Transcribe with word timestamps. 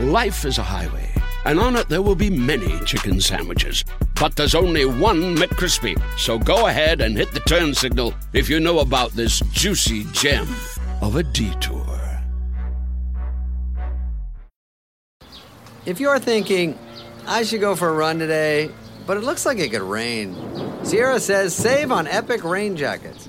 Life 0.00 0.46
is 0.46 0.56
a 0.56 0.62
highway, 0.62 1.10
and 1.44 1.60
on 1.60 1.76
it 1.76 1.90
there 1.90 2.00
will 2.00 2.14
be 2.14 2.30
many 2.30 2.80
chicken 2.86 3.20
sandwiches. 3.20 3.84
But 4.18 4.34
there's 4.34 4.54
only 4.54 4.86
one 4.86 5.36
McCrispy. 5.36 6.00
So 6.18 6.38
go 6.38 6.68
ahead 6.68 7.02
and 7.02 7.14
hit 7.14 7.32
the 7.32 7.40
turn 7.40 7.74
signal 7.74 8.14
if 8.32 8.48
you 8.48 8.60
know 8.60 8.78
about 8.78 9.10
this 9.10 9.40
juicy 9.52 10.04
gem 10.12 10.48
of 11.02 11.16
a 11.16 11.22
detour. 11.22 12.22
If 15.84 16.00
you're 16.00 16.18
thinking, 16.18 16.78
I 17.26 17.42
should 17.42 17.60
go 17.60 17.76
for 17.76 17.90
a 17.90 17.92
run 17.92 18.18
today, 18.18 18.70
but 19.06 19.18
it 19.18 19.22
looks 19.22 19.44
like 19.44 19.58
it 19.58 19.70
could 19.70 19.82
rain, 19.82 20.34
Sierra 20.82 21.20
says 21.20 21.54
save 21.54 21.92
on 21.92 22.06
epic 22.06 22.42
rain 22.42 22.74
jackets. 22.74 23.28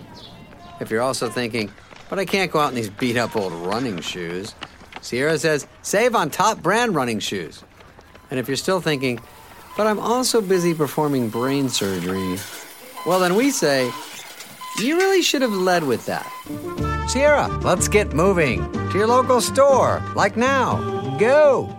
If 0.80 0.90
you're 0.90 1.02
also 1.02 1.30
thinking, 1.30 1.70
but 2.10 2.18
I 2.18 2.24
can't 2.24 2.50
go 2.50 2.60
out 2.60 2.70
in 2.70 2.76
these 2.76 2.90
beat 2.90 3.18
up 3.18 3.36
old 3.36 3.52
running 3.52 4.00
shoes, 4.00 4.56
Sierra 5.02 5.38
says 5.38 5.68
save 5.82 6.16
on 6.16 6.30
top 6.30 6.62
brand 6.62 6.96
running 6.96 7.20
shoes. 7.20 7.64
And 8.30 8.40
if 8.40 8.48
you're 8.48 8.58
still 8.58 8.80
thinking, 8.80 9.20
but 9.76 9.88
I'm 9.88 10.00
also 10.00 10.42
busy 10.42 10.74
performing 10.74 11.30
brain 11.30 11.70
surgery, 11.70 12.38
well, 13.06 13.20
then 13.20 13.36
we 13.36 13.52
say, 13.52 13.92
you 14.80 14.98
really 14.98 15.22
should 15.22 15.42
have 15.42 15.52
led 15.54 15.84
with 15.84 16.06
that. 16.06 16.32
Sierra, 17.10 17.48
let's 17.64 17.88
get 17.88 18.14
moving 18.14 18.72
to 18.92 18.98
your 18.98 19.08
local 19.08 19.42
store, 19.42 20.02
like 20.16 20.38
now. 20.38 21.18
Go! 21.18 21.76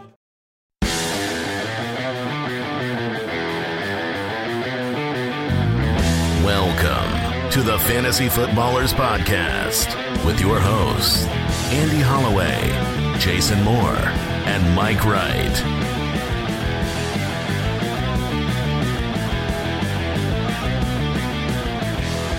Welcome 6.45 7.51
to 7.53 7.63
the 7.63 7.79
Fantasy 7.81 8.29
Footballers 8.29 8.93
Podcast 8.93 9.95
with 10.25 10.41
your 10.41 10.59
hosts, 10.59 11.25
Andy 11.73 12.01
Holloway, 12.01 12.92
Jason 13.23 13.63
Moore, 13.63 13.95
and 13.95 14.75
Mike 14.75 15.05
Wright. 15.05 15.63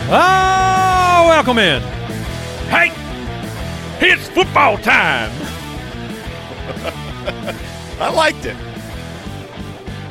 Oh, 0.09 1.25
welcome 1.30 1.58
in. 1.58 1.81
Hey, 2.70 2.92
it's 4.06 4.28
football 4.28 4.78
time. 4.78 5.31
I 8.02 8.12
liked 8.14 8.45
it. 8.45 8.58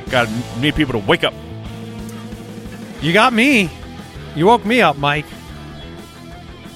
Got 0.09 0.29
to 0.29 0.61
need 0.61 0.75
people 0.75 0.95
to 0.95 0.99
wake 1.07 1.23
up. 1.23 1.35
You 3.03 3.13
got 3.13 3.35
me. 3.35 3.69
You 4.35 4.47
woke 4.47 4.65
me 4.65 4.81
up, 4.81 4.97
Mike. 4.97 5.27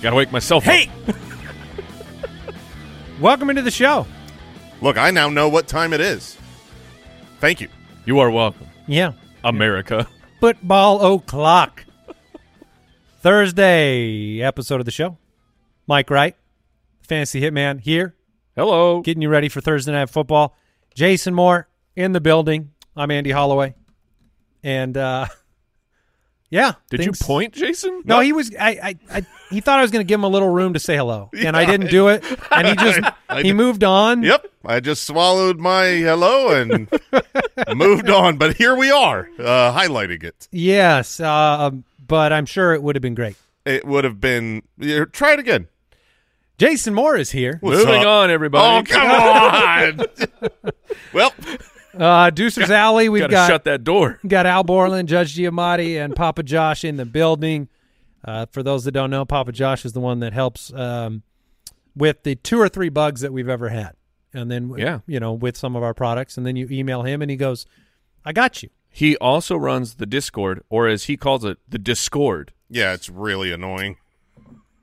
Got 0.02 0.10
to 0.10 0.16
wake 0.16 0.32
myself 0.32 0.64
Hey! 0.64 0.90
up. 1.08 1.16
Welcome 3.20 3.50
into 3.50 3.62
the 3.62 3.70
show. 3.70 4.06
Look, 4.80 4.98
I 4.98 5.10
now 5.10 5.28
know 5.28 5.48
what 5.48 5.66
time 5.68 5.92
it 5.92 6.00
is. 6.00 6.36
Thank 7.40 7.60
you. 7.60 7.68
You 8.04 8.18
are 8.20 8.30
welcome, 8.30 8.66
Yeah. 8.86 9.12
America. 9.42 10.06
Football 10.40 11.14
o'clock. 11.14 11.84
Thursday 13.20 14.40
episode 14.42 14.80
of 14.80 14.84
the 14.84 14.90
show. 14.92 15.18
Mike 15.86 16.10
Wright, 16.10 16.36
Fantasy 17.00 17.40
Hitman 17.40 17.80
here, 17.80 18.14
Hello. 18.54 19.00
getting 19.00 19.22
you 19.22 19.28
ready 19.28 19.48
for 19.48 19.60
Thursday 19.60 19.92
Night 19.92 20.10
Football. 20.10 20.54
Jason 20.94 21.34
Moore 21.34 21.68
in 21.96 22.12
the 22.12 22.20
building. 22.20 22.70
I'm 22.96 23.10
Andy 23.10 23.30
Holloway. 23.30 23.74
And, 24.62 24.96
uh, 24.96 25.26
yeah. 26.50 26.72
Did 26.90 27.00
things- 27.00 27.20
you 27.20 27.26
point, 27.26 27.54
Jason? 27.54 28.02
No, 28.04 28.20
he 28.20 28.32
was. 28.32 28.54
I, 28.58 28.68
I, 28.70 28.96
I. 29.10 29.26
He 29.50 29.60
thought 29.60 29.78
I 29.78 29.82
was 29.82 29.90
going 29.92 30.04
to 30.04 30.08
give 30.08 30.18
him 30.18 30.24
a 30.24 30.28
little 30.28 30.48
room 30.48 30.72
to 30.74 30.80
say 30.80 30.96
hello, 30.96 31.30
and 31.38 31.56
I 31.56 31.64
didn't 31.64 31.88
do 31.90 32.08
it. 32.08 32.24
And 32.50 32.66
he 32.66 32.74
just 32.84 33.00
I 33.28 33.36
he 33.38 33.42
did- 33.44 33.54
moved 33.54 33.84
on. 33.84 34.22
Yep. 34.22 34.46
I 34.64 34.80
just 34.80 35.04
swallowed 35.04 35.58
my 35.60 35.84
hello 35.86 36.48
and 36.60 36.88
moved 37.76 38.10
on, 38.10 38.36
but 38.36 38.56
here 38.56 38.74
we 38.74 38.90
are, 38.90 39.28
uh, 39.38 39.72
highlighting 39.72 40.24
it. 40.24 40.48
Yes, 40.50 41.20
uh, 41.20 41.70
but 42.04 42.32
I'm 42.32 42.46
sure 42.46 42.74
it 42.74 42.82
would 42.82 42.96
have 42.96 43.02
been 43.02 43.14
great. 43.14 43.36
It 43.64 43.84
would 43.86 44.02
have 44.04 44.20
been. 44.20 44.62
yeah, 44.78 45.04
Try 45.04 45.34
it 45.34 45.38
again. 45.38 45.68
Jason 46.58 46.94
Moore 46.94 47.16
is 47.16 47.30
here. 47.30 47.58
What's 47.60 47.78
Moving 47.84 48.00
up? 48.00 48.06
on, 48.08 48.30
everybody. 48.30 48.90
Oh, 48.90 48.92
come 48.92 49.10
on. 49.10 50.06
well, 51.12 51.32
Uh, 51.98 52.30
Deucer's 52.30 52.70
Alley. 52.70 53.08
We've 53.08 53.20
Got 53.20 53.26
to 53.28 53.32
got 53.32 53.46
shut 53.48 53.64
that 53.64 53.84
door. 53.84 54.18
got 54.26 54.46
Al 54.46 54.64
Borland, 54.64 55.08
Judge 55.08 55.36
Giamatti, 55.36 56.02
and 56.02 56.14
Papa 56.16 56.42
Josh 56.42 56.82
in 56.84 56.96
the 56.96 57.04
building. 57.06 57.68
Uh, 58.26 58.44
for 58.50 58.62
those 58.62 58.84
that 58.84 58.92
don't 58.92 59.10
know, 59.10 59.24
Papa 59.24 59.52
Josh 59.52 59.84
is 59.84 59.92
the 59.92 60.00
one 60.00 60.18
that 60.20 60.32
helps 60.32 60.72
um, 60.74 61.22
with 61.94 62.24
the 62.24 62.34
two 62.34 62.58
or 62.60 62.68
three 62.68 62.88
bugs 62.88 63.20
that 63.20 63.32
we've 63.32 63.48
ever 63.48 63.68
had, 63.68 63.92
and 64.34 64.50
then 64.50 64.74
Yeah. 64.76 65.00
you 65.06 65.20
know 65.20 65.32
with 65.32 65.56
some 65.56 65.76
of 65.76 65.82
our 65.82 65.94
products, 65.94 66.36
and 66.36 66.44
then 66.44 66.56
you 66.56 66.66
email 66.70 67.02
him, 67.04 67.22
and 67.22 67.30
he 67.30 67.36
goes, 67.36 67.66
"I 68.24 68.32
got 68.32 68.62
you." 68.62 68.70
He 68.90 69.16
also 69.18 69.56
runs 69.56 69.94
the 69.96 70.06
Discord, 70.06 70.62
or 70.68 70.88
as 70.88 71.04
he 71.04 71.16
calls 71.16 71.44
it, 71.44 71.58
the 71.68 71.78
Discord. 71.78 72.52
yeah, 72.68 72.92
it's 72.94 73.08
really 73.08 73.52
annoying. 73.52 73.96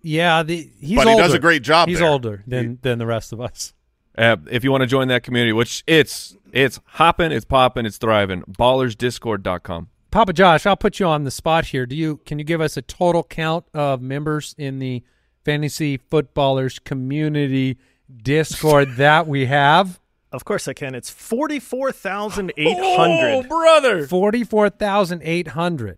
Yeah, 0.01 0.43
the 0.43 0.69
he's 0.79 0.95
But 0.97 1.07
he 1.07 1.15
does 1.15 1.27
older. 1.31 1.35
a 1.37 1.39
great 1.39 1.63
job 1.63 1.87
He's 1.89 1.99
there. 1.99 2.07
older 2.07 2.43
than 2.47 2.77
than 2.81 2.97
the 2.99 3.05
rest 3.05 3.33
of 3.33 3.41
us. 3.41 3.73
Uh, 4.17 4.35
if 4.51 4.63
you 4.63 4.71
want 4.71 4.81
to 4.81 4.87
join 4.87 5.07
that 5.07 5.23
community, 5.23 5.51
which 5.53 5.83
it's 5.87 6.37
it's 6.51 6.79
hopping, 6.85 7.31
it's 7.31 7.45
popping, 7.45 7.85
it's 7.85 7.97
thriving. 7.97 8.43
Ballersdiscord.com. 8.43 9.87
Papa 10.13 10.31
Josh, 10.31 10.68
I'll 10.68 10.78
put 10.78 11.00
you 11.00 11.07
on 11.07 11.24
the 11.24 11.31
spot 11.31 11.66
here. 11.66 11.88
Do 11.88 11.96
you 11.96 12.18
can 12.18 12.38
you 12.38 12.46
give 12.46 12.62
us 12.62 12.78
a 12.78 12.84
total 12.84 13.24
count 13.24 13.66
of 13.74 14.00
members 14.00 14.53
in 14.59 14.78
the 14.78 15.01
fantasy 15.44 15.97
footballers 15.97 16.78
community 16.78 17.79
Discord 18.16 18.91
that 18.97 19.25
we 19.28 19.47
have? 19.47 20.00
Of 20.31 20.46
course 20.46 20.68
I 20.68 20.74
can. 20.74 20.94
It's 20.94 21.09
44,800. 21.09 22.53
Oh, 22.59 23.41
brother! 23.41 24.06
Forty 24.06 24.44
four 24.44 24.69
thousand 24.69 25.24
eight 25.24 25.47
hundred. 25.50 25.97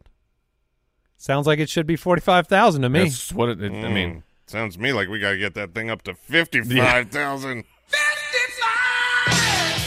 Sounds 1.18 1.46
like 1.46 1.60
it 1.60 1.70
should 1.70 1.86
be 1.86 1.98
forty 1.98 2.22
five 2.22 2.48
thousand 2.48 2.84
to 2.84 2.90
me. 2.90 3.04
That's 3.04 3.34
what 3.34 3.50
it, 3.50 3.62
it- 3.62 3.74
I 3.74 3.90
mean. 3.90 4.10
Mm, 4.14 4.24
sounds 4.48 4.76
to 4.78 4.82
me 4.82 4.94
like 4.94 5.10
we 5.10 5.20
got 5.20 5.32
to 5.32 5.38
get 5.38 5.56
that 5.56 5.74
thing 5.74 5.90
up 5.90 6.04
to 6.04 6.14
55,000. 6.14 7.66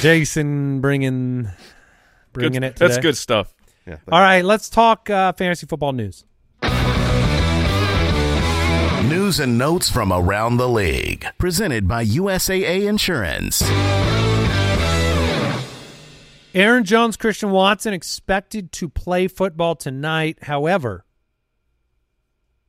Jason 0.02 0.82
bringing 0.82 1.48
bringing 2.34 2.60
Good, 2.60 2.66
it. 2.66 2.76
Today. 2.76 2.88
that's 2.88 2.98
good 2.98 3.16
stuff. 3.16 3.54
Yeah. 3.88 3.96
All 4.12 4.20
right, 4.20 4.44
let's 4.44 4.68
talk 4.68 5.08
uh, 5.08 5.32
fantasy 5.32 5.66
football 5.66 5.92
news. 5.92 6.26
News 9.08 9.40
and 9.40 9.56
notes 9.56 9.88
from 9.88 10.12
around 10.12 10.58
the 10.58 10.68
league. 10.68 11.26
Presented 11.38 11.88
by 11.88 12.04
USAA 12.04 12.86
Insurance. 12.86 13.62
Aaron 16.54 16.84
Jones, 16.84 17.16
Christian 17.16 17.50
Watson 17.50 17.94
expected 17.94 18.72
to 18.72 18.90
play 18.90 19.26
football 19.26 19.74
tonight. 19.74 20.38
However, 20.42 21.06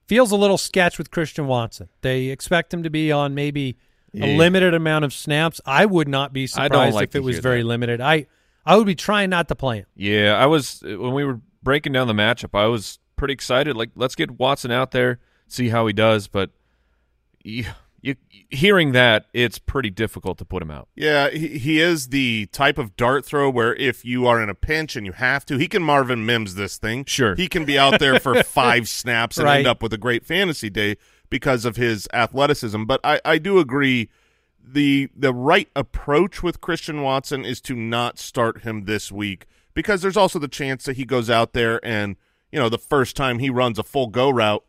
feels 0.08 0.32
a 0.32 0.38
little 0.38 0.58
sketch 0.58 0.98
with 0.98 1.12
Christian 1.12 1.48
Watson. 1.48 1.90
They 2.02 2.28
expect 2.28 2.74
him 2.74 2.84
to 2.84 2.90
be 2.90 3.12
on 3.12 3.36
maybe 3.36 3.78
a 4.14 4.38
limited 4.38 4.74
amount 4.74 5.04
of 5.06 5.14
snaps. 5.14 5.60
I 5.66 5.86
would 5.86 6.08
not 6.08 6.32
be 6.32 6.48
surprised 6.48 6.96
like 6.96 7.10
if 7.10 7.16
it 7.16 7.24
was 7.24 7.36
hear 7.36 7.42
very 7.42 7.62
that. 7.62 7.68
limited. 7.68 8.00
I 8.00 8.28
I 8.66 8.76
would 8.76 8.86
be 8.86 8.96
trying 8.96 9.30
not 9.30 9.48
to 9.48 9.56
play 9.56 9.78
him. 9.80 9.86
Yeah, 9.96 10.36
I 10.36 10.46
was 10.46 10.82
when 10.84 11.14
we 11.14 11.24
were 11.24 11.40
breaking 11.64 11.94
down 11.94 12.08
the 12.08 12.14
matchup. 12.14 12.58
I 12.58 12.68
was 12.68 13.00
pretty 13.16 13.34
excited. 13.34 13.76
Like, 13.76 13.90
let's 13.96 14.16
get 14.16 14.32
Watson 14.32 14.72
out 14.72 14.92
there, 14.92 15.20
see 15.48 15.70
how 15.70 15.88
he 15.88 15.94
does. 15.94 16.28
But 16.28 16.52
you, 17.44 17.66
you 18.02 18.16
hearing 18.50 18.92
that, 18.94 19.26
it's 19.34 19.60
pretty 19.60 19.90
difficult 19.90 20.38
to 20.38 20.46
put 20.46 20.62
him 20.62 20.72
out. 20.72 20.88
Yeah, 20.96 21.30
he, 21.30 21.58
he 21.58 21.80
is 21.82 22.10
the 22.10 22.48
type 22.52 22.78
of 22.78 22.96
dart 22.96 23.26
throw 23.26 23.50
where 23.50 23.76
if 23.76 24.06
you 24.06 24.28
are 24.28 24.42
in 24.42 24.50
a 24.50 24.56
pinch 24.56 24.96
and 24.96 25.06
you 25.06 25.12
have 25.14 25.46
to, 25.48 25.58
he 25.58 25.68
can 25.68 25.84
Marvin 25.84 26.26
Mims 26.26 26.56
this 26.56 26.78
thing. 26.78 27.06
Sure. 27.06 27.36
He 27.36 27.48
can 27.48 27.66
be 27.66 27.78
out 27.78 28.00
there 28.00 28.20
for 28.20 28.42
five 28.44 28.88
snaps 28.88 29.38
and 29.38 29.46
Right. 29.46 29.58
end 29.60 29.68
up 29.68 29.82
with 29.84 29.94
a 29.94 29.98
great 29.98 30.26
fantasy 30.26 30.70
day 30.70 30.98
because 31.30 31.66
of 31.66 31.76
his 31.76 32.08
athleticism. 32.14 32.84
But 32.86 33.00
I, 33.04 33.20
I 33.26 33.38
do 33.38 33.60
agree 33.60 34.10
the 34.74 35.10
the 35.16 35.34
right 35.34 35.70
approach 35.76 36.44
with 36.44 36.62
Christian 36.62 37.02
Watson 37.02 37.46
is 37.46 37.62
to 37.62 37.76
not 37.76 38.20
start 38.20 38.62
him 38.62 38.86
this 38.86 39.12
week 39.12 39.46
because 39.74 40.02
there's 40.02 40.18
also 40.18 40.40
the 40.40 40.48
chance 40.48 40.84
that 40.86 40.98
he 40.98 41.06
goes 41.06 41.30
out 41.30 41.54
there 41.54 41.84
and, 41.86 42.16
you 42.52 42.60
know, 42.60 42.70
the 42.70 42.78
first 42.78 43.16
time 43.16 43.40
he 43.40 43.50
runs 43.50 43.80
a 43.80 43.84
full 43.84 44.08
go 44.08 44.30
route, 44.30 44.64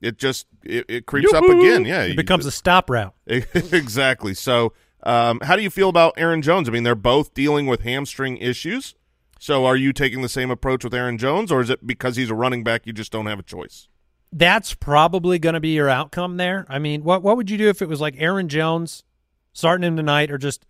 it 0.00 0.18
just 0.18 0.46
it, 0.64 0.86
it 0.88 1.06
creeps 1.06 1.32
up 1.32 1.42
Yoo-hoo! 1.42 1.60
again. 1.60 1.84
Yeah. 1.84 2.02
It 2.02 2.16
becomes 2.16 2.46
a 2.46 2.50
stop 2.50 2.90
route. 2.90 3.14
exactly. 3.26 4.34
So, 4.34 4.72
um, 5.02 5.40
how 5.42 5.56
do 5.56 5.62
you 5.62 5.70
feel 5.70 5.88
about 5.88 6.14
Aaron 6.16 6.42
Jones? 6.42 6.68
I 6.68 6.72
mean, 6.72 6.82
they're 6.82 6.94
both 6.94 7.32
dealing 7.34 7.66
with 7.66 7.82
hamstring 7.82 8.36
issues. 8.36 8.94
So, 9.38 9.64
are 9.64 9.76
you 9.76 9.92
taking 9.92 10.20
the 10.20 10.28
same 10.28 10.50
approach 10.50 10.84
with 10.84 10.92
Aaron 10.92 11.16
Jones, 11.16 11.50
or 11.50 11.62
is 11.62 11.70
it 11.70 11.86
because 11.86 12.16
he's 12.16 12.30
a 12.30 12.34
running 12.34 12.62
back 12.62 12.86
you 12.86 12.92
just 12.92 13.12
don't 13.12 13.26
have 13.26 13.38
a 13.38 13.42
choice? 13.42 13.88
That's 14.32 14.74
probably 14.74 15.38
going 15.38 15.54
to 15.54 15.60
be 15.60 15.70
your 15.70 15.88
outcome 15.88 16.36
there. 16.36 16.66
I 16.68 16.78
mean, 16.78 17.02
what 17.02 17.22
what 17.22 17.36
would 17.36 17.50
you 17.50 17.56
do 17.56 17.68
if 17.68 17.80
it 17.80 17.88
was 17.88 18.00
like 18.00 18.14
Aaron 18.18 18.48
Jones 18.48 19.04
starting 19.52 19.86
him 19.86 19.96
tonight, 19.96 20.30
or 20.30 20.38
just 20.38 20.66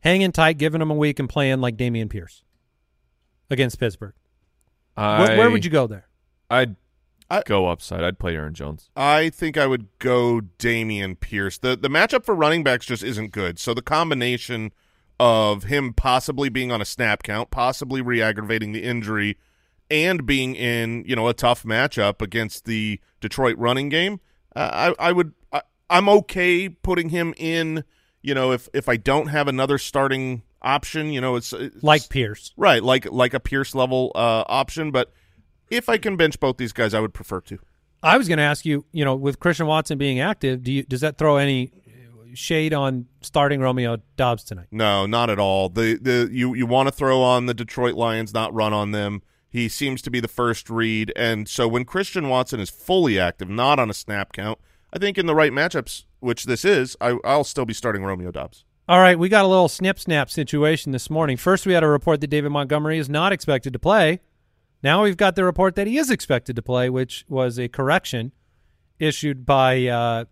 hanging 0.00 0.32
tight, 0.32 0.58
giving 0.58 0.80
him 0.80 0.90
a 0.90 0.94
week 0.94 1.18
and 1.18 1.28
playing 1.28 1.60
like 1.60 1.76
Dameon 1.76 2.10
Pierce 2.10 2.42
against 3.50 3.78
Pittsburgh? 3.78 4.14
I, 4.96 5.20
Where, 5.22 5.38
where 5.38 5.50
would 5.50 5.64
you 5.64 5.70
go 5.70 5.86
there? 5.86 6.08
I'd 6.50 6.76
I- 7.30 7.42
go 7.46 7.66
upside. 7.68 8.04
I'd 8.04 8.18
play 8.18 8.36
Aaron 8.36 8.52
Jones. 8.54 8.90
I 8.94 9.30
think 9.30 9.56
I 9.56 9.66
would 9.66 9.88
go 9.98 10.40
Dameon 10.58 11.18
Pierce. 11.18 11.56
The 11.58 11.76
the 11.76 11.88
matchup 11.88 12.24
for 12.24 12.34
running 12.34 12.62
backs 12.62 12.84
just 12.86 13.02
isn't 13.02 13.32
good. 13.32 13.58
So 13.58 13.72
the 13.72 13.82
combination 13.82 14.72
of 15.18 15.64
him 15.64 15.92
possibly 15.94 16.48
being 16.48 16.70
on 16.72 16.82
a 16.82 16.84
snap 16.84 17.22
count, 17.22 17.50
possibly 17.50 18.02
re-aggravating 18.02 18.72
the 18.72 18.82
injury, 18.82 19.38
and 19.90 20.26
being 20.26 20.54
in 20.54 21.04
you 21.06 21.16
know 21.16 21.28
a 21.28 21.34
tough 21.34 21.62
matchup 21.62 22.20
against 22.20 22.64
the 22.66 23.00
Detroit 23.20 23.56
running 23.56 23.88
game, 23.88 24.20
uh, 24.54 24.92
I, 24.98 25.08
I 25.08 25.12
would 25.12 25.32
I, 25.52 25.62
I'm 25.88 26.08
okay 26.10 26.68
putting 26.68 27.08
him 27.08 27.32
in. 27.38 27.84
You 28.22 28.34
know, 28.34 28.52
if 28.52 28.68
if 28.72 28.88
I 28.88 28.96
don't 28.96 29.28
have 29.28 29.48
another 29.48 29.78
starting 29.78 30.42
option, 30.62 31.12
you 31.12 31.20
know, 31.20 31.36
it's, 31.36 31.52
it's 31.52 31.82
Like 31.82 32.08
Pierce. 32.08 32.52
right, 32.56 32.82
like 32.82 33.10
like 33.10 33.34
a 33.34 33.40
Pierce 33.40 33.74
level 33.74 34.12
uh, 34.14 34.44
option. 34.46 34.90
But 34.90 35.12
if 35.70 35.88
I 35.88 35.98
can 35.98 36.16
bench 36.16 36.38
both 36.38 36.56
these 36.56 36.72
guys, 36.72 36.94
I 36.94 37.00
would 37.00 37.14
prefer 37.14 37.40
to. 37.42 37.58
I 38.02 38.18
was 38.18 38.26
going 38.28 38.38
to 38.38 38.44
ask 38.44 38.64
you, 38.64 38.84
you 38.92 39.04
know, 39.04 39.14
with 39.14 39.38
Christian 39.38 39.66
Watson 39.66 39.96
being 39.98 40.20
active, 40.20 40.62
do 40.62 40.72
you 40.72 40.82
does 40.84 41.00
that 41.00 41.18
throw 41.18 41.36
any 41.36 41.72
shade 42.34 42.72
on 42.72 43.06
starting 43.20 43.60
Romeo 43.60 43.98
Doubs 44.16 44.44
tonight? 44.44 44.66
No, 44.70 45.06
not 45.06 45.30
at 45.30 45.38
all. 45.38 45.68
The 45.68 45.98
the 46.00 46.28
you 46.32 46.54
you 46.54 46.66
want 46.66 46.88
to 46.88 46.92
throw 46.92 47.22
on 47.22 47.46
the 47.46 47.54
Detroit 47.54 47.94
Lions, 47.94 48.32
not 48.32 48.52
run 48.54 48.72
on 48.72 48.90
them. 48.92 49.22
He 49.48 49.68
seems 49.68 50.00
to 50.02 50.10
be 50.10 50.18
the 50.18 50.28
first 50.28 50.70
read, 50.70 51.12
and 51.14 51.46
so 51.46 51.68
when 51.68 51.84
Christian 51.84 52.30
Watson 52.30 52.58
is 52.58 52.70
fully 52.70 53.18
active, 53.18 53.50
not 53.50 53.78
on 53.78 53.90
a 53.90 53.94
snap 53.94 54.32
count, 54.32 54.58
I 54.94 54.98
think 54.98 55.18
in 55.18 55.26
the 55.26 55.34
right 55.34 55.52
matchups, 55.52 56.04
which 56.22 56.44
this 56.44 56.64
is, 56.64 56.96
I, 57.00 57.18
I'll 57.24 57.44
still 57.44 57.64
be 57.64 57.74
starting 57.74 58.04
Romeo 58.04 58.30
Doubs. 58.30 58.64
All 58.88 59.00
right, 59.00 59.18
we 59.18 59.28
got 59.28 59.44
a 59.44 59.48
little 59.48 59.68
snip 59.68 59.98
snap 59.98 60.28
situation 60.30 60.92
this 60.92 61.08
morning. 61.08 61.36
First, 61.36 61.66
we 61.66 61.72
had 61.72 61.84
a 61.84 61.88
report 61.88 62.20
that 62.20 62.28
David 62.28 62.50
Montgomery 62.50 62.98
is 62.98 63.08
not 63.08 63.32
expected 63.32 63.72
to 63.72 63.78
play. 63.78 64.20
Now 64.82 65.04
we've 65.04 65.16
got 65.16 65.36
the 65.36 65.44
report 65.44 65.76
that 65.76 65.86
he 65.86 65.98
is 65.98 66.10
expected 66.10 66.56
to 66.56 66.62
play, 66.62 66.90
which 66.90 67.24
was 67.28 67.58
a 67.58 67.68
correction 67.68 68.32
issued 68.98 69.46
by 69.46 69.86
uh, 69.86 70.24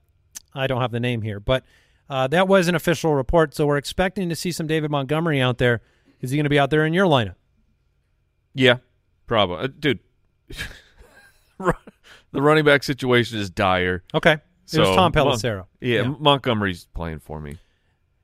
I 0.55 0.67
don't 0.67 0.81
have 0.81 0.91
the 0.91 1.01
name 1.01 1.23
here, 1.23 1.39
but 1.39 1.65
uh, 2.09 2.27
that 2.29 2.49
was 2.49 2.67
an 2.67 2.75
official 2.75 3.15
report. 3.15 3.55
So 3.55 3.67
we're 3.67 3.77
expecting 3.77 4.29
to 4.29 4.37
see 4.37 4.51
some 4.51 4.67
David 4.67 4.91
Montgomery 4.91 5.41
out 5.41 5.59
there. 5.59 5.81
Is 6.21 6.31
he 6.31 6.37
going 6.37 6.45
to 6.45 6.51
be 6.51 6.59
out 6.59 6.71
there 6.71 6.85
in 6.85 6.93
your 6.93 7.07
lineup? 7.07 7.37
Yeah, 8.53 8.79
probably, 9.27 9.65
uh, 9.65 9.69
dude. 9.79 10.01
the 11.59 11.75
running 12.43 12.65
back 12.65 12.83
situation 12.83 13.39
is 13.39 13.49
dire. 13.49 14.03
Okay, 14.13 14.39
it 14.75 14.81
was 14.81 14.89
So, 14.89 14.95
Tom 14.95 15.13
Mon- 15.15 15.27
Pelissero. 15.27 15.67
yeah, 15.81 16.03
Montgomery's 16.19 16.87
playing 16.95 17.21
for 17.21 17.41
me. 17.41 17.59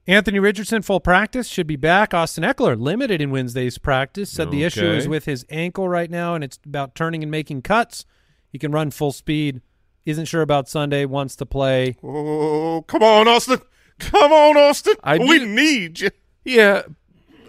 Anthony 0.09 0.39
Richardson 0.39 0.83
full 0.83 1.01
practice 1.01 1.49
should 1.49 1.67
be 1.67 1.75
back. 1.77 2.15
Austin 2.15 2.45
Ekeler 2.45 2.81
limited 2.81 3.21
in 3.21 3.31
Wednesday's 3.33 3.77
practice. 3.79 4.31
Said 4.31 4.53
the 4.53 4.63
issue 4.63 4.87
is 4.87 5.09
with 5.09 5.25
his 5.25 5.45
ankle 5.51 5.89
right 5.89 6.11
now, 6.11 6.35
and 6.37 6.45
it's 6.45 6.61
about 6.65 6.95
turning 6.95 7.23
and 7.25 7.31
making 7.31 7.63
cuts. 7.63 8.05
He 8.53 8.59
can 8.59 8.71
run 8.71 8.93
full 8.93 9.11
speed. 9.13 9.63
Isn't 10.05 10.27
sure 10.27 10.43
about 10.43 10.69
Sunday. 10.69 11.05
Wants 11.07 11.35
to 11.37 11.47
play. 11.47 11.97
Oh, 12.05 12.85
come 12.87 13.03
on, 13.03 13.27
Austin! 13.27 13.59
Come 13.99 14.33
on, 14.33 14.57
Austin! 14.57 14.95
I 15.03 15.19
we 15.19 15.41
do- 15.41 15.47
need 15.47 15.99
you. 16.01 16.11
Yeah, 16.45 16.83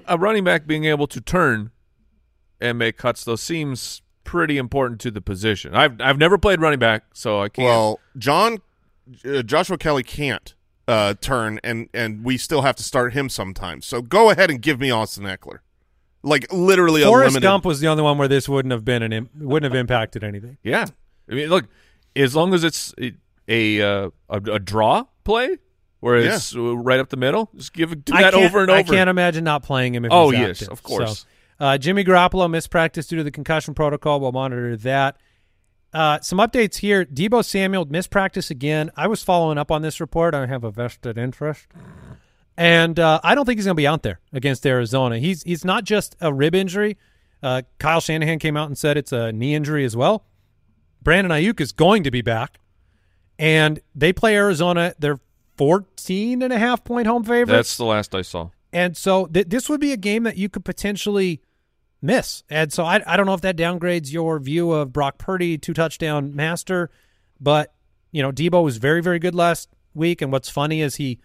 a 0.08 0.18
running 0.18 0.44
back 0.44 0.66
being 0.66 0.86
able 0.86 1.06
to 1.08 1.22
turn 1.22 1.70
and 2.60 2.80
make 2.80 2.98
cuts 2.98 3.24
though 3.24 3.36
seems 3.36 4.02
pretty 4.24 4.58
important 4.58 5.00
to 5.02 5.12
the 5.12 5.22
position. 5.22 5.76
I've 5.76 6.02
I've 6.02 6.18
never 6.18 6.40
played 6.40 6.60
running 6.60 6.80
back, 6.80 7.04
so 7.14 7.40
I 7.40 7.50
can't. 7.50 7.68
Well, 7.68 8.00
John 8.18 8.58
uh, 9.26 9.42
Joshua 9.44 9.78
Kelley 9.78 10.04
can't 10.04 10.54
uh, 10.88 11.14
turn, 11.20 11.60
and 11.64 11.90
and 11.94 12.24
we 12.24 12.38
still 12.38 12.62
have 12.62 12.76
to 12.78 12.84
start 12.84 13.14
him 13.14 13.30
sometimes. 13.30 13.86
So 13.86 14.02
go 14.02 14.30
ahead 14.30 14.50
and 14.50 14.62
give 14.62 14.80
me 14.80 14.90
Austin 14.92 15.24
Ekeler, 15.26 15.60
like 16.24 16.52
literally 16.52 17.02
a 17.04 17.06
Forrest 17.06 17.34
limited. 17.34 17.46
Gump 17.46 17.66
was 17.66 17.80
the 17.80 17.88
only 17.88 18.04
one 18.04 18.18
where 18.18 18.28
this 18.28 18.48
wouldn't 18.48 18.72
have 18.72 18.86
been 18.86 19.04
an 19.04 19.14
Im- 19.14 19.30
wouldn't 19.38 19.72
have 19.72 19.80
impacted 19.80 20.24
anything. 20.24 20.58
yeah, 20.64 20.86
I 21.30 21.34
mean, 21.36 21.50
look, 21.50 21.66
as 22.16 22.36
long 22.36 22.54
as 22.54 22.64
it's 22.64 22.94
a 23.02 23.14
a, 23.50 23.82
uh, 23.82 24.10
a, 24.30 24.38
a 24.54 24.60
draw 24.60 25.06
play 25.24 25.58
where 26.00 26.18
it's 26.18 26.56
uh, 26.56 26.76
right 26.78 27.00
up 27.00 27.10
the 27.10 27.18
middle, 27.18 27.50
just 27.56 27.74
give 27.74 27.92
it 27.92 28.06
do 28.06 28.14
I 28.14 28.22
that 28.24 28.34
over 28.34 28.62
and 28.62 28.70
over. 28.70 28.80
I 28.80 28.84
can't 28.84 29.10
imagine 29.10 29.44
not 29.44 29.64
playing 29.64 29.96
him. 29.96 30.06
If 30.06 30.12
Oh, 30.12 30.30
he's 30.30 30.40
yes, 30.40 30.50
active. 30.62 30.70
of 30.70 30.84
course. 30.84 31.20
So, 31.20 31.26
uh, 31.60 31.78
Jimmy 31.78 32.04
Garoppolo 32.04 32.50
missed 32.50 32.70
practice 32.70 33.08
due 33.08 33.18
to 33.18 33.24
the 33.24 33.32
concussion 33.32 33.74
protocol. 33.74 34.20
We'll 34.20 34.32
monitor 34.32 34.76
that. 34.78 35.18
Uh, 35.98 36.22
some 36.22 36.38
updates 36.38 36.76
here. 36.76 37.06
Deebo 37.06 37.44
Samuel 37.44 37.86
missed 37.86 38.12
practice 38.12 38.52
again. 38.52 38.92
I 38.96 39.08
was 39.08 39.24
following 39.24 39.58
up 39.58 39.72
on 39.72 39.82
this 39.82 40.00
report. 40.00 40.36
I 40.36 40.46
have 40.46 40.64
a 40.64 40.70
vested 40.70 41.18
interest, 41.18 41.66
and 42.56 43.00
uh, 43.00 43.20
I 43.24 43.34
don't 43.34 43.48
think 43.48 43.58
he's 43.58 43.66
going 43.66 43.76
to 43.76 43.82
be 43.82 43.88
out 43.88 44.04
there 44.04 44.20
against 44.32 44.64
Arizona. 44.68 45.18
He's 45.18 45.42
he's 45.42 45.66
not 45.66 45.86
just 45.86 46.16
a 46.22 46.32
rib 46.32 46.54
injury. 46.54 46.98
Uh, 47.42 47.64
Kyle 47.80 48.00
Shanahan 48.00 48.38
came 48.38 48.56
out 48.56 48.68
and 48.68 48.78
said 48.78 48.96
it's 48.96 49.12
a 49.12 49.32
knee 49.32 49.56
injury 49.56 49.86
as 49.86 49.96
well. 49.96 50.24
Brandon 51.02 51.32
Aiyuk 51.32 51.60
is 51.60 51.72
going 51.72 52.04
to 52.04 52.12
be 52.12 52.22
back, 52.22 52.60
and 53.40 53.80
they 53.96 54.14
play 54.14 54.36
Arizona. 54.36 54.94
They're 55.00 55.20
14 55.58 56.44
and 56.44 56.54
a 56.54 56.60
half 56.60 56.84
point 56.84 57.08
home 57.08 57.24
favorite. 57.24 57.56
That's 57.56 57.76
the 57.76 57.86
last 57.86 58.14
I 58.14 58.22
saw. 58.22 58.52
And 58.72 58.96
so 58.96 59.26
th- 59.26 59.48
this 59.48 59.68
would 59.68 59.82
be 59.82 59.94
a 59.94 59.98
game 59.98 60.26
that 60.26 60.38
you 60.38 60.48
could 60.48 60.64
potentially 60.64 61.42
miss. 62.02 62.44
And 62.50 62.72
so 62.72 62.84
I, 62.84 63.02
I 63.06 63.18
don't 63.18 63.26
know 63.26 63.34
if 63.34 63.42
that 63.42 63.58
downgrades 63.58 64.12
your 64.12 64.40
view 64.40 64.72
of 64.72 64.94
Brock 64.94 65.18
Purdy, 65.18 65.58
two 65.58 65.74
touchdown 65.74 66.36
master, 66.36 66.90
but 67.40 67.74
you 68.12 68.22
know 68.22 68.32
Deebo 68.32 68.64
was 68.64 68.78
very 68.78 69.02
very 69.02 69.20
good 69.20 69.36
last 69.36 69.70
week. 69.94 70.22
And 70.22 70.32
what's 70.32 70.50
funny 70.50 70.82
is 70.82 70.96
he 70.96 71.20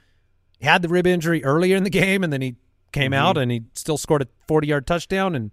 had 0.61 0.83
the 0.83 0.89
rib 0.89 1.07
injury 1.07 1.45
earlier 1.45 1.77
in 1.77 1.85
the 1.85 1.91
game, 1.91 2.25
and 2.25 2.33
then 2.33 2.43
he 2.43 2.57
came 2.93 3.13
mm-hmm. 3.13 3.27
out 3.27 3.39
and 3.39 3.51
he 3.51 3.63
still 3.75 3.99
scored 3.99 4.23
a 4.23 4.29
forty 4.47 4.69
yard 4.69 4.87
touchdown. 4.87 5.35
And 5.35 5.51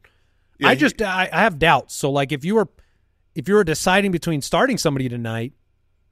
Yeah, 0.57 0.69
I 0.69 0.75
he- 0.75 0.79
just 0.79 1.01
I, 1.01 1.29
I 1.31 1.41
have 1.41 1.59
doubts. 1.59 1.95
So 1.95 2.11
like 2.11 2.31
if 2.31 2.43
you 2.45 2.55
were 2.55 2.69
if 3.35 3.47
you 3.47 3.55
were 3.55 3.63
deciding 3.63 4.11
between 4.11 4.41
starting 4.41 4.77
somebody 4.77 5.07
tonight 5.07 5.53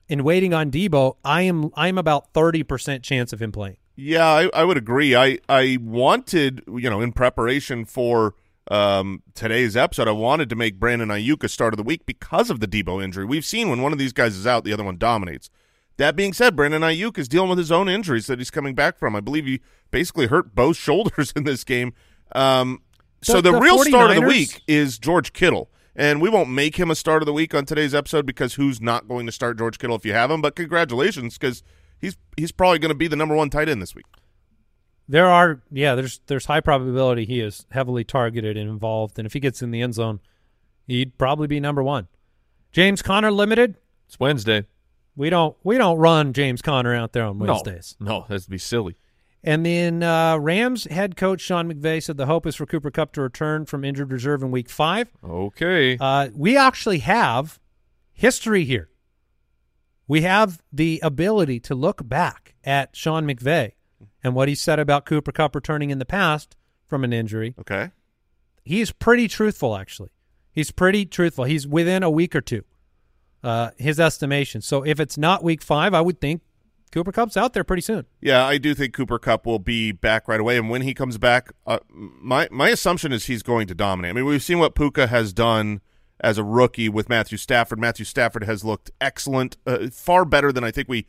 and 0.10 0.22
waiting 0.22 0.54
on 0.54 0.72
Deebo, 0.72 1.18
I 1.24 1.42
am 1.44 1.72
I 1.76 1.88
am 1.88 1.98
about 1.98 2.34
thirty 2.34 2.64
percent 2.64 3.04
chance 3.04 3.34
of 3.34 3.42
him 3.42 3.52
playing. 3.52 3.78
Yeah, 4.00 4.28
I, 4.28 4.50
I 4.54 4.64
would 4.64 4.78
agree. 4.78 5.16
I 5.16 5.40
I 5.50 5.78
wanted, 5.82 6.64
you 6.68 6.90
know, 6.90 7.02
in 7.02 7.12
preparation 7.12 7.84
for 7.84 8.36
um, 8.72 9.24
today's 9.34 9.76
episode, 9.78 10.08
I 10.08 10.12
wanted 10.12 10.50
to 10.50 10.56
make 10.56 10.80
Brandon 10.80 11.10
Aiyuk 11.10 11.44
a 11.44 11.50
start 11.50 11.74
of 11.74 11.78
the 11.78 11.84
week 11.84 12.06
because 12.06 12.50
of 12.50 12.60
the 12.60 12.68
Deebo 12.68 13.04
injury. 13.04 13.26
We've 13.26 13.46
seen 13.46 13.70
when 13.70 13.82
one 13.82 13.94
of 13.94 14.00
these 14.00 14.14
guys 14.14 14.36
is 14.36 14.46
out, 14.48 14.64
the 14.64 14.74
other 14.74 14.84
one 14.84 14.98
dominates. 14.98 15.50
That 15.98 16.16
being 16.16 16.34
said, 16.34 16.56
Brandon 16.56 16.82
Aiyuk 16.82 17.18
is 17.18 17.28
dealing 17.28 17.50
with 17.50 17.58
his 17.58 17.72
own 17.72 17.90
injuries 17.90 18.28
that 18.28 18.40
he's 18.40 18.52
coming 18.52 18.76
back 18.76 19.00
from. 19.00 19.16
I 19.16 19.20
believe 19.20 19.46
he 19.46 19.62
basically 19.92 20.28
hurt 20.28 20.54
both 20.54 20.78
shoulders 20.88 21.32
in 21.36 21.44
this 21.44 21.64
game. 21.64 21.94
Um, 22.34 22.82
so 23.22 23.42
The- 23.42 23.52
the, 23.52 23.52
the 23.54 23.62
real 23.62 23.78
start 23.84 24.12
of 24.12 24.16
the 24.18 24.22
week 24.28 24.62
is 24.68 24.98
George 25.00 25.34
Kittle. 25.34 25.70
And 25.96 26.22
we 26.22 26.30
won't 26.30 26.50
make 26.52 26.76
him 26.76 26.92
a 26.92 26.96
start 26.96 27.24
of 27.24 27.26
the 27.26 27.34
week 27.34 27.56
on 27.56 27.66
today's 27.66 27.96
episode 27.96 28.28
because 28.28 28.54
who's 28.54 28.80
not 28.80 29.08
going 29.08 29.26
to 29.26 29.32
start 29.32 29.58
George 29.58 29.80
Kittle 29.80 29.96
if 29.96 30.06
you 30.06 30.14
have 30.14 30.30
him? 30.30 30.44
But 30.44 30.56
congratulations 30.56 31.40
because 31.40 31.64
he's 32.00 32.16
he's 32.38 32.52
probably 32.52 32.78
going 32.78 32.90
to 32.90 32.96
be 32.96 33.08
the 33.08 33.16
number 33.16 33.34
one 33.34 33.50
tight 33.50 33.68
end 33.68 33.82
this 33.82 33.96
week. 33.96 34.06
There 35.10 35.28
are, 35.28 35.62
yeah, 35.72 35.96
there's 35.96 36.20
there's 36.28 36.46
high 36.46 36.60
probability 36.60 37.26
he 37.26 37.40
is 37.40 37.66
heavily 37.72 38.04
targeted 38.04 38.58
and 38.58 38.70
involved, 38.70 39.18
and 39.18 39.26
if 39.26 39.34
he 39.34 39.40
gets 39.40 39.62
in 39.62 39.72
the 39.72 39.82
end 39.82 39.94
zone, 39.94 40.20
he'd 40.86 41.18
probably 41.18 41.48
be 41.48 41.60
number 41.60 41.82
one. 41.82 42.08
James 42.72 43.02
Conner 43.02 43.32
limited. 43.32 43.78
It's 44.08 44.20
Wednesday. 44.20 44.66
We 45.16 45.30
don't 45.30 45.56
we 45.64 45.78
don't 45.78 45.98
run 45.98 46.34
James 46.34 46.62
Conner 46.62 46.94
out 46.94 47.14
there 47.14 47.24
on 47.26 47.38
No. 47.38 47.46
Wednesdays. 47.46 47.96
No, 48.00 48.26
that'd 48.28 48.50
be 48.50 48.58
silly. 48.58 48.98
And 49.44 49.66
then 49.66 50.04
uh, 50.04 50.38
Rams 50.38 50.84
head 50.86 51.16
coach 51.16 51.40
Sean 51.42 51.72
McVay 51.72 52.04
said 52.04 52.18
the 52.18 52.26
hope 52.26 52.46
is 52.46 52.56
for 52.56 52.66
Cooper 52.66 52.92
Kupp 52.92 53.14
to 53.14 53.22
return 53.22 53.66
from 53.66 53.86
injured 53.86 54.12
reserve 54.12 54.44
in 54.44 54.52
Week 54.52 54.70
Five. 54.70 55.10
Okay. 55.24 55.98
Uh, 56.00 56.30
we 56.36 56.58
actually 56.58 57.00
have 57.00 57.60
history 58.14 58.66
here. 58.66 58.90
We 60.08 60.22
have 60.22 60.62
the 60.72 61.00
ability 61.02 61.62
to 61.62 61.76
look 61.76 62.08
back 62.08 62.56
at 62.64 62.96
Sean 62.96 63.26
McVay 63.26 63.74
and 64.28 64.36
what 64.36 64.50
he 64.50 64.56
said 64.56 64.78
about 64.78 65.06
Cooper 65.06 65.32
Kupp 65.32 65.56
returning 65.56 65.90
in 65.90 66.00
the 66.00 66.06
past 66.06 66.58
from 66.86 67.06
an 67.06 67.14
injury. 67.14 67.56
Okay. 67.58 67.92
He's 68.66 68.92
pretty 68.92 69.30
truthful, 69.30 69.78
actually. 69.78 70.10
He's 70.52 70.70
pretty 70.70 71.06
truthful. 71.06 71.46
He's 71.46 71.66
within 71.66 72.04
a 72.04 72.10
week 72.10 72.36
or 72.36 72.42
two, 72.42 72.64
uh, 73.42 73.72
his 73.78 74.00
estimation. 74.00 74.62
So 74.62 74.86
if 74.86 75.00
it's 75.00 75.18
not 75.18 75.44
week 75.44 75.62
five, 75.62 75.94
I 75.94 76.02
would 76.02 76.20
think 76.20 76.42
Cooper 76.92 77.14
Kupp's 77.14 77.38
out 77.38 77.54
there 77.54 77.64
pretty 77.64 77.82
soon. 77.82 78.06
Yeah, 78.20 78.46
I 78.46 78.58
do 78.58 78.76
think 78.76 78.94
Cooper 78.94 79.18
Kupp 79.18 79.46
will 79.46 79.60
be 79.60 79.94
back 79.94 80.28
right 80.28 80.40
away, 80.40 80.58
and 80.58 80.70
when 80.70 80.82
he 80.82 80.94
comes 80.94 81.18
back, 81.18 81.54
uh, 81.66 81.80
my 81.90 82.50
my 82.52 82.70
assumption 82.70 83.14
is 83.14 83.28
he's 83.28 83.44
going 83.44 83.68
to 83.68 83.76
dominate. 83.76 84.10
I 84.10 84.14
mean, 84.14 84.26
we've 84.26 84.44
seen 84.44 84.60
what 84.60 84.76
Puka 84.76 85.08
has 85.08 85.32
done 85.32 85.80
as 86.20 86.38
a 86.38 86.44
rookie 86.44 86.90
with 86.90 87.08
Matthew 87.08 87.38
Stafford. 87.38 87.80
Matthew 87.80 88.04
Stafford 88.04 88.44
has 88.44 88.66
looked 88.66 88.92
excellent, 89.00 89.56
uh, 89.66 89.88
far 89.92 90.26
better 90.26 90.52
than 90.52 90.64
I 90.64 90.72
think 90.72 90.90
we 90.90 91.06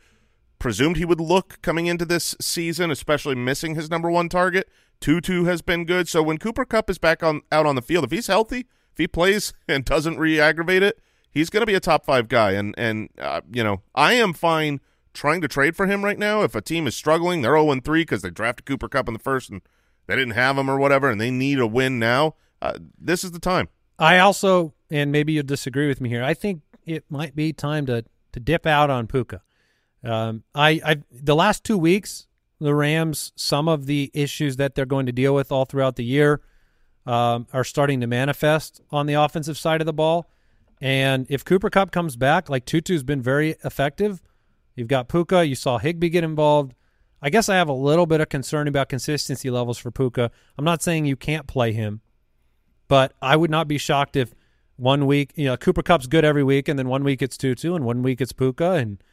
presumed 0.59 0.97
he 0.97 1.05
would 1.05 1.21
look 1.21 1.61
coming 1.61 1.87
into 1.87 2.05
this 2.05 2.35
season, 2.39 2.91
especially 2.91 3.35
missing 3.35 3.75
his 3.75 3.89
number 3.89 4.11
one 4.11 4.29
target. 4.29 4.69
Tutu 4.99 5.45
has 5.45 5.61
been 5.61 5.85
good. 5.85 6.07
So 6.07 6.21
when 6.21 6.37
Cooper 6.37 6.65
Kupp 6.65 6.89
is 6.89 6.97
back 6.97 7.23
on 7.23 7.41
out 7.51 7.65
on 7.65 7.75
the 7.75 7.81
field, 7.81 8.03
if 8.03 8.11
he's 8.11 8.27
healthy, 8.27 8.67
if 8.91 8.97
he 8.97 9.07
plays 9.07 9.53
and 9.67 9.85
doesn't 9.85 10.19
re-aggravate 10.19 10.83
it, 10.83 10.99
he's 11.31 11.49
going 11.49 11.61
to 11.61 11.67
be 11.67 11.75
a 11.75 11.79
top 11.79 12.05
five 12.05 12.27
guy. 12.27 12.51
And 12.51 12.75
and 12.77 13.09
uh, 13.17 13.41
you 13.51 13.63
know, 13.63 13.81
I 13.95 14.13
am 14.13 14.33
fine 14.33 14.81
trying 15.13 15.41
to 15.41 15.47
trade 15.47 15.75
for 15.75 15.87
him 15.87 16.03
right 16.03 16.19
now. 16.19 16.43
If 16.43 16.53
a 16.55 16.61
team 16.61 16.85
is 16.85 16.95
struggling, 16.95 17.41
they're 17.41 17.57
zero 17.57 17.79
three 17.79 18.01
because 18.01 18.21
they 18.21 18.29
drafted 18.29 18.65
Cooper 18.65 18.89
Kupp 18.89 19.07
in 19.07 19.13
the 19.13 19.19
first 19.19 19.49
and 19.49 19.61
they 20.07 20.15
didn't 20.15 20.33
have 20.33 20.57
him 20.57 20.69
or 20.69 20.77
whatever, 20.77 21.09
and 21.09 21.21
they 21.21 21.31
need 21.31 21.59
a 21.59 21.67
win 21.67 21.99
now. 21.99 22.35
Uh, 22.61 22.73
this 22.99 23.23
is 23.23 23.31
the 23.31 23.39
time. 23.39 23.69
I 23.97 24.19
also, 24.19 24.73
and 24.89 25.11
maybe 25.11 25.33
you'll 25.33 25.45
disagree 25.45 25.87
with 25.87 26.01
me 26.01 26.09
here. 26.09 26.23
I 26.23 26.33
think 26.33 26.61
it 26.85 27.05
might 27.09 27.35
be 27.35 27.53
time 27.53 27.85
to 27.85 28.03
to 28.31 28.39
dip 28.39 28.67
out 28.67 28.89
on 28.89 29.07
Puka. 29.07 29.41
Um, 30.03 30.43
I, 30.55 30.81
I 30.85 30.95
the 31.11 31.35
last 31.35 31.63
two 31.63 31.77
weeks 31.77 32.27
the 32.59 32.75
Rams, 32.75 33.31
some 33.35 33.67
of 33.67 33.85
the 33.85 34.11
issues 34.13 34.57
that 34.57 34.75
they're 34.75 34.85
going 34.85 35.05
to 35.05 35.11
deal 35.11 35.33
with 35.33 35.51
all 35.51 35.65
throughout 35.65 35.95
the 35.95 36.03
year 36.03 36.41
um, 37.05 37.47
are 37.53 37.63
starting 37.63 38.01
to 38.01 38.07
manifest 38.07 38.81
on 38.91 39.05
the 39.05 39.13
offensive 39.13 39.57
side 39.57 39.81
of 39.81 39.85
the 39.85 39.93
ball. 39.93 40.29
And 40.81 41.25
if 41.29 41.43
Cooper 41.43 41.69
Kupp 41.69 41.91
comes 41.91 42.15
back, 42.15 42.49
like 42.49 42.65
Tutu's 42.65 43.03
been 43.03 43.21
very 43.21 43.55
effective. 43.63 44.21
You've 44.75 44.87
got 44.87 45.09
Puka. 45.09 45.45
You 45.45 45.55
saw 45.55 45.77
Higbee 45.77 46.09
get 46.09 46.23
involved. 46.23 46.73
I 47.21 47.29
guess 47.29 47.49
I 47.49 47.55
have 47.55 47.67
a 47.67 47.73
little 47.73 48.05
bit 48.05 48.21
of 48.21 48.29
concern 48.29 48.67
about 48.67 48.87
consistency 48.87 49.49
levels 49.49 49.77
for 49.77 49.91
Puka. 49.91 50.31
I'm 50.57 50.65
not 50.65 50.81
saying 50.81 51.05
you 51.05 51.17
can't 51.17 51.47
play 51.47 51.73
him, 51.73 52.01
but 52.87 53.13
I 53.21 53.35
would 53.35 53.51
not 53.51 53.67
be 53.67 53.77
shocked 53.77 54.15
if 54.15 54.33
one 54.77 55.05
week, 55.05 55.33
you 55.35 55.45
know, 55.45 55.57
Cooper 55.57 55.83
Kupp's 55.83 56.07
good 56.07 56.23
every 56.23 56.43
week, 56.43 56.69
and 56.69 56.79
then 56.79 56.87
one 56.87 57.03
week 57.03 57.21
it's 57.21 57.37
Tutu, 57.37 57.75
and 57.75 57.83
one 57.83 58.01
week 58.03 58.21
it's 58.21 58.31
Puka, 58.31 58.71
and 58.73 59.03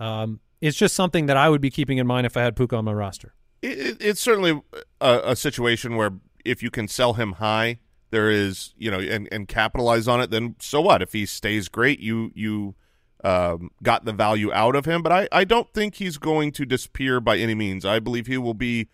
um, 0.00 0.40
it's 0.60 0.76
just 0.76 0.94
something 0.94 1.26
that 1.26 1.36
I 1.36 1.48
would 1.48 1.60
be 1.60 1.70
keeping 1.70 1.98
in 1.98 2.06
mind 2.06 2.26
if 2.26 2.36
I 2.36 2.42
had 2.42 2.56
Puka 2.56 2.76
on 2.76 2.84
my 2.84 2.92
roster. 2.92 3.34
It, 3.62 3.96
it's 4.00 4.20
certainly 4.20 4.60
a, 5.00 5.20
a 5.24 5.36
situation 5.36 5.96
where 5.96 6.12
if 6.44 6.62
you 6.62 6.70
can 6.70 6.88
sell 6.88 7.14
him 7.14 7.32
high, 7.32 7.80
there 8.10 8.30
is 8.30 8.74
you 8.78 8.90
know 8.90 8.98
and, 8.98 9.28
and 9.30 9.48
capitalize 9.48 10.08
on 10.08 10.20
it. 10.20 10.30
Then 10.30 10.56
so 10.60 10.80
what? 10.80 11.02
If 11.02 11.12
he 11.12 11.26
stays 11.26 11.68
great, 11.68 12.00
you 12.00 12.32
you 12.34 12.74
um, 13.24 13.70
got 13.82 14.04
the 14.04 14.12
value 14.12 14.52
out 14.52 14.76
of 14.76 14.84
him. 14.84 15.02
But 15.02 15.12
I 15.12 15.28
I 15.32 15.44
don't 15.44 15.72
think 15.72 15.96
he's 15.96 16.18
going 16.18 16.52
to 16.52 16.64
disappear 16.64 17.20
by 17.20 17.38
any 17.38 17.54
means. 17.54 17.84
I 17.84 17.98
believe 17.98 18.26
he 18.26 18.38
will 18.38 18.54
be 18.54 18.88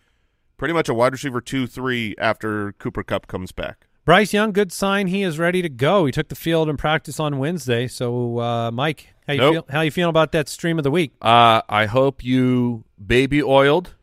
pretty 0.57 0.75
much 0.75 0.89
a 0.89 0.95
wide 0.95 1.13
receiver 1.13 1.41
two 1.41 1.67
three 1.67 2.15
after 2.19 2.73
Cooper 2.73 3.03
Kupp 3.03 3.27
comes 3.27 3.53
back. 3.53 3.87
Bryce 4.05 4.35
Young, 4.35 4.53
good 4.53 4.71
sign 4.73 5.07
he 5.07 5.23
is 5.23 5.39
ready 5.39 5.63
to 5.63 5.69
go. 5.69 6.05
He 6.05 6.13
took 6.13 6.29
the 6.29 6.35
field 6.35 6.69
in 6.69 6.77
practice 6.77 7.19
on 7.19 7.39
Wednesday. 7.39 7.87
So, 7.89 8.39
uh, 8.39 8.71
Mike, 8.71 9.09
how 9.27 9.33
you 9.33 9.41
Nope. 9.41 9.53
feel? 9.55 9.65
How 9.71 9.81
you 9.81 9.91
feeling 9.91 10.11
about 10.11 10.33
that 10.33 10.49
stream 10.49 10.79
of 10.79 10.85
the 10.85 10.91
week? 10.91 11.13
Uh, 11.23 11.63
I 11.69 11.87
hope 11.87 12.23
you 12.23 12.85
baby 13.05 13.43
oiled 13.43 13.95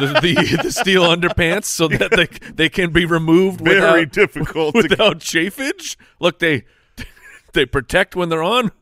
the, 0.00 0.06
the 0.22 0.60
the 0.62 0.72
steel 0.72 1.02
underpants 1.04 1.64
so 1.66 1.86
that 1.88 2.10
they 2.12 2.26
they 2.52 2.68
can 2.70 2.92
be 2.92 3.04
removed 3.04 3.60
Very 3.60 3.76
without, 4.00 4.12
difficult. 4.12 4.74
to, 4.74 4.82
without 4.88 5.18
chafage. 5.18 5.96
Look, 6.18 6.38
they 6.38 6.64
they 7.52 7.66
protect 7.66 8.16
when 8.16 8.30
they're 8.30 8.42
on. 8.42 8.72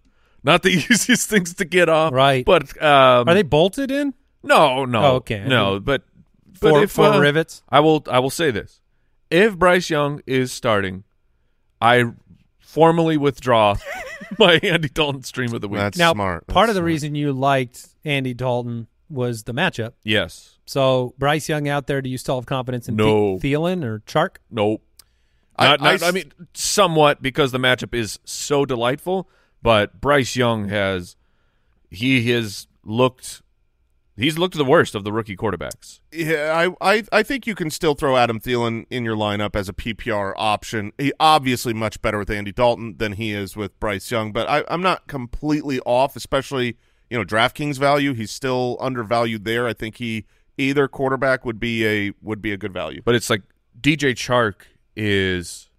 Not 0.45 0.63
the 0.63 0.71
easiest 0.91 1.29
things 1.29 1.55
to 1.55 1.65
get 1.65 1.89
off, 1.89 2.13
Right. 2.15 2.45
But 2.47 2.81
um, 2.83 3.29
Are 3.29 3.35
they 3.35 3.43
bolted 3.43 3.91
in? 3.91 4.15
No, 4.43 4.85
no, 4.87 5.05
Oh, 5.05 5.15
okay. 5.17 5.45
no. 5.47 5.81
But 5.81 6.03
but 6.61 6.71
Four, 6.71 6.83
if 6.85 6.93
four 6.93 7.07
uh, 7.07 7.19
rivets. 7.21 7.63
I 7.69 7.81
will 7.81 8.05
I 8.09 8.21
will 8.21 8.31
say 8.31 8.51
this: 8.51 8.80
if 9.31 9.59
Bryce 9.59 9.91
Young 9.91 10.21
is 10.27 10.53
starting, 10.53 11.05
I 11.81 12.05
formally 12.59 13.17
withdraw 13.17 13.77
my 14.39 14.55
Andy 14.63 14.89
Dalton 14.89 15.23
stream 15.23 15.55
of 15.55 15.61
the 15.61 15.69
week. 15.69 15.79
That's 15.81 15.99
now, 15.99 16.13
smart. 16.13 16.47
part 16.47 16.69
of 16.69 16.75
the 16.75 16.81
smart. 16.81 16.87
reason 16.87 17.15
you 17.15 17.33
liked 17.33 17.89
Andy 18.05 18.35
Dalton 18.35 18.87
was 19.09 19.43
the 19.43 19.53
matchup. 19.53 19.93
yes, 20.05 20.59
So, 20.67 21.15
Bryce 21.19 21.49
Young 21.49 21.69
out 21.69 21.89
there, 21.89 22.01
do 22.01 22.09
you 22.09 22.17
still 22.17 22.37
have 22.37 22.47
confidence 22.47 22.89
in 22.89 22.95
No. 22.95 23.39
The- 23.39 23.53
Thielen 23.55 23.85
or 23.85 24.01
Chark? 24.01 24.37
nope. 24.51 24.83
I- 25.57 25.65
Not, 25.71 25.81
I 25.81 25.85
not- 25.95 26.03
I, 26.03 26.07
s- 26.09 26.15
mean, 26.15 26.33
somewhat 26.55 27.21
because 27.21 27.51
the 27.53 27.59
matchup 27.59 27.93
is 27.93 28.19
so 28.25 28.65
delightful. 28.65 29.29
But 29.63 30.01
Bryce 30.01 30.37
Young 30.37 30.69
has 30.69 31.17
he 31.91 32.31
has 32.33 32.67
looked 32.85 33.43
he's 34.21 34.39
looked 34.39 34.57
the 34.57 34.65
worst 34.65 34.95
of 34.95 35.05
the 35.05 35.13
rookie 35.13 35.37
quarterbacks. 35.37 36.01
Yeah, 36.13 36.71
I, 36.81 36.97
I 36.97 37.05
I 37.13 37.23
think 37.23 37.47
you 37.47 37.55
can 37.55 37.71
still 37.71 37.95
throw 37.95 38.17
Adam 38.17 38.41
Thielen 38.41 38.87
in 38.91 39.05
your 39.05 39.17
lineup 39.17 39.57
as 39.57 39.69
a 39.69 39.73
PPR 39.73 40.35
option. 40.37 40.93
He 40.99 41.13
obviously 41.19 41.73
much 41.73 42.01
better 42.03 42.19
with 42.19 42.31
Andy 42.31 42.53
Dalton 42.53 42.97
than 42.99 43.13
he 43.13 43.33
is 43.33 43.57
with 43.57 43.79
Bryce 43.81 44.11
Young, 44.11 44.33
but 44.33 44.49
I, 44.49 44.65
I'm 44.69 44.83
not 44.83 45.07
completely 45.07 45.81
off, 45.81 46.17
especially 46.17 46.77
you 47.09 47.19
know 47.19 47.25
DraftKings 47.25 47.79
value. 47.79 48.15
He's 48.15 48.31
still 48.31 48.77
undervalued 48.81 49.45
there. 49.45 49.67
I 49.67 49.73
think 49.73 49.97
he 49.97 50.27
either 50.59 50.89
quarterback 50.89 51.45
would 51.45 51.59
be 51.59 51.87
a 51.87 52.13
would 52.23 52.43
be 52.43 52.53
a 52.53 52.57
good 52.57 52.73
value. 52.73 53.03
But 53.05 53.15
it's 53.15 53.31
like 53.31 53.43
DJ 53.81 54.13
Chark 54.13 54.67
is 54.97 55.71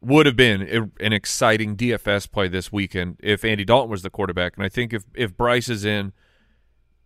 would 0.00 0.26
have 0.26 0.36
been 0.36 0.90
an 1.00 1.12
exciting 1.12 1.76
DFS 1.76 2.30
play 2.30 2.46
this 2.46 2.70
weekend 2.70 3.16
if 3.20 3.44
Andy 3.44 3.64
Dalton 3.64 3.90
was 3.90 4.02
the 4.02 4.10
quarterback, 4.10 4.56
and 4.56 4.64
I 4.64 4.68
think 4.68 4.92
if 4.92 5.04
if 5.14 5.36
Bryce 5.36 5.68
is 5.68 5.84
in, 5.84 6.12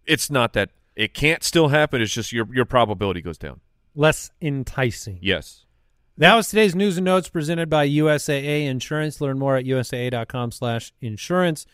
it's 0.07 0.31
not 0.31 0.53
that 0.55 0.71
it 0.97 1.15
can't 1.15 1.43
still 1.43 1.69
happen. 1.69 2.03
It's 2.03 2.13
just 2.13 2.33
your 2.33 2.47
your 2.53 2.65
probability 2.65 3.21
goes 3.21 3.39
down. 3.39 3.61
Less 3.95 4.31
enticing. 4.41 5.19
Yes. 5.21 5.65
That 6.19 6.35
was 6.35 6.49
today's 6.49 6.75
news 6.75 6.99
and 6.99 7.07
notes 7.07 7.29
presented 7.29 7.71
by 7.71 7.89
USAA 7.89 8.67
Insurance. 8.67 9.21
Learn 9.21 9.39
more 9.39 9.57
at 9.57 9.65
usaa.com 9.65 10.53
slash 10.53 10.93
insurance. 11.01 11.65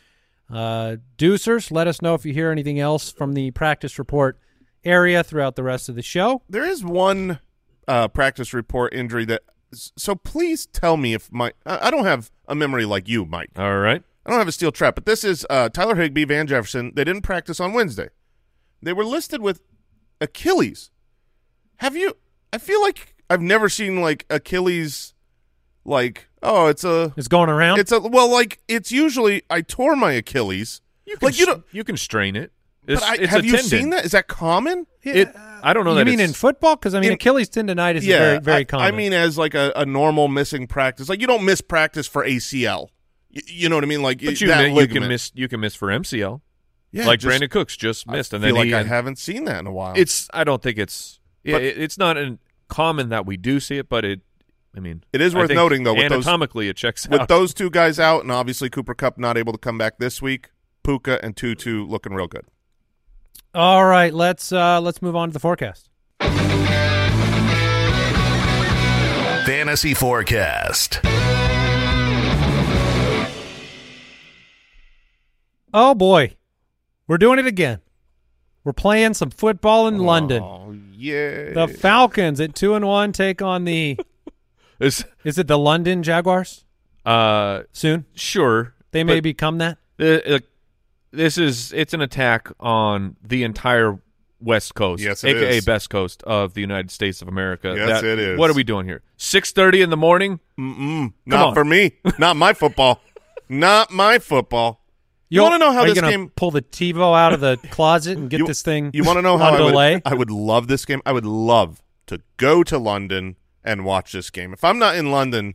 Uh, 0.50 0.96
Deucers, 1.16 1.70
let 1.70 1.86
us 1.88 2.00
know 2.00 2.14
if 2.14 2.24
you 2.24 2.32
hear 2.32 2.50
anything 2.50 2.78
else 2.78 3.12
from 3.12 3.32
the 3.34 3.50
practice 3.50 3.98
report 3.98 4.38
area 4.84 5.22
throughout 5.24 5.56
the 5.56 5.62
rest 5.62 5.88
of 5.88 5.96
the 5.96 6.02
show. 6.02 6.42
There 6.48 6.64
is 6.64 6.84
one 6.84 7.40
uh, 7.86 8.08
practice 8.08 8.54
report 8.54 8.94
injury 8.94 9.24
that. 9.26 9.42
So 9.72 10.14
please 10.14 10.64
tell 10.66 10.96
me 10.96 11.12
if 11.12 11.30
my 11.30 11.52
I 11.66 11.88
I 11.88 11.90
don't 11.90 12.06
have 12.06 12.30
a 12.46 12.54
memory 12.54 12.86
like 12.86 13.06
you, 13.08 13.26
Mike. 13.26 13.50
All 13.56 13.78
right. 13.78 14.02
I 14.24 14.30
don't 14.30 14.38
have 14.38 14.48
a 14.48 14.52
steel 14.52 14.72
trap, 14.72 14.94
but 14.94 15.06
this 15.06 15.24
is 15.24 15.46
uh, 15.48 15.68
Tyler 15.70 15.94
Higbee, 15.94 16.24
Van 16.24 16.46
Jefferson. 16.46 16.92
They 16.94 17.04
didn't 17.04 17.22
practice 17.22 17.60
on 17.60 17.72
Wednesday. 17.72 18.08
They 18.82 18.92
were 18.92 19.04
listed 19.04 19.40
with 19.40 19.60
Achilles. 20.20 20.90
Have 21.76 21.96
you? 21.96 22.16
I 22.52 22.58
feel 22.58 22.80
like 22.82 23.14
I've 23.30 23.42
never 23.42 23.68
seen 23.68 24.00
like 24.00 24.24
Achilles. 24.30 25.14
Like, 25.84 26.28
oh, 26.42 26.66
it's 26.66 26.84
a, 26.84 27.14
It's 27.16 27.28
going 27.28 27.48
around. 27.48 27.78
it's 27.78 27.92
a. 27.92 28.00
Well, 28.00 28.30
like 28.30 28.58
it's 28.68 28.92
usually 28.92 29.42
I 29.48 29.62
tore 29.62 29.96
my 29.96 30.12
Achilles. 30.12 30.80
You 31.06 31.16
can 31.16 31.26
like 31.26 31.38
you 31.38 31.46
don't. 31.46 31.64
you 31.72 31.84
can 31.84 31.96
strain 31.96 32.36
it. 32.36 32.52
It's, 32.86 33.00
But 33.00 33.10
I, 33.10 33.14
it's 33.22 33.30
have 33.32 33.42
a 33.42 33.46
you 33.46 33.52
tendon. 33.52 33.68
seen 33.68 33.90
that? 33.90 34.04
Is 34.04 34.12
that 34.12 34.28
common? 34.28 34.86
It. 35.02 35.28
I 35.62 35.72
don't 35.72 35.84
know 35.84 35.92
you 35.92 35.98
that 35.98 36.06
mean 36.06 36.20
in 36.20 36.32
football? 36.32 36.76
Because 36.76 36.94
I 36.94 37.00
mean, 37.00 37.08
In- 37.10 37.14
Achilles 37.14 37.48
tendonitis 37.50 38.02
yeah, 38.02 38.16
is 38.16 38.18
very, 38.18 38.38
very 38.40 38.56
I, 38.60 38.64
common. 38.64 38.86
I 38.86 38.90
mean, 38.90 39.12
as 39.12 39.36
like 39.38 39.54
a, 39.54 39.72
a 39.76 39.84
normal 39.86 40.28
missing 40.28 40.66
practice, 40.66 41.08
like 41.08 41.20
you 41.20 41.26
don't 41.26 41.44
miss 41.44 41.60
practice 41.60 42.06
for 42.06 42.24
ACL. 42.26 42.88
You, 43.30 43.42
you 43.46 43.68
know 43.68 43.76
what 43.76 43.84
I 43.84 43.88
mean? 43.88 44.02
Like 44.02 44.22
But 44.22 44.40
you, 44.40 44.48
that 44.48 44.70
you 44.72 44.86
can 44.88 45.06
miss 45.08 45.30
you 45.34 45.48
can 45.48 45.60
miss 45.60 45.74
for 45.74 45.88
MCL. 45.88 46.40
Yeah, 46.90 47.06
like 47.06 47.20
just- 47.20 47.40
Brandin 47.40 47.50
Cooks 47.50 47.76
just 47.76 48.06
missed, 48.08 48.32
I 48.32 48.36
and 48.38 48.44
feel 48.44 48.54
then 48.54 48.60
like 48.62 48.68
he 48.68 48.74
I 48.74 48.82
haven't 48.82 49.18
seen 49.18 49.44
that 49.44 49.60
in 49.60 49.66
a 49.66 49.72
while. 49.72 49.94
It's. 49.96 50.28
I 50.32 50.44
don't 50.44 50.62
think 50.62 50.78
it's. 50.78 51.20
But- 51.44 51.62
it, 51.62 51.78
it's 51.78 51.98
not 51.98 52.16
an, 52.16 52.38
common 52.68 53.08
that 53.10 53.26
we 53.26 53.36
do 53.36 53.60
see 53.60 53.78
it, 53.78 53.88
but 53.88 54.04
it. 54.04 54.20
I 54.76 54.80
mean, 54.80 55.02
It 55.12 55.20
is 55.20 55.34
worth 55.34 55.50
noting, 55.50 55.82
though, 55.84 55.94
with 55.94 56.08
those- 56.10 56.26
anatomically, 56.26 56.68
it 56.68 56.76
checks 56.76 57.08
with 57.08 57.26
those 57.26 57.52
two 57.54 57.70
guys 57.70 57.98
out, 57.98 58.22
and 58.22 58.30
obviously 58.30 58.68
Cooper 58.70 58.94
Kupp 58.94 59.18
not 59.18 59.36
able 59.36 59.52
to 59.52 59.58
come 59.58 59.76
back 59.78 59.98
this 59.98 60.20
week. 60.22 60.50
Puka 60.84 61.18
and 61.24 61.36
Tutu 61.36 61.84
looking 61.86 62.12
real 62.14 62.28
good. 62.28 62.44
All 63.54 63.84
right, 63.86 64.12
let's 64.14 64.52
uh, 64.52 64.80
let's 64.80 65.02
move 65.02 65.16
on 65.16 65.30
to 65.30 65.32
the 65.32 65.40
forecast. 65.40 65.88
Fantasy 69.46 69.94
Forecast. 69.94 71.00
Oh 75.74 75.94
boy, 75.94 76.34
we're 77.08 77.18
doing 77.18 77.38
it 77.40 77.46
again. 77.46 77.80
We're 78.64 78.72
playing 78.74 79.14
some 79.14 79.30
football 79.30 79.88
in 79.88 79.98
London. 79.98 80.42
Oh 80.42 80.76
yeah. 80.92 81.52
The 81.54 81.66
Falcons 81.68 82.40
at 82.40 82.54
two 82.54 82.74
and 82.74 82.86
one 82.86 83.12
take 83.12 83.42
on 83.42 83.64
the. 83.64 83.98
It's, 84.80 85.04
is 85.24 85.38
it 85.38 85.48
the 85.48 85.58
London 85.58 86.04
Jaguars? 86.04 86.64
uh, 87.04 87.62
Soon 87.72 88.04
sure, 88.14 88.74
they 88.92 89.02
may 89.02 89.18
become 89.18 89.58
that. 89.58 89.78
uh, 89.98 90.04
uh, 90.04 90.38
this 91.10 91.36
is 91.36 91.72
it's 91.72 91.92
an 91.94 92.00
attack 92.00 92.48
on 92.60 93.16
the 93.20 93.42
entire 93.42 93.98
West 94.40 94.76
Coast, 94.76 95.02
Yes, 95.02 95.24
it 95.24 95.36
aka 95.36 95.56
is. 95.56 95.64
best 95.64 95.90
coast 95.90 96.22
of 96.22 96.54
the 96.54 96.60
United 96.60 96.92
States 96.92 97.20
of 97.22 97.26
America. 97.26 97.74
Yes, 97.76 98.02
That- 98.02 98.04
it 98.04 98.18
is. 98.20 98.38
What 98.38 98.50
are 98.50 98.54
we 98.54 98.62
doing 98.62 98.86
here? 98.86 99.02
Six 99.16 99.50
thirty 99.50 99.82
in 99.82 99.90
the 99.90 99.96
morning. 99.96 100.38
Mm-mm. 100.56 101.12
Not 101.26 101.46
on. 101.48 101.54
for 101.54 101.64
me. 101.64 101.96
Not 102.16 102.36
my 102.36 102.52
football. 102.52 103.00
Not 103.48 103.90
my 103.90 104.20
football. 104.20 104.80
You 105.30 105.42
want 105.42 105.54
to 105.54 105.58
know 105.58 105.72
how 105.72 105.82
Are 105.82 105.86
this 105.86 106.00
gonna 106.00 106.10
game? 106.10 106.30
pull 106.30 106.50
the 106.50 106.62
TiVo 106.62 107.16
out 107.16 107.32
of 107.32 107.40
the 107.40 107.58
closet 107.70 108.16
and 108.16 108.30
get 108.30 108.40
You, 108.40 108.46
this 108.46 108.62
thing? 108.62 108.90
You 108.94 109.04
want 109.04 109.18
to 109.18 109.22
know 109.22 109.36
how 109.36 109.54
on 109.54 109.60
I 109.60 109.64
would. 109.64 110.02
I 110.04 110.14
would 110.14 110.30
love 110.30 110.68
this 110.68 110.84
game. 110.84 111.02
I 111.04 111.12
would 111.12 111.26
love 111.26 111.82
to 112.06 112.20
go 112.38 112.62
to 112.64 112.78
London 112.78 113.36
and 113.62 113.84
watch 113.84 114.12
this 114.12 114.30
game. 114.30 114.52
If 114.52 114.64
I'm 114.64 114.78
not 114.78 114.96
in 114.96 115.10
London, 115.10 115.54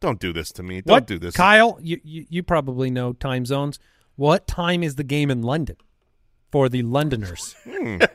don't 0.00 0.20
do 0.20 0.32
this 0.32 0.52
to 0.52 0.62
me. 0.62 0.82
Don't 0.82 0.94
what, 0.94 1.06
do 1.06 1.18
this. 1.18 1.34
Kyle? 1.34 1.78
You, 1.80 2.00
you 2.04 2.26
you 2.28 2.42
probably 2.42 2.90
know 2.90 3.14
time 3.14 3.46
zones. 3.46 3.78
What 4.16 4.46
time 4.46 4.82
is 4.82 4.96
the 4.96 5.04
game 5.04 5.30
in 5.30 5.42
London 5.42 5.76
for 6.50 6.68
the 6.68 6.82
Londoners? 6.82 7.54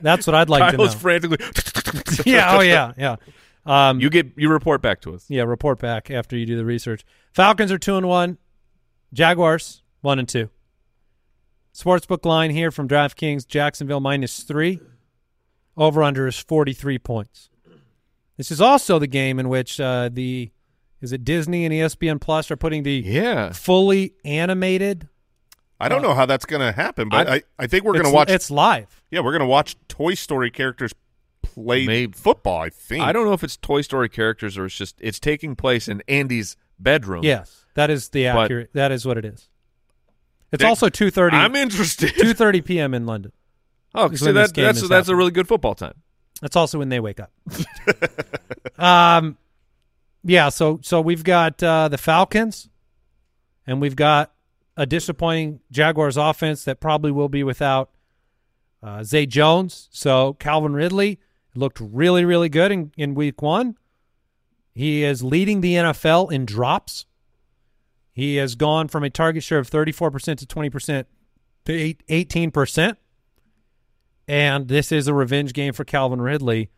That's 0.02 0.28
what 0.28 0.36
I'd 0.36 0.50
like 0.50 0.72
to 0.72 0.78
know. 0.78 0.88
Frantically. 0.90 1.38
yeah. 2.32 2.56
Oh 2.58 2.62
yeah. 2.62 2.94
Yeah. 2.98 3.16
Um, 3.66 4.00
you 4.00 4.10
get 4.10 4.28
you 4.36 4.50
report 4.50 4.82
back 4.82 5.02
to 5.02 5.16
us. 5.16 5.26
Yeah, 5.30 5.44
report 5.44 5.80
back 5.80 6.12
after 6.12 6.38
you 6.38 6.46
do 6.46 6.58
the 6.58 6.66
research. 6.66 7.06
Falcons 7.34 7.72
are 7.72 7.80
two 7.80 7.96
and 7.96 8.08
one. 8.08 8.38
Jaguars 9.14 9.82
one 10.02 10.20
and 10.20 10.28
two. 10.28 10.50
Sportsbook 11.74 12.26
line 12.26 12.52
here 12.52 12.72
from 12.72 12.88
DraftKings: 12.88 13.48
Jacksonville 13.48 14.00
minus 14.00 14.44
three. 14.44 14.80
Over 15.76 16.04
under 16.04 16.28
is 16.28 16.38
forty 16.38 16.74
three 16.74 17.00
points. 17.00 17.50
This 18.38 18.52
is 18.52 18.62
also 18.62 19.00
the 19.00 19.08
game 19.08 19.40
in 19.40 19.50
which 19.50 19.80
uh, 19.80 20.10
the 20.12 20.52
is 21.02 21.12
it 21.12 21.24
Disney 21.26 21.66
and 21.66 21.74
ESPN 21.74 22.22
Plus 22.22 22.50
are 22.52 22.56
putting 22.56 22.84
the 22.84 23.02
Yeah, 23.06 23.52
fully 23.52 24.14
animated. 24.24 25.08
I 25.80 25.90
don't 25.90 26.02
know 26.02 26.14
how 26.14 26.26
that's 26.26 26.46
going 26.46 26.62
to 26.62 26.72
happen, 26.72 27.10
but 27.10 27.28
I, 27.28 27.36
I- 27.36 27.44
I, 27.60 27.68
think 27.68 27.84
we're 27.84 27.94
going 27.94 28.06
to 28.06 28.12
watch. 28.12 28.30
It's 28.30 28.50
live. 28.50 29.04
yeah, 29.12 29.20
we're 29.20 29.32
going 29.32 29.42
to 29.42 29.46
watch 29.48 29.76
Toy 29.90 30.14
Story 30.14 30.50
characters 30.50 30.94
play 31.42 31.86
Maybe. 31.86 32.14
football. 32.14 32.62
I 32.62 32.70
think 32.70 33.04
I 33.04 33.12
don't 33.12 33.26
know 33.26 33.34
if 33.34 33.44
it's 33.44 33.58
Toy 33.58 33.82
Story 33.82 34.08
characters 34.08 34.58
or 34.58 34.66
it's 34.68 34.76
just 34.78 34.96
it's 35.02 35.20
taking 35.20 35.56
place 35.58 35.88
in 35.90 36.02
Andy's 36.08 36.56
bedroom. 36.80 37.24
Yes, 37.24 37.66
that 37.74 37.90
is 37.90 38.10
the 38.10 38.26
But- 38.26 38.44
accurate. 38.46 38.70
that 38.74 38.92
is 38.94 39.06
what 39.06 39.18
it 39.18 39.26
is. 39.26 39.50
It's 40.54 40.64
also 40.64 40.88
two 40.90 41.10
thirty. 41.10 41.36
I'm 41.36 41.56
interested. 41.56 42.14
Two 42.18 42.34
thirty 42.34 42.62
p.m. 42.62 42.94
in 42.94 43.06
London. 43.06 43.32
oh, 43.96 44.14
see 44.14 44.32
that 44.32 44.54
that's 44.54 44.88
that's 44.88 45.10
a 45.10 45.16
really 45.16 45.32
good 45.32 45.48
football 45.48 45.76
time. 45.76 45.96
That's 46.42 46.56
also 46.56 46.78
when 46.78 46.90
they 46.90 47.00
wake 47.00 47.20
up. 47.20 47.32
um, 48.80 49.38
yeah. 50.24 50.50
So 50.50 50.80
so 50.84 51.02
we've 51.02 51.24
got 51.24 51.62
uh, 51.64 51.88
the 51.88 51.98
Falcons, 51.98 52.70
and 53.66 53.82
we've 53.82 53.96
got 53.96 54.32
a 54.78 54.86
disappointing 54.86 55.60
Jaguars 55.72 56.18
offense 56.18 56.66
that 56.66 56.80
probably 56.80 57.12
will 57.12 57.30
be 57.30 57.44
without 57.44 57.90
uh, 58.82 59.04
Zay 59.04 59.26
Jones. 59.26 59.88
So 59.92 60.34
Calvin 60.34 60.74
Ridley 60.74 61.20
looked 61.56 61.80
really 61.80 62.26
really 62.26 62.50
good 62.50 62.72
in, 62.72 62.92
in 62.98 63.16
Week 63.16 63.42
One. 63.42 63.78
He 64.74 65.04
is 65.04 65.24
leading 65.24 65.62
the 65.62 65.76
NFL 65.76 66.32
in 66.32 66.46
drops. 66.46 67.06
He 68.14 68.36
has 68.36 68.56
gone 68.56 68.88
from 68.88 69.04
a 69.04 69.10
target 69.10 69.44
share 69.44 69.60
of 69.60 69.70
34% 69.70 70.38
to 70.38 70.46
20% 70.46 71.06
to 71.66 71.74
eight- 71.74 72.04
18%. 72.08 72.98
And 74.28 74.68
this 74.68 74.92
is 74.92 75.08
a 75.08 75.14
revenge 75.14 75.54
game 75.54 75.74
for 75.74 75.84
Calvin 75.84 76.22
Ridley. 76.22 76.70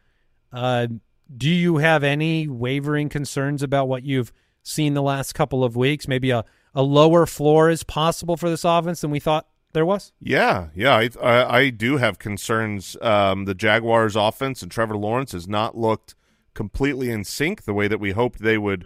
Uh, 0.51 0.88
do 1.36 1.50
you 1.50 1.77
have 1.77 2.04
any 2.04 2.48
wavering 2.48 3.10
concerns 3.10 3.62
about 3.62 3.88
what 3.88 4.04
you've 4.04 4.32
seen 4.63 4.94
the 4.94 5.01
last 5.01 5.34
couple 5.34 5.63
of 5.63 5.75
weeks? 5.75 6.08
Maybe 6.08 6.32
a, 6.32 6.46
a 6.74 6.82
lower 6.82 7.25
floor 7.25 7.70
is 7.70 7.84
possible 7.84 8.38
for 8.38 8.50
this 8.50 8.63
offense 8.63 9.01
than 9.01 9.12
we 9.12 9.20
thought 9.20 9.48
there 9.74 9.86
was? 9.86 10.13
Yeah, 10.20 10.70
yeah, 10.74 10.96
I 10.96 11.10
I, 11.22 11.58
I 11.58 11.70
do 11.70 11.98
have 11.98 12.18
concerns. 12.18 12.96
Um, 13.01 13.46
the 13.46 13.54
Jaguars' 13.54 14.15
offense 14.15 14.62
and 14.62 14.72
Trevor 14.72 14.98
Lawrence 14.98 15.34
has 15.34 15.48
not 15.48 15.77
looked 15.77 16.15
completely 16.54 17.12
in 17.12 17.24
sync 17.24 17.63
the 17.63 17.74
way 17.74 17.88
that 17.88 18.00
we 18.00 18.12
hoped 18.12 18.39
they 18.39 18.58
would 18.58 18.86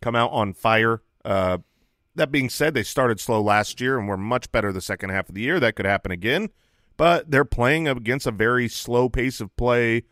come 0.00 0.14
out 0.14 0.30
on 0.30 0.52
fire. 0.52 1.02
Uh, 1.24 1.58
that 2.18 2.30
being 2.30 2.48
said, 2.50 2.74
they 2.74 2.82
started 2.82 3.18
slow 3.18 3.40
last 3.40 3.80
year 3.80 3.98
and 3.98 4.06
were 4.06 4.16
much 4.16 4.52
better 4.52 4.72
the 4.72 4.80
second 4.80 5.10
half 5.10 5.28
of 5.28 5.34
the 5.34 5.40
year. 5.40 5.58
That 5.58 5.74
could 5.74 5.86
happen 5.86 6.12
again, 6.12 6.50
but 6.96 7.30
they're 7.30 7.44
playing 7.44 7.88
against 7.88 8.26
a 8.26 8.30
very 8.30 8.68
slow 8.68 9.08
pace 9.08 9.40
of 9.40 9.56
play 9.56 10.04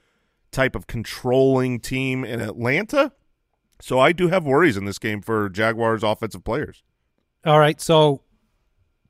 type 0.51 0.75
of 0.75 0.87
controlling 0.87 1.81
team 1.81 2.25
in 2.25 2.41
Atlanta. 2.41 3.13
So 3.81 3.99
I 3.99 4.13
do 4.13 4.29
have 4.29 4.45
worries 4.45 4.77
in 4.77 4.87
this 4.87 4.99
game 4.99 5.21
for 5.21 5.49
Jaguars' 5.49 6.03
offensive 6.03 6.45
players. 6.45 6.83
All 7.45 7.59
right. 7.59 7.81
So 7.81 8.23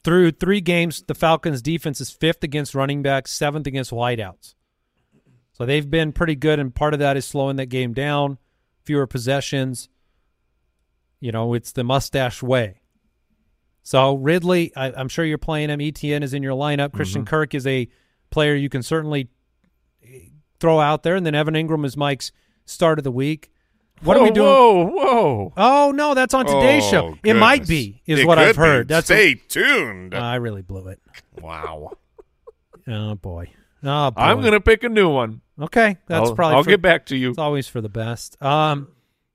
through 0.03 0.33
three 0.33 0.61
games, 0.61 1.03
the 1.07 1.15
Falcons' 1.15 1.62
defense 1.62 2.00
is 2.00 2.11
fifth 2.11 2.43
against 2.43 2.75
running 2.75 3.03
backs, 3.03 3.33
seventh 3.33 3.67
against 3.67 3.91
wideouts. 3.91 4.55
So 5.53 5.65
they've 5.65 5.88
been 5.88 6.12
pretty 6.12 6.35
good, 6.35 6.59
and 6.59 6.75
part 6.75 6.93
of 6.93 7.00
that 7.00 7.17
is 7.17 7.25
slowing 7.25 7.57
that 7.57 7.67
game 7.67 7.95
down, 7.95 8.38
fewer 8.85 9.07
possessions. 9.07 9.88
You 11.19 11.33
know, 11.33 11.55
it's 11.55 11.73
the 11.73 11.83
mustache 11.83 12.43
way. 12.43 12.83
So 13.87 14.16
Ridley, 14.16 14.75
I, 14.75 14.90
I'm 14.90 15.09
sure 15.09 15.25
you're 15.25 15.38
playing 15.38 15.71
him. 15.71 15.78
ETN 15.78 16.25
is 16.25 16.35
in 16.35 16.43
your 16.43 16.55
lineup. 16.57 16.93
Christian 16.93 17.25
Kirk 17.25 17.55
is 17.55 17.69
a 17.69 17.87
player 18.31 18.57
you 18.57 18.69
can 18.69 18.83
certainly 18.83 19.28
eh, 20.05 20.23
throw 20.59 20.81
out 20.81 21.05
there, 21.05 21.14
and 21.14 21.25
then 21.25 21.37
Evan 21.37 21.55
Engram 21.55 21.87
is 21.87 21.97
Mike's 21.97 22.33
start 22.64 22.99
of 22.99 23.05
the 23.05 23.12
week. 23.12 23.49
What 24.02 24.16
whoa, 24.16 24.23
are 24.23 24.25
we 24.25 24.31
doing? 24.33 24.49
Whoa, 24.49 24.85
whoa! 24.88 25.52
Oh 25.57 25.93
no, 25.93 26.14
that's 26.14 26.35
on 26.35 26.47
today's 26.47 26.83
Oh, 26.87 26.90
show. 26.90 27.19
It 27.23 27.35
might 27.35 27.69
be, 27.69 28.02
is 28.07 28.19
It 28.19 28.26
what 28.26 28.40
I've 28.40 28.57
could 28.57 28.62
be. 28.62 28.66
heard. 28.66 28.88
That's 28.88 29.07
Stay 29.07 29.35
tuned. 29.35 30.16
I 30.16 30.35
really 30.35 30.62
blew 30.62 30.88
it. 30.88 31.00
wow. 31.40 31.93
Oh 32.88 33.14
boy. 33.14 33.50
Oh 33.85 34.11
boy. 34.11 34.21
I'm 34.21 34.40
gonna 34.40 34.61
pick 34.61 34.83
a 34.83 34.88
new 34.88 35.09
one. 35.09 35.43
Okay, 35.61 35.97
that's 36.09 36.31
I'll, 36.31 36.35
probably. 36.35 36.57
I'll 36.57 36.64
for- 36.64 36.71
get 36.71 36.83
back 36.83 37.07
to 37.07 37.16
you. 37.16 37.31
It's 37.31 37.38
always 37.38 37.69
for 37.69 37.81
the 37.81 37.88
best. 37.88 38.37
Um, 38.43 38.88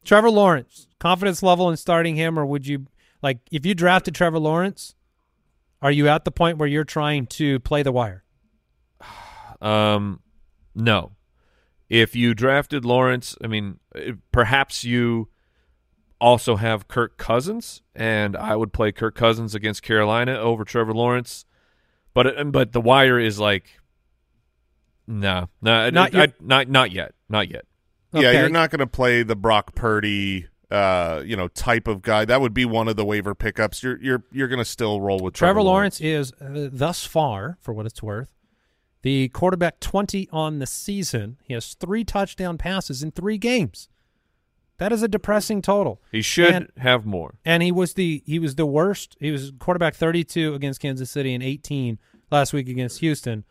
Trevor 0.03 0.29
Lawrence, 0.29 0.87
confidence 0.99 1.41
level 1.41 1.69
in 1.69 1.77
starting 1.77 2.17
him, 2.17 2.37
or 2.37 2.45
would 2.45 2.67
you 2.67 2.87
like 3.21 3.39
if 3.51 3.65
you 3.65 3.73
drafted 3.75 4.15
Trevor 4.15 4.39
Lawrence? 4.39 4.95
Are 5.81 5.91
you 5.91 6.07
at 6.07 6.25
the 6.25 6.31
point 6.31 6.57
where 6.59 6.67
you're 6.67 6.83
trying 6.83 7.25
to 7.27 7.59
play 7.61 7.83
the 7.83 7.91
wire? 7.91 8.23
Um, 9.61 10.21
no. 10.73 11.11
If 11.87 12.15
you 12.15 12.33
drafted 12.33 12.83
Lawrence, 12.83 13.35
I 13.43 13.47
mean, 13.47 13.77
perhaps 14.31 14.83
you 14.83 15.27
also 16.19 16.55
have 16.55 16.87
Kirk 16.87 17.17
Cousins, 17.17 17.83
and 17.93 18.35
I 18.35 18.55
would 18.55 18.73
play 18.73 18.91
Kirk 18.91 19.13
Cousins 19.13 19.53
against 19.53 19.83
Carolina 19.83 20.33
over 20.35 20.63
Trevor 20.65 20.93
Lawrence. 20.93 21.45
But 22.15 22.25
it- 22.27 22.51
but 22.51 22.71
the 22.71 22.81
wire 22.81 23.19
is 23.19 23.39
like, 23.39 23.79
no, 25.05 25.49
no, 25.61 25.89
Not 25.91 26.15
I, 26.15 26.17
your- 26.17 26.27
not 26.39 26.67
not 26.69 26.91
yet, 26.91 27.13
not 27.29 27.49
yet. 27.49 27.65
Yeah, 28.13 28.31
you're 28.31 28.49
not 28.49 28.71
going 28.71 28.79
to 28.79 28.87
play 28.87 29.21
the 29.23 29.35
Brock 29.35 29.75
Purdy, 29.75 30.47
uh, 30.71 31.21
you 31.25 31.35
know, 31.35 31.47
type 31.49 31.87
of 31.87 32.01
guy. 32.01 32.25
That 32.25 32.39
would 32.41 32.53
be 32.53 32.65
one 32.65 32.87
of 32.87 32.95
the 32.95 33.05
waiver 33.05 33.35
pickups. 33.35 33.83
You're 33.83 34.01
you're 34.01 34.23
you're 34.31 34.47
going 34.47 34.59
to 34.59 34.65
still 34.65 35.01
roll 35.01 35.19
with 35.19 35.33
Trevor, 35.33 35.53
Trevor 35.55 35.63
Lawrence 35.63 35.99
is 36.01 36.31
uh, 36.41 36.69
thus 36.71 37.05
far, 37.05 37.57
for 37.59 37.73
what 37.73 37.85
it's 37.85 38.01
worth, 38.01 38.29
the 39.01 39.27
quarterback 39.29 39.79
20 39.79 40.29
on 40.31 40.59
the 40.59 40.65
season. 40.67 41.37
He 41.43 41.53
has 41.53 41.73
three 41.75 42.03
touchdown 42.03 42.57
passes 42.57 43.03
in 43.03 43.11
three 43.11 43.37
games. 43.37 43.89
That 44.77 44.91
is 44.91 45.03
a 45.03 45.07
depressing 45.07 45.61
total. 45.61 46.01
He 46.11 46.21
should 46.23 46.53
And- 46.53 46.71
have 46.77 47.05
more. 47.05 47.35
and 47.45 47.61
he 47.61 47.71
was 47.71 47.93
the 47.93 48.23
he 48.25 48.39
was 48.39 48.55
the 48.55 48.65
worst. 48.65 49.15
He 49.19 49.29
was 49.29 49.51
quarterback 49.59 49.93
32 49.95 50.55
against 50.55 50.79
Kansas 50.79 51.11
City 51.11 51.33
and 51.35 51.43
18 51.43 51.99
last 52.31 52.51
week 52.53 52.67
against 52.67 52.99
Houston. 53.01 53.43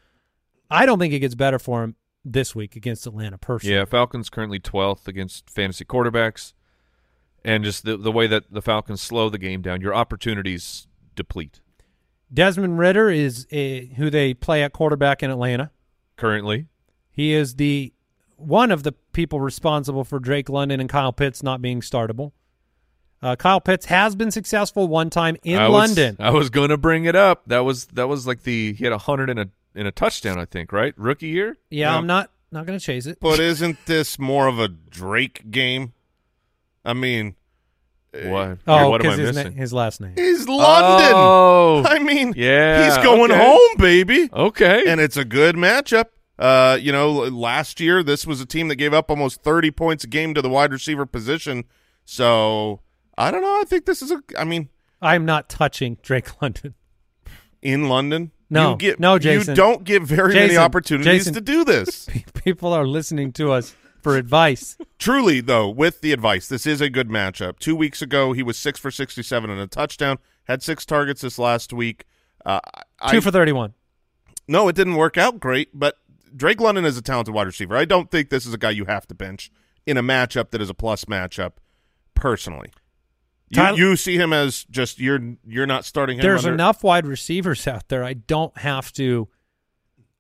I 0.71 0.87
don't 0.87 0.99
think 0.99 1.13
it 1.15 1.19
gets 1.21 1.35
better 1.37 1.59
for 1.59 1.85
him 1.85 1.97
this 2.25 2.55
week 2.55 2.77
against 2.77 3.07
Atlanta 3.07 3.39
personally. 3.39 3.75
Yeah, 3.77 3.85
Falcons 3.85 4.29
currently 4.31 4.59
12th 4.61 5.07
against 5.09 5.49
fantasy 5.51 5.85
quarterbacks. 5.85 6.53
And 7.45 7.65
just 7.65 7.85
the 7.85 7.97
the 7.97 8.13
way 8.13 8.27
that 8.27 8.45
the 8.53 8.61
Falcons 8.63 9.01
slow 9.01 9.29
the 9.31 9.39
game 9.39 9.63
down, 9.63 9.81
your 9.81 9.95
opportunities 9.95 10.87
deplete 11.17 11.61
Desmond 12.33 12.79
Ridder 12.79 13.11
is 13.11 13.47
a, 13.51 13.87
who 13.97 14.09
they 14.11 14.35
play 14.35 14.63
at 14.63 14.73
quarterback 14.73 15.23
in 15.23 15.31
Atlanta. 15.31 15.71
currently. 16.17 16.67
He 17.11 17.33
is 17.33 17.57
the 17.57 17.93
one 18.37 18.71
of 18.71 18.85
the 18.85 18.93
people 18.93 19.41
responsible 19.41 20.05
for 20.05 20.19
Drake 20.19 20.49
London 20.49 20.81
and 20.81 20.89
Kyle 20.89 21.13
Pitts 21.13 21.43
not 21.43 21.61
being 21.61 21.81
startable. 21.81 22.33
Uh, 23.23 23.37
Kyle 23.37 23.61
Pitts 23.61 23.87
has 23.87 24.15
been 24.17 24.31
successful 24.31 24.89
one 24.89 25.11
time 25.11 25.37
in 25.43 25.59
I 25.59 25.69
was- 25.69 25.89
London. 25.89 26.17
I 26.19 26.31
was 26.31 26.49
going 26.51 26.71
to 26.71 26.79
bring 26.79 27.05
it 27.05 27.17
up. 27.17 27.43
That 27.47 27.61
was 27.61 27.87
that 27.89 28.09
was 28.09 28.27
like 28.27 28.45
the 28.45 28.73
he 28.75 28.85
had 28.85 28.93
a 28.93 28.97
100 28.97 29.29
in 29.31 29.39
a 29.39 29.49
in 29.75 29.87
a 29.87 29.93
touchdown, 29.93 30.39
I 30.39 30.45
think, 30.45 30.73
right? 30.73 30.95
Rookie 30.97 31.29
year? 31.29 31.59
yeah, 31.71 31.95
I'm 31.97 32.07
not 32.07 32.31
not 32.53 32.65
going 32.67 32.79
to 32.79 32.85
chase 32.85 33.07
it. 33.07 33.19
But 33.21 33.39
isn't 33.41 33.87
this 33.87 34.19
more 34.19 34.47
of 34.47 34.59
a 34.59 34.69
Drake 34.69 35.51
game? 35.51 35.93
I 36.85 36.93
mean, 36.95 37.35
What? 38.13 38.59
Oh, 38.67 38.91
what 38.91 39.05
am 39.05 39.13
I 39.13 39.17
because 39.17 39.19
his, 39.19 39.37
na- 39.37 39.43
missing? 39.45 39.57
his 39.59 39.73
last 39.73 40.01
name. 40.01 40.15
he's 40.17 40.49
London. 40.49 41.13
Oh. 41.15 41.83
I 41.87 41.99
mean, 41.99 42.33
Yeah, 42.37 42.85
he's 42.85 43.05
going 43.05 43.31
okay. 43.31 43.41
home, 43.41 43.77
baby. 43.79 44.29
Okay. 44.33 44.85
and 44.87 45.01
it's 45.01 45.17
a 45.17 45.25
good 45.25 45.57
matchup. 45.57 46.07
Uh, 46.39 46.79
you 46.81 46.91
know, 46.91 47.13
last 47.13 47.81
year 47.81 48.03
this 48.03 48.27
was 48.27 48.41
a 48.41 48.47
team 48.47 48.69
that 48.69 48.77
gave 48.77 48.95
up 48.95 49.11
almost 49.11 49.43
30 49.43 49.71
points 49.73 50.05
a 50.05 50.07
game 50.07 50.33
to 50.35 50.41
the 50.43 50.49
wide 50.49 50.73
receiver 50.73 51.05
position. 51.07 51.65
So 52.07 52.81
I 53.19 53.31
don't 53.31 53.43
know. 53.43 53.61
I 53.61 53.65
think 53.67 53.85
this 53.85 54.01
is 54.03 54.11
a. 54.11 54.23
I 54.39 54.45
mean, 54.45 54.71
I'm 55.03 55.25
not 55.27 55.49
touching 55.51 55.99
Drake 56.03 56.41
London. 56.43 56.75
in 57.63 57.89
London, 57.91 58.31
No. 58.49 58.71
you 58.71 58.77
get, 58.79 58.99
No, 59.01 59.19
Jason. 59.19 59.53
You 59.53 59.57
don't 59.57 59.85
get 59.85 60.03
very 60.03 60.33
many 60.33 60.57
opportunities 60.57 61.25
Jason. 61.27 61.35
to 61.35 61.41
do 61.43 61.63
this. 61.65 62.09
People 62.43 62.73
are 62.73 62.87
listening 62.87 63.33
to 63.35 63.53
us 63.53 63.75
for 64.03 64.17
advice. 64.17 64.77
Truly, 64.99 65.41
though, 65.41 65.69
with 65.69 66.01
the 66.01 66.13
advice, 66.13 66.49
this 66.49 66.67
is 66.67 66.81
a 66.81 66.91
good 66.91 67.09
matchup. 67.09 67.59
Two 67.59 67.77
weeks 67.77 68.03
ago, 68.03 68.33
he 68.33 68.43
was 68.43 68.57
six 68.59 68.79
for 68.79 68.91
67 68.91 69.49
and 69.51 69.61
a 69.61 69.67
touchdown. 69.67 70.19
Had 70.45 70.63
six 70.63 70.85
targets 70.85 71.21
this 71.21 71.39
last 71.39 71.73
week. 71.73 72.05
Uh, 72.45 72.61
I, 73.01 73.11
Two 73.13 73.21
for 73.21 73.31
31. 73.31 73.75
No, 74.49 74.69
it 74.69 74.75
didn't 74.77 74.97
work 74.97 75.17
out 75.17 75.39
great, 75.39 75.69
but 75.79 75.97
Drake 76.35 76.61
London 76.61 76.85
is 76.85 76.97
a 76.97 77.03
talented 77.03 77.35
wide 77.35 77.47
receiver. 77.47 77.77
I 77.77 77.85
don't 77.85 78.11
think 78.11 78.31
this 78.31 78.47
is 78.47 78.55
a 78.55 78.59
guy 78.59 78.71
you 78.71 78.87
have 78.87 79.07
to 79.09 79.15
bench 79.15 79.51
in 79.87 79.97
a 79.97 80.03
matchup 80.03 80.51
that 80.51 80.61
is 80.61 80.71
a 80.71 80.75
plus 80.75 81.05
matchup. 81.05 81.53
Personally, 82.15 82.71
you, 83.49 83.57
Tyler- 83.57 83.79
you 83.79 83.97
see 83.97 84.17
him 84.17 84.33
as 84.33 84.65
just 84.65 84.99
you're 84.99 85.21
you're 85.47 85.67
not 85.67 85.85
starting 85.85 86.19
him. 86.19 86.23
There's 86.23 86.45
under- 86.45 86.55
enough 86.55 86.83
wide 86.85 87.07
receivers 87.07 87.67
out 87.67 87.89
there. 87.89 88.05
I 88.05 88.13
don't 88.15 88.57
have 88.59 88.93
to. 88.95 89.29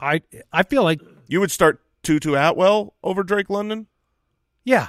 I 0.01 0.23
I 0.53 0.63
feel 0.63 0.83
like 0.83 1.01
You 1.27 1.41
would 1.41 1.51
start 1.51 1.83
Tutu 2.03 2.35
Atwell 2.35 2.95
over 3.03 3.23
Drake 3.23 3.51
London. 3.51 3.87
yeah, 4.65 4.89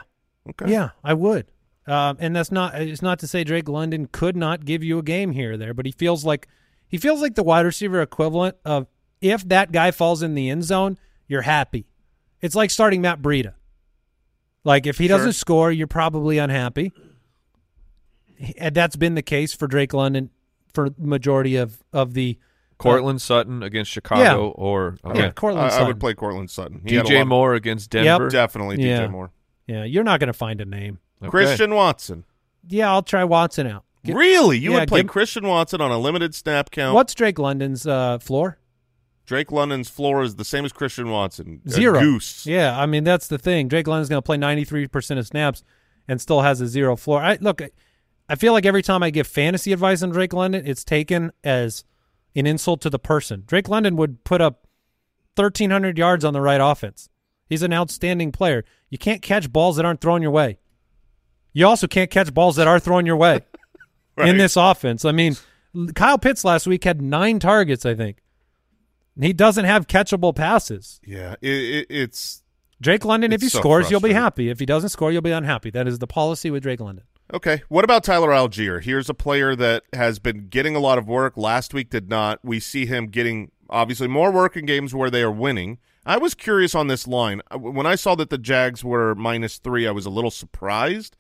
Okay. 0.50 0.71
yeah, 0.71 0.89
I 1.04 1.13
would. 1.13 1.47
Um, 1.88 2.17
and 2.19 2.36
that's 2.36 2.52
not 2.52 2.76
it's 2.80 3.02
not 3.02 3.19
to 3.19 3.28
say 3.28 3.43
Drake 3.43 3.67
London 3.67 4.08
could 4.12 4.36
not 4.36 4.65
give 4.65 4.84
you 4.84 4.97
a 5.00 5.04
game 5.04 5.32
here 5.32 5.54
or 5.54 5.58
there, 5.58 5.74
but 5.74 5.86
he 5.86 5.91
feels 5.91 6.24
like 6.24 6.47
he 6.88 6.97
feels 6.97 7.21
like 7.21 7.36
the 7.36 7.43
wide 7.43 7.65
receiver 7.65 8.02
equivalent 8.02 8.56
of 8.65 8.88
if 9.19 9.47
that 9.50 9.71
guy 9.71 9.91
falls 9.91 10.21
in 10.21 10.36
the 10.36 10.50
end 10.50 10.63
zone, 10.63 10.97
you're 11.28 11.41
happy. 11.41 11.86
It's 12.41 12.56
like 12.56 12.69
starting 12.71 13.02
Matt 13.02 13.21
Breida. 13.21 13.54
Like 14.63 14.86
if 14.86 14.97
he 15.00 15.08
Sure. 15.08 15.17
doesn't 15.17 15.34
score, 15.34 15.71
you're 15.71 15.88
probably 15.88 16.38
unhappy. 16.38 16.91
And 18.58 18.74
that's 18.76 18.95
been 18.95 19.15
the 19.15 19.21
case 19.21 19.54
for 19.54 19.67
Drake 19.67 19.93
London 19.93 20.30
for 20.74 20.89
majority 20.97 21.56
of 21.56 21.84
of 21.93 22.13
the 22.13 22.38
Courtland 22.82 23.22
Sutton 23.22 23.63
against 23.63 23.91
Chicago 23.91 24.50
or 24.50 24.98
okay. 25.06 25.20
Yeah, 25.20 25.32
Courtland 25.32 25.65
I, 25.65 25.67
I 25.67 25.70
Sutton. 25.72 25.88
would 25.88 26.00
play 26.00 26.13
Courtland 26.13 26.50
Sutton. 26.50 26.82
He 26.86 26.96
had 26.96 27.06
a 27.06 27.10
DJ 27.10 27.17
lot- 27.20 27.28
Moore 27.28 27.54
against 27.54 27.94
Yep. 27.94 28.04
Denver. 28.04 28.30
Definitely 28.30 28.84
Yeah. 28.86 29.02
DJ 29.08 29.12
Moore. 29.12 29.32
Yeah, 29.67 29.84
you're 29.84 30.04
not 30.04 30.20
going 30.20 30.28
to 30.28 30.34
find 30.34 30.60
a 30.62 30.65
name. 30.65 31.00
Okay. 31.22 31.30
Christian 31.30 31.74
Watson. 31.76 32.26
Yeah, 32.67 32.91
I'll 32.91 33.04
try 33.04 33.24
Watson 33.24 33.67
out. 33.67 33.84
Get- 34.04 34.15
really? 34.15 34.58
You 34.58 34.72
yeah, 34.74 34.80
would 34.82 34.88
play 34.89 35.02
give- 35.04 35.12
Christian 35.12 35.48
Watson 35.48 35.80
on 35.82 35.91
a 35.91 35.98
limited 36.00 36.34
snap 36.36 36.72
count? 36.72 36.96
What's 36.96 37.13
Drake 37.13 37.38
London's 37.39 37.86
uh, 37.86 38.17
floor? 38.20 38.58
Drake 39.26 39.52
London's 39.52 39.88
floor 39.88 40.24
is 40.24 40.36
the 40.36 40.44
same 40.44 40.65
as 40.65 40.74
Christian 40.74 41.10
Watson. 41.10 41.62
A 41.65 41.70
Zero. 41.70 42.00
goose. 42.00 42.46
Yeah, 42.46 42.78
I 42.78 42.86
mean 42.88 43.04
that's 43.04 43.28
the 43.28 43.38
thing. 43.38 43.67
Drake 43.67 43.88
London's 43.88 44.10
going 44.10 44.17
to 44.17 44.26
play 44.26 44.38
93% 44.38 45.17
of 45.20 45.28
snaps 45.28 45.63
and 46.08 46.20
still 46.20 46.41
has 46.41 46.60
a 46.60 46.67
zero 46.67 46.96
floor. 46.96 47.22
I 47.22 47.38
look, 47.39 47.62
I- 47.62 47.72
I 48.28 48.36
feel 48.36 48.54
like 48.54 48.65
every 48.65 48.82
time 48.82 49.04
I 49.04 49.10
give 49.10 49.28
fantasy 49.28 49.74
advice 49.74 50.02
on 50.02 50.10
Drake 50.10 50.32
London, 50.34 50.63
it's 50.65 50.84
taken 50.86 51.32
as 51.44 51.84
an 52.36 52.48
insult 52.48 52.82
to 52.82 52.89
the 52.89 53.00
person. 53.00 53.44
Drake 53.46 53.70
London 53.70 53.96
would 53.96 54.24
put 54.24 54.41
up 54.41 54.67
1300 55.36 55.98
yards 55.98 56.26
on 56.26 56.34
the 56.34 56.41
right 56.41 56.62
offense. 56.62 57.10
He's 57.48 57.63
an 57.63 57.74
outstanding 57.74 58.32
player. 58.32 58.63
You 58.89 58.98
can't 58.98 59.22
catch 59.22 59.52
balls 59.52 59.76
that 59.76 59.86
aren't 59.86 60.02
thrown 60.02 60.22
your 60.22 60.32
way. 60.32 60.58
You 61.54 61.67
also 61.67 61.88
can't 61.88 62.10
catch 62.10 62.34
balls 62.34 62.56
that 62.56 62.67
are 62.67 62.80
thrown 62.80 63.06
your 63.06 63.17
way 63.17 63.41
in 64.17 64.38
this 64.38 64.56
offense. 64.56 65.04
I 65.04 65.12
mean, 65.12 65.36
Kyle 65.96 66.17
Pitts 66.17 66.46
last 66.46 66.65
week 66.67 66.84
had 66.84 67.02
9 67.02 67.39
targets, 67.39 67.86
I 67.86 67.96
think. 67.96 68.20
He 69.20 69.34
doesn't 69.34 69.65
have 69.65 69.88
catchable 69.88 70.34
passes. 70.34 71.02
Yeah, 71.06 71.36
it, 71.41 71.50
it, 71.50 71.88
it's 71.89 72.44
Drake 72.80 73.06
London, 73.06 73.32
if 73.32 73.41
he 73.41 73.50
so 73.50 73.60
scores, 73.60 73.91
you'll 73.91 74.00
be 74.00 74.13
happy. 74.13 74.50
If 74.50 74.60
he 74.60 74.65
doesn't 74.65 74.89
score, 74.89 75.12
you'll 75.12 75.22
be 75.22 75.32
unhappy. 75.32 75.70
That 75.70 75.88
is 75.88 76.00
the 76.00 76.08
policy 76.08 76.50
with 76.50 76.63
Drake 76.63 76.80
London. 76.80 77.06
Okay. 77.34 77.63
What 77.70 77.84
about 77.84 78.04
Tyler 78.04 78.30
Allgeier? 78.30 78.84
Here's 78.84 79.10
a 79.10 79.13
player 79.13 79.56
that 79.56 79.84
has 79.94 80.20
been 80.20 80.48
getting 80.50 80.76
a 80.76 80.80
lot 80.80 80.98
of 80.98 81.08
work. 81.08 81.38
Last 81.38 81.74
week 81.74 81.89
did 81.89 82.10
not. 82.10 82.39
We 82.44 82.60
see 82.60 82.86
him 82.86 83.08
getting 83.08 83.52
obviously 83.70 84.08
more 84.08 84.32
work 84.32 84.58
in 84.58 84.65
games 84.65 84.94
where 84.94 85.10
they 85.10 85.22
are 85.24 85.32
winning. 85.32 85.78
I 86.06 86.17
was 86.17 86.34
curious 86.34 86.74
on 86.76 86.88
this 86.88 87.08
line 87.08 87.41
Uh, 87.54 87.60
when 87.60 87.86
I 87.86 87.96
saw 87.96 88.15
that 88.15 88.30
the 88.30 88.38
Jags 88.38 88.84
were 88.84 89.15
minus 89.15 89.58
three. 89.60 89.88
I 89.88 89.91
was 89.91 90.06
a 90.06 90.10
little 90.10 90.32
surprised. 90.32 91.15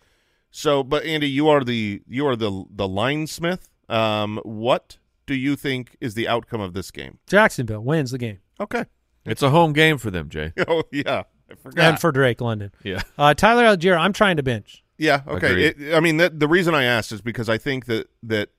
So, 0.49 0.83
but 0.83 1.05
Andy, 1.05 1.29
you 1.29 1.47
are 1.47 1.63
the 1.63 2.01
you 2.07 2.27
are 2.27 2.35
the 2.35 2.65
the 2.69 2.87
line 2.87 3.27
smith. 3.27 3.69
Um, 3.87 4.39
what 4.43 4.97
do 5.25 5.33
you 5.35 5.55
think 5.55 5.95
is 6.01 6.13
the 6.13 6.27
outcome 6.27 6.59
of 6.59 6.73
this 6.73 6.91
game? 6.91 7.19
Jacksonville 7.27 7.83
wins 7.83 8.11
the 8.11 8.17
game. 8.17 8.39
Okay. 8.59 8.83
It's 9.25 9.43
a 9.43 9.49
home 9.51 9.71
game 9.71 9.97
for 9.97 10.11
them, 10.11 10.27
Jay. 10.29 10.51
Oh 10.67 10.83
yeah, 10.91 11.23
I 11.49 11.55
forgot. 11.55 11.83
And 11.85 11.99
for 12.01 12.11
Drake 12.11 12.41
London. 12.41 12.71
Yeah. 12.83 13.01
Uh, 13.17 13.33
Tyler 13.33 13.63
Allgeier, 13.63 13.97
I'm 13.97 14.13
trying 14.13 14.35
to 14.37 14.43
bench. 14.43 14.80
Yeah. 15.01 15.21
Okay. 15.27 15.65
It, 15.65 15.95
I 15.95 15.99
mean, 15.99 16.17
that, 16.17 16.39
the 16.39 16.47
reason 16.47 16.75
I 16.75 16.83
asked 16.83 17.11
is 17.11 17.21
because 17.21 17.49
I 17.49 17.57
think 17.57 17.87
that 17.87 18.07
that 18.21 18.49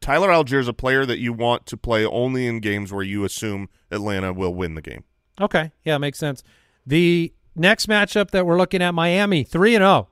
Tyler 0.00 0.28
Allgeier 0.28 0.60
is 0.60 0.68
a 0.68 0.72
player 0.72 1.04
that 1.04 1.18
you 1.18 1.32
want 1.32 1.66
to 1.66 1.76
play 1.76 2.06
only 2.06 2.46
in 2.46 2.60
games 2.60 2.92
where 2.92 3.02
you 3.02 3.24
assume 3.24 3.68
Atlanta 3.90 4.32
will 4.32 4.54
win 4.54 4.76
the 4.76 4.80
game. 4.80 5.02
Okay. 5.40 5.72
Yeah, 5.84 5.98
makes 5.98 6.20
sense. 6.20 6.44
The 6.86 7.34
next 7.56 7.88
matchup 7.88 8.30
that 8.30 8.46
we're 8.46 8.56
looking 8.56 8.80
at, 8.80 8.94
Miami, 8.94 9.42
3 9.42 9.74
and 9.74 9.82
0. 9.82 10.08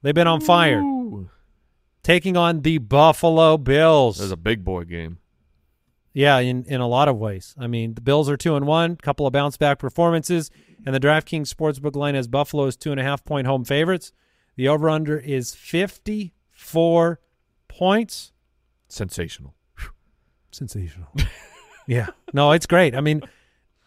They've 0.00 0.14
been 0.14 0.26
on 0.26 0.40
fire. 0.40 0.82
Taking 2.02 2.38
on 2.38 2.62
the 2.62 2.78
Buffalo 2.78 3.58
Bills. 3.58 4.16
This 4.16 4.26
is 4.26 4.32
a 4.32 4.38
big 4.38 4.64
boy 4.64 4.84
game. 4.84 5.18
Yeah, 6.14 6.38
in, 6.38 6.64
in 6.64 6.80
a 6.80 6.88
lot 6.88 7.08
of 7.08 7.18
ways. 7.18 7.54
I 7.58 7.66
mean, 7.66 7.92
the 7.92 8.00
Bills 8.00 8.30
are 8.30 8.38
two 8.38 8.56
and 8.56 8.66
one, 8.66 8.96
couple 8.96 9.26
of 9.26 9.34
bounce 9.34 9.58
back 9.58 9.78
performances, 9.78 10.50
and 10.86 10.94
the 10.94 11.00
DraftKings 11.00 11.52
Sportsbook 11.52 11.94
line 11.94 12.14
has 12.14 12.26
Buffalo 12.26 12.64
as 12.66 12.74
two 12.74 12.90
and 12.90 12.98
a 12.98 13.02
half 13.02 13.22
point 13.22 13.46
home 13.46 13.62
favorites. 13.62 14.12
The 14.56 14.68
over 14.68 14.88
under 14.88 15.18
is 15.18 15.54
fifty 15.54 16.32
four 16.50 17.20
points. 17.68 18.32
Sensational. 18.88 19.54
Sensational. 20.50 21.08
yeah. 21.86 22.08
No, 22.32 22.52
it's 22.52 22.66
great. 22.66 22.94
I 22.94 23.00
mean, 23.00 23.22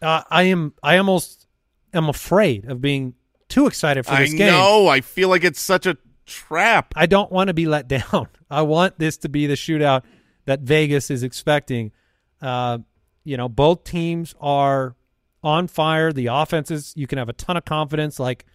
uh, 0.00 0.22
I 0.30 0.44
am 0.44 0.74
I 0.82 0.96
almost 0.98 1.46
am 1.92 2.08
afraid 2.08 2.66
of 2.66 2.80
being 2.80 3.14
too 3.48 3.66
excited 3.66 4.06
for 4.06 4.12
I 4.12 4.22
this 4.22 4.34
game. 4.34 4.52
know. 4.52 4.86
I 4.88 5.00
feel 5.00 5.28
like 5.28 5.42
it's 5.44 5.60
such 5.60 5.86
a 5.86 5.96
trap. 6.26 6.92
I 6.96 7.06
don't 7.06 7.30
want 7.32 7.48
to 7.48 7.54
be 7.54 7.66
let 7.66 7.88
down. 7.88 8.28
I 8.50 8.62
want 8.62 8.98
this 8.98 9.16
to 9.18 9.28
be 9.28 9.46
the 9.46 9.54
shootout 9.54 10.02
that 10.46 10.60
Vegas 10.60 11.10
is 11.10 11.22
expecting. 11.22 11.92
Uh, 12.40 12.78
you 13.24 13.36
know, 13.36 13.48
both 13.48 13.84
teams 13.84 14.34
are 14.40 14.96
on 15.42 15.66
fire. 15.66 16.12
The 16.12 16.26
offenses, 16.26 16.92
you 16.96 17.06
can 17.06 17.18
have 17.18 17.28
a 17.28 17.32
ton 17.34 17.56
of 17.56 17.64
confidence. 17.64 18.18
Like, 18.18 18.46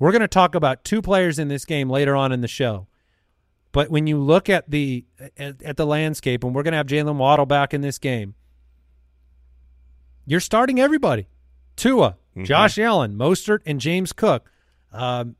we're 0.00 0.10
going 0.10 0.20
to 0.22 0.28
talk 0.28 0.56
about 0.56 0.82
two 0.82 1.00
players 1.00 1.38
in 1.38 1.46
this 1.46 1.64
game 1.64 1.88
later 1.88 2.16
on 2.16 2.32
in 2.32 2.40
the 2.40 2.48
show. 2.48 2.88
But 3.70 3.90
when 3.90 4.08
you 4.08 4.18
look 4.18 4.48
at 4.48 4.68
the 4.68 5.04
at, 5.38 5.62
at 5.62 5.76
the 5.76 5.86
landscape, 5.86 6.42
and 6.42 6.52
we're 6.52 6.64
going 6.64 6.72
to 6.72 6.78
have 6.78 6.88
Jaylen 6.88 7.16
Waddle 7.16 7.46
back 7.46 7.72
in 7.72 7.82
this 7.82 7.98
game, 7.98 8.34
you're 10.26 10.40
starting 10.40 10.80
everybody: 10.80 11.28
Tua, 11.76 12.16
Josh 12.42 12.78
Allen, 12.78 13.14
Mostert, 13.14 13.60
and 13.66 13.78
James 13.78 14.12
Cook. 14.12 14.50
Um, 14.90 15.36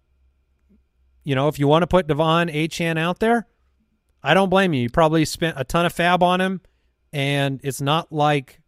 you 1.24 1.34
know, 1.34 1.48
if 1.48 1.58
you 1.58 1.66
want 1.66 1.82
to 1.82 1.88
put 1.88 2.06
De'Von 2.06 2.54
Achane 2.54 2.98
out 2.98 3.18
there, 3.18 3.48
I 4.22 4.34
don't 4.34 4.48
blame 4.48 4.72
you. 4.74 4.82
You 4.82 4.90
probably 4.90 5.24
spent 5.24 5.56
a 5.58 5.64
ton 5.64 5.86
of 5.86 5.92
FAAB 5.92 6.22
on 6.22 6.40
him, 6.40 6.60
and 7.12 7.60
it's 7.64 7.80
not 7.80 8.12
like 8.12 8.59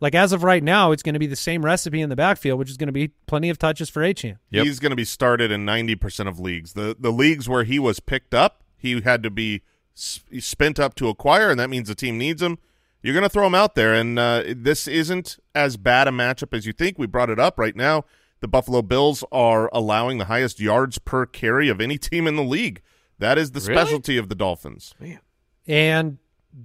like 0.00 0.14
as 0.14 0.32
of 0.32 0.42
right 0.44 0.62
now, 0.62 0.92
it's 0.92 1.02
going 1.02 1.14
to 1.14 1.18
be 1.18 1.26
the 1.26 1.36
same 1.36 1.64
recipe 1.64 2.00
in 2.00 2.08
the 2.08 2.16
backfield, 2.16 2.58
which 2.58 2.70
is 2.70 2.76
going 2.76 2.88
to 2.88 2.92
be 2.92 3.08
plenty 3.26 3.48
of 3.50 3.58
touches 3.58 3.88
for 3.88 4.02
Achane. 4.02 4.38
Yep. 4.50 4.64
He's 4.64 4.78
going 4.80 4.90
to 4.90 4.96
be 4.96 5.04
started 5.04 5.50
in 5.50 5.64
ninety 5.64 5.94
percent 5.94 6.28
of 6.28 6.38
leagues. 6.38 6.72
The 6.74 6.96
the 6.98 7.10
leagues 7.12 7.48
where 7.48 7.64
he 7.64 7.78
was 7.78 8.00
picked 8.00 8.34
up, 8.34 8.62
he 8.76 9.00
had 9.00 9.22
to 9.22 9.30
be 9.30 9.62
s- 9.96 10.20
spent 10.40 10.78
up 10.78 10.94
to 10.96 11.08
acquire, 11.08 11.50
and 11.50 11.58
that 11.60 11.70
means 11.70 11.88
the 11.88 11.94
team 11.94 12.18
needs 12.18 12.42
him. 12.42 12.58
You're 13.02 13.14
going 13.14 13.22
to 13.24 13.28
throw 13.28 13.46
him 13.46 13.54
out 13.54 13.74
there, 13.74 13.92
and 13.92 14.18
uh, 14.18 14.42
this 14.48 14.88
isn't 14.88 15.38
as 15.54 15.76
bad 15.76 16.08
a 16.08 16.10
matchup 16.10 16.56
as 16.56 16.64
you 16.64 16.72
think. 16.72 16.98
We 16.98 17.06
brought 17.06 17.28
it 17.28 17.38
up 17.38 17.58
right 17.58 17.76
now. 17.76 18.04
The 18.40 18.48
Buffalo 18.48 18.80
Bills 18.82 19.22
are 19.30 19.68
allowing 19.74 20.16
the 20.18 20.24
highest 20.24 20.58
yards 20.58 20.98
per 20.98 21.26
carry 21.26 21.68
of 21.68 21.80
any 21.82 21.98
team 21.98 22.26
in 22.26 22.36
the 22.36 22.42
league. 22.42 22.80
That 23.18 23.36
is 23.38 23.52
the 23.52 23.60
Really? 23.60 23.74
specialty 23.74 24.16
of 24.16 24.28
the 24.30 24.34
Dolphins. 24.34 24.94
Man. 24.98 25.20
And 25.66 26.18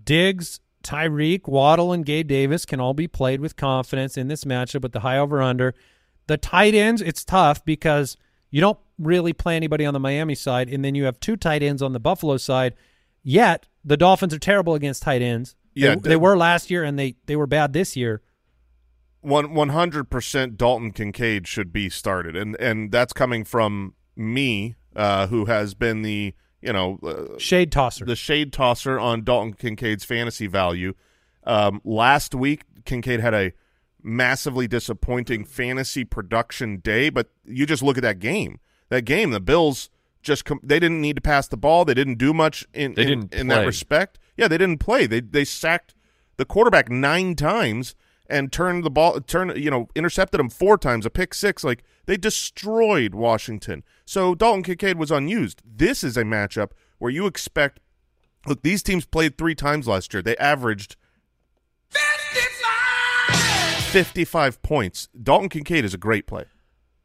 Diggs, 0.04 0.60
Tyreek, 0.84 1.48
Waddle, 1.48 1.92
and 1.92 2.06
Gabe 2.06 2.28
Davis 2.28 2.66
can 2.66 2.80
all 2.80 2.94
be 2.94 3.08
played 3.08 3.42
with 3.42 3.56
confidence 3.56 4.18
in 4.18 4.28
this 4.28 4.44
matchup 4.44 4.82
with 4.82 4.94
the 4.94 5.02
high 5.02 5.18
over 5.18 5.42
under. 5.42 5.74
The 6.28 6.38
tight 6.38 6.76
ends, 6.76 7.02
it's 7.02 7.26
tough 7.26 7.66
because 7.66 8.18
you 8.50 8.62
don't 8.62 8.80
really 8.98 9.34
play 9.34 9.56
anybody 9.56 9.86
on 9.86 9.94
the 9.94 10.00
Miami 10.00 10.36
side, 10.36 10.70
and 10.70 10.84
then 10.84 10.96
you 10.96 11.06
have 11.06 11.20
two 11.20 11.36
tight 11.36 11.64
ends 11.64 11.82
on 11.82 11.94
the 11.94 12.00
Buffalo 12.00 12.38
side. 12.38 12.76
Yet 13.24 13.68
the 13.84 13.98
Dolphins 13.98 14.34
are 14.34 14.40
terrible 14.40 14.76
against 14.76 15.04
tight 15.04 15.22
ends. 15.22 15.56
Yeah, 15.74 15.96
they, 15.96 16.10
they 16.10 16.16
were 16.16 16.38
last 16.38 16.72
year, 16.72 16.84
and 16.84 16.98
they 16.98 17.16
they 17.26 17.36
were 17.36 17.48
bad 17.48 17.74
this 17.74 17.96
year. 17.96 18.22
One 19.22 19.54
one 19.54 19.70
hundred 19.70 20.10
percent 20.10 20.58
Dalton 20.58 20.92
Kincaid 20.92 21.48
should 21.48 21.74
be 21.74 21.90
started, 21.90 22.36
and 22.36 22.56
and 22.60 22.92
that's 22.92 23.14
coming 23.14 23.44
from 23.44 23.94
me, 24.16 24.76
uh, 24.96 25.28
who 25.28 25.46
has 25.46 25.74
been 25.74 26.02
the 26.02 26.34
you 26.62 26.74
know 26.74 27.00
uh, 27.04 27.38
Shade 27.38 27.72
tosser. 27.72 28.06
the 28.06 28.16
shade 28.16 28.54
tosser 28.54 29.00
on 29.00 29.24
Dalton 29.24 29.54
Kincaid's 29.54 30.04
fantasy 30.04 30.48
value. 30.48 30.94
Um, 31.44 31.82
last 31.84 32.36
week, 32.36 32.64
Kincaid 32.86 33.20
had 33.20 33.34
a 33.34 33.54
massively 34.02 34.68
disappointing 34.68 35.46
fantasy 35.46 36.06
production 36.06 36.78
day, 36.78 37.10
but 37.10 37.30
you 37.46 37.66
just 37.66 37.84
look 37.84 37.98
at 37.98 38.04
that 38.04 38.20
game. 38.20 38.60
That 38.90 39.04
game, 39.04 39.32
the 39.32 39.40
Bills 39.40 39.90
just 40.22 40.46
com- 40.46 40.60
they 40.64 40.80
didn't 40.80 41.02
need 41.02 41.16
to 41.16 41.22
pass 41.22 41.48
the 41.48 41.58
ball. 41.58 41.86
They 41.86 41.94
didn't 41.94 42.18
do 42.18 42.34
much 42.34 42.66
in 42.74 42.94
They 42.94 43.04
in, 43.04 43.08
didn't 43.08 43.34
in 43.34 43.48
that 43.48 43.66
respect. 43.66 44.20
Yeah, 44.38 44.48
they 44.48 44.58
didn't 44.58 44.80
play. 44.80 45.06
They 45.06 45.22
they 45.22 45.46
sacked 45.46 45.96
the 46.38 46.46
quarterback 46.46 46.90
nine 46.90 47.36
times 47.36 47.96
and 48.30 48.52
turned 48.52 48.84
the 48.84 48.90
ball 48.90 49.20
turned 49.22 49.58
you 49.58 49.72
know 49.72 49.88
intercepted 49.96 50.40
him 50.40 50.50
four 50.50 50.78
times 50.78 51.06
a 51.06 51.10
pick 51.10 51.34
six 51.34 51.64
like 51.64 51.84
they 52.10 52.18
destroyed 52.18 53.14
Washington. 53.14 53.84
So 54.04 54.34
Dalton 54.34 54.64
Kincaid 54.64 54.98
was 54.98 55.12
unused. 55.12 55.62
This 55.64 56.04
is 56.04 56.18
a 56.18 56.24
matchup 56.24 56.72
where 56.98 57.12
you 57.12 57.28
expect 57.28 57.80
look 58.48 58.64
these 58.64 58.82
teams 58.82 59.06
played 59.06 59.38
3 59.38 59.54
times 59.54 59.88
last 59.88 60.12
year. 60.12 60.24
They 60.24 60.36
averaged 60.38 60.96
55 63.92 64.62
points. 64.62 65.08
Dalton 65.22 65.50
Kincaid 65.50 65.86
is 65.86 65.94
a 65.94 65.98
great 65.98 66.26
play. 66.28 66.46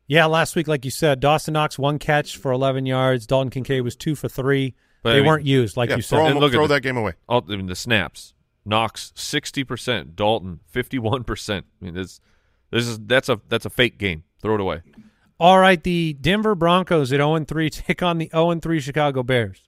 yeah, 0.07 0.25
last 0.27 0.57
week, 0.57 0.69
like 0.69 0.85
you 0.87 0.91
said, 0.91 1.21
Dawson 1.21 1.53
Knox 1.53 1.79
one 1.79 1.99
catch 1.99 2.37
for 2.39 2.51
11 2.53 2.87
yards. 2.87 3.27
Dalton 3.27 3.51
Kincaid 3.51 3.83
was 3.83 3.97
two 3.97 4.15
for 4.15 4.29
three. 4.29 4.75
But 5.03 5.11
they 5.11 5.17
I 5.17 5.21
mean- 5.21 5.27
weren't 5.29 5.45
used, 5.47 5.77
like 5.77 5.91
yeah, 5.91 5.97
you 5.97 6.03
throw, 6.03 6.21
said. 6.21 6.25
him, 6.29 6.31
And 6.33 6.41
look 6.41 6.53
at 6.53 6.57
throw 6.57 6.67
the- 6.67 6.75
that 6.75 6.81
game 6.81 6.97
away. 6.97 7.13
All 7.29 7.45
I 7.47 7.57
mean, 7.57 7.67
the 7.67 7.77
snaps. 7.77 8.33
Knox 8.65 9.13
sixty 9.15 9.65
percent. 9.65 10.17
Dalton 10.17 10.61
fifty 10.67 10.99
one 10.99 11.25
percent. 11.25 11.67
I 11.81 11.85
mean, 11.85 11.93
this 11.95 12.21
this 12.71 12.87
is 12.87 12.99
that's 13.01 13.29
a 13.29 13.39
that's 13.51 13.67
a 13.67 13.71
fake 13.71 13.99
game. 13.99 14.25
Throw 14.45 14.55
it 14.57 14.61
away. 14.61 14.83
All 15.41 15.59
right, 15.59 15.83
the 15.83 16.13
Denver 16.21 16.55
Broncos 16.55 17.11
at 17.13 17.17
0 17.17 17.45
3 17.45 17.71
take 17.71 18.03
on 18.03 18.19
the 18.19 18.29
0 18.31 18.61
3 18.61 18.79
Chicago 18.79 19.23
Bears. 19.23 19.63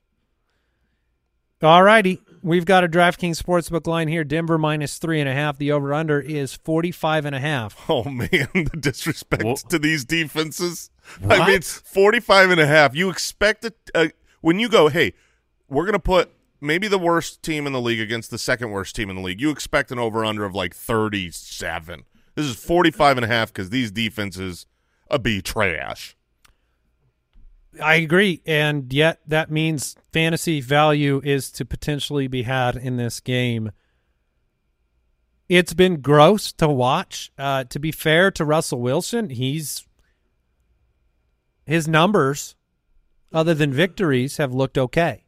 All 1.63 1.81
righty, 1.81 2.21
we've 2.43 2.65
got 2.65 2.83
a 2.83 2.87
DraftKings 2.87 3.41
Sportsbook 3.41 3.87
line 3.87 4.07
here. 4.07 4.23
Denver 4.23 4.59
minus 4.59 4.99
three 4.99 5.19
and 5.19 5.27
a 5.27 5.33
half. 5.33 5.57
The 5.57 5.71
over 5.71 5.91
under 5.91 6.21
is 6.21 6.53
45 6.53 7.25
and 7.25 7.35
a 7.35 7.39
half. 7.39 7.75
Oh 7.89 8.03
man, 8.03 8.29
the 8.53 8.77
disrespect 8.79 9.43
Wha- 9.43 9.55
to 9.69 9.79
these 9.79 10.05
defenses. 10.05 10.91
I 11.23 11.39
What? 11.39 11.47
mean, 11.49 11.61
45 11.61 12.51
and 12.51 12.61
a 12.61 12.67
half. 12.67 12.95
You 12.95 13.09
expect 13.09 13.65
it 13.65 13.75
uh, 13.95 14.09
when 14.41 14.59
you 14.59 14.69
go, 14.69 14.87
"Hey, 14.89 15.13
we're 15.67 15.85
going 15.85 15.93
to 15.93 15.99
put 15.99 16.29
maybe 16.61 16.87
the 16.87 16.99
worst 16.99 17.41
team 17.41 17.65
in 17.65 17.73
the 17.73 17.81
league 17.81 17.99
against 17.99 18.29
the 18.29 18.37
second 18.37 18.69
worst 18.69 18.95
team 18.95 19.09
in 19.09 19.15
the 19.15 19.21
league. 19.23 19.41
You 19.41 19.49
expect 19.49 19.91
an 19.91 19.97
over 19.97 20.23
under 20.23 20.45
of 20.45 20.53
like 20.53 20.75
37. 20.75 22.03
This 22.37 22.45
is 22.45 22.55
45 22.55 23.17
and 23.17 23.25
a 23.25 23.27
half 23.27 23.51
because 23.51 23.71
these 23.71 23.89
defenses 23.89 24.67
a 25.09 25.17
be 25.17 25.41
trash. 25.41 26.15
I 27.81 27.95
agree, 27.95 28.43
and 28.45 28.93
yet 28.93 29.21
that 29.25 29.49
means 29.49 29.95
fantasy 30.13 30.61
value 30.61 31.19
is 31.23 31.49
to 31.53 31.65
potentially 31.65 32.27
be 32.27 32.43
had 32.43 32.75
in 32.75 32.97
this 32.97 33.19
game. 33.19 33.71
It's 35.49 35.73
been 35.73 35.99
gross 35.99 36.51
to 36.53 36.67
watch. 36.67 37.31
Uh, 37.39 37.63
to 37.63 37.79
be 37.79 37.91
fair 37.91 38.29
to 38.29 38.45
Russell 38.45 38.81
Wilson, 38.81 39.31
he's 39.31 39.87
his 41.65 41.87
numbers, 41.87 42.55
other 43.33 43.55
than 43.55 43.73
victories, 43.73 44.37
have 44.37 44.53
looked 44.53 44.77
okay. 44.77 45.23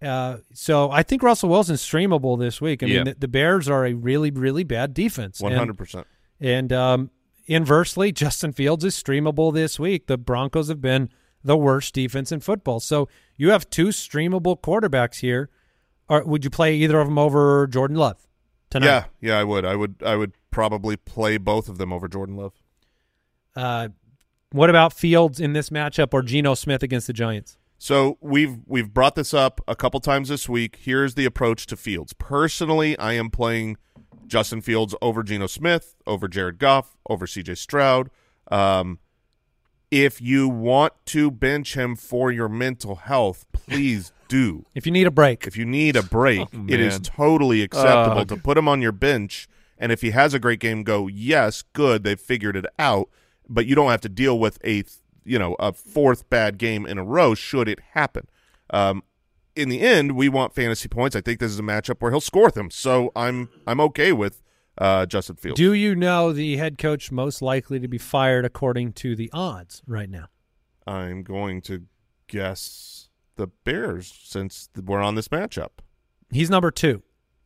Uh, 0.00 0.38
so 0.52 0.90
I 0.90 1.02
think 1.02 1.22
Russell 1.22 1.48
Wilson's 1.48 1.82
streamable 1.82 2.38
this 2.38 2.60
week. 2.60 2.82
I 2.82 2.86
Yeah. 2.86 2.96
mean, 2.98 3.04
the, 3.06 3.16
the 3.20 3.28
Bears 3.28 3.68
are 3.68 3.84
a 3.86 3.94
really, 3.94 4.30
really 4.30 4.64
bad 4.64 4.94
defense. 4.94 5.40
100%. 5.40 6.04
and 6.40 6.72
um, 6.72 7.10
inversely, 7.46 8.12
Justin 8.12 8.52
Fields 8.52 8.84
is 8.84 8.94
streamable 8.94 9.52
this 9.52 9.78
week. 9.78 10.06
The 10.06 10.16
Broncos 10.18 10.68
have 10.68 10.80
been 10.80 11.08
the 11.42 11.56
worst 11.56 11.94
defense 11.94 12.30
in 12.30 12.40
football. 12.40 12.78
So 12.80 13.08
you 13.36 13.50
have 13.50 13.68
two 13.70 13.88
streamable 13.88 14.60
quarterbacks 14.60 15.20
here. 15.20 15.50
Or 16.08 16.24
would 16.24 16.42
you 16.42 16.50
play 16.50 16.74
either 16.76 17.00
of 17.00 17.06
them 17.08 17.18
over 17.18 17.66
Jordan 17.66 17.96
Love 17.96 18.26
tonight? 18.70 18.86
Yeah, 18.86 19.04
yeah, 19.20 19.38
I 19.38 19.44
would. 19.44 19.64
I 19.66 19.76
would 19.76 19.96
I 20.02 20.16
would 20.16 20.32
probably 20.50 20.96
play 20.96 21.36
both 21.36 21.68
of 21.68 21.76
them 21.76 21.92
over 21.92 22.08
Jordan 22.08 22.34
Love. 22.36 22.54
Uh, 23.54 23.88
what 24.52 24.70
about 24.70 24.94
Fields 24.94 25.38
in 25.38 25.52
this 25.52 25.68
matchup 25.68 26.14
or 26.14 26.22
Geno 26.22 26.54
Smith 26.54 26.82
against 26.82 27.08
the 27.08 27.12
Giants? 27.12 27.58
So 27.78 28.18
we've 28.20 28.58
we've 28.66 28.92
brought 28.92 29.14
this 29.14 29.32
up 29.32 29.60
a 29.68 29.76
couple 29.76 30.00
times 30.00 30.28
this 30.28 30.48
week. 30.48 30.78
Here's 30.82 31.14
the 31.14 31.24
approach 31.24 31.66
to 31.66 31.76
Fields. 31.76 32.12
Personally, 32.12 32.98
I 32.98 33.12
am 33.12 33.30
playing 33.30 33.76
Justin 34.26 34.60
Fields 34.60 34.94
over 35.00 35.22
Geno 35.22 35.46
Smith, 35.46 35.94
over 36.06 36.26
Jared 36.28 36.58
Goff, 36.58 36.96
over 37.08 37.24
CJ 37.26 37.56
Stroud. 37.56 38.10
Um, 38.50 38.98
if 39.90 40.20
you 40.20 40.48
want 40.48 40.92
to 41.06 41.30
bench 41.30 41.74
him 41.74 41.94
for 41.96 42.30
your 42.32 42.48
mental 42.48 42.96
health, 42.96 43.46
please 43.52 44.12
do. 44.28 44.66
If 44.74 44.84
you 44.84 44.92
need 44.92 45.06
a 45.06 45.10
break, 45.10 45.46
If 45.46 45.56
you 45.56 45.64
need 45.64 45.96
a 45.96 46.02
break, 46.02 46.40
Oh, 46.52 46.66
it 46.68 46.78
is 46.80 47.00
totally 47.02 47.62
acceptable 47.62 48.18
Ugh. 48.18 48.28
to 48.28 48.36
put 48.36 48.58
him 48.58 48.68
on 48.68 48.82
your 48.82 48.92
bench. 48.92 49.48
And 49.78 49.90
if 49.92 50.02
he 50.02 50.10
has 50.10 50.34
a 50.34 50.38
great 50.38 50.60
game, 50.60 50.82
go, 50.82 51.06
yes, 51.06 51.62
good, 51.72 52.02
they 52.04 52.16
figured 52.16 52.54
it 52.56 52.66
out. 52.78 53.08
But 53.48 53.64
you 53.64 53.74
don't 53.74 53.90
have 53.90 54.02
to 54.02 54.08
deal 54.10 54.38
with 54.38 54.58
a, 54.66 54.84
you 55.24 55.38
know, 55.38 55.54
a 55.58 55.72
fourth 55.72 56.28
bad 56.30 56.58
game 56.58 56.86
in 56.86 56.98
a 56.98 57.04
row 57.04 57.34
should 57.34 57.68
it 57.68 57.80
happen. 57.92 58.28
Um, 58.70 59.02
in 59.56 59.68
the 59.68 59.80
end, 59.80 60.12
we 60.12 60.28
want 60.28 60.54
fantasy 60.54 60.88
points. 60.88 61.16
I 61.16 61.20
think 61.20 61.40
this 61.40 61.50
is 61.50 61.58
a 61.58 61.62
matchup 61.62 61.96
where 62.00 62.10
he'll 62.10 62.20
score 62.20 62.50
them. 62.50 62.70
So 62.70 63.10
I'm 63.16 63.48
I'm 63.66 63.80
okay 63.80 64.12
with 64.12 64.42
uh, 64.78 65.06
Justin 65.06 65.36
Fields. 65.36 65.58
do 65.58 65.72
you 65.72 65.96
know 65.96 66.32
the 66.32 66.56
head 66.56 66.78
coach 66.78 67.10
most 67.10 67.42
likely 67.42 67.80
to 67.80 67.88
be 67.88 67.98
fired 67.98 68.44
according 68.44 68.92
to 68.94 69.16
the 69.16 69.28
odds 69.32 69.82
right 69.86 70.08
now? 70.08 70.26
I'm 70.86 71.22
going 71.22 71.60
to 71.62 71.82
guess 72.28 73.08
the 73.36 73.48
Bears 73.48 74.12
since 74.22 74.68
we're 74.80 75.02
on 75.02 75.16
this 75.16 75.28
matchup. 75.28 75.70
He's 76.30 76.50
number 76.50 76.70
two. 76.70 77.02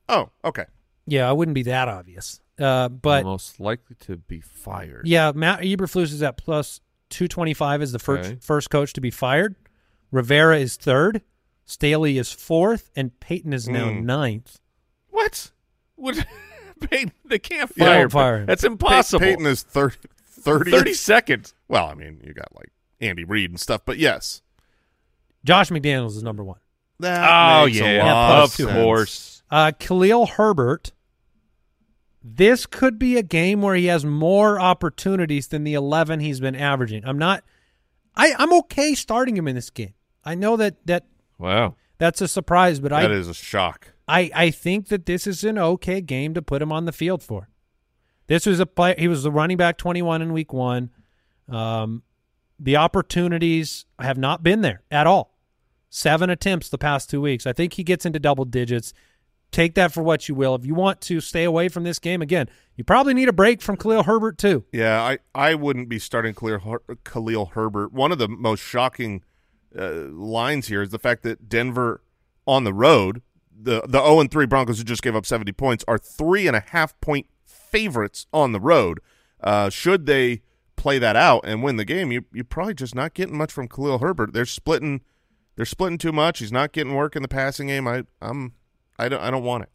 Oh, 0.08 0.30
okay. 0.44 0.66
Yeah, 1.06 1.28
I 1.28 1.32
wouldn't 1.32 1.54
be 1.54 1.62
that 1.62 1.88
obvious. 1.88 2.40
Uh, 2.58 2.88
but 2.88 3.24
most 3.24 3.58
likely 3.58 3.96
to 4.00 4.18
be 4.18 4.40
fired. 4.40 5.06
Yeah, 5.06 5.32
Matt 5.34 5.60
Eberflus 5.60 6.12
is 6.12 6.22
at 6.22 6.36
plus 6.36 6.80
225 7.12 7.82
is 7.82 7.92
the 7.92 7.98
first 7.98 8.30
Okay. 8.30 8.38
first 8.40 8.70
coach 8.70 8.92
to 8.94 9.00
be 9.00 9.10
fired. 9.10 9.54
Rivera 10.10 10.58
is 10.58 10.76
third. 10.76 11.22
Staley 11.64 12.18
is 12.18 12.32
fourth, 12.32 12.90
and 12.96 13.18
Peyton 13.20 13.52
is 13.52 13.68
now 13.68 13.86
Mm. 13.86 14.02
ninth. 14.02 14.58
What? 15.10 15.52
What? 15.94 16.26
Peyton, 16.90 17.12
they 17.24 17.38
can't 17.38 17.72
fire. 17.74 18.00
don't 18.00 18.10
fire 18.12 18.38
him. 18.40 18.46
That's 18.46 18.64
impossible. 18.64 19.20
Pey- 19.20 19.30
Peyton 19.36 19.46
is 19.46 19.62
30, 19.62 19.96
30 20.26 20.70
Thirty 20.72 20.94
seconds. 20.94 21.54
Well, 21.68 21.86
I 21.86 21.94
mean, 21.94 22.20
you 22.24 22.34
got 22.34 22.54
like 22.54 22.70
Andy 23.00 23.24
Reid 23.24 23.50
and 23.50 23.60
stuff, 23.60 23.82
but 23.84 23.98
yes. 23.98 24.42
Josh 25.44 25.70
McDaniels 25.70 26.16
is 26.16 26.22
number 26.22 26.42
one. 26.42 26.58
That 27.00 27.28
Oh 27.28 27.66
makes 27.66 27.80
a 27.80 27.94
yeah, 27.96 28.04
lot 28.04 28.42
of 28.44 28.50
sense. 28.50 28.70
course. 28.72 29.42
Uh, 29.50 29.72
Khalil 29.78 30.26
Herbert. 30.26 30.92
This 32.24 32.66
could 32.66 32.98
be 32.98 33.16
a 33.16 33.22
game 33.22 33.62
where 33.62 33.74
he 33.74 33.86
has 33.86 34.04
more 34.04 34.60
opportunities 34.60 35.48
than 35.48 35.64
the 35.64 35.74
11 35.74 36.20
he's 36.20 36.40
been 36.40 36.54
averaging. 36.54 37.04
I'm 37.04 37.18
not. 37.18 37.42
I, 38.14 38.34
I'm 38.38 38.52
okay 38.60 38.94
starting 38.94 39.36
him 39.36 39.48
in 39.48 39.54
this 39.54 39.70
game. 39.70 39.94
I 40.24 40.34
know 40.34 40.56
that 40.56 40.86
that 40.86 41.06
Wow. 41.38 41.74
that's 41.98 42.20
a 42.20 42.28
surprise, 42.28 42.78
but 42.78 42.92
I 42.92 43.02
That 43.02 43.10
is 43.10 43.28
a 43.28 43.34
shock. 43.34 43.88
I, 44.06 44.30
I 44.34 44.50
think 44.50 44.88
that 44.88 45.06
this 45.06 45.26
is 45.26 45.42
an 45.44 45.58
okay 45.58 46.00
game 46.00 46.34
to 46.34 46.42
put 46.42 46.62
him 46.62 46.70
on 46.70 46.84
the 46.84 46.92
field 46.92 47.22
for. 47.22 47.48
This 48.26 48.46
was 48.46 48.60
a 48.60 48.66
play. 48.66 48.94
He 48.98 49.08
was 49.08 49.22
the 49.24 49.30
running 49.32 49.56
back 49.56 49.78
21 49.78 50.22
in 50.22 50.32
week 50.32 50.52
one. 50.52 50.90
Um, 51.48 52.02
the 52.58 52.76
opportunities 52.76 53.86
have 53.98 54.18
not 54.18 54.42
been 54.42 54.60
there 54.60 54.82
at 54.90 55.06
all. 55.06 55.34
Seven 55.90 56.30
attempts 56.30 56.68
the 56.68 56.78
past 56.78 57.10
two 57.10 57.20
weeks. 57.20 57.46
I 57.46 57.52
think 57.52 57.74
he 57.74 57.82
gets 57.84 58.06
into 58.06 58.18
double 58.18 58.44
digits. 58.44 58.92
Take 59.52 59.74
that 59.74 59.92
for 59.92 60.02
what 60.02 60.28
you 60.28 60.34
will. 60.34 60.54
If 60.54 60.64
you 60.66 60.74
want 60.74 61.00
to 61.02 61.20
stay 61.20 61.44
away 61.44 61.68
from 61.68 61.84
this 61.84 61.98
game 61.98 62.22
again, 62.22 62.48
you 62.74 62.84
probably 62.84 63.14
need 63.14 63.28
a 63.28 63.32
break 63.32 63.60
from 63.62 63.76
Khalil 63.76 64.02
Herbert 64.04 64.38
too. 64.38 64.64
Yeah, 64.72 65.00
I, 65.00 65.18
I 65.34 65.54
wouldn't 65.54 65.88
be 65.88 65.98
starting 65.98 66.34
Khalil, 66.34 66.58
Her- 66.60 66.96
Khalil 67.04 67.46
Herbert. 67.54 67.92
One 67.92 68.10
of 68.12 68.18
the 68.18 68.28
most 68.28 68.60
shocking 68.60 69.22
uh, 69.78 69.92
lines 70.08 70.68
here 70.68 70.82
is 70.82 70.88
the 70.88 70.98
fact 70.98 71.22
that 71.22 71.48
Denver 71.48 72.02
on 72.46 72.64
the 72.64 72.72
road, 72.72 73.22
the 73.54 73.82
the 73.86 74.00
0 74.02 74.20
and 74.20 74.30
3 74.30 74.46
Broncos 74.46 74.78
who 74.78 74.84
just 74.84 75.02
gave 75.02 75.14
up 75.14 75.26
70 75.26 75.52
points, 75.52 75.84
are 75.86 75.98
three 75.98 76.46
and 76.46 76.56
a 76.56 76.64
half 76.68 76.98
point 77.00 77.26
favorites 77.44 78.26
on 78.32 78.52
the 78.52 78.60
road. 78.60 79.00
Uh, 79.40 79.68
should 79.68 80.06
they 80.06 80.40
play 80.76 80.98
that 80.98 81.14
out 81.14 81.42
and 81.44 81.62
win 81.62 81.76
the 81.76 81.84
game, 81.84 82.10
you 82.10 82.24
you're 82.32 82.42
probably 82.44 82.74
just 82.74 82.94
not 82.94 83.14
getting 83.14 83.36
much 83.36 83.52
from 83.52 83.68
Khalil 83.68 83.98
Herbert. 83.98 84.32
They're 84.32 84.46
splitting 84.46 85.02
they're 85.56 85.66
splitting 85.66 85.98
too 85.98 86.12
much. 86.12 86.38
He's 86.38 86.50
not 86.52 86.72
getting 86.72 86.94
work 86.94 87.14
in 87.14 87.22
the 87.22 87.28
passing 87.28 87.66
game. 87.68 87.86
I 87.86 88.04
I'm 88.20 88.54
I 88.98 89.08
don't 89.08 89.20
I 89.20 89.30
don't 89.30 89.44
want 89.44 89.64
it. 89.64 89.70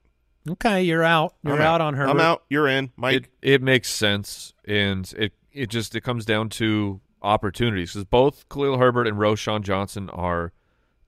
Okay, 0.51 0.83
you're 0.83 1.03
out. 1.03 1.35
You're 1.43 1.55
I'm 1.55 1.61
out 1.61 1.81
on 1.81 1.93
her. 1.95 2.07
I'm 2.07 2.19
out. 2.19 2.43
You're 2.49 2.67
in, 2.67 2.91
Mike. 2.95 3.15
It 3.41 3.53
it 3.53 3.61
makes 3.61 3.89
sense, 3.89 4.53
and 4.65 5.11
it 5.17 5.33
it 5.51 5.69
just 5.69 5.95
it 5.95 6.01
comes 6.01 6.25
down 6.25 6.49
to 6.49 7.01
opportunities 7.21 7.93
because 7.93 8.05
both 8.05 8.47
Khalil 8.49 8.77
Herbert 8.77 9.07
and 9.07 9.17
Roschon 9.17 9.61
Johnson 9.61 10.09
are 10.11 10.53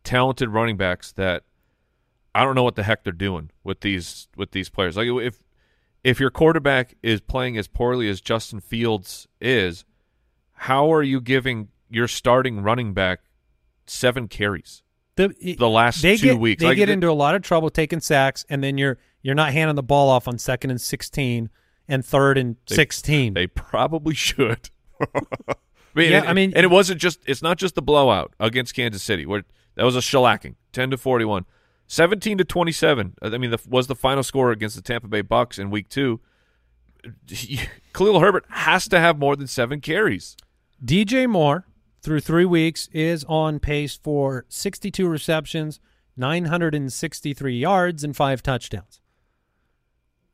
talented 0.04 0.50
running 0.50 0.76
backs 0.76 1.12
that 1.13 1.43
I 2.34 2.43
don't 2.43 2.56
know 2.56 2.63
what 2.63 2.76
the 2.76 2.84
heck 2.84 3.04
they're 3.04 3.13
doing 3.13 3.52
with 3.63 3.82
these 3.82 4.28
with 4.36 4.52
these 4.52 4.69
players. 4.69 4.98
Like 4.98 5.08
if 5.08 5.39
if 6.04 6.19
your 6.19 6.30
quarterback 6.30 6.95
is 7.04 7.22
playing 7.22 7.58
as 7.58 7.67
poorly 7.67 8.10
as 8.10 8.22
Justin 8.22 8.60
Fields 8.60 9.28
is, 9.41 9.86
how 10.54 10.91
are 10.91 11.04
you 11.04 11.22
giving 11.22 11.69
your 11.89 12.08
starting 12.08 12.62
running 12.62 12.93
back 12.93 13.22
seven 13.86 14.28
carries? 14.28 14.84
The, 15.27 15.55
the 15.55 15.69
last 15.69 16.01
two 16.01 16.17
get, 16.17 16.39
weeks. 16.39 16.62
They 16.62 16.67
Like, 16.67 16.77
get 16.77 16.88
the- 16.88 16.93
into 16.93 17.10
a 17.10 17.13
lot 17.13 17.36
of 17.36 17.41
trouble 17.41 17.69
taking 17.69 17.99
sacks, 17.99 18.45
and 18.49 18.63
then 18.63 18.77
you're 18.77 18.97
you're 19.21 19.36
not 19.36 19.51
handing 19.53 19.75
the 19.75 19.84
ball 19.84 20.10
off 20.10 20.27
on 20.27 20.38
second 20.38 20.69
and 20.71 20.79
sixteen 20.79 21.49
and 21.88 22.05
third 22.05 22.38
and 22.38 22.55
They- 22.67 22.75
sixteen. 22.75 23.34
They 23.34 23.47
probably 23.47 24.15
should. 24.15 24.69
I 25.01 25.55
mean, 25.95 26.12
Yeah, 26.12 26.19
and, 26.19 26.27
I 26.29 26.34
mean- 26.34 26.53
and 26.55 26.63
it 26.63 26.69
wasn't 26.69 27.01
just 27.01 27.19
it's 27.27 27.41
not 27.41 27.58
just 27.58 27.75
the 27.75 27.82
blowout 27.82 28.34
against 28.39 28.73
Kansas 28.75 29.03
City 29.03 29.25
where 29.25 29.43
that 29.75 29.84
was 29.86 29.95
a 29.95 29.99
shellacking, 29.99 30.55
ten 30.71 30.89
to 30.91 30.97
forty 30.97 31.25
one. 31.25 31.45
17 31.91 32.38
to 32.38 32.43
27 32.45 33.15
i 33.23 33.36
mean 33.39 33.49
the, 33.49 33.58
was 33.67 33.88
the 33.88 33.95
final 33.95 34.21
score 34.21 34.51
against 34.51 34.75
the 34.75 34.82
tampa 34.84 35.08
bay 35.08 35.21
bucks 35.21 35.58
in 35.58 35.71
week 35.71 35.89
two 35.89 36.19
khalil 37.93 38.19
herbert 38.19 38.45
has 38.49 38.88
to 38.88 38.99
have 38.99 39.17
more 39.17 39.36
than 39.36 39.47
seven 39.47 39.82
carries 39.82 40.38
DJ 40.86 41.27
Moore 41.27 41.65
through 42.02 42.22
three 42.22 42.46
weeks 42.46 42.88
is 42.92 43.24
on 43.28 43.60
pace 43.60 43.98
for 44.02 44.46
62 44.50 45.08
receptions, 45.08 45.80
963 46.18 47.58
yards, 47.58 48.04
and 48.04 48.16
five 48.16 48.42
touchdowns. 48.44 49.02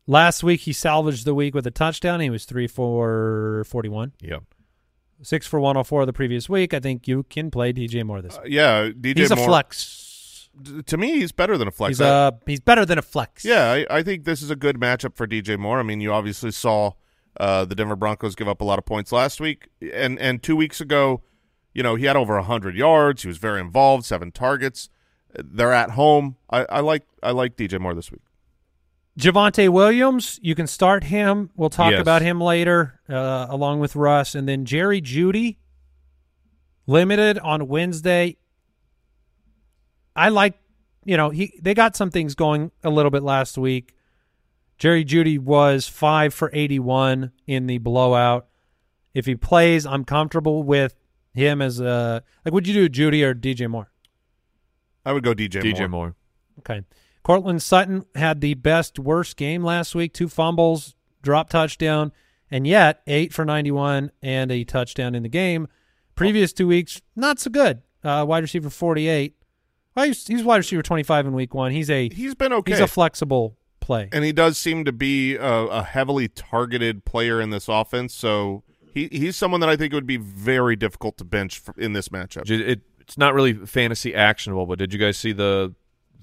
Last 0.08 0.44
week 0.44 0.62
he 0.62 0.74
salvaged 0.74 1.26
the 1.26 1.34
week 1.34 1.56
with 1.56 1.66
a 1.66 1.72
touchdown. 1.72 2.20
He 2.20 2.30
was 2.30 2.46
three 2.46 2.68
for 2.68 3.64
41, 3.68 4.14
yeah 4.22 4.38
six 5.22 5.48
for 5.48 5.62
104 5.62 6.06
the 6.06 6.12
previous 6.14 6.50
week. 6.50 6.74
I 6.74 6.80
think 6.82 7.08
you 7.08 7.24
can 7.24 7.50
play 7.50 7.72
DJ 7.72 8.04
Moore 8.04 8.22
this 8.22 8.36
Uh, 8.38 8.42
week. 8.44 8.52
yeah, 8.54 8.90
DJ 8.90 9.20
He's 9.20 9.32
a 9.32 9.38
flex. 9.38 10.50
To 10.88 10.98
me, 10.98 11.14
he's 11.20 11.32
better 11.32 11.58
than 11.58 11.70
a 11.70 11.72
flex. 11.72 11.92
He's 11.98 12.02
uh 12.02 12.32
he's 12.46 12.60
better 12.60 12.86
than 12.86 12.98
a 12.98 13.02
flex. 13.02 13.44
Yeah, 13.46 13.72
I, 13.72 13.86
I 13.90 14.04
think 14.04 14.26
this 14.26 14.42
is 14.42 14.50
a 14.52 14.56
good 14.58 14.78
matchup 14.78 15.16
for 15.16 15.26
DJ 15.26 15.58
Moore. 15.58 15.80
I 15.80 15.84
mean, 15.84 16.02
you 16.02 16.12
obviously 16.14 16.52
saw 16.52 16.92
uh, 17.40 17.64
the 17.66 17.76
Denver 17.76 17.96
Broncos 17.96 18.36
give 18.36 18.48
up 18.50 18.60
a 18.62 18.66
lot 18.66 18.78
of 18.78 18.86
points 18.86 19.12
last 19.14 19.40
week, 19.40 19.70
and 19.94 20.20
and 20.20 20.44
two 20.44 20.56
weeks 20.58 20.80
ago, 20.82 21.22
you 21.76 21.84
know, 21.84 21.94
he 21.96 22.06
had 22.06 22.16
over 22.16 22.40
hundred 22.42 22.76
yards. 22.76 23.22
He 23.22 23.28
was 23.28 23.38
very 23.38 23.60
involved, 23.62 24.06
seven 24.06 24.32
targets. 24.32 24.90
They're 25.38 25.74
at 25.74 25.92
home. 25.92 26.38
I, 26.50 26.66
I 26.70 26.80
like 26.80 27.04
I 27.22 27.32
like 27.32 27.56
DJ 27.58 27.80
Moore 27.80 27.94
this 27.94 28.12
week. 28.12 28.22
Javonte 29.20 29.70
Williams, 29.70 30.40
you 30.42 30.56
can 30.56 30.68
start 30.68 31.06
him. 31.06 31.50
We'll 31.56 31.70
talk 31.70 31.92
Yes. 31.92 32.02
about 32.02 32.22
him 32.22 32.42
later, 32.42 33.00
uh, 33.08 33.46
along 33.50 33.80
with 33.80 33.96
Russ, 33.96 34.36
and 34.36 34.48
then 34.48 34.66
Jerry 34.66 35.02
Jeudy, 35.02 35.58
limited 36.88 37.38
on 37.40 37.68
Wednesday. 37.68 38.38
I 40.16 40.30
like 40.30 40.56
you 41.04 41.18
know, 41.18 41.30
he 41.30 41.54
they 41.62 41.74
got 41.74 41.96
some 41.96 42.10
things 42.10 42.34
going 42.36 42.72
a 42.84 42.90
little 42.90 43.12
bit 43.12 43.22
last 43.24 43.58
week. 43.58 43.94
Jerry 44.78 45.06
Jeudy 45.06 45.38
was 45.40 45.88
five 45.88 46.34
for 46.34 46.50
81 46.52 47.32
in 47.48 47.68
the 47.68 47.78
blowout. 47.78 48.48
If 49.14 49.26
he 49.26 49.36
plays, 49.36 49.86
I'm 49.86 50.04
comfortable 50.04 50.64
with 50.64 50.96
him 51.36 51.62
as 51.62 51.80
a 51.80 52.24
like. 52.44 52.54
Would 52.54 52.68
you 52.68 52.74
do 52.74 52.90
Jeudy 52.90 53.24
or 53.24 53.36
DJ 53.36 53.70
Moore? 53.70 53.92
I 55.06 55.14
would 55.14 55.24
go 55.24 55.34
DJ, 55.34 55.62
DJ 55.62 55.82
Moore. 55.82 55.90
Moore. 55.90 56.16
Okay. 56.60 56.82
Courtland 57.24 57.62
Sutton 57.62 58.06
had 58.16 58.42
the 58.42 58.54
best 58.54 59.00
worst 59.00 59.36
game 59.38 59.64
last 59.64 59.96
week. 59.96 60.14
Two 60.14 60.28
fumbles, 60.30 60.96
drop 61.22 61.50
touchdown, 61.50 62.12
and 62.52 62.68
yet 62.68 63.02
eight 63.08 63.34
for 63.34 63.44
91 63.46 64.12
and 64.22 64.52
a 64.52 64.64
touchdown 64.64 65.16
in 65.16 65.24
the 65.24 65.30
game. 65.30 65.68
Previous 66.16 66.54
two 66.54 66.68
weeks, 66.68 67.02
not 67.16 67.40
so 67.40 67.50
good. 67.50 67.82
Uh, 68.04 68.24
wide 68.28 68.44
receiver 68.44 68.70
48. 68.70 69.36
Well, 69.96 70.06
he's, 70.06 70.28
he's 70.28 70.44
wide 70.44 70.58
receiver 70.58 70.84
25 70.84 71.28
in 71.28 71.34
week 71.34 71.54
one. 71.54 71.72
He's 71.72 71.90
a 71.90 72.10
He's 72.10 72.36
been 72.36 72.54
okay. 72.54 72.74
he's 72.74 72.80
a 72.80 72.88
flexible 72.88 73.58
play. 73.80 74.10
and 74.12 74.24
he 74.24 74.32
does 74.32 74.58
seem 74.58 74.86
to 74.86 74.92
be 74.92 75.36
a, 75.36 75.42
a 75.44 75.84
heavily 75.84 76.28
targeted 76.28 77.06
player 77.06 77.42
in 77.42 77.50
this 77.50 77.68
offense. 77.68 78.14
So 78.14 78.64
he 78.96 79.08
he's 79.12 79.36
someone 79.36 79.60
that 79.60 79.70
I 79.70 79.76
think 79.76 79.94
it 79.94 79.96
would 79.96 80.08
be 80.08 80.18
very 80.18 80.76
difficult 80.76 81.18
to 81.20 81.24
bench 81.24 81.60
for, 81.60 81.76
in 81.78 81.94
this 81.94 82.10
matchup. 82.10 82.50
It, 82.50 82.62
it- 82.62 82.82
it's 83.02 83.20
not 83.20 83.36
really 83.36 83.54
fantasy 83.54 84.16
actionable, 84.16 84.66
but 84.66 84.80
did 84.80 84.92
you 84.92 84.98
guys 84.98 85.16
see 85.16 85.32
the 85.32 85.76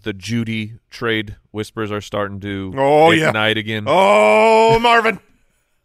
the 0.02 0.12
Jeudy 0.12 0.80
trade 0.90 1.36
whispers 1.52 1.92
are 1.92 2.00
starting 2.00 2.40
to 2.40 2.74
Oh, 2.76 3.12
yeah. 3.12 3.28
ignite 3.28 3.56
again? 3.56 3.84
Oh, 3.86 4.80
Marvin! 4.80 5.20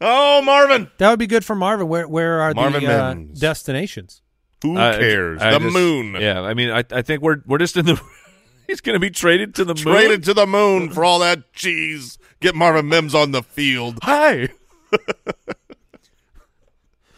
Oh, 0.01 0.41
Marvin! 0.41 0.89
That 0.97 1.11
would 1.11 1.19
be 1.19 1.27
good 1.27 1.45
for 1.45 1.55
Marvin. 1.55 1.87
Where 1.87 2.07
where 2.07 2.41
are 2.41 2.51
Marvin 2.55 2.83
the 2.83 2.99
uh, 3.03 3.13
Mims. 3.13 3.39
destinations? 3.39 4.23
Who 4.63 4.75
Uh, 4.75 4.97
cares? 4.97 5.39
I 5.39 5.51
the 5.51 5.59
just- 5.59 5.73
moon. 5.73 6.15
Yeah, 6.19 6.41
I 6.41 6.55
mean, 6.55 6.71
I 6.71 6.83
I 6.91 7.03
think 7.03 7.21
we're 7.21 7.43
we're 7.45 7.59
just 7.59 7.77
in 7.77 7.85
the. 7.85 8.01
he's 8.67 8.81
going 8.81 8.95
to 8.95 8.99
be 8.99 9.11
traded 9.11 9.53
to 9.53 9.65
the 9.65 9.75
moon. 9.75 9.83
Traded 9.93 10.23
to 10.23 10.33
the 10.33 10.47
moon 10.47 10.89
for 10.89 11.05
all 11.05 11.19
that 11.19 11.53
cheese. 11.53 12.17
Get 12.39 12.55
Marvin 12.55 12.89
Mims 12.89 13.13
on 13.13 13.33
the 13.33 13.43
field. 13.43 13.99
Hi. 14.01 14.49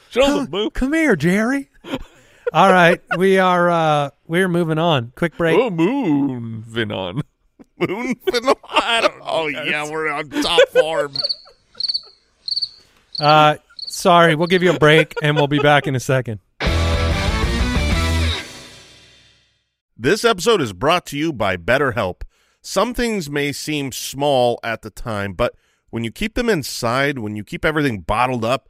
Show 0.09 0.43
the 0.43 0.49
moon. 0.49 0.69
Come 0.71 0.93
here, 0.93 1.15
Jerry. 1.15 1.69
All 2.51 2.71
right, 2.71 2.99
we 3.17 3.37
are 3.37 3.69
uh 3.69 4.09
we're 4.27 4.47
moving 4.47 4.79
on. 4.79 5.13
Quick 5.15 5.37
break. 5.37 5.57
Oh, 5.57 5.69
moon. 5.69 6.63
Vinon. 6.67 7.21
Moon? 7.77 8.15
I 8.67 9.01
don't 9.01 9.13
Oh, 9.21 9.47
yeah, 9.47 9.89
we're 9.89 10.09
on 10.09 10.29
top 10.29 10.59
form. 10.69 11.13
Uh, 13.19 13.55
sorry, 13.77 14.35
we'll 14.35 14.47
give 14.47 14.63
you 14.63 14.73
a 14.73 14.79
break 14.79 15.13
and 15.21 15.35
we'll 15.35 15.47
be 15.47 15.59
back 15.59 15.87
in 15.87 15.95
a 15.95 15.99
second. 15.99 16.39
This 19.97 20.23
episode 20.23 20.61
is 20.61 20.73
brought 20.73 21.05
to 21.07 21.17
you 21.17 21.31
by 21.33 21.57
BetterHelp. 21.57 22.21
Some 22.61 22.93
things 22.93 23.29
may 23.29 23.51
seem 23.51 23.91
small 23.91 24.59
at 24.63 24.81
the 24.81 24.89
time, 24.89 25.33
but 25.33 25.55
when 25.89 26.03
you 26.03 26.11
keep 26.11 26.35
them 26.35 26.49
inside, 26.49 27.19
when 27.19 27.35
you 27.35 27.43
keep 27.43 27.63
everything 27.65 28.01
bottled 28.01 28.45
up, 28.45 28.69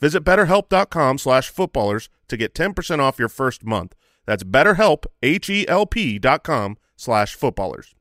Visit 0.00 0.24
betterhelp.com 0.24 1.18
slash 1.18 1.48
footballers 1.50 2.08
to 2.28 2.36
get 2.36 2.54
10% 2.54 3.00
off 3.00 3.18
your 3.18 3.28
first 3.28 3.64
month. 3.64 3.94
That's 4.26 4.44
betterhelp, 4.44 5.04
H-E-L-P 5.22 6.18
dot 6.18 6.42
com 6.42 6.76
slash 6.96 7.34
footballers. 7.34 7.94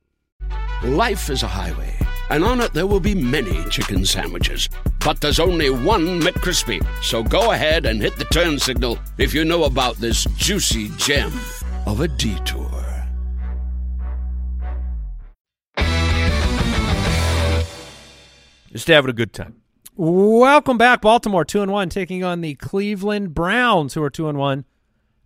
Life 0.84 1.30
is 1.30 1.44
a 1.44 1.48
highway, 1.48 1.94
and 2.30 2.44
on 2.44 2.62
it 2.62 2.74
there 2.74 2.88
will 2.88 3.00
be 3.00 3.16
many 3.16 3.64
chicken 3.70 4.06
sandwiches. 4.06 4.70
But 5.04 5.20
there's 5.20 5.40
only 5.40 5.70
one 5.70 6.22
McCrispy. 6.22 6.86
So 7.04 7.24
go 7.24 7.52
ahead 7.52 7.86
and 7.86 8.02
hit 8.02 8.16
the 8.18 8.26
turn 8.26 8.60
signal 8.60 8.98
if 9.18 9.34
you 9.34 9.44
know 9.44 9.66
about 9.66 9.98
this 9.98 10.26
juicy 10.38 10.90
gem 10.98 11.34
of 11.86 12.00
a 12.00 12.08
detour. 12.08 12.68
Just 18.72 18.88
having 18.88 19.10
a 19.10 19.14
good 19.14 19.34
time. 19.34 19.56
Welcome 20.02 20.78
back, 20.78 21.02
Baltimore, 21.02 21.44
two 21.44 21.62
and 21.62 21.74
one, 21.74 21.90
taking 21.90 22.24
on 22.24 22.40
the 22.40 22.56
Cleveland 22.56 23.34
Browns, 23.34 23.96
who 23.96 24.02
are 24.02 24.10
two 24.10 24.30
and 24.30 24.38
one. 24.38 24.64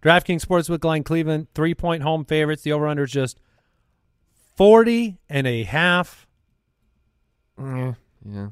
DraftKings 0.01 0.43
Sportsbook 0.43 0.83
line 0.83 1.03
Cleveland, 1.03 1.45
three 1.53 1.75
point 1.75 2.01
home 2.01 2.25
favorites. 2.25 2.63
The 2.63 2.71
over 2.71 2.88
under 2.88 3.03
is 3.03 3.12
just 3.12 3.39
40 4.57 5.19
and 5.29 5.45
a 5.45 5.62
half. 5.62 6.25
Yeah, 7.59 7.93
yeah. 8.27 8.47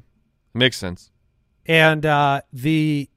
Makes 0.54 0.76
sense. 0.76 1.10
And 1.66 2.06
uh, 2.06 2.42
the 2.52 3.10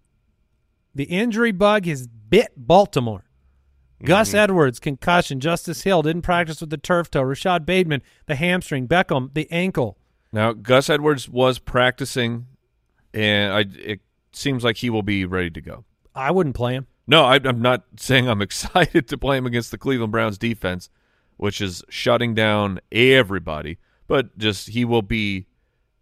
the 0.95 1.03
injury 1.03 1.51
bug 1.51 1.85
has 1.85 2.07
bit 2.07 2.53
Baltimore. 2.57 3.25
Gus 4.03 4.33
Edwards, 4.33 4.79
concussion. 4.79 5.39
Justice 5.39 5.83
Hill 5.83 6.01
didn't 6.01 6.23
practice 6.23 6.59
with 6.59 6.71
the 6.71 6.77
turf 6.77 7.11
toe. 7.11 7.21
Rashod 7.21 7.67
Bateman, 7.67 8.01
the 8.25 8.33
hamstring. 8.33 8.87
Beckham, 8.87 9.31
the 9.35 9.47
ankle. 9.51 9.99
Now, 10.33 10.53
Gus 10.53 10.89
Edwards 10.89 11.29
was 11.29 11.59
practicing, 11.59 12.47
and 13.15 13.53
I 13.53 13.65
it 13.79 14.01
seems 14.33 14.63
like 14.63 14.77
he 14.77 14.89
will 14.89 15.01
be 15.01 15.25
ready 15.25 15.49
to 15.49 15.61
go. 15.61 15.85
I 16.13 16.31
wouldn't 16.31 16.55
play 16.55 16.73
him. 16.73 16.87
No, 17.07 17.23
I, 17.23 17.39
I'm 17.43 17.61
not 17.61 17.83
saying 17.97 18.27
I'm 18.27 18.41
excited 18.41 19.07
to 19.07 19.17
play 19.17 19.37
him 19.37 19.45
against 19.45 19.71
the 19.71 19.77
Cleveland 19.77 20.11
Browns 20.11 20.37
defense, 20.37 20.89
which 21.37 21.61
is 21.61 21.83
shutting 21.89 22.35
down 22.35 22.79
everybody. 22.91 23.77
But 24.07 24.37
just 24.37 24.69
he 24.69 24.85
will 24.85 25.01
be 25.01 25.47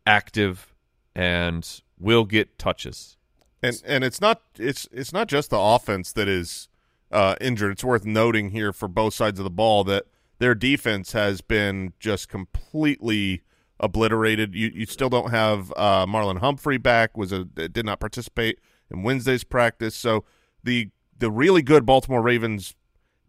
active 0.06 0.74
and 1.16 1.82
will 2.00 2.26
get 2.26 2.58
touches. 2.58 3.16
And 3.62 3.82
and 3.86 4.04
it's 4.04 4.20
not 4.20 4.42
it's 4.58 4.90
it's 4.92 5.14
not 5.14 5.28
just 5.28 5.52
the 5.52 5.60
offense 5.60 6.12
that 6.14 6.28
is 6.28 6.68
uh, 7.12 7.36
injured. 7.40 7.74
It's 7.74 7.84
worth 7.84 8.06
noting 8.06 8.50
here 8.50 8.74
for 8.74 8.88
both 8.88 9.14
sides 9.14 9.40
of 9.40 9.44
the 9.46 9.50
ball 9.50 9.84
that 9.86 10.06
their 10.40 10.56
defense 10.56 11.14
has 11.14 11.42
been 11.42 11.94
just 12.00 12.28
completely 12.28 13.44
obliterated. 13.80 14.56
You 14.56 14.72
you 14.74 14.86
still 14.86 15.10
don't 15.10 15.32
have 15.32 15.72
uh, 15.76 16.06
Marlon 16.06 16.40
Humphrey 16.40 16.78
back. 16.78 17.18
Was 17.18 17.32
a 17.32 17.46
did 17.46 17.86
not 17.86 18.00
participate 18.00 18.60
in 18.92 19.04
Wednesday's 19.04 19.44
practice. 19.44 19.96
So 19.96 20.24
the 20.64 20.90
the 21.18 21.32
really 21.32 21.62
good 21.62 21.86
Baltimore 21.86 22.22
Ravens 22.22 22.76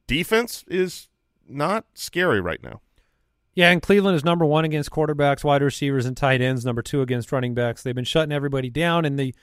defense 0.07 0.65
is 0.69 1.09
not 1.49 1.87
scary 1.95 2.41
right 2.41 2.63
now. 2.63 2.81
Yeah, 3.55 3.71
and 3.71 3.81
Cleveland 3.81 4.17
is 4.17 4.25
number 4.25 4.45
one 4.45 4.65
against 4.65 4.91
quarterbacks, 4.91 5.45
wide 5.45 5.63
receivers, 5.63 6.07
and 6.07 6.17
tight 6.17 6.41
ends. 6.41 6.65
Number 6.65 6.83
two 6.83 7.03
against 7.03 7.31
running 7.31 7.55
backs. 7.55 7.83
They've 7.83 7.95
been 7.95 8.05
shutting 8.05 8.33
everybody 8.33 8.69
down, 8.71 9.05
and 9.05 9.19
the 9.19 9.35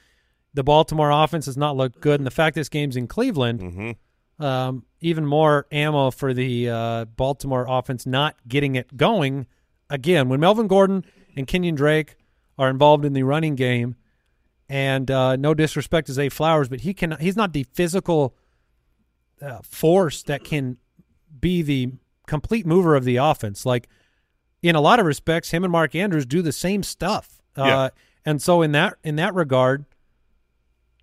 the 0.53 0.63
Baltimore 0.63 1.11
offense 1.11 1.45
has 1.45 1.55
not 1.55 1.77
looked 1.77 2.01
good. 2.01 2.19
And 2.19 2.27
the 2.27 2.31
fact 2.31 2.55
this 2.55 2.67
game's 2.69 2.97
in 2.97 3.07
Cleveland, 3.07 3.61
Mm-hmm. 3.61 4.43
um, 4.43 4.83
even 4.99 5.25
more 5.25 5.65
ammo 5.71 6.11
for 6.11 6.33
the 6.33 6.69
uh, 6.69 7.05
Baltimore 7.05 7.65
offense 7.69 8.05
not 8.05 8.35
getting 8.47 8.75
it 8.75 8.97
going 8.97 9.47
again. 9.91 10.29
When 10.29 10.39
Melvin 10.39 10.67
Gordon 10.67 11.05
and 11.35 11.45
Kenyon 11.45 11.75
Drake 11.75 12.15
are 12.57 12.69
involved 12.69 13.05
in 13.05 13.13
the 13.13 13.23
running 13.23 13.55
game, 13.55 13.95
and 14.67 15.11
uh, 15.11 15.35
no 15.35 15.53
disrespect 15.53 16.07
to 16.07 16.13
Zay 16.13 16.29
Flowers, 16.29 16.69
but 16.69 16.81
he 16.81 16.93
can 16.93 17.17
he's 17.19 17.35
not 17.35 17.53
the 17.53 17.63
physical 17.73 18.35
uh, 19.41 19.59
force 19.63 20.23
that 20.23 20.43
can 20.43 20.77
be 21.39 21.61
the 21.61 21.91
complete 22.25 22.65
mover 22.65 22.95
of 22.95 23.03
the 23.03 23.17
offense. 23.17 23.65
Like 23.65 23.89
in 24.61 24.75
a 24.75 24.81
lot 24.81 24.99
of 24.99 25.05
respects, 25.05 25.51
him 25.51 25.63
and 25.63 25.71
Mark 25.71 25.93
Andrews 25.93 26.25
do 26.25 26.41
the 26.41 26.51
same 26.53 26.83
stuff. 26.83 27.41
Yeah. 27.57 27.77
Uh, 27.77 27.89
and 28.25 28.41
so 28.41 28.61
in 28.61 28.71
that 28.71 28.95
in 29.03 29.17
that 29.17 29.33
regard, 29.33 29.85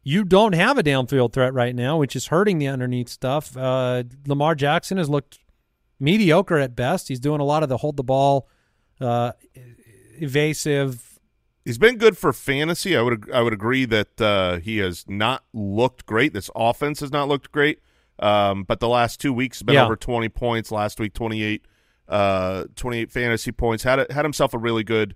you 0.02 0.24
don't 0.24 0.54
have 0.54 0.78
a 0.78 0.82
downfield 0.82 1.34
threat 1.34 1.52
right 1.52 1.74
now, 1.74 1.98
which 1.98 2.16
is 2.16 2.28
hurting 2.28 2.58
the 2.58 2.68
underneath 2.68 3.10
stuff. 3.10 3.54
Uh, 3.54 4.04
Lamar 4.26 4.54
Jackson 4.54 4.96
has 4.96 5.10
looked 5.10 5.40
mediocre 6.00 6.56
at 6.56 6.74
best. 6.74 7.08
He's 7.08 7.20
doing 7.20 7.40
a 7.40 7.44
lot 7.44 7.62
of 7.62 7.68
the 7.68 7.78
hold 7.78 7.98
the 7.98 8.04
ball, 8.04 8.48
uh, 9.00 9.32
evasive. 10.20 11.18
He's 11.64 11.78
been 11.78 11.98
good 11.98 12.16
for 12.16 12.32
fantasy. 12.32 12.96
I 12.96 13.02
would 13.02 13.30
I 13.32 13.42
would 13.42 13.52
agree 13.52 13.84
that 13.86 14.20
uh, 14.20 14.56
he 14.58 14.78
has 14.78 15.04
not 15.08 15.44
looked 15.52 16.06
great. 16.06 16.32
This 16.32 16.50
offense 16.56 17.00
has 17.00 17.12
not 17.12 17.28
looked 17.28 17.52
great. 17.52 17.80
Um, 18.20 18.64
but 18.64 18.80
the 18.80 18.88
last 18.88 19.20
two 19.20 19.32
weeks 19.32 19.58
has 19.58 19.62
been 19.62 19.74
Yeah. 19.76 19.84
over 19.84 19.94
20 19.96 20.28
points. 20.30 20.72
Last 20.72 20.98
week 20.98 21.14
28 21.14 21.64
uh 22.08 22.64
28 22.74 23.10
fantasy 23.12 23.52
points. 23.52 23.84
Had 23.84 23.98
a, 23.98 24.12
had 24.12 24.24
himself 24.24 24.54
a 24.54 24.58
really 24.58 24.82
good 24.82 25.14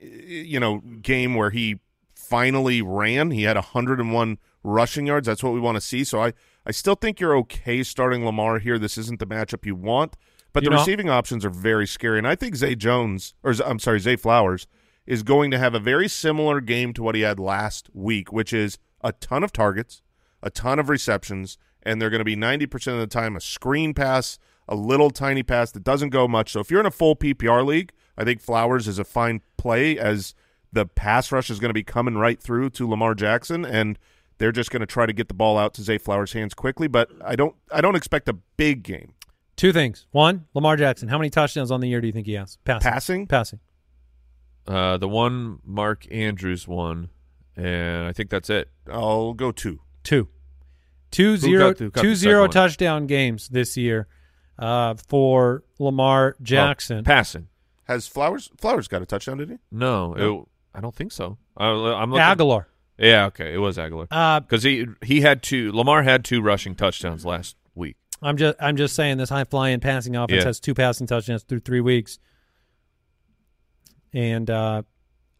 you 0.00 0.58
know 0.58 0.78
game 0.80 1.34
where 1.34 1.50
he 1.50 1.78
finally 2.16 2.80
ran. 2.80 3.30
He 3.30 3.42
had 3.42 3.56
101 3.56 4.38
rushing 4.64 5.06
yards. 5.06 5.26
That's 5.26 5.42
what 5.42 5.52
we 5.52 5.60
want 5.60 5.76
to 5.76 5.80
see. 5.80 6.04
So 6.04 6.22
I 6.22 6.32
I 6.64 6.70
still 6.70 6.94
think 6.94 7.20
you're 7.20 7.36
okay 7.38 7.82
starting 7.82 8.24
Lamar 8.24 8.60
here. 8.60 8.78
This 8.78 8.96
isn't 8.96 9.18
the 9.18 9.26
matchup 9.26 9.66
you 9.66 9.74
want, 9.76 10.16
but 10.52 10.62
You 10.62 10.68
the 10.70 10.76
know- 10.76 10.80
receiving 10.82 11.08
options 11.08 11.44
are 11.44 11.50
very 11.50 11.86
scary. 11.86 12.18
And 12.18 12.26
I 12.26 12.34
think 12.34 12.56
Zay 12.56 12.74
Jones 12.74 13.34
or 13.42 13.54
I'm 13.64 13.78
sorry, 13.78 14.00
Zay 14.00 14.16
Flowers 14.16 14.66
is 15.06 15.22
going 15.22 15.50
to 15.50 15.58
have 15.58 15.74
a 15.74 15.80
very 15.80 16.08
similar 16.08 16.60
game 16.60 16.92
to 16.94 17.02
what 17.02 17.14
he 17.14 17.22
had 17.22 17.38
last 17.40 17.88
week, 17.92 18.32
which 18.32 18.52
is 18.52 18.78
a 19.02 19.12
ton 19.12 19.42
of 19.42 19.52
targets, 19.52 20.00
a 20.42 20.50
ton 20.50 20.78
of 20.78 20.88
receptions, 20.88 21.58
and 21.82 22.00
they're 22.00 22.10
going 22.10 22.20
to 22.20 22.24
be 22.24 22.36
90% 22.36 22.92
of 22.92 22.98
the 23.00 23.06
time 23.08 23.34
a 23.34 23.40
screen 23.40 23.94
pass, 23.94 24.38
a 24.68 24.76
little 24.76 25.10
tiny 25.10 25.42
pass 25.42 25.72
that 25.72 25.82
doesn't 25.82 26.10
go 26.10 26.28
much. 26.28 26.52
So 26.52 26.60
if 26.60 26.70
you're 26.70 26.78
in 26.80 26.86
a 26.86 26.90
full 26.92 27.16
PPR 27.16 27.66
league, 27.66 27.92
I 28.16 28.22
think 28.24 28.40
Flowers 28.40 28.86
is 28.86 28.98
a 29.00 29.04
fine 29.04 29.40
play 29.56 29.98
as 29.98 30.34
the 30.72 30.86
pass 30.86 31.32
rush 31.32 31.50
is 31.50 31.58
going 31.58 31.70
to 31.70 31.74
be 31.74 31.82
coming 31.82 32.14
right 32.16 32.40
through 32.40 32.70
to 32.70 32.88
Lamar 32.88 33.14
Jackson 33.14 33.64
and 33.64 33.98
they're 34.38 34.52
just 34.52 34.70
going 34.70 34.80
to 34.80 34.86
try 34.86 35.06
to 35.06 35.12
get 35.12 35.28
the 35.28 35.34
ball 35.34 35.58
out 35.58 35.74
to 35.74 35.82
Zay 35.82 35.98
Flowers' 35.98 36.32
hands 36.32 36.54
quickly, 36.54 36.88
but 36.88 37.10
I 37.24 37.36
don't 37.36 37.54
I 37.70 37.80
don't 37.80 37.94
expect 37.96 38.28
a 38.28 38.32
big 38.32 38.82
game. 38.82 39.14
Two 39.56 39.72
things. 39.72 40.06
One, 40.12 40.46
Lamar 40.54 40.76
Jackson. 40.76 41.08
How 41.08 41.18
many 41.18 41.30
touchdowns 41.30 41.70
on 41.70 41.80
the 41.80 41.88
year 41.88 42.00
do 42.00 42.06
you 42.06 42.12
think 42.12 42.26
he 42.26 42.32
has? 42.34 42.58
Passing. 42.64 42.90
Passing? 42.90 43.26
Passing. 43.26 43.60
Uh, 44.66 44.96
the 44.96 45.08
one 45.08 45.58
Mark 45.64 46.06
Andrews 46.10 46.66
won, 46.68 47.10
and 47.56 48.06
I 48.06 48.12
think 48.12 48.30
that's 48.30 48.48
it. 48.50 48.70
I'll 48.90 49.34
go 49.34 49.52
two. 49.52 49.80
Two. 50.04 50.28
Two 51.10 51.36
zero, 51.36 51.70
got 51.70 51.76
the- 51.78 51.90
got 51.90 52.00
two 52.00 52.10
the 52.10 52.14
zero 52.16 52.32
second 52.34 52.40
one? 52.42 52.50
touchdown 52.50 53.06
games 53.06 53.48
this 53.48 53.76
year 53.76 54.06
uh, 54.58 54.94
for 55.08 55.64
Lamar 55.78 56.36
Jackson. 56.40 56.98
Oh, 56.98 57.02
passing. 57.02 57.48
Has 57.84 58.06
Flowers 58.06 58.50
Flowers 58.56 58.88
got 58.88 59.02
a 59.02 59.06
touchdown, 59.06 59.36
did 59.38 59.50
he? 59.50 59.56
No, 59.70 60.14
it, 60.14 60.78
I 60.78 60.80
don't 60.80 60.94
think 60.94 61.12
so. 61.12 61.36
I, 61.56 61.66
I'm 61.66 62.10
looking. 62.12 62.24
Agholor. 62.24 62.64
Yeah, 62.98 63.26
okay, 63.26 63.52
it 63.52 63.58
was 63.58 63.76
Agholor 63.76 64.06
Uh, 64.10 64.40
because 64.40 64.62
he 64.62 64.86
he 65.02 65.20
had 65.22 65.42
two. 65.42 65.70
Lamar 65.72 66.02
had 66.04 66.24
two 66.24 66.40
rushing 66.40 66.74
touchdowns 66.74 67.26
last 67.26 67.56
week. 67.56 67.61
I'm 68.22 68.36
just 68.36 68.56
I'm 68.60 68.76
just 68.76 68.94
saying 68.94 69.18
this 69.18 69.28
high 69.28 69.44
flying 69.44 69.80
passing 69.80 70.14
offense 70.16 70.38
Yeah. 70.42 70.44
has 70.46 70.60
two 70.60 70.74
passing 70.74 71.06
touchdowns 71.06 71.42
through 71.42 71.60
three 71.60 71.80
weeks. 71.80 72.18
And 74.14 74.48
uh, 74.50 74.82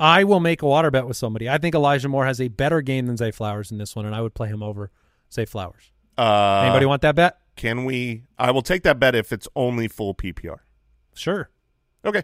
I 0.00 0.24
will 0.24 0.40
make 0.40 0.62
a 0.62 0.66
water 0.66 0.90
bet 0.90 1.06
with 1.06 1.16
somebody. 1.16 1.48
I 1.48 1.58
think 1.58 1.74
Elijah 1.74 2.08
Moore 2.08 2.24
has 2.26 2.40
a 2.40 2.48
better 2.48 2.80
game 2.80 3.06
than 3.06 3.16
Zay 3.16 3.30
Flowers 3.30 3.70
in 3.70 3.78
this 3.78 3.94
one, 3.94 4.06
and 4.06 4.14
I 4.14 4.20
would 4.22 4.34
play 4.34 4.48
him 4.48 4.62
over 4.62 4.90
Zay 5.32 5.44
Flowers. 5.44 5.92
Uh, 6.18 6.62
Anybody 6.64 6.86
want 6.86 7.02
that 7.02 7.14
bet? 7.14 7.38
Can 7.54 7.84
we? 7.84 8.24
I 8.38 8.50
will 8.50 8.62
take 8.62 8.82
that 8.84 8.98
bet 8.98 9.14
if 9.14 9.30
it's 9.32 9.46
only 9.54 9.88
full 9.88 10.14
PPR. 10.14 10.58
Sure. 11.14 11.50
Okay. 12.04 12.22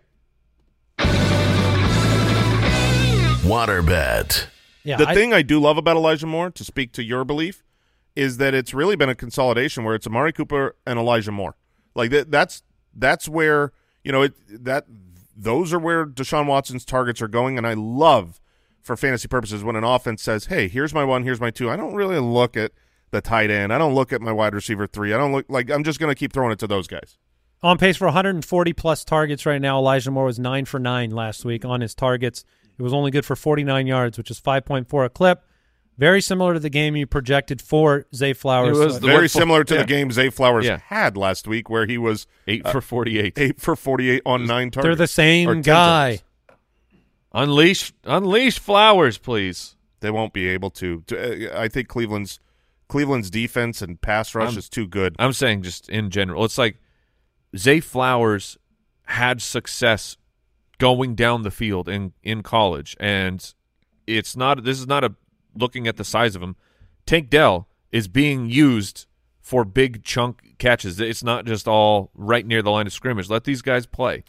Waterbed. 3.43 4.47
Yeah. 4.85 4.97
the 4.97 5.09
I- 5.09 5.15
thing 5.15 5.33
I 5.33 5.43
do 5.43 5.61
love 5.61 5.77
about 5.79 5.97
Elijah 5.97 6.27
Moore, 6.27 6.51
to 6.51 6.65
speak 6.65 6.93
to 6.93 7.03
your 7.03 7.25
belief, 7.25 7.63
is 8.19 8.39
that 8.39 8.53
it's 8.53 8.75
really 8.75 8.97
been 8.97 9.09
a 9.09 9.15
consolidation 9.15 9.85
where 9.85 9.95
it's 9.95 10.07
Amari 10.07 10.33
Cooper 10.33 10.75
and 10.85 10.99
Elijah 10.99 11.31
Moore. 11.33 11.57
Like 11.95 12.11
that, 12.11 12.31
that's 12.31 12.63
that's 12.95 13.29
where 13.29 13.73
you 14.03 14.13
know 14.13 14.23
it 14.23 14.35
that 14.65 14.87
those 15.37 15.73
are 15.73 15.79
where 15.79 16.05
Deshaun 16.05 16.47
Watson's 16.47 16.85
targets 16.85 17.23
are 17.23 17.29
going, 17.29 17.57
and 17.57 17.67
I 17.67 17.75
love 17.75 18.41
for 18.83 18.97
fantasy 18.97 19.29
purposes 19.29 19.63
when 19.63 19.77
an 19.77 19.85
offense 19.85 20.23
says, 20.23 20.47
"Hey, 20.47 20.67
here's 20.69 20.93
my 20.93 21.05
one, 21.05 21.23
here's 21.23 21.41
my 21.41 21.51
two. 21.51 21.71
I 21.71 21.77
don't 21.77 21.95
really 21.95 22.19
look 22.19 22.57
at 22.57 22.73
the 23.11 23.21
tight 23.21 23.51
end. 23.51 23.73
I 23.73 23.79
don't 23.79 23.95
look 23.95 24.13
at 24.13 24.21
my 24.21 24.33
wide 24.33 24.55
receiver 24.55 24.87
three. 24.87 25.15
I 25.15 25.17
don't 25.17 25.33
look 25.33 25.47
like 25.49 25.71
I'm 25.71 25.85
just 25.85 26.01
going 26.01 26.11
to 26.11 26.19
keep 26.19 26.33
throwing 26.33 26.53
it 26.53 26.59
to 26.59 26.67
those 26.67 26.89
guys. 26.89 27.17
on 27.63 27.79
pace 27.79 27.97
for 27.97 28.07
140 28.07 28.73
plus 28.73 29.05
targets 29.05 29.47
right 29.47 29.61
now. 29.63 29.79
Elijah 29.79 30.11
Moore 30.11 30.27
was 30.27 30.39
nine 30.39 30.65
for 30.65 30.79
nine 30.79 31.11
last 31.11 31.45
week 31.45 31.65
on 31.65 31.81
his 31.81 31.95
targets. 31.95 32.45
It 32.79 32.83
was 32.83 32.93
only 32.93 33.11
good 33.11 33.25
for 33.25 33.35
49 33.35 33.87
yards, 33.87 34.19
which 34.19 34.31
is 34.31 34.41
5.4 34.41 35.05
a 35.07 35.09
clip. 35.09 35.45
Very 35.99 36.21
similar 36.23 36.55
to 36.55 36.61
the 36.61 36.71
game 36.71 36.95
you 36.95 37.07
projected 37.09 37.61
for 37.61 38.07
Zay 38.15 38.33
Flowers. 38.33 38.79
It 38.79 38.85
was 38.85 39.01
The 39.01 39.07
Very 39.09 39.29
similar 39.29 39.65
to 39.65 39.75
yeah. 39.75 39.81
the 39.81 39.87
game 39.87 40.13
Zay 40.13 40.31
Flowers 40.31 40.65
Yeah. 40.65 40.79
had 40.87 41.17
last 41.17 41.49
week, 41.49 41.69
where 41.69 41.87
he 41.87 41.99
was 41.99 42.27
Eight 42.47 42.65
Uh, 42.65 42.71
for 42.71 42.81
forty-eight. 42.81 43.37
eight 43.37 43.61
for 43.61 43.75
48 43.75 44.23
on 44.25 44.47
nine 44.47 44.71
targets. 44.71 44.85
they're 44.87 44.95
the 44.95 45.07
same 45.09 45.61
guy. 45.63 46.07
targets. 46.07 46.23
Unleash, 47.33 47.93
unleash 48.05 48.59
Flowers, 48.59 49.19
please. 49.19 49.77
They 50.01 50.11
won't 50.11 50.33
be 50.33 50.49
able 50.49 50.71
to. 50.71 51.03
to 51.09 51.53
uh, 51.57 51.61
I 51.61 51.69
think 51.69 51.89
Cleveland's 51.89 52.39
Cleveland's 52.89 53.29
defense 53.31 53.83
and 53.83 54.01
pass 54.01 54.35
rush 54.35 54.51
I'm- 54.51 54.59
is 54.59 54.69
too 54.69 54.87
good. 54.87 55.15
I'm 55.19 55.33
saying 55.33 55.63
just 55.63 55.89
in 55.91 56.11
general. 56.11 56.45
It's 56.45 56.57
like 56.59 56.79
Zay 57.57 57.81
Flowers 57.81 58.57
had 59.07 59.43
success 59.43 60.17
going 60.79 61.15
down 61.17 61.43
the 61.43 61.51
field 61.51 61.89
in 61.89 62.13
in 62.23 62.43
college, 62.43 62.97
and 63.01 63.53
it's 64.07 64.37
not. 64.37 64.65
This 64.65 64.79
is 64.79 64.87
not 64.87 65.05
a 65.05 65.15
looking 65.55 65.87
at 65.87 65.97
the 65.97 66.05
size 66.05 66.35
of 66.37 66.43
him. 66.43 66.57
Tank 67.07 67.31
Dell 67.31 67.69
is 67.93 68.09
being 68.09 68.51
used 68.51 69.07
for 69.41 69.65
big 69.65 70.05
chunk 70.05 70.57
catches. 70.59 71.01
It's 71.01 71.23
not 71.25 71.47
just 71.47 71.67
all 71.67 72.11
right 72.15 72.47
near 72.47 72.61
the 72.63 72.71
line 72.71 72.87
of 72.87 72.93
scrimmage. 72.93 73.31
Let 73.31 73.45
these 73.45 73.63
guys 73.63 73.87
play. 73.87 74.25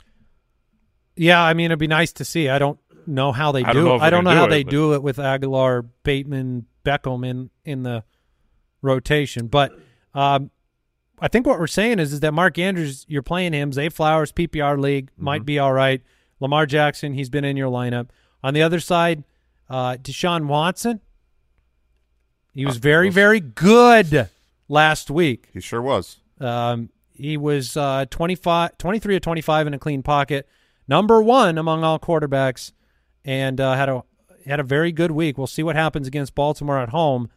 Yeah, 1.16 1.42
I 1.44 1.54
mean, 1.54 1.66
it'd 1.66 1.80
be 1.80 1.88
nice 1.88 2.14
to 2.14 2.26
see. 2.26 2.48
I 2.48 2.60
don't 2.60 2.80
know 3.06 3.32
how 3.32 3.52
they 3.52 3.64
I 3.64 3.74
do 3.74 3.80
don't 3.80 3.86
know 3.86 3.96
it. 3.96 4.02
I 4.02 4.10
don't 4.10 4.24
know 4.24 4.30
gonna 4.32 4.40
how 4.40 4.46
do 4.46 4.52
they 4.52 4.64
but- 4.64 4.72
do 4.72 4.94
it 4.94 5.04
with 5.04 5.18
Agholor, 5.18 5.88
Bateman, 6.04 6.66
Beckham 6.86 7.28
in 7.28 7.50
in 7.66 7.84
the 7.84 8.04
rotation. 8.82 9.48
But 9.48 9.74
um, 10.14 10.52
I 11.20 11.28
think 11.28 11.46
what 11.46 11.60
we're 11.60 11.68
saying 11.68 12.00
is 12.00 12.14
is 12.14 12.22
that 12.22 12.34
Mark 12.34 12.58
Andrews, 12.58 13.06
you're 13.10 13.22
playing 13.24 13.54
him. 13.54 13.74
Zay 13.74 13.90
Flowers, 13.90 14.32
PPR 14.32 14.80
league 14.80 15.12
Mm-hmm. 15.12 15.24
might 15.24 15.46
be 15.46 15.60
all 15.60 15.74
right. 15.74 16.02
Lamar 16.40 16.66
Jackson, 16.66 17.14
he's 17.14 17.30
been 17.30 17.44
in 17.44 17.58
your 17.58 17.70
lineup. 17.70 18.10
On 18.42 18.54
the 18.54 18.62
other 18.62 18.80
side, 18.80 19.26
uh, 19.70 19.98
Deshaun 19.98 20.46
Watson, 20.46 21.02
he 22.54 22.66
was 22.66 22.78
very 22.78 23.10
very 23.10 23.40
good 23.40 24.30
last 24.68 25.10
week. 25.10 25.50
He 25.54 25.60
sure 25.62 25.82
was. 25.82 26.18
Um, 26.40 26.90
he 27.14 27.36
was 27.36 27.76
uh, 27.76 28.06
25, 28.10 28.78
23 28.78 29.16
or 29.16 29.20
25 29.20 29.68
in 29.68 29.74
a 29.74 29.80
clean 29.80 30.04
pocket, 30.04 30.48
number 30.88 31.22
one 31.22 31.58
among 31.58 31.84
all 31.84 32.00
quarterbacks, 32.00 32.72
and 33.26 33.60
uh, 33.60 33.76
had 33.76 33.90
a 33.90 34.04
had 34.46 34.60
a 34.60 34.64
very 34.64 34.92
good 34.92 35.12
week. 35.12 35.38
We'll 35.38 35.48
see 35.48 35.64
what 35.64 35.76
happens 35.76 36.08
against 36.08 36.34
Baltimore 36.34 36.80
at 36.80 36.90
home. 36.90 37.30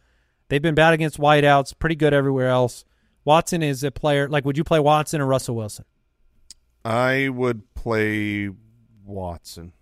They've 0.47 0.61
been 0.61 0.75
bad 0.75 0.93
against 0.93 1.19
wideouts, 1.19 1.77
pretty 1.77 1.95
good 1.95 2.13
everywhere 2.13 2.49
else. 2.49 2.85
Watson 3.25 3.63
is 3.63 3.83
a 3.83 3.91
player. 3.91 4.27
Like, 4.27 4.45
would 4.45 4.57
you 4.57 4.63
play 4.63 4.79
Watson 4.79 5.21
or 5.21 5.25
Russell 5.25 5.55
Wilson? 5.55 5.85
I 6.85 7.29
would 7.29 7.73
play 7.73 8.49
Watson. 9.05 9.73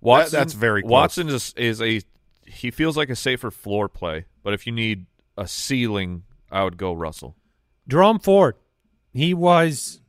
Watson, 0.00 0.38
that's 0.38 0.54
very 0.54 0.82
close. 0.82 0.90
Watson 0.90 1.28
is 1.28 1.52
is 1.56 1.82
a 1.82 2.00
he 2.50 2.70
feels 2.70 2.96
like 2.96 3.10
a 3.10 3.16
safer 3.16 3.50
floor 3.50 3.88
play, 3.88 4.26
but 4.42 4.54
if 4.54 4.66
you 4.66 4.72
need 4.72 5.06
a 5.36 5.46
ceiling, 5.46 6.24
I 6.50 6.64
would 6.64 6.76
go 6.76 6.92
Russell. 6.92 7.36
Jerome 7.88 8.18
Ford, 8.18 8.56
he 9.12 9.34
was 9.34 10.00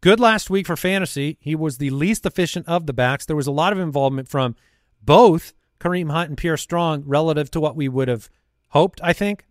good 0.00 0.20
last 0.20 0.50
week 0.50 0.66
for 0.66 0.76
fantasy. 0.76 1.36
He 1.40 1.54
was 1.54 1.78
the 1.78 1.90
least 1.90 2.26
efficient 2.26 2.66
of 2.68 2.86
the 2.86 2.92
backs. 2.92 3.26
There 3.26 3.36
was 3.36 3.46
a 3.46 3.52
lot 3.52 3.72
of 3.72 3.78
involvement 3.78 4.28
from 4.28 4.56
both 5.02 5.52
Kareem 5.78 6.10
Hunt 6.10 6.30
and 6.30 6.38
Pierre 6.38 6.56
Strong 6.56 7.04
relative 7.06 7.50
to 7.52 7.60
what 7.60 7.76
we 7.76 7.88
would 7.88 8.08
have 8.08 8.28
hoped, 8.68 9.00
I 9.02 9.12
think, 9.12 9.46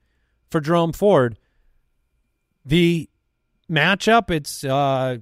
for 0.49 0.59
Jerome 0.59 0.93
Ford. 0.93 1.37
The 2.65 3.09
matchup, 3.69 4.31
it's 4.31 4.63
uh 4.63 5.17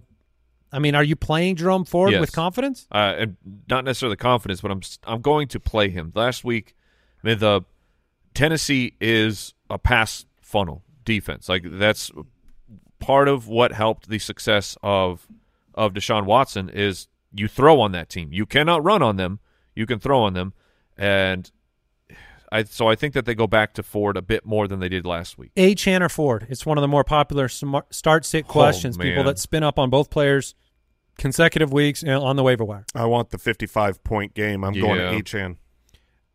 I 0.71 0.79
mean, 0.79 0.95
are 0.95 1.03
you 1.03 1.15
playing 1.15 1.55
Jerome 1.55 1.85
Ford 1.85 2.11
Yes. 2.11 2.19
with 2.21 2.31
confidence? 2.33 2.87
uh, 2.91 3.15
and 3.17 3.37
not 3.69 3.85
necessarily 3.85 4.17
confidence, 4.17 4.61
but 4.61 4.71
I'm 4.71 4.81
I'm 5.05 5.21
going 5.21 5.47
to 5.49 5.59
play 5.59 5.89
him. 5.89 6.11
Last 6.15 6.43
week, 6.43 6.75
I 7.23 7.27
mean, 7.27 7.39
the 7.39 7.61
Tennessee 8.33 8.93
is 8.99 9.53
a 9.69 9.77
pass 9.79 10.25
funnel 10.41 10.83
defense. 11.05 11.47
Like 11.49 11.63
that's 11.65 12.11
part 12.99 13.27
of 13.27 13.47
what 13.47 13.71
helped 13.71 14.09
the 14.09 14.19
success 14.19 14.77
of 14.83 15.27
of 15.73 15.93
Deshaun 15.93 16.25
Watson 16.25 16.69
is 16.69 17.07
you 17.33 17.47
throw 17.47 17.79
on 17.79 17.91
that 17.93 18.09
team. 18.09 18.33
You 18.33 18.45
cannot 18.45 18.83
run 18.83 19.01
on 19.01 19.15
them. 19.17 19.39
You 19.75 19.85
can 19.85 19.99
throw 19.99 20.21
on 20.21 20.33
them, 20.33 20.53
and 20.97 21.49
I 22.51 22.63
so 22.63 22.87
I 22.87 22.95
think 22.95 23.13
that 23.13 23.25
they 23.25 23.35
go 23.35 23.47
back 23.47 23.73
to 23.73 23.83
Ford 23.83 24.15
a 24.17 24.21
bit 24.21 24.45
more 24.45 24.67
than 24.67 24.79
they 24.79 24.89
did 24.89 25.05
last 25.05 25.37
week. 25.37 25.51
Achane 25.55 26.01
or 26.01 26.09
Ford? 26.09 26.47
It's 26.49 26.65
one 26.65 26.77
of 26.77 26.81
the 26.81 26.87
more 26.87 27.03
popular 27.03 27.49
smart, 27.49 27.93
start 27.93 28.25
sit 28.25 28.47
questions. 28.47 28.97
people 28.97 29.23
that 29.25 29.37
spin 29.39 29.63
up 29.63 29.77
on 29.77 29.89
both 29.89 30.09
players 30.09 30.55
consecutive 31.17 31.73
weeks 31.73 32.03
on 32.03 32.35
the 32.35 32.43
waiver 32.43 32.63
wire. 32.63 32.85
I 32.95 33.05
want 33.05 33.31
the 33.31 33.37
55 33.37 34.03
point 34.03 34.33
game. 34.33 34.63
I'm 34.63 34.73
going 34.73 34.97
to 34.97 35.21
to 35.21 35.23
Achane. 35.23 35.57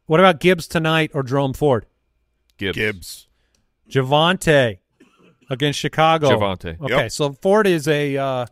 What 0.06 0.20
about 0.20 0.40
Gibbs 0.40 0.66
tonight 0.66 1.12
or 1.14 1.22
Jerome 1.22 1.54
Ford? 1.54 1.86
Gibbs. 2.58 2.76
Gibbs. 2.76 3.28
Javonte 3.88 4.78
against 5.48 5.78
Chicago. 5.78 6.30
Javonte. 6.30 6.80
Okay, 6.80 6.94
Yep. 6.94 7.12
so 7.12 7.32
Ford 7.32 7.66
is 7.66 7.88
a 7.88 8.16
uh, 8.16 8.46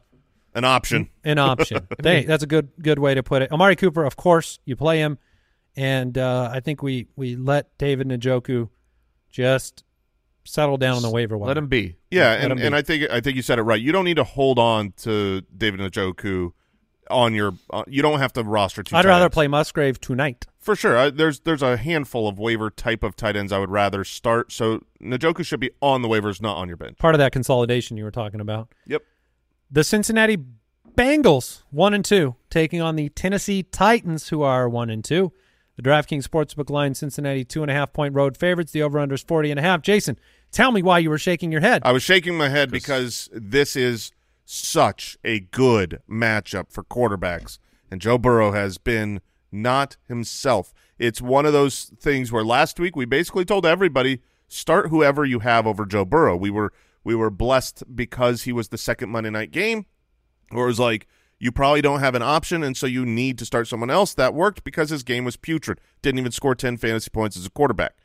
an 0.54 0.64
option. 0.64 1.10
an 1.24 1.38
option. 1.38 1.86
they, 2.02 2.24
that's 2.24 2.42
a 2.42 2.46
good 2.46 2.70
good 2.80 2.98
way 2.98 3.14
to 3.14 3.22
put 3.22 3.42
it. 3.42 3.52
Amari 3.52 3.76
Cooper, 3.76 4.04
of 4.04 4.16
course, 4.16 4.58
you 4.64 4.76
play 4.76 4.98
him, 4.98 5.18
and 5.76 6.16
uh, 6.18 6.50
I 6.52 6.60
think 6.60 6.82
we 6.82 7.06
we 7.16 7.36
let 7.36 7.76
David 7.78 8.08
Njoku 8.08 8.68
just 9.30 9.84
settle 10.44 10.76
down 10.76 10.96
on 10.96 11.02
the 11.02 11.10
waiver 11.10 11.36
wire. 11.38 11.48
Let 11.48 11.56
him 11.58 11.68
be. 11.68 11.96
Yeah, 12.10 12.30
Let 12.30 12.40
and, 12.42 12.52
him 12.52 12.66
and. 12.66 12.74
I 12.74 12.82
think 12.82 13.10
I 13.10 13.20
think 13.20 13.36
you 13.36 13.42
said 13.42 13.58
it 13.58 13.62
right. 13.62 13.80
You 13.80 13.92
don't 13.92 14.04
need 14.04 14.16
to 14.16 14.24
hold 14.24 14.58
on 14.58 14.92
to 14.98 15.42
David 15.56 15.80
Njoku 15.80 16.52
on 17.10 17.34
your. 17.34 17.54
Uh, 17.70 17.84
you 17.86 18.02
don't 18.02 18.18
have 18.18 18.32
to 18.34 18.42
roster 18.42 18.82
two. 18.82 18.96
I'd 18.96 19.02
tight 19.02 19.08
rather 19.08 19.24
ends. 19.26 19.34
play 19.34 19.48
Musgrave 19.48 20.00
tonight. 20.00 20.46
for 20.58 20.74
sure. 20.74 20.96
I, 20.98 21.10
there's 21.10 21.40
there's 21.40 21.62
a 21.62 21.76
handful 21.76 22.26
of 22.28 22.38
waiver 22.38 22.70
type 22.70 23.02
of 23.02 23.16
tight 23.16 23.36
ends 23.36 23.52
I 23.52 23.58
would 23.58 23.70
rather 23.70 24.04
start. 24.04 24.52
So 24.52 24.84
Njoku 25.00 25.44
should 25.44 25.60
be 25.60 25.70
on 25.80 26.02
the 26.02 26.08
waivers, 26.08 26.40
not 26.42 26.56
on 26.56 26.68
your 26.68 26.76
bench. 26.76 26.98
Part 26.98 27.14
of 27.14 27.18
that 27.20 27.32
consolidation 27.32 27.96
you 27.96 28.04
were 28.04 28.10
talking 28.10 28.40
about. 28.40 28.72
Yep. 28.86 29.02
The 29.70 29.84
Cincinnati 29.84 30.36
Bengals, 30.96 31.62
one 31.70 31.94
and 31.94 32.04
two, 32.04 32.34
taking 32.50 32.80
on 32.80 32.96
the 32.96 33.08
Tennessee 33.10 33.62
Titans, 33.62 34.28
who 34.30 34.42
are 34.42 34.68
one 34.68 34.90
and 34.90 35.04
two. 35.04 35.32
The 35.76 35.82
DraftKings 35.82 36.28
Sportsbook 36.28 36.68
line, 36.68 36.94
Cincinnati 36.94 37.44
two 37.44 37.62
and 37.62 37.70
a 37.70 37.74
half 37.74 37.92
point 37.92 38.14
road 38.14 38.36
favorites. 38.36 38.72
The 38.72 38.82
over 38.82 38.98
under 38.98 39.14
is 39.14 39.22
forty 39.22 39.50
and 39.50 39.58
a 39.58 39.62
half. 39.62 39.82
Jason, 39.82 40.18
tell 40.52 40.72
me 40.72 40.82
why 40.82 40.98
you 40.98 41.08
were 41.10 41.18
shaking 41.18 41.50
your 41.50 41.62
head. 41.62 41.82
I 41.84 41.92
was 41.92 42.02
shaking 42.02 42.36
my 42.36 42.48
head 42.48 42.70
because 42.70 43.30
this 43.32 43.76
is 43.76 44.12
such 44.44 45.16
a 45.24 45.40
good 45.40 46.00
matchup 46.10 46.70
for 46.70 46.82
quarterbacks, 46.82 47.58
and 47.90 48.00
Joe 48.00 48.18
Burrow 48.18 48.52
has 48.52 48.78
been 48.78 49.20
not 49.52 49.96
himself. 50.06 50.74
It's 50.98 51.22
one 51.22 51.46
of 51.46 51.52
those 51.52 51.92
things 51.98 52.30
where 52.30 52.44
last 52.44 52.78
week 52.78 52.94
we 52.94 53.04
basically 53.04 53.44
told 53.44 53.64
everybody 53.64 54.20
start 54.48 54.88
whoever 54.88 55.24
you 55.24 55.38
have 55.38 55.66
over 55.66 55.86
Joe 55.86 56.04
Burrow. 56.04 56.36
We 56.36 56.50
were 56.50 56.72
we 57.04 57.14
were 57.14 57.30
blessed 57.30 57.84
because 57.96 58.42
he 58.42 58.52
was 58.52 58.68
the 58.68 58.76
second 58.76 59.08
Monday 59.08 59.30
night 59.30 59.50
game, 59.50 59.86
or 60.50 60.64
it 60.64 60.66
was 60.66 60.80
like 60.80 61.06
you 61.40 61.50
probably 61.50 61.80
don't 61.80 62.00
have 62.00 62.14
an 62.14 62.22
option, 62.22 62.62
and 62.62 62.76
so 62.76 62.86
you 62.86 63.04
need 63.04 63.38
to 63.38 63.46
start 63.46 63.66
someone 63.66 63.90
else. 63.90 64.14
That 64.14 64.34
worked 64.34 64.62
because 64.62 64.90
his 64.90 65.02
game 65.02 65.24
was 65.24 65.36
putrid. 65.36 65.80
Didn't 66.02 66.18
even 66.18 66.32
score 66.32 66.54
ten 66.54 66.76
fantasy 66.76 67.10
points 67.10 67.36
as 67.36 67.46
a 67.46 67.50
quarterback. 67.50 67.96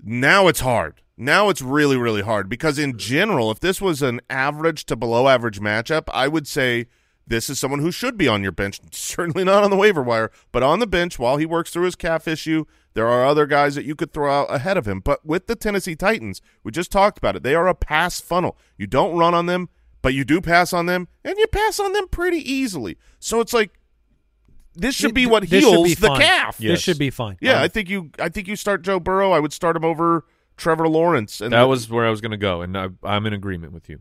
Now 0.00 0.46
it's 0.46 0.60
hard. 0.60 1.00
Now 1.16 1.48
it's 1.48 1.62
really, 1.62 1.96
really 1.96 2.22
hard 2.22 2.48
because 2.48 2.78
in 2.78 2.98
general, 2.98 3.50
if 3.50 3.60
this 3.60 3.80
was 3.80 4.02
an 4.02 4.20
average 4.28 4.84
to 4.86 4.96
below 4.96 5.28
average 5.28 5.60
matchup, 5.60 6.04
I 6.12 6.28
would 6.28 6.46
say 6.46 6.86
this 7.26 7.48
is 7.48 7.58
someone 7.58 7.80
who 7.80 7.92
should 7.92 8.18
be 8.18 8.28
on 8.28 8.42
your 8.42 8.52
bench. 8.52 8.80
Certainly 8.92 9.44
not 9.44 9.62
on 9.64 9.70
the 9.70 9.76
waiver 9.76 10.02
wire, 10.02 10.30
but 10.50 10.62
on 10.62 10.80
the 10.80 10.86
bench 10.86 11.18
while 11.18 11.36
he 11.36 11.46
works 11.46 11.70
through 11.70 11.84
his 11.84 11.96
calf 11.96 12.26
issue. 12.26 12.64
There 12.94 13.08
are 13.08 13.24
other 13.24 13.46
guys 13.46 13.74
that 13.74 13.84
you 13.84 13.94
could 13.94 14.12
throw 14.12 14.30
out 14.30 14.52
ahead 14.52 14.76
of 14.76 14.86
him. 14.86 15.00
But 15.00 15.24
with 15.24 15.46
the 15.46 15.56
Tennessee 15.56 15.96
Titans, 15.96 16.42
we 16.62 16.72
just 16.72 16.92
talked 16.92 17.18
about 17.18 17.36
it. 17.36 17.42
They 17.42 17.54
are 17.54 17.68
a 17.68 17.74
pass 17.74 18.20
funnel. 18.20 18.58
You 18.76 18.86
don't 18.86 19.16
run 19.16 19.34
on 19.34 19.46
them, 19.46 19.68
but 20.02 20.14
you 20.14 20.24
do 20.24 20.40
pass 20.40 20.72
on 20.72 20.86
them, 20.86 21.08
and 21.24 21.36
you 21.38 21.46
pass 21.46 21.80
on 21.80 21.92
them 21.92 22.08
pretty 22.08 22.38
easily. 22.38 22.98
So 23.18 23.40
it's 23.40 23.52
like 23.52 23.70
this 24.74 24.94
should 24.94 25.14
be 25.14 25.26
what 25.26 25.48
This 25.48 25.64
heals 25.64 25.84
be 25.86 25.94
the 25.94 26.06
fine. 26.08 26.20
calf. 26.20 26.58
This 26.58 26.80
should 26.80 26.98
be 26.98 27.10
fine. 27.10 27.36
Yeah, 27.40 27.56
Um, 27.58 27.62
I 27.62 27.68
think 27.68 27.88
you. 27.90 28.10
I 28.18 28.28
think 28.28 28.48
you 28.48 28.56
start 28.56 28.82
Joe 28.82 28.98
Burrow. 29.00 29.32
I 29.32 29.38
would 29.40 29.52
start 29.52 29.76
him 29.76 29.84
over 29.84 30.24
Trevor 30.56 30.88
Lawrence. 30.88 31.40
And 31.40 31.52
That 31.52 31.64
was 31.64 31.88
where 31.90 32.06
I 32.06 32.10
was 32.10 32.20
going 32.20 32.30
to 32.32 32.36
go, 32.36 32.62
and 32.62 32.76
I, 32.76 32.88
I'm 33.02 33.26
in 33.26 33.32
agreement 33.32 33.72
with 33.72 33.88
you. 33.88 34.00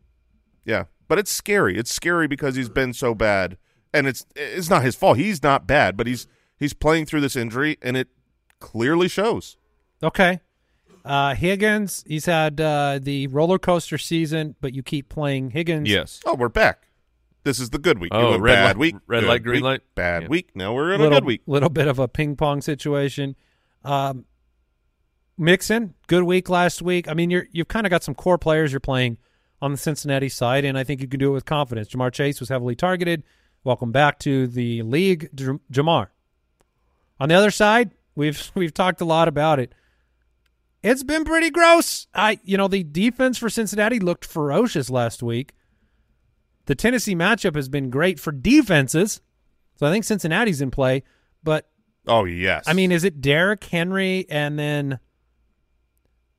yeah, 0.66 0.86
but 1.08 1.20
it's 1.20 1.32
scary. 1.32 1.78
It's 1.78 1.92
scary 1.92 2.28
because 2.28 2.56
he's 2.56 2.70
been 2.70 2.94
so 2.94 3.14
bad, 3.14 3.58
and 3.94 4.08
it's 4.08 4.26
it's 4.36 4.70
not 4.70 4.84
his 4.84 4.96
fault. 4.96 5.18
He's 5.18 5.44
not 5.44 5.68
bad, 5.68 5.98
but 5.98 6.08
he's 6.08 6.26
he's 6.58 6.74
playing 6.74 7.06
through 7.06 7.22
this 7.22 7.36
injury, 7.36 7.78
and 7.82 7.98
it 7.98 8.08
clearly 8.60 9.08
shows. 9.10 9.58
Okay. 10.04 10.40
Uh, 11.04 11.34
Higgins, 11.36 12.04
he's 12.08 12.26
had 12.26 12.62
uh, 12.62 13.00
the 13.02 13.28
roller 13.28 13.58
coaster 13.60 13.98
season, 13.98 14.56
but 14.62 14.74
you 14.76 14.84
keep 14.84 15.10
playing 15.10 15.52
Higgins. 15.52 15.90
Yes. 15.90 16.20
Oh, 16.26 16.36
we're 16.36 16.50
back. 16.50 16.88
This 17.44 17.60
is 17.60 17.72
the 17.72 17.80
good 17.80 18.00
week. 18.00 18.12
Oh, 18.14 18.20
You 18.22 18.30
went 18.32 18.44
red 18.44 18.54
bad 18.56 18.64
light- 18.68 18.78
week, 18.78 18.96
red 19.08 19.20
good 19.22 19.30
light, 19.30 19.44
green 19.44 19.56
week, 19.56 19.64
light? 19.64 19.82
bad 19.96 20.24
Yeah. 20.24 20.28
week. 20.30 20.50
Now 20.54 20.74
we're 20.76 20.94
in 20.94 21.02
little, 21.02 21.18
a 21.18 21.22
good 21.22 21.26
week. 21.26 21.42
little 21.48 21.70
bit 21.70 21.88
of 21.88 21.98
a 21.98 22.08
ping 22.08 22.36
pong 22.36 22.62
situation. 22.62 23.36
Um, 23.84 24.26
Mixon, 25.38 25.96
good 26.06 26.24
week 26.24 26.50
last 26.50 26.84
week. 26.84 27.08
I 27.08 27.16
mean, 27.16 27.32
you're 27.32 27.48
you've 27.52 27.68
kind 27.68 27.88
of 27.88 27.90
got 27.90 28.04
some 28.04 28.14
core 28.14 28.38
players 28.38 28.72
you're 28.72 28.80
playing 28.80 29.18
on 29.60 29.72
the 29.72 29.78
Cincinnati 29.78 30.30
side, 30.30 30.66
and 30.66 30.78
I 30.78 30.84
think 30.84 31.02
you 31.02 31.08
can 31.08 31.20
do 31.20 31.30
it 31.30 31.34
with 31.34 31.46
confidence. 31.46 31.90
Ja'Marr 31.90 32.12
Chase 32.12 32.40
was 32.40 32.50
heavily 32.50 32.76
targeted. 32.76 33.24
Welcome 33.64 33.92
back 33.92 34.20
to 34.20 34.46
the 34.46 34.84
league, 34.84 35.30
Ja'Marr. 35.36 36.08
On 37.20 37.30
the 37.30 37.36
other 37.36 37.50
side, 37.52 37.90
we've 38.14 38.52
we've 38.56 38.74
talked 38.74 39.02
a 39.02 39.06
lot 39.06 39.28
about 39.28 39.60
it. 39.60 39.74
It's 40.84 41.04
been 41.04 41.26
pretty 41.26 41.50
gross. 41.52 42.08
I 42.14 42.40
you 42.44 42.58
know 42.58 42.68
the 42.68 42.84
defense 42.84 43.38
for 43.38 43.50
Cincinnati 43.50 44.00
looked 44.00 44.26
ferocious 44.26 44.90
last 44.90 45.22
week. 45.22 45.54
The 46.66 46.76
Tennessee 46.76 47.16
matchup 47.16 47.56
has 47.56 47.70
been 47.70 47.90
great 47.90 48.20
for 48.20 48.32
defenses, 48.32 49.22
so 49.76 49.86
I 49.86 49.92
think 49.92 50.06
Cincinnati's 50.06 50.62
in 50.62 50.72
play. 50.72 51.04
But 51.44 51.70
Oh 52.08 52.26
yes. 52.26 52.64
I 52.68 52.74
mean, 52.74 52.92
is 52.92 53.04
it 53.04 53.22
Derrick 53.22 53.64
Henry 53.64 54.26
and 54.30 54.58
then 54.58 55.00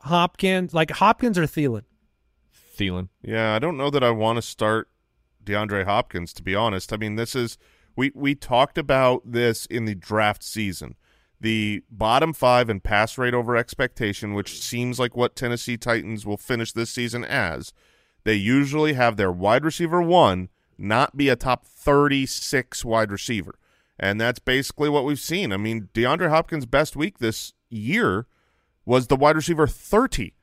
Hopkins? 0.00 0.74
Like 0.74 0.90
Hopkins 0.90 1.38
or 1.38 1.44
Thielen? 1.44 1.84
Thielen. 2.76 3.08
Yeah, 3.22 3.54
I 3.54 3.58
don't 3.58 3.76
know 3.76 3.90
that 3.90 4.02
I 4.02 4.10
want 4.10 4.36
to 4.36 4.42
start 4.42 4.88
DeAndre 5.44 5.84
Hopkins 5.84 6.32
to 6.34 6.42
be 6.42 6.54
honest. 6.54 6.92
I 6.92 6.96
mean, 6.96 7.14
this 7.14 7.36
is 7.36 7.58
we 7.94 8.10
we 8.14 8.34
talked 8.34 8.78
about 8.78 9.22
this 9.30 9.66
in 9.66 9.84
the 9.84 9.94
draft 9.94 10.42
season. 10.42 10.96
The 11.42 11.82
bottom 11.90 12.32
5 12.32 12.70
in 12.70 12.78
pass 12.78 13.18
rate 13.18 13.34
over 13.34 13.56
expectation, 13.56 14.32
which 14.32 14.62
seems 14.62 15.00
like 15.00 15.16
what 15.16 15.34
Tennessee 15.34 15.76
Titans 15.76 16.24
will 16.24 16.36
finish 16.36 16.70
this 16.70 16.90
season 16.90 17.24
as. 17.24 17.72
They 18.22 18.34
usually 18.34 18.92
have 18.92 19.16
their 19.16 19.32
wide 19.32 19.64
receiver 19.64 20.00
1 20.00 20.48
not 20.78 21.16
be 21.16 21.28
a 21.28 21.34
top 21.34 21.66
36 21.66 22.84
wide 22.84 23.10
receiver. 23.10 23.58
And 23.98 24.20
that's 24.20 24.38
basically 24.38 24.88
what 24.88 25.04
we've 25.04 25.18
seen. 25.18 25.52
I 25.52 25.56
mean, 25.56 25.88
DeAndre 25.94 26.28
Hopkins' 26.28 26.64
best 26.64 26.94
week 26.94 27.18
this 27.18 27.54
year 27.68 28.28
was 28.84 29.08
the 29.08 29.16
wide 29.16 29.34
receiver 29.34 29.66
30. 29.66 30.34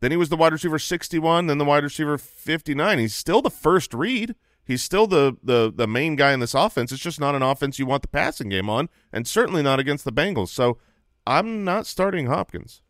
Then 0.00 0.10
he 0.10 0.16
was 0.16 0.30
the 0.30 0.36
wide 0.36 0.52
receiver 0.52 0.80
61, 0.80 1.46
then 1.46 1.58
the 1.58 1.64
wide 1.64 1.84
receiver 1.84 2.18
59. 2.18 2.98
He's 2.98 3.14
still 3.14 3.40
the 3.40 3.50
first 3.50 3.94
read. 3.94 4.34
He's 4.70 4.82
still 4.84 5.08
the, 5.08 5.36
the, 5.42 5.72
the 5.74 5.88
main 5.88 6.14
guy 6.14 6.32
in 6.32 6.38
this 6.38 6.54
offense. 6.54 6.92
It's 6.92 7.02
just 7.02 7.18
not 7.18 7.34
an 7.34 7.42
offense 7.42 7.80
you 7.80 7.86
want 7.86 8.02
the 8.02 8.08
passing 8.08 8.48
game 8.48 8.70
on, 8.70 8.88
and 9.12 9.26
certainly 9.26 9.62
not 9.64 9.80
against 9.80 10.04
the 10.04 10.12
Bengals. 10.12 10.48
So 10.50 10.78
I'm 11.26 11.64
not 11.64 11.86
starting 11.86 12.26
Hopkins. 12.26 12.80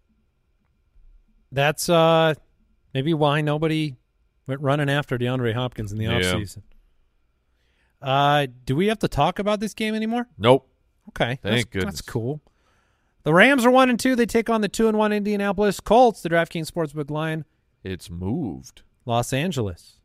That's 1.50 1.88
uh 1.88 2.34
maybe 2.92 3.14
why 3.14 3.40
nobody 3.40 3.96
went 4.46 4.60
running 4.60 4.90
after 4.90 5.16
DeAndre 5.16 5.54
Hopkins 5.54 5.90
in 5.90 5.96
the 5.98 6.04
Yeah. 6.04 6.20
offseason. 6.20 6.62
Uh, 8.02 8.46
do 8.64 8.76
we 8.76 8.88
have 8.88 8.98
to 8.98 9.08
talk 9.08 9.38
about 9.38 9.60
this 9.60 9.72
game 9.74 9.94
anymore? 9.94 10.28
Nope. 10.38 10.68
Okay, 11.08 11.38
Thank 11.42 11.42
that's, 11.42 11.64
goodness. 11.64 11.84
That's 11.96 12.02
cool. 12.02 12.40
The 13.24 13.32
Rams 13.34 13.64
are 13.64 13.70
one 13.70 13.88
and 13.90 13.98
two. 13.98 14.14
They 14.16 14.26
take 14.26 14.48
on 14.50 14.60
the 14.60 14.68
two 14.68 14.86
and 14.88 14.96
one 14.98 15.12
Indianapolis 15.12 15.80
Colts. 15.80 16.22
The 16.22 16.28
DraftKings 16.28 16.70
Sportsbook 16.70 17.10
line, 17.10 17.44
It's 17.82 18.08
moved. 18.10 18.82
Los 19.06 19.32
Angeles. 19.32 19.99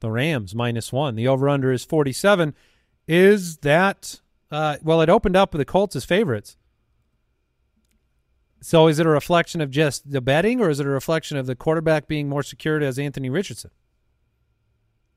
The 0.00 0.10
Rams 0.10 0.54
minus 0.54 0.92
one. 0.92 1.16
The 1.16 1.26
over 1.28 1.48
under 1.48 1.72
is 1.72 1.84
forty 1.84 2.12
seven. 2.12 2.54
Is 3.06 3.58
that 3.58 4.20
uh, 4.50 4.76
well? 4.82 5.00
It 5.00 5.08
opened 5.08 5.36
up 5.36 5.52
with 5.52 5.58
the 5.60 5.64
Colts 5.64 5.96
as 5.96 6.04
favorites. 6.04 6.56
So 8.60 8.88
is 8.88 8.98
it 8.98 9.06
a 9.06 9.10
reflection 9.10 9.60
of 9.60 9.70
just 9.70 10.10
the 10.10 10.20
betting, 10.20 10.60
or 10.60 10.68
is 10.68 10.80
it 10.80 10.86
a 10.86 10.90
reflection 10.90 11.36
of 11.36 11.46
the 11.46 11.54
quarterback 11.54 12.08
being 12.08 12.28
more 12.28 12.42
secured 12.42 12.82
as 12.82 12.98
Anthony 12.98 13.30
Richardson? 13.30 13.70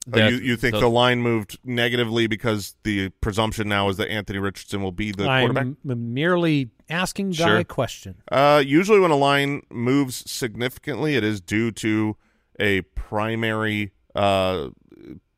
That- 0.08 0.32
you, 0.32 0.38
you 0.40 0.58
think 0.58 0.74
the- 0.76 0.82
the 0.82 0.90
line 0.90 1.22
moved 1.22 1.58
negatively 1.64 2.28
because 2.28 2.76
the 2.84 3.10
presumption 3.10 3.68
now 3.68 3.90
is 3.90 3.98
that 3.98 4.10
Anthony 4.10 4.40
Richardson 4.40 4.82
will 4.84 4.92
be 4.92 5.12
the 5.12 5.26
quarterback? 5.26 5.66
I'm 5.66 6.14
merely 6.14 6.70
asking 6.90 7.32
guy 7.32 7.46
Sure. 7.48 7.58
a 7.58 7.64
question. 7.64 8.16
Uh, 8.32 8.64
usually, 8.66 9.00
when 9.00 9.12
a 9.12 9.16
line 9.16 9.62
moves 9.72 10.30
significantly, 10.30 11.16
it 11.16 11.24
is 11.24 11.42
due 11.42 11.72
to 11.72 12.18
a 12.60 12.82
primary 12.82 13.92
uh, 14.16 14.70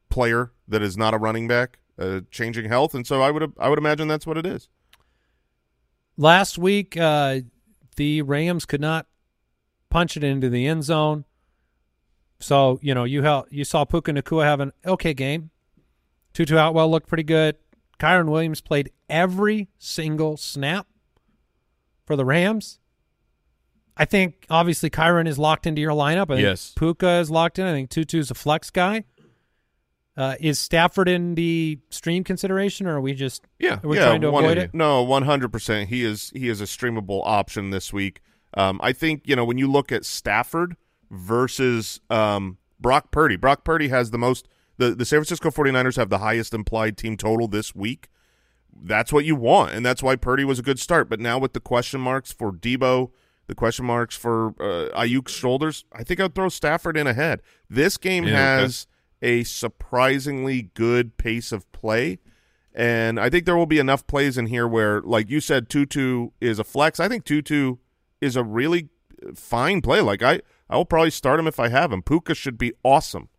player 0.10 0.52
that 0.68 0.82
is 0.82 0.98
not 0.98 1.14
a 1.14 1.18
running 1.18 1.48
back 1.48 1.80
uh, 2.00 2.22
changing 2.32 2.66
health, 2.66 2.94
and 2.94 3.06
so 3.06 3.22
I 3.22 3.32
would 3.32 3.54
I 3.58 3.70
would 3.70 3.80
imagine 3.80 4.08
that's 4.08 4.28
what 4.28 4.38
it 4.38 4.46
is. 4.46 4.70
Last 6.18 6.58
week, 6.58 6.98
uh, 6.98 7.42
the 7.96 8.22
Rams 8.22 8.66
could 8.66 8.82
not 8.82 9.08
punch 9.90 10.18
it 10.18 10.24
into 10.24 10.50
the 10.50 10.68
end 10.68 10.84
zone. 10.84 11.26
So 12.40 12.80
you 12.82 12.94
know 12.94 13.04
you 13.04 13.24
ha- 13.24 13.46
you 13.50 13.64
saw 13.64 13.86
Puka 13.86 14.12
Nacua 14.12 14.44
have 14.44 14.60
an 14.60 14.72
okay 14.86 15.14
game. 15.14 15.50
Tutu 16.34 16.58
Atwell 16.58 16.90
looked 16.90 17.08
pretty 17.08 17.24
good. 17.24 17.58
Kyren 18.00 18.28
Williams 18.28 18.60
played 18.60 18.92
every 19.08 19.70
single 19.78 20.36
snap 20.36 20.88
for 22.06 22.16
the 22.16 22.26
Rams. 22.26 22.80
I 23.96 24.06
think 24.06 24.46
obviously 24.50 24.90
Kyren 24.90 25.28
is 25.28 25.38
locked 25.38 25.68
into 25.68 25.82
your 25.82 25.92
lineup. 25.92 26.24
I 26.32 26.36
think 26.36 26.42
Yes. 26.42 26.74
Puka 26.76 27.20
is 27.20 27.30
locked 27.30 27.60
in. 27.60 27.66
I 27.68 27.72
think 27.74 27.90
Tutu's 27.90 28.32
a 28.32 28.34
flex 28.36 28.70
guy. 28.72 29.04
Uh, 30.16 30.36
is 30.40 30.60
Stafford 30.60 31.10
in 31.10 31.34
the 31.34 31.80
stream 31.90 32.24
consideration, 32.24 32.86
or 32.86 32.98
are 32.98 33.02
we 33.02 33.14
just 33.16 33.46
Yeah. 33.58 33.80
are 33.84 33.88
we 33.88 33.98
yeah, 33.98 34.06
trying 34.06 34.22
to 34.22 34.30
one- 34.32 34.44
avoid 34.46 34.58
it? 34.60 34.74
No, 34.74 35.02
one 35.02 35.24
hundred 35.24 35.52
percent. 35.52 35.90
He 35.90 36.04
is 36.04 36.32
he 36.36 36.50
is 36.50 36.62
a 36.62 36.66
streamable 36.66 37.22
option 37.26 37.72
this 37.72 37.92
week. 37.92 38.22
Um, 38.56 38.80
I 38.84 38.94
think 38.94 39.24
you 39.26 39.36
know 39.36 39.44
when 39.44 39.58
you 39.58 39.68
look 39.72 39.92
at 39.92 40.06
Stafford 40.06 40.76
versus 41.10 42.00
um, 42.12 42.58
Brock 42.80 43.10
Purdy. 43.12 43.36
Brock 43.38 43.64
Purdy 43.64 43.88
has 43.88 44.12
the 44.12 44.20
most 44.20 44.48
The 44.78 44.92
the 44.94 45.06
San 45.06 45.18
Francisco 45.18 45.50
49ers 45.50 45.96
have 45.98 46.10
the 46.10 46.20
highest 46.20 46.54
implied 46.54 46.96
team 46.98 47.18
total 47.18 47.48
this 47.48 47.74
week. 47.74 48.10
That's 48.76 49.12
what 49.14 49.26
you 49.26 49.36
want, 49.36 49.74
and 49.74 49.84
that's 49.86 50.04
why 50.04 50.16
Purdy 50.16 50.44
was 50.46 50.60
a 50.60 50.64
good 50.64 50.80
start. 50.80 51.10
But 51.10 51.20
now 51.20 51.40
with 51.40 51.54
the 51.54 51.60
question 51.60 52.02
marks 52.02 52.32
for 52.32 52.52
Deebo, 52.52 53.10
the 53.48 53.56
question 53.56 53.86
marks 53.86 54.16
for 54.16 54.50
uh, 54.60 54.90
Aiyuk's 54.98 55.32
shoulders, 55.34 55.86
I 55.92 56.04
think 56.04 56.20
I'd 56.20 56.34
throw 56.36 56.50
Stafford 56.50 56.98
in 56.98 57.08
ahead. 57.08 57.42
This 57.70 57.98
game 57.98 58.24
Yeah, 58.24 58.30
okay. 58.30 58.38
has 58.62 58.88
a 59.22 59.44
surprisingly 59.44 60.70
good 60.74 61.18
pace 61.18 61.52
of 61.52 61.70
play. 61.72 62.20
And 62.76 63.20
I 63.20 63.30
think 63.30 63.46
there 63.46 63.56
will 63.56 63.68
be 63.68 63.80
enough 63.80 64.08
plays 64.08 64.38
in 64.38 64.48
here 64.48 64.68
where, 64.68 65.02
like 65.02 65.30
you 65.30 65.40
said, 65.40 65.70
Tutu 65.70 66.30
is 66.42 66.58
a 66.58 66.64
flex. 66.64 67.00
I 67.00 67.08
think 67.08 67.24
Tutu 67.24 67.76
is 68.20 68.36
a 68.36 68.44
really 68.44 68.90
fine 69.36 69.82
play. 69.82 70.02
Like 70.02 70.24
I, 70.24 70.42
I 70.70 70.76
will 70.78 70.86
probably 70.86 71.12
start 71.12 71.40
him 71.40 71.48
if 71.48 71.60
I 71.60 71.68
have 71.70 71.92
him. 71.94 72.02
Puka 72.02 72.34
should 72.34 72.58
be 72.58 72.74
awesome. 72.84 73.30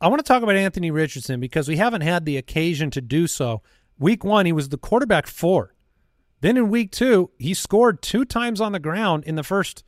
I 0.00 0.08
want 0.08 0.20
to 0.20 0.24
talk 0.28 0.42
about 0.42 0.56
Anthony 0.56 0.90
Richardson 0.90 1.40
because 1.40 1.68
we 1.68 1.76
haven't 1.76 2.00
had 2.02 2.24
the 2.24 2.36
occasion 2.36 2.90
to 2.92 3.00
do 3.00 3.26
so. 3.26 3.62
Week 3.98 4.24
one, 4.24 4.46
he 4.46 4.52
was 4.52 4.68
the 4.70 4.78
quarterback 4.78 5.26
four. 5.26 5.74
Then 6.46 6.56
in 6.56 6.70
week 6.70 6.92
two, 6.92 7.30
he 7.38 7.54
scored 7.54 8.02
two 8.02 8.24
times 8.24 8.60
on 8.60 8.70
the 8.70 8.78
ground 8.78 9.24
in 9.24 9.34
the 9.34 9.42
first 9.42 9.82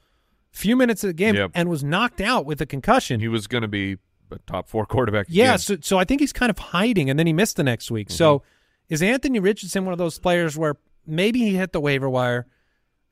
few 0.50 0.74
minutes 0.74 1.04
of 1.04 1.08
the 1.08 1.14
game 1.14 1.36
Yep. 1.36 1.52
and 1.54 1.68
was 1.68 1.84
knocked 1.84 2.20
out 2.20 2.46
with 2.46 2.60
a 2.60 2.66
concussion. 2.66 3.20
He 3.20 3.28
was 3.28 3.46
going 3.46 3.62
to 3.62 3.68
be 3.68 3.98
a 4.32 4.38
top 4.44 4.68
four 4.68 4.84
quarterback. 4.84 5.26
yeah, 5.28 5.54
so, 5.54 5.76
so 5.80 5.98
I 5.98 6.04
think 6.04 6.20
he's 6.20 6.32
kind 6.32 6.50
of 6.50 6.58
hiding, 6.58 7.08
and 7.10 7.16
then 7.16 7.28
he 7.28 7.32
missed 7.32 7.56
the 7.56 7.62
next 7.62 7.92
week. 7.92 8.10
So 8.10 8.42
is 8.88 9.02
Anthony 9.02 9.38
Richardson 9.38 9.84
one 9.84 9.92
of 9.92 9.98
those 9.98 10.18
players 10.18 10.58
where 10.58 10.74
maybe 11.06 11.38
he 11.38 11.54
hit 11.54 11.72
the 11.72 11.80
waiver 11.80 12.08
wire? 12.10 12.48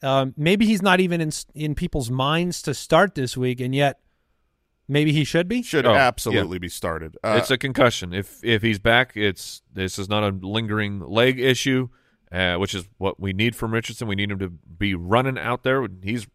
Um, 0.02 0.34
maybe 0.36 0.66
he's 0.66 0.82
not 0.82 0.98
even 0.98 1.20
in 1.20 1.30
in 1.54 1.76
people's 1.76 2.10
minds 2.10 2.62
to 2.62 2.74
start 2.74 3.14
this 3.14 3.36
week, 3.36 3.60
and 3.60 3.72
yet 3.72 4.00
maybe 4.88 5.12
he 5.12 5.22
should 5.22 5.46
be. 5.46 5.62
Should 5.62 5.86
Oh, 5.86 5.94
absolutely 5.94 6.58
be 6.58 6.68
started. 6.68 7.16
Uh, 7.22 7.36
it's 7.40 7.52
a 7.52 7.56
concussion. 7.58 8.12
If 8.12 8.42
if 8.44 8.62
he's 8.62 8.80
back, 8.80 9.12
it's 9.16 9.62
this 9.72 10.00
is 10.00 10.08
not 10.08 10.24
a 10.24 10.30
lingering 10.30 10.98
leg 10.98 11.38
issue, 11.38 11.88
uh, 12.36 12.58
which 12.58 12.74
is 12.74 12.86
what 12.98 13.18
we 13.18 13.32
need 13.32 13.56
from 13.56 13.72
Richardson. 13.72 14.06
We 14.06 14.14
need 14.14 14.30
him 14.30 14.38
to 14.40 14.50
be 14.50 14.94
running 14.94 15.38
out 15.38 15.62
there. 15.62 15.86
He's 16.02 16.26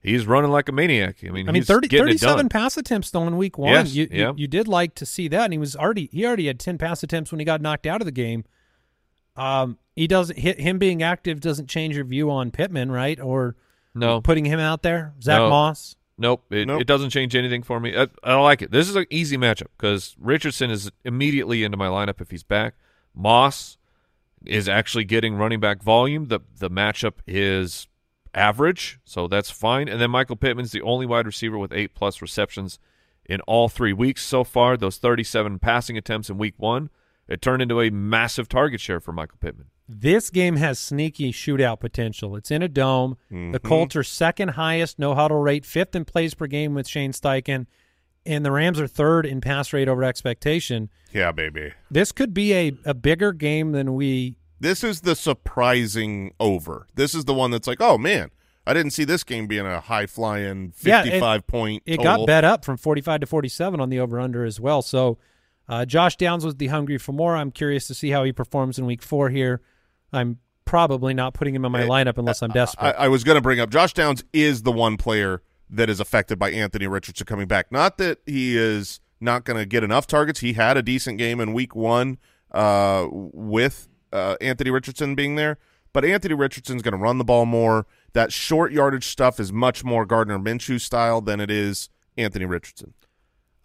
he's 0.00 0.26
running 0.26 0.52
like 0.52 0.68
a 0.68 0.72
maniac. 0.72 1.16
I 1.24 1.30
mean, 1.30 1.48
I 1.48 1.52
mean, 1.52 1.62
he's 1.62 1.66
30, 1.66 1.88
37 1.88 2.48
pass 2.48 2.76
attempts 2.76 3.10
though 3.10 3.26
in 3.26 3.36
week 3.36 3.58
one. 3.58 3.72
Yes, 3.72 3.92
you, 3.92 4.08
yeah. 4.10 4.28
you 4.28 4.34
you 4.38 4.46
did 4.46 4.68
like 4.68 4.94
to 4.96 5.06
see 5.06 5.26
that, 5.28 5.44
and 5.44 5.52
he 5.52 5.58
was 5.58 5.74
already 5.74 6.08
he 6.12 6.24
already 6.24 6.46
had 6.46 6.60
ten 6.60 6.78
pass 6.78 7.02
attempts 7.02 7.32
when 7.32 7.40
he 7.40 7.44
got 7.44 7.60
knocked 7.60 7.86
out 7.86 8.00
of 8.00 8.04
the 8.04 8.12
game. 8.12 8.44
Um, 9.34 9.78
he 9.96 10.06
doesn't 10.06 10.38
hit 10.38 10.60
him 10.60 10.78
being 10.78 11.02
active 11.02 11.40
doesn't 11.40 11.66
change 11.66 11.96
your 11.96 12.04
view 12.04 12.30
on 12.30 12.52
Pittman, 12.52 12.92
right? 12.92 13.18
Or 13.18 13.56
No, 13.92 14.20
putting 14.20 14.44
him 14.44 14.60
out 14.60 14.82
there, 14.84 15.14
Zach 15.20 15.40
No. 15.40 15.50
Moss. 15.50 15.96
Nope, 16.16 16.44
it, 16.52 16.68
Nope. 16.68 16.80
it 16.80 16.86
doesn't 16.86 17.10
change 17.10 17.34
anything 17.34 17.64
for 17.64 17.80
me. 17.80 17.96
I, 17.96 18.02
I 18.22 18.30
don't 18.30 18.44
like 18.44 18.62
it. 18.62 18.70
This 18.70 18.88
is 18.88 18.94
an 18.94 19.06
easy 19.10 19.36
matchup 19.36 19.66
because 19.76 20.14
Richardson 20.20 20.70
is 20.70 20.92
immediately 21.04 21.64
into 21.64 21.76
my 21.76 21.88
lineup 21.88 22.20
if 22.20 22.30
he's 22.30 22.44
back. 22.44 22.74
Moss 23.16 23.78
is 24.46 24.68
actually 24.68 25.04
getting 25.04 25.34
running 25.36 25.60
back 25.60 25.82
volume. 25.82 26.26
The 26.26 26.40
the 26.58 26.70
matchup 26.70 27.14
is 27.26 27.88
average, 28.34 28.98
so 29.04 29.28
that's 29.28 29.50
fine. 29.50 29.88
And 29.88 30.00
then 30.00 30.10
Michael 30.10 30.36
Pittman's 30.36 30.72
the 30.72 30.82
only 30.82 31.06
wide 31.06 31.26
receiver 31.26 31.58
with 31.58 31.72
eight 31.72 31.94
plus 31.94 32.20
receptions 32.20 32.78
in 33.26 33.40
all 33.42 33.68
three 33.68 33.92
weeks 33.92 34.22
so 34.22 34.44
far. 34.44 34.76
Those 34.76 34.98
37 34.98 35.58
passing 35.58 35.96
attempts 35.96 36.28
in 36.28 36.38
week 36.38 36.54
one, 36.56 36.90
it 37.28 37.40
turned 37.40 37.62
into 37.62 37.80
a 37.80 37.90
massive 37.90 38.48
target 38.48 38.80
share 38.80 39.00
for 39.00 39.12
Michael 39.12 39.38
Pittman. 39.40 39.66
This 39.88 40.30
game 40.30 40.56
has 40.56 40.78
sneaky 40.78 41.30
shootout 41.30 41.80
potential. 41.80 42.36
It's 42.36 42.50
in 42.50 42.62
a 42.62 42.68
dome. 42.68 43.18
The 43.28 43.36
mm-hmm. 43.36 43.68
Colts 43.68 43.96
are 43.96 44.02
second 44.02 44.50
highest 44.50 44.98
no 44.98 45.14
huddle 45.14 45.40
rate, 45.40 45.66
fifth 45.66 45.94
in 45.94 46.06
plays 46.06 46.34
per 46.34 46.46
game 46.46 46.74
with 46.74 46.88
Shane 46.88 47.12
Steichen, 47.12 47.66
and 48.26 48.44
the 48.44 48.50
Rams 48.52 48.80
are 48.80 48.86
third 48.86 49.26
in 49.26 49.40
pass 49.40 49.72
rate 49.72 49.88
over 49.88 50.02
expectation. 50.04 50.90
yeah, 51.12 51.32
baby. 51.32 51.72
This 51.90 52.12
could 52.12 52.32
be 52.34 52.52
a, 52.54 52.72
a 52.84 52.94
bigger 52.94 53.32
game 53.32 53.72
than 53.72 53.94
we 53.94 54.36
This 54.60 54.82
is 54.84 55.02
the 55.02 55.14
surprising 55.14 56.32
over. 56.40 56.86
This 56.94 57.14
is 57.14 57.24
the 57.24 57.34
one 57.34 57.50
that's 57.50 57.66
like, 57.66 57.80
oh 57.80 57.96
man, 57.98 58.30
I 58.66 58.72
didn't 58.74 58.92
see 58.92 59.04
this 59.04 59.24
game 59.24 59.46
being 59.46 59.66
a 59.66 59.80
high 59.80 60.06
flying 60.06 60.72
Yeah, 60.82 61.04
it- 61.04 61.46
point. 61.46 61.82
it 61.86 61.96
total. 61.96 62.18
got 62.18 62.26
bet 62.26 62.44
up 62.44 62.64
from 62.64 62.76
45 62.76 63.20
to 63.20 63.26
47 63.26 63.80
on 63.80 63.90
the 63.90 64.00
over 64.00 64.18
under 64.20 64.44
as 64.44 64.58
well. 64.60 64.82
So 64.82 65.18
uh, 65.68 65.84
Josh 65.84 66.16
Downs 66.16 66.44
was 66.44 66.56
the 66.56 66.66
hungry 66.68 66.98
for 66.98 67.12
more. 67.12 67.36
I'm 67.36 67.50
curious 67.50 67.86
to 67.88 67.94
see 67.94 68.10
how 68.10 68.24
he 68.24 68.32
performs 68.32 68.78
in 68.78 68.86
week 68.86 69.02
four 69.02 69.30
here. 69.30 69.60
I'm 70.12 70.38
probably 70.64 71.14
not 71.14 71.34
putting 71.34 71.54
him 71.54 71.64
in 71.64 71.72
my 71.72 71.82
Eh, 71.82 71.86
lineup 71.86 72.18
unless 72.18 72.42
I'm 72.42 72.50
I, 72.50 72.54
desperate. 72.54 72.94
I 72.98 73.08
was 73.08 73.22
going 73.24 73.36
to 73.36 73.40
bring 73.42 73.60
up 73.60 73.70
Josh 73.70 73.92
Downs 73.92 74.24
is 74.32 74.62
the 74.62 74.72
one 74.72 74.96
player 74.96 75.42
that 75.70 75.88
is 75.90 76.00
affected 76.00 76.38
by 76.38 76.50
Anthony 76.50 76.86
Richardson 76.86 77.26
coming 77.26 77.46
back. 77.46 77.72
Not 77.72 77.98
that 77.98 78.18
he 78.26 78.56
is 78.56 79.00
not 79.20 79.44
going 79.44 79.58
to 79.58 79.66
get 79.66 79.82
enough 79.82 80.06
targets. 80.06 80.40
He 80.40 80.52
had 80.54 80.76
a 80.76 80.82
decent 80.82 81.18
game 81.18 81.40
in 81.40 81.52
week 81.52 81.74
one 81.74 82.18
uh, 82.52 83.06
with 83.10 83.88
uh, 84.12 84.36
Anthony 84.40 84.70
Richardson 84.70 85.14
being 85.14 85.34
there, 85.36 85.58
but 85.92 86.04
Anthony 86.04 86.34
Richardson's 86.34 86.82
going 86.82 86.92
to 86.92 86.98
run 86.98 87.18
the 87.18 87.24
ball 87.24 87.46
more. 87.46 87.86
That 88.12 88.32
short 88.32 88.72
yardage 88.72 89.06
stuff 89.08 89.40
is 89.40 89.52
much 89.52 89.82
more 89.82 90.06
Gardner 90.06 90.38
Minshew 90.38 90.80
style 90.80 91.20
than 91.20 91.40
it 91.40 91.50
is 91.50 91.88
Anthony 92.16 92.44
Richardson. 92.44 92.94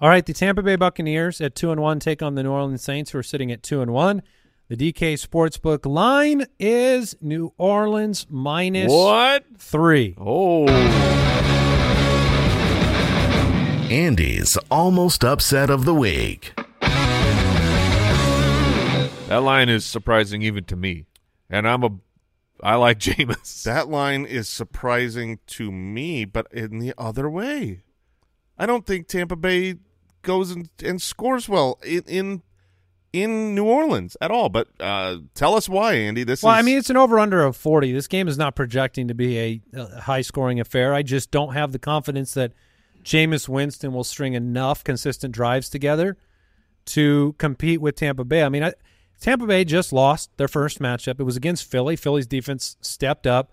All 0.02 0.08
right, 0.10 0.26
the 0.26 0.34
Tampa 0.34 0.64
Bay 0.64 0.78
Buccaneers 0.78 1.41
at 1.41 1.56
two 1.56 1.72
and 1.72 1.82
one 1.82 2.00
take 2.00 2.22
on 2.24 2.36
the 2.36 2.41
New 2.43 2.52
Orleans 2.52 2.82
Saints, 2.82 3.12
who 3.12 3.18
are 3.20 3.24
sitting 3.24 3.52
at 3.52 3.62
two 3.62 3.82
and 3.82 3.91
one. 3.91 4.24
The 4.70 4.78
DK 4.78 5.16
Sportsbook 5.16 5.86
line 5.86 6.45
is 6.60 7.16
New 7.22 7.54
Orleans 7.58 8.26
minus 8.30 8.91
What? 8.91 9.43
three. 9.58 10.16
Oh, 10.18 10.66
Andy's 13.89 14.55
almost 14.69 15.23
upset 15.23 15.69
of 15.71 15.83
the 15.85 15.95
week. 15.95 16.53
that 19.27 19.41
line 19.43 19.67
is 19.69 19.83
surprising 19.83 20.43
even 20.43 20.63
to 20.65 20.75
me, 20.75 21.05
and 21.49 21.67
I'm 21.67 21.83
a 21.83 21.89
I 22.61 22.75
like 22.75 22.99
Jameis. 23.01 23.63
That 23.63 23.89
line 23.89 24.25
is 24.25 24.47
surprising 24.47 25.39
to 25.47 25.71
me, 25.71 26.25
but 26.25 26.45
in 26.51 26.77
the 26.79 26.93
other 26.97 27.29
way. 27.29 27.81
I 28.59 28.65
don't 28.65 28.85
think 28.85 29.07
Tampa 29.07 29.35
Bay 29.35 29.75
goes 30.21 30.51
and, 30.51 30.69
and 30.83 31.01
scores 31.01 31.47
well 31.49 31.79
in, 31.83 32.03
in 32.07 32.41
in 33.11 33.55
New 33.55 33.63
Orleans 33.65 34.15
at 34.21 34.29
all. 34.29 34.49
But 34.49 34.67
uh, 34.79 35.17
tell 35.33 35.55
us 35.55 35.67
why, 35.67 35.93
Andy. 35.93 36.23
This 36.23 36.43
Well, 36.43 36.53
is 36.53 36.59
I 36.59 36.61
mean, 36.61 36.77
it's 36.77 36.91
an 36.91 36.97
over 36.97 37.17
under 37.17 37.43
of 37.43 37.55
40. 37.57 37.91
This 37.91 38.07
game 38.07 38.27
is 38.27 38.37
not 38.37 38.55
projecting 38.55 39.07
to 39.07 39.15
be 39.15 39.39
a, 39.39 39.61
a 39.73 40.01
high 40.01 40.21
scoring 40.21 40.59
affair. 40.59 40.93
I 40.93 41.01
just 41.01 41.31
don't 41.31 41.53
have 41.53 41.71
the 41.71 41.79
confidence 41.79 42.35
that 42.35 42.51
Jameis 43.04 43.47
Winston 43.47 43.93
will 43.93 44.04
string 44.04 44.34
enough 44.34 44.84
consistent 44.84 45.34
drives 45.34 45.70
together 45.70 46.18
to 46.86 47.36
compete 47.38 47.82
with 47.82 47.95
Tampa 47.95 48.24
Bay. 48.24 48.43
I 48.43 48.50
mean, 48.50 48.64
I, 48.64 48.74
Tampa 49.20 49.45
Bay 49.45 49.66
just 49.66 49.91
lost 49.91 50.36
their 50.38 50.47
first 50.47 50.80
matchup. 50.80 51.20
It 51.20 51.24
was 51.24 51.38
against 51.38 51.70
Philly. 51.70 51.95
Philly's 51.95 52.28
defense 52.28 52.78
stepped 52.82 53.28
up. 53.28 53.52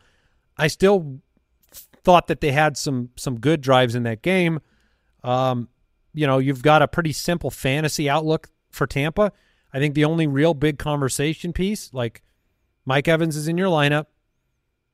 I 0.57 0.69
still 0.69 1.21
thought 2.05 2.29
that 2.29 2.41
they 2.41 2.53
had 2.53 2.77
some 2.77 3.11
some 3.17 3.41
good 3.41 3.61
drives 3.61 3.95
in 3.95 4.05
that 4.05 4.23
game. 4.23 4.61
Um, 5.25 5.69
you 6.15 6.27
know, 6.27 6.39
you've 6.39 6.63
got 6.63 6.83
a 6.83 6.89
pretty 6.89 7.13
simple 7.13 7.51
fantasy 7.51 8.09
outlook 8.09 8.49
for 8.71 8.87
Tampa. 8.87 9.33
I 9.73 9.79
think 9.79 9.95
the 9.95 10.05
only 10.05 10.27
real 10.27 10.55
big 10.55 10.79
conversation 10.79 11.53
piece, 11.53 11.93
like 11.93 12.23
Mike 12.85 13.09
Evans 13.09 13.37
is 13.37 13.49
in 13.49 13.59
your 13.59 13.69
lineup. 13.69 14.07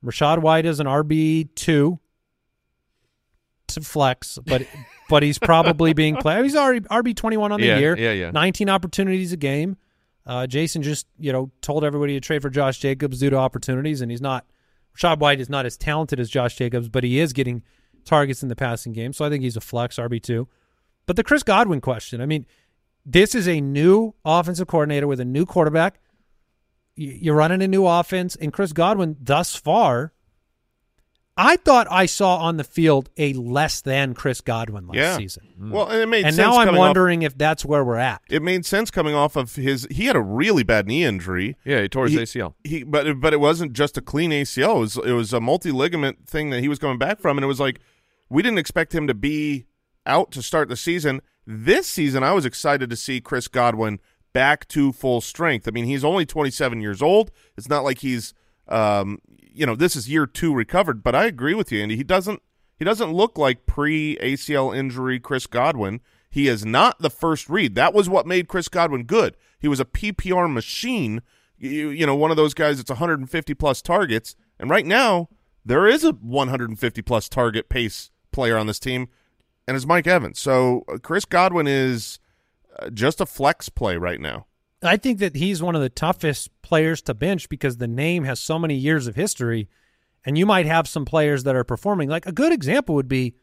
Rachaad 0.05 0.41
White 0.41 0.67
is 0.67 0.81
an 0.81 0.87
RB 0.87 1.49
two 1.55 2.01
flex, 3.69 4.39
but 4.45 4.67
but 5.09 5.23
he's 5.23 5.39
probably 5.39 5.93
being 5.93 6.17
played. 6.17 6.45
He's 6.45 6.57
already 6.57 6.81
RB 6.81 7.17
twenty 7.17 7.37
one 7.37 7.53
on 7.53 7.61
the 7.61 7.67
Yeah, 7.67 7.79
year. 7.79 7.97
yeah, 7.99 8.13
yeah. 8.13 8.31
Nineteen 8.31 8.69
opportunities 8.69 9.33
a 9.33 9.37
game. 9.37 9.77
Uh, 10.25 10.47
Jason 10.47 10.83
just 10.83 11.07
you 11.19 11.33
know 11.33 11.51
told 11.63 11.85
everybody 11.85 12.15
to 12.15 12.21
trade 12.21 12.43
for 12.43 12.51
Josh 12.51 12.79
Jacobs 12.79 13.19
due 13.21 13.31
to 13.31 13.37
opportunities, 13.37 14.01
and 14.01 14.11
he's 14.11 14.21
not. 14.21 14.47
Rachaad 14.97 15.19
White 15.21 15.41
is 15.41 15.49
not 15.49 15.65
as 15.65 15.77
talented 15.79 16.21
as 16.21 16.29
Josh 16.29 16.55
Jacobs, 16.57 16.89
but 16.89 17.03
he 17.03 17.19
is 17.19 17.33
getting 17.33 17.63
targets 18.05 18.43
in 18.43 18.49
the 18.49 18.57
passing 18.57 18.93
game, 18.93 19.13
so 19.13 19.25
I 19.25 19.31
think 19.31 19.43
he's 19.43 19.57
a 19.57 19.61
flex 19.61 19.97
RB 19.97 20.23
two. 20.23 20.49
But 21.07 21.17
the 21.17 21.25
Chris 21.25 21.43
Godwin 21.43 21.81
question, 21.81 22.21
I 22.21 22.27
mean, 22.27 22.47
this 23.07 23.35
is 23.35 23.49
a 23.49 23.61
new 23.61 24.15
offensive 24.25 24.67
coordinator 24.69 25.07
with 25.07 25.19
a 25.19 25.25
new 25.25 25.47
quarterback. 25.47 25.99
You're 26.95 27.35
running 27.35 27.63
a 27.63 27.69
new 27.69 27.87
offense, 27.87 28.37
and 28.37 28.53
Chris 28.53 28.73
Godwin, 28.75 29.17
thus 29.19 29.57
far, 29.57 30.13
I 31.37 31.57
thought 31.57 31.87
I 31.91 32.05
saw 32.07 32.37
on 32.37 32.59
the 32.59 32.65
field 32.65 33.09
a 33.17 33.33
less 33.33 33.81
than 33.81 34.13
Chris 34.13 34.43
Godwin 34.43 34.87
last 34.87 34.97
yeah. 34.97 35.17
season. 35.17 35.45
Well, 35.59 35.87
and 35.89 36.01
it 36.03 36.07
made 36.07 36.27
And 36.27 36.35
sense 36.35 36.47
now 36.47 36.59
I'm 36.59 36.67
coming 36.67 36.81
off- 36.81 36.89
wondering 36.89 37.23
if 37.23 37.39
that's 37.39 37.65
where 37.65 37.83
we're 37.83 37.97
at. 37.97 38.21
it 38.29 38.43
made 38.43 38.67
sense 38.67 38.91
coming 38.91 39.15
off 39.15 39.35
of 39.37 39.55
his. 39.57 39.87
He 39.91 40.05
had 40.07 40.17
a 40.17 40.21
really 40.21 40.63
bad 40.63 40.87
knee 40.87 41.05
injury. 41.05 41.57
Yeah, 41.65 41.81
he 41.83 41.89
tore 41.89 42.05
his 42.07 42.13
He- 42.33 42.41
ACL. 42.41 42.55
He, 42.65 42.83
but 42.83 43.19
but 43.21 43.33
it 43.33 43.41
wasn't 43.41 43.73
just 43.73 43.97
a 43.97 44.03
clean 44.03 44.31
ACL. 44.31 44.77
It 44.77 44.81
was 44.81 44.97
it 44.99 45.13
was 45.13 45.33
a 45.33 45.41
multi 45.41 45.71
ligament 45.73 46.29
thing 46.29 46.51
that 46.51 46.61
he 46.61 46.69
was 46.69 46.79
coming 46.79 46.99
back 46.99 47.19
from, 47.19 47.39
and 47.39 47.45
it 47.45 47.49
was 47.49 47.61
like 47.61 47.81
we 48.29 48.43
didn't 48.43 48.59
expect 48.59 48.95
him 48.95 49.07
to 49.07 49.15
be 49.15 49.65
out 50.05 50.33
to 50.33 50.43
start 50.43 50.69
the 50.69 50.77
season. 50.77 51.23
This 51.47 51.87
season, 51.89 52.23
I 52.23 52.33
was 52.33 52.45
excited 52.45 52.91
to 52.91 52.97
see 52.97 53.21
Chris 53.23 53.49
Godwin 53.49 54.01
back 54.35 54.69
to 54.69 54.93
full 54.93 55.21
strength. 55.21 55.67
I 55.67 55.71
mean, 55.71 55.85
he's 55.87 56.05
only 56.05 56.25
27 56.27 56.81
years 56.81 57.01
old. 57.03 57.31
It's 57.57 57.69
not 57.69 57.85
like 57.85 57.99
he's 58.01 58.35
um 58.69 59.19
you 59.55 59.67
know 59.67 59.75
this 59.75 59.97
is 59.97 60.09
year 60.09 60.27
two 60.27 60.55
recovered. 60.55 61.03
But 61.03 61.15
I 61.15 61.25
agree 61.25 61.55
with 61.55 61.73
you, 61.73 61.83
Andy. 61.83 61.97
He 61.97 62.05
doesn't 62.05 62.43
he 62.79 62.85
doesn't 62.85 63.13
look 63.13 63.39
like 63.39 63.67
pre 63.67 64.17
ACL 64.17 64.77
injury 64.77 65.21
Chris 65.21 65.47
Godwin. 65.47 66.01
He 66.31 66.49
is 66.49 66.65
not 66.65 67.01
the 67.01 67.11
first 67.11 67.49
read. 67.51 67.75
That 67.75 67.93
was 67.93 68.09
what 68.09 68.27
made 68.27 68.49
Chris 68.49 68.69
Godwin 68.69 69.05
good. 69.05 69.37
He 69.61 69.69
was 69.69 69.81
a 69.81 69.85
PPR 69.85 70.51
machine. 70.53 71.23
You, 71.59 71.91
you 71.91 72.07
know, 72.07 72.17
one 72.17 72.31
of 72.31 72.37
those 72.37 72.55
guys 72.55 72.79
that's 72.79 72.91
150 72.91 73.55
plus 73.55 73.83
targets. 73.83 74.35
And 74.59 74.71
right 74.71 74.87
now, 74.87 75.29
there 75.65 75.87
is 75.87 76.05
a 76.05 76.11
150 76.13 77.03
plus 77.03 77.29
target 77.29 77.69
pace 77.69 78.11
player 78.33 78.57
on 78.57 78.67
this 78.67 78.81
team, 78.81 79.09
and 79.69 79.77
it's 79.77 79.87
Mike 79.87 80.07
Evans. 80.07 80.41
So 80.41 80.85
uh, 80.89 80.99
Chris 80.99 81.25
Godwin 81.25 81.69
is 81.69 82.19
uh, 82.79 82.91
just 82.91 83.21
a 83.21 83.27
flex 83.27 83.69
play 83.69 83.97
right 83.97 84.21
now. 84.21 84.47
I 84.83 84.97
think 84.97 85.19
that 85.21 85.37
he's 85.37 85.63
one 85.63 85.75
of 85.75 85.83
the 85.83 85.89
toughest 85.89 86.51
players 86.63 87.03
to 87.03 87.15
bench 87.15 87.49
because 87.49 87.77
the 87.77 87.89
name 87.89 88.25
has 88.25 88.41
so 88.41 88.59
many 88.59 88.75
years 88.75 89.07
of 89.07 89.15
history, 89.15 89.69
and 90.25 90.37
you 90.37 90.47
might 90.47 90.67
have 90.67 90.89
some 90.89 91.05
players 91.05 91.45
that 91.45 91.55
are 91.55 91.65
performing. 91.65 92.09
Like 92.09 92.27
a 92.27 92.33
good 92.33 92.53
example 92.53 92.95
would 92.95 93.09
be, 93.09 93.35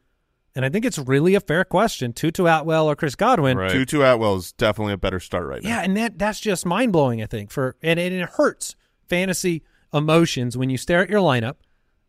and 0.55 0.65
I 0.65 0.69
think 0.69 0.85
it's 0.85 0.97
really 0.97 1.35
a 1.35 1.39
fair 1.39 1.63
question: 1.63 2.13
Tutu 2.13 2.45
Atwell 2.45 2.89
or 2.89 2.95
Chris 2.95 3.15
Godwin. 3.15 3.57
Right. 3.57 3.71
Tutu 3.71 4.01
Atwell 4.01 4.35
is 4.35 4.51
definitely 4.51 4.93
a 4.93 4.97
better 4.97 5.19
start 5.19 5.47
right 5.47 5.63
now. 5.63 5.69
Yeah, 5.69 5.81
and 5.81 5.95
that 5.97 6.19
that's 6.19 6.39
just 6.39 6.65
mind 6.65 6.91
blowing. 6.91 7.21
I 7.21 7.25
think 7.25 7.51
for 7.51 7.75
and, 7.81 7.99
and 7.99 8.13
it 8.13 8.29
hurts 8.29 8.75
fantasy 9.07 9.63
emotions 9.93 10.57
when 10.57 10.69
you 10.69 10.77
stare 10.77 11.01
at 11.01 11.09
your 11.09 11.21
lineup 11.21 11.55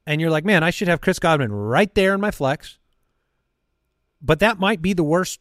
and 0.06 0.20
you're 0.20 0.30
like, 0.30 0.44
man, 0.44 0.62
I 0.62 0.70
should 0.70 0.88
have 0.88 1.00
Chris 1.00 1.18
Godwin 1.18 1.52
right 1.52 1.94
there 1.94 2.14
in 2.14 2.20
my 2.20 2.30
flex. 2.30 2.78
But 4.20 4.40
that 4.40 4.58
might 4.58 4.82
be 4.82 4.92
the 4.92 5.04
worst 5.04 5.40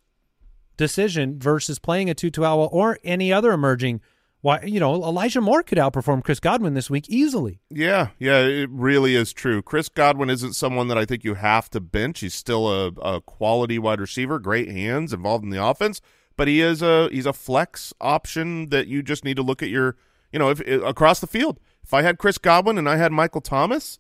decision 0.80 1.38
versus 1.38 1.78
playing 1.78 2.10
a 2.10 2.16
Tutu 2.16 2.42
Atwell 2.42 2.70
or 2.72 2.98
any 3.04 3.32
other 3.32 3.52
emerging. 3.52 4.02
Why 4.42 4.62
you 4.64 4.80
know 4.80 4.96
Elijah 4.96 5.42
Moore 5.42 5.62
could 5.62 5.78
outperform 5.78 6.24
Chris 6.24 6.40
Godwin 6.40 6.74
this 6.74 6.90
week 6.90 7.10
easily. 7.10 7.60
Yeah, 7.70 8.08
yeah, 8.18 8.40
it 8.40 8.70
really 8.72 9.14
is 9.14 9.34
true. 9.34 9.62
Chris 9.62 9.90
Godwin 9.90 10.30
isn't 10.30 10.54
someone 10.54 10.88
that 10.88 10.98
I 10.98 11.04
think 11.04 11.26
you 11.26 11.34
have 11.34 11.70
to 11.72 11.82
bench. 11.82 12.22
He's 12.22 12.34
still 12.34 12.70
a, 12.70 12.88
a 13.02 13.20
quality 13.20 13.78
wide 13.78 14.00
receiver, 14.00 14.40
great 14.40 14.72
hands, 14.72 15.12
involved 15.12 15.44
in 15.44 15.50
the 15.50 15.62
offense, 15.62 16.00
but 16.38 16.48
he 16.48 16.62
is 16.62 16.82
a 16.82 17.10
he's 17.12 17.26
a 17.26 17.34
flex 17.34 17.94
option 18.00 18.70
that 18.70 18.88
you 18.88 19.04
just 19.04 19.26
need 19.26 19.36
to 19.36 19.44
look 19.44 19.62
at 19.62 19.68
your 19.68 19.98
you 20.32 20.40
know 20.40 20.50
if 20.50 20.62
across 20.62 21.20
the 21.20 21.28
field. 21.28 21.60
If 21.84 21.94
I 21.94 22.04
had 22.04 22.18
Chris 22.18 22.38
Godwin 22.38 22.78
and 22.78 22.88
I 22.88 22.96
had 22.96 23.12
Michael 23.12 23.42
Thomas, 23.42 24.00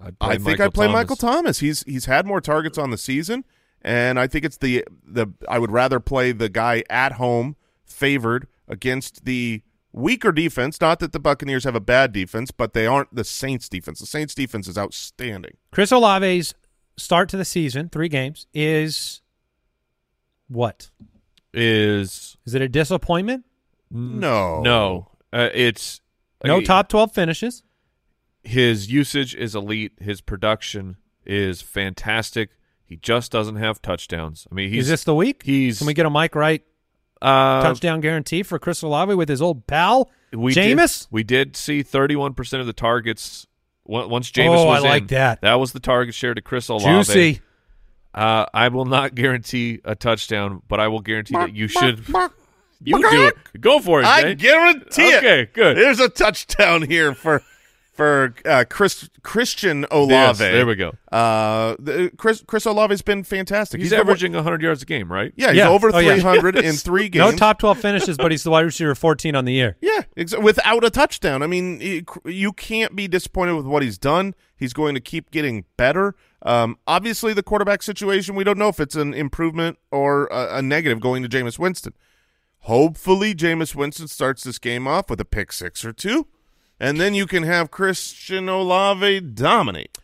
I'd 0.00 0.18
play 0.18 0.36
I 0.36 0.38
think 0.38 0.60
I'd 0.60 0.72
play 0.72 0.86
Thomas. 0.86 1.00
Michael 1.00 1.16
Thomas. 1.16 1.58
He's 1.58 1.82
he's 1.82 2.06
had 2.06 2.26
more 2.26 2.40
targets 2.40 2.78
on 2.78 2.90
the 2.90 2.98
season, 2.98 3.44
and 3.86 4.18
I 4.18 4.26
think 4.26 4.44
it's 4.44 4.56
the 4.56 4.84
the 5.06 5.28
I 5.48 5.60
would 5.60 5.70
rather 5.70 6.00
play 6.00 6.32
the 6.32 6.48
guy 6.48 6.82
at 6.90 7.12
home 7.12 7.54
favored 7.84 8.48
against 8.66 9.24
the 9.24 9.62
weaker 9.92 10.32
defense. 10.32 10.80
Not 10.80 10.98
that 10.98 11.12
the 11.12 11.20
Buccaneers 11.20 11.62
have 11.62 11.76
a 11.76 11.80
bad 11.80 12.12
defense, 12.12 12.50
but 12.50 12.74
they 12.74 12.84
aren't 12.86 13.14
the 13.14 13.22
Saints 13.24 13.68
defense. 13.68 14.00
The 14.00 14.06
Saints 14.06 14.34
defense 14.34 14.66
is 14.66 14.76
outstanding. 14.76 15.56
Chris 15.70 15.92
Olave's 15.92 16.52
start 16.96 17.28
to 17.28 17.36
the 17.36 17.44
season, 17.44 17.88
three 17.88 18.08
games, 18.08 18.48
is 18.52 19.22
what? 20.48 20.90
Is 21.54 22.36
Is 22.44 22.54
it 22.56 22.62
a 22.62 22.68
disappointment? 22.68 23.44
No, 23.88 24.62
no, 24.62 25.10
uh, 25.32 25.48
it's 25.54 26.00
No 26.44 26.60
top 26.60 26.88
twelve 26.88 27.12
finishes. 27.12 27.62
His 28.42 28.90
usage 28.90 29.32
is 29.36 29.54
elite. 29.54 29.92
His 30.00 30.20
production 30.20 30.96
is 31.24 31.62
fantastic. 31.62 32.50
He 32.86 32.96
just 32.96 33.32
doesn't 33.32 33.56
have 33.56 33.82
touchdowns. 33.82 34.46
I 34.50 34.54
mean, 34.54 34.70
he's 34.70 34.84
is 34.84 34.88
this 34.88 35.04
the 35.04 35.14
week? 35.14 35.42
he's 35.44 35.78
Can 35.78 35.86
we 35.88 35.94
get 35.94 36.06
a 36.06 36.10
Mike 36.10 36.34
Wright 36.34 36.62
uh, 37.20 37.62
touchdown 37.62 38.00
guarantee 38.00 38.42
for 38.42 38.58
Chris 38.58 38.82
Olave 38.82 39.14
with 39.14 39.28
his 39.28 39.42
old 39.42 39.66
pal 39.66 40.08
we 40.32 40.54
Jameis? 40.54 41.02
Did, 41.02 41.08
we 41.10 41.22
did 41.24 41.56
see 41.56 41.82
31% 41.82 42.60
of 42.60 42.66
the 42.66 42.72
targets 42.72 43.46
once 43.84 44.30
Jameis 44.30 44.56
Oh, 44.58 44.66
was 44.66 44.84
I 44.84 44.88
like 44.88 45.02
in. 45.02 45.06
that. 45.08 45.40
That 45.40 45.54
was 45.54 45.72
the 45.72 45.80
target 45.80 46.14
share 46.14 46.34
to 46.34 46.40
Chris 46.42 46.68
Olave. 46.68 46.86
Juicy. 46.86 47.40
Uh, 48.14 48.46
I 48.54 48.68
will 48.68 48.86
not 48.86 49.14
guarantee 49.14 49.80
a 49.84 49.94
touchdown, 49.94 50.62
but 50.68 50.80
I 50.80 50.88
will 50.88 51.00
guarantee 51.00 51.34
that 51.34 51.54
you 51.54 51.68
should. 51.68 52.04
You 52.84 52.98
do 53.10 53.26
it. 53.28 53.34
Go 53.58 53.80
for 53.80 54.00
it, 54.02 54.06
I 54.06 54.20
Jay. 54.22 54.34
guarantee 54.34 55.08
it. 55.08 55.16
Okay, 55.24 55.48
good. 55.54 55.78
There's 55.78 55.98
a 55.98 56.10
touchdown 56.10 56.82
here 56.82 57.14
for 57.14 57.42
for 57.96 58.34
uh, 58.44 58.64
Chris 58.68 59.08
Christian 59.22 59.86
Olave. 59.90 60.12
Yes, 60.12 60.38
there 60.38 60.66
we 60.66 60.74
go. 60.74 60.92
Uh, 61.10 61.74
the, 61.78 62.10
Chris 62.16 62.42
Chris 62.46 62.66
Olave's 62.66 63.02
been 63.02 63.24
fantastic. 63.24 63.80
He's, 63.80 63.90
the 63.90 63.96
one- 63.96 64.00
averaging 64.06 64.32
100 64.34 64.62
yards 64.62 64.82
a 64.82 64.86
game, 64.86 65.10
right? 65.10 65.32
Yeah, 65.36 65.48
he's 65.48 65.56
Yeah. 65.58 65.68
over 65.70 65.90
Oh, 65.94 65.98
yeah. 65.98 66.12
300 66.14 66.56
in 66.56 66.74
three 66.74 67.08
games. 67.08 67.32
No 67.32 67.36
top 67.36 67.58
12 67.58 67.78
finishes, 67.80 68.16
but 68.16 68.30
he's 68.30 68.42
the 68.42 68.50
wide 68.50 68.66
receiver 68.66 68.94
14 68.94 69.34
on 69.34 69.44
the 69.44 69.52
year. 69.52 69.76
Yeah, 69.86 70.02
ex- 70.16 70.36
without 70.36 70.84
a 70.84 70.90
touchdown. 70.90 71.42
I 71.42 71.46
mean, 71.46 71.80
it- 71.80 72.04
you 72.24 72.52
can't 72.52 72.94
be 72.94 73.08
disappointed 73.08 73.54
with 73.54 73.66
what 73.66 73.82
he's 73.82 73.98
done. 73.98 74.34
He's 74.56 74.72
going 74.72 74.94
to 74.94 75.00
keep 75.00 75.30
getting 75.30 75.64
better. 75.76 76.14
Um, 76.42 76.78
obviously, 76.86 77.32
the 77.32 77.42
quarterback 77.42 77.82
situation, 77.82 78.34
we 78.34 78.44
don't 78.44 78.58
know 78.58 78.68
if 78.68 78.78
it's 78.78 78.94
an 78.96 79.14
improvement 79.14 79.78
or 79.90 80.26
a, 80.26 80.58
a 80.58 80.62
negative 80.62 81.00
going 81.00 81.22
to 81.22 81.28
Jameis 81.28 81.58
Winston. 81.58 81.92
Hopefully, 82.60 83.34
Jameis 83.34 83.74
Winston 83.74 84.08
starts 84.08 84.42
this 84.42 84.58
game 84.58 84.86
off 84.88 85.08
with 85.08 85.20
a 85.20 85.24
pick 85.24 85.52
six 85.52 85.84
or 85.84 85.92
two, 85.92 86.26
and 86.80 87.00
then 87.00 87.14
you 87.14 87.26
can 87.26 87.42
have 87.42 87.70
Christian 87.70 88.48
Olave 88.48 89.20
dominate. 89.20 89.98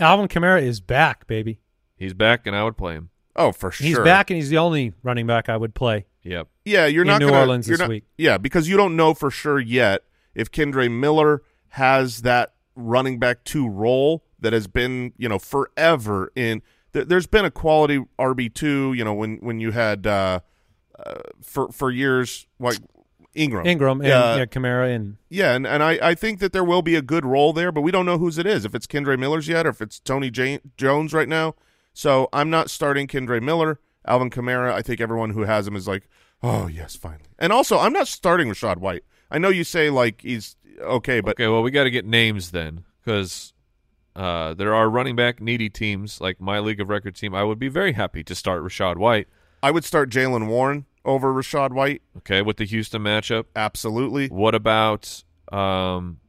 Alvin 0.00 0.28
Kamara 0.28 0.62
is 0.62 0.80
back, 0.80 1.26
baby. 1.26 1.58
He's 1.96 2.14
back, 2.14 2.46
and 2.46 2.54
I 2.54 2.62
would 2.64 2.76
play 2.76 2.94
him. 2.94 3.10
Oh, 3.34 3.52
for 3.52 3.70
sure. 3.70 3.86
He's 3.86 3.98
back, 3.98 4.30
and 4.30 4.36
he's 4.36 4.50
the 4.50 4.58
only 4.58 4.92
running 5.02 5.26
back 5.26 5.48
I 5.48 5.56
would 5.56 5.74
play. 5.74 6.06
Yep. 6.22 6.48
Yeah, 6.64 6.86
you're 6.86 7.02
in 7.02 7.08
not 7.08 7.20
New 7.20 7.28
gonna, 7.28 7.40
Orleans 7.40 7.66
you're 7.68 7.76
this 7.76 7.80
not- 7.82 7.88
week. 7.88 8.04
Yeah, 8.16 8.38
because 8.38 8.68
you 8.68 8.76
don't 8.76 8.96
know 8.96 9.14
for 9.14 9.30
sure 9.30 9.58
yet 9.58 10.02
if 10.34 10.50
Kendre 10.50 10.90
Miller 10.90 11.42
has 11.70 12.22
that 12.22 12.54
running 12.76 13.18
back 13.18 13.44
two 13.44 13.68
role 13.68 14.24
that 14.38 14.52
has 14.52 14.66
been 14.66 15.12
you 15.16 15.28
know 15.28 15.38
forever 15.38 16.32
in. 16.36 16.62
Th- 16.92 17.06
there's 17.06 17.26
been 17.26 17.44
a 17.44 17.50
quality 17.50 18.04
RB 18.18 18.52
two. 18.52 18.92
You 18.92 19.04
know 19.04 19.14
when 19.14 19.36
when 19.38 19.58
you 19.60 19.70
had 19.72 20.06
uh, 20.06 20.40
uh, 20.98 21.14
for 21.42 21.70
for 21.72 21.90
years 21.90 22.46
like 22.60 22.78
Ingram, 23.34 23.66
Ingram 23.66 24.00
and 24.00 24.08
Yeah. 24.08 24.36
yeah, 24.36 24.44
Kamara 24.46 24.94
and 24.94 25.16
yeah, 25.28 25.54
and, 25.54 25.66
and 25.66 25.82
I, 25.82 25.98
I 26.02 26.14
think 26.14 26.40
that 26.40 26.52
there 26.52 26.64
will 26.64 26.82
be 26.82 26.94
a 26.96 27.02
good 27.02 27.24
role 27.24 27.52
there, 27.52 27.70
but 27.70 27.82
we 27.82 27.90
don't 27.90 28.06
know 28.06 28.18
whose 28.18 28.38
it 28.38 28.46
is. 28.46 28.64
If 28.64 28.74
it's 28.74 28.86
Kendre 28.86 29.18
Miller's 29.18 29.46
yet, 29.48 29.66
or 29.66 29.70
if 29.70 29.80
it's 29.82 30.00
Tony 30.00 30.30
Jan- 30.30 30.60
Jones 30.76 31.12
right 31.12 31.28
now. 31.28 31.54
So 31.92 32.28
I'm 32.32 32.48
not 32.50 32.70
starting 32.70 33.06
Kendre 33.06 33.42
Miller. 33.42 33.80
Alvin 34.06 34.30
Kamara, 34.30 34.72
I 34.72 34.82
think 34.82 35.00
everyone 35.00 35.30
who 35.30 35.42
has 35.42 35.66
him 35.68 35.76
is 35.76 35.86
like, 35.86 36.08
oh 36.42 36.66
yes, 36.66 36.96
finally. 36.96 37.24
And 37.38 37.52
also, 37.52 37.78
I'm 37.78 37.92
not 37.92 38.08
starting 38.08 38.48
Rachaad 38.48 38.78
White. 38.78 39.04
I 39.30 39.38
know 39.38 39.50
you 39.50 39.64
say 39.64 39.90
like 39.90 40.22
he's 40.22 40.56
okay, 40.80 41.20
but 41.20 41.32
Okay, 41.32 41.48
well, 41.48 41.62
we 41.62 41.70
got 41.70 41.84
to 41.84 41.90
get 41.90 42.06
names 42.06 42.50
then, 42.52 42.84
because 43.04 43.52
uh, 44.16 44.54
there 44.54 44.74
are 44.74 44.88
running 44.88 45.14
back 45.16 45.40
needy 45.40 45.68
teams 45.68 46.20
like 46.20 46.40
my 46.40 46.58
league 46.60 46.80
of 46.80 46.88
record 46.88 47.14
team. 47.16 47.34
I 47.34 47.44
would 47.44 47.58
be 47.58 47.68
very 47.68 47.92
happy 47.92 48.24
to 48.24 48.34
start 48.34 48.62
Rachaad 48.62 48.96
White. 48.96 49.28
I 49.62 49.70
would 49.70 49.84
start 49.84 50.08
Jaylen 50.10 50.46
Warren 50.46 50.86
over 51.08 51.32
Rachaad 51.32 51.72
White. 51.72 52.02
Okay, 52.18 52.42
with 52.42 52.58
the 52.58 52.64
Houston 52.66 53.02
matchup. 53.02 53.46
Absolutely. 53.56 54.28
What 54.28 54.54
about 54.54 55.24
um, 55.50 56.20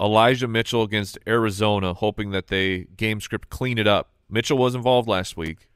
Elijah 0.00 0.48
Mitchell 0.48 0.82
against 0.82 1.18
Arizona, 1.26 1.92
hoping 1.92 2.30
that 2.30 2.46
they 2.46 2.86
game 2.96 3.20
script 3.20 3.50
clean 3.50 3.76
it 3.76 3.86
up? 3.86 4.10
Mitchell 4.30 4.56
was 4.56 4.74
involved 4.74 5.08
last 5.08 5.36
week. 5.36 5.68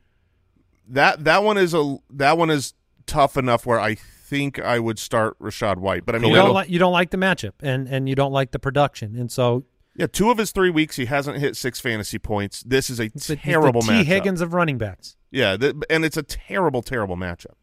That 0.88 1.24
that 1.24 1.42
one 1.42 1.58
is 1.58 1.74
a 1.74 1.96
that 2.10 2.38
one 2.38 2.48
is 2.48 2.74
tough 3.06 3.36
enough 3.36 3.66
where 3.66 3.80
I 3.80 3.96
think 3.96 4.60
I 4.60 4.78
would 4.78 4.98
start 4.98 5.38
Rachaad 5.40 5.78
White. 5.78 6.06
But 6.06 6.14
I 6.14 6.18
mean, 6.18 6.30
you 6.30 6.36
don't 6.36 6.54
like 6.54 6.70
you 6.70 6.78
don't 6.78 6.92
like 6.92 7.10
the 7.10 7.16
matchup 7.16 7.54
and 7.60 7.88
and 7.88 8.08
you 8.08 8.14
don't 8.14 8.32
like 8.32 8.52
the 8.52 8.60
production, 8.60 9.16
and 9.16 9.30
so 9.30 9.64
yeah, 9.96 10.06
two 10.06 10.30
of 10.30 10.38
his 10.38 10.52
three 10.52 10.70
weeks 10.70 10.96
he 10.96 11.06
hasn't 11.06 11.38
hit 11.38 11.56
six 11.56 11.80
fantasy 11.80 12.18
points. 12.18 12.62
This 12.62 12.88
is 12.88 13.00
a 13.00 13.04
it's 13.04 13.26
the, 13.26 13.34
it's 13.34 13.42
the 13.42 13.50
terrible 13.50 13.82
T 13.82 13.88
matchup. 13.88 14.04
Higgins 14.04 14.40
of 14.40 14.54
running 14.54 14.78
backs. 14.78 15.16
Yeah, 15.32 15.56
th- 15.56 15.74
and 15.90 16.04
it's 16.04 16.16
a 16.16 16.22
terrible, 16.22 16.82
terrible 16.82 17.16
matchup. 17.16 17.54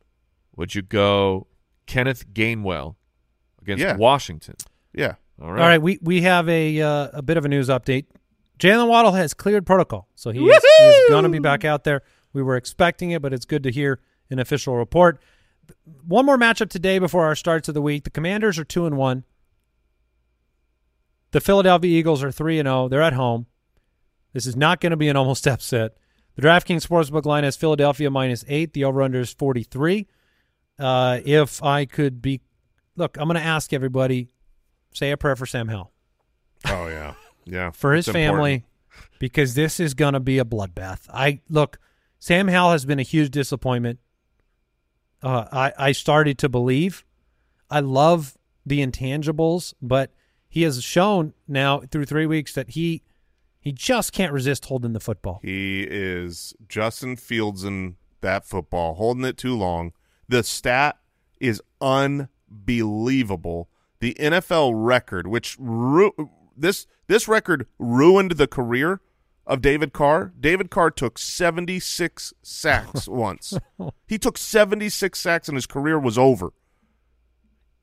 Would 0.55 0.75
you 0.75 0.81
go 0.81 1.47
Kenneth 1.87 2.31
Gainwell 2.33 2.95
against 3.61 3.81
Yeah. 3.83 3.95
Washington? 3.95 4.55
Yeah. 4.93 5.15
All 5.41 5.47
All 5.47 5.53
right. 5.53 5.59
right, 5.67 5.81
we 5.81 5.97
we 6.01 6.21
have 6.21 6.47
a 6.47 6.79
uh, 6.81 7.09
a 7.13 7.21
bit 7.21 7.37
of 7.37 7.45
a 7.45 7.47
news 7.49 7.67
update. 7.69 8.05
Jaylen 8.59 8.87
Waddle 8.87 9.13
has 9.13 9.33
cleared 9.33 9.65
protocol, 9.65 10.07
so 10.15 10.29
he 10.29 10.39
is, 10.47 10.63
he's 10.79 11.09
going 11.09 11.23
to 11.23 11.29
be 11.29 11.39
back 11.39 11.65
out 11.65 11.83
there. 11.83 12.03
We 12.33 12.43
were 12.43 12.55
expecting 12.55 13.11
it, 13.11 13.21
but 13.21 13.33
it's 13.33 13.45
good 13.45 13.63
to 13.63 13.71
hear 13.71 13.99
an 14.29 14.37
official 14.39 14.75
report. 14.75 15.19
One 16.05 16.25
more 16.25 16.37
matchup 16.37 16.69
today 16.69 16.99
before 16.99 17.25
our 17.25 17.35
starts 17.35 17.67
of 17.67 17.73
the 17.73 17.81
week. 17.81 18.03
The 18.03 18.09
Commanders 18.11 18.59
are 18.59 18.63
two 18.63 18.85
and 18.85 18.95
one. 18.95 19.23
The 21.31 21.41
Philadelphia 21.41 21.89
Eagles 21.97 22.23
are 22.23 22.31
three 22.31 22.59
and 22.59 22.67
zero. 22.67 22.87
They're 22.87 23.01
at 23.01 23.13
home. 23.13 23.47
This 24.33 24.45
is 24.45 24.55
not 24.55 24.79
going 24.81 24.91
to 24.91 24.97
be 24.97 25.09
an 25.09 25.15
almost 25.17 25.47
upset. 25.47 25.97
The 26.35 26.41
DraftKings 26.43 26.87
Sportsbook 26.87 27.25
line 27.25 27.43
has 27.43 27.55
Philadelphia 27.55 28.09
minus 28.11 28.45
eight. 28.47 28.73
The 28.73 28.83
over/under 28.85 29.19
is 29.19 29.33
forty 29.33 29.63
three. 29.63 30.07
Uh, 30.79 31.19
if 31.25 31.61
I 31.63 31.85
could 31.85 32.21
be, 32.21 32.41
look, 32.95 33.17
I'm 33.17 33.27
going 33.27 33.39
to 33.39 33.45
ask 33.45 33.73
everybody, 33.73 34.29
say 34.93 35.11
a 35.11 35.17
prayer 35.17 35.35
for 35.35 35.45
Sam 35.45 35.67
Howell. 35.67 35.91
Oh 36.65 36.87
yeah. 36.87 37.13
Yeah. 37.45 37.71
for 37.71 37.93
his 37.93 38.07
family 38.07 38.53
important. 38.53 38.63
because 39.19 39.53
this 39.53 39.79
is 39.79 39.93
going 39.93 40.13
to 40.13 40.19
be 40.19 40.39
a 40.39 40.45
bloodbath. 40.45 41.09
I 41.09 41.41
look, 41.49 41.77
Sam 42.19 42.47
Howell 42.47 42.71
has 42.71 42.85
been 42.85 42.99
a 42.99 43.03
huge 43.03 43.31
disappointment. 43.31 43.99
Uh, 45.21 45.45
I 45.51 45.73
I 45.77 45.91
started 45.91 46.37
to 46.39 46.49
believe. 46.49 47.03
I 47.69 47.79
love 47.81 48.37
the 48.65 48.85
intangibles, 48.85 49.73
but 49.81 50.11
he 50.47 50.61
has 50.63 50.83
shown 50.83 51.33
now 51.47 51.79
through 51.79 52.05
three 52.05 52.25
weeks 52.25 52.53
that 52.53 52.71
he 52.71 53.03
he 53.59 53.71
just 53.71 54.13
can't 54.13 54.31
resist 54.33 54.65
holding 54.65 54.93
the 54.93 54.99
football. 54.99 55.39
He 55.41 55.83
is 55.89 56.53
Justin 56.67 57.15
Fields 57.15 57.63
in 57.63 57.95
that 58.21 58.45
football, 58.45 58.95
holding 58.95 59.25
it 59.25 59.37
too 59.37 59.55
long. 59.55 59.93
The 60.27 60.43
stat 60.43 60.97
is 61.39 61.61
unbelievable. 61.81 63.69
The 63.99 64.15
NFL 64.19 64.71
record, 64.75 65.27
which 65.27 65.55
ru- 65.59 66.29
this 66.57 66.87
this 67.07 67.27
record 67.27 67.67
ruined 67.79 68.33
the 68.33 68.47
career 68.47 69.01
of 69.45 69.61
David 69.61 69.93
Carr. 69.93 70.33
David 70.39 70.69
Carr 70.69 70.91
took 70.91 71.17
76 71.17 72.33
sacks 72.41 73.07
once. 73.09 73.57
He 74.07 74.17
took 74.17 74.37
76 74.37 75.19
sacks 75.19 75.47
and 75.47 75.55
his 75.57 75.67
career 75.67 75.99
was 75.99 76.17
over. 76.17 76.53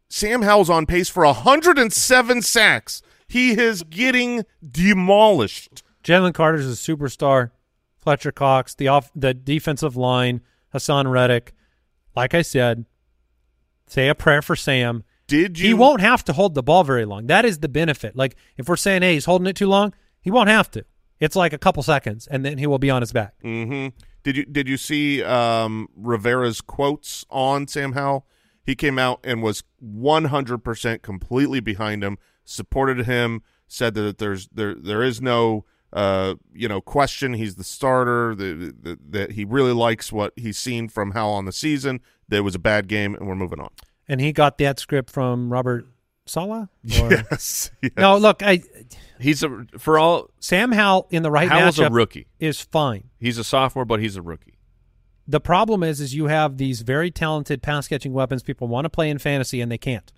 Sam 0.09 0.43
Howell's 0.43 0.70
on 0.70 0.86
pace 0.86 1.09
for 1.09 1.24
107 1.24 2.43
sacks. 2.43 3.03
He 3.28 3.53
is 3.53 3.82
getting 3.84 4.45
demolished. 4.68 5.82
Jalen 6.03 6.34
Carter's 6.34 6.66
a 6.66 6.70
superstar. 6.70 7.51
Fletcher 8.01 8.32
Cox, 8.32 8.74
the 8.74 8.88
off 8.88 9.11
the 9.14 9.34
defensive 9.34 9.95
line, 9.97 10.41
Haason 10.74 11.11
Reddick. 11.11 11.53
Like 12.20 12.34
I 12.34 12.42
said, 12.42 12.84
say 13.86 14.08
a 14.08 14.14
prayer 14.14 14.42
for 14.42 14.54
Sam. 14.54 15.04
Did 15.26 15.58
you 15.58 15.68
He 15.68 15.72
won't 15.72 16.02
have 16.02 16.22
to 16.24 16.34
hold 16.34 16.54
the 16.54 16.62
ball 16.62 16.84
very 16.84 17.06
long. 17.06 17.28
That 17.28 17.46
is 17.46 17.60
the 17.60 17.68
benefit. 17.68 18.14
Like 18.14 18.36
if 18.58 18.68
we're 18.68 18.76
saying, 18.76 19.00
hey, 19.00 19.14
he's 19.14 19.24
holding 19.24 19.46
it 19.46 19.56
too 19.56 19.68
long, 19.68 19.94
he 20.20 20.30
won't 20.30 20.50
have 20.50 20.70
to. 20.72 20.84
It's 21.18 21.34
like 21.34 21.54
a 21.54 21.58
couple 21.58 21.82
seconds, 21.82 22.26
and 22.26 22.44
then 22.44 22.58
he 22.58 22.66
will 22.66 22.78
be 22.78 22.90
on 22.90 23.00
his 23.00 23.10
back. 23.10 23.32
hmm 23.40 23.88
Did 24.22 24.36
you 24.36 24.44
did 24.44 24.68
you 24.68 24.76
see 24.76 25.22
um, 25.22 25.88
Rivera's 25.96 26.60
quotes 26.60 27.24
on 27.30 27.66
Sam 27.66 27.92
Howell? 27.92 28.26
He 28.62 28.74
came 28.74 28.98
out 28.98 29.20
and 29.24 29.42
was 29.42 29.64
100% 29.82 31.00
completely 31.00 31.60
behind 31.60 32.04
him, 32.04 32.18
supported 32.44 33.06
him, 33.06 33.40
said 33.66 33.94
that 33.94 34.18
there's 34.18 34.48
there 34.48 34.74
there 34.74 35.02
is 35.02 35.22
no 35.22 35.64
uh, 35.93 36.34
you 36.53 36.68
know 36.68 36.80
question. 36.80 37.34
He's 37.34 37.57
the 37.57 37.64
starter. 37.64 38.34
The, 38.34 38.74
the, 38.80 38.99
that 39.11 39.32
he 39.32 39.45
really 39.45 39.72
likes 39.72 40.12
what 40.12 40.32
he's 40.36 40.59
seen 40.59 40.88
from 40.88 41.12
Howell 41.12 41.34
on 41.34 41.45
the 41.45 41.53
season. 41.53 42.01
That 42.28 42.38
it 42.38 42.41
was 42.41 42.55
a 42.55 42.61
bad 42.61 42.88
game, 42.88 43.14
and 43.14 43.26
we're 43.26 43.34
moving 43.34 43.61
on. 43.61 43.70
And 44.09 44.20
he 44.20 44.32
got 44.32 44.59
that 44.59 44.78
script 44.78 45.11
from 45.11 45.53
Robert 45.53 45.86
Saleh. 46.26 46.68
Or- 47.01 47.11
Yes. 47.30 47.70
yes. 47.82 47.93
No, 47.97 48.16
look, 48.16 48.43
I 48.43 48.62
He's 49.18 49.43
a 49.43 49.66
for 49.78 49.99
all 49.99 50.30
Sam 50.41 50.72
Howell 50.72 51.09
in 51.11 51.22
the 51.22 51.30
right 51.30 51.49
Howell's 51.49 51.78
a 51.78 51.91
rookie. 51.91 52.26
is 52.38 52.61
fine. 52.61 53.11
He's 53.18 53.38
a 53.38 53.45
sophomore, 53.45 53.84
but 53.84 54.01
he's 54.01 54.16
a 54.16 54.22
rookie. 54.22 54.55
The 55.28 55.41
problem 55.41 55.82
is, 55.84 56.01
is 56.01 56.14
you 56.14 56.26
have 56.26 56.57
these 56.57 56.80
very 56.80 57.11
talented 57.11 57.62
pass 57.62 57.86
catching 57.86 58.12
weapons. 58.12 58.43
People 58.43 58.66
want 58.66 58.84
to 58.86 58.88
play 58.91 59.11
in 59.11 59.18
fantasy 59.18 59.61
and 59.61 59.70
they 59.70 59.78
can't. 59.78 60.12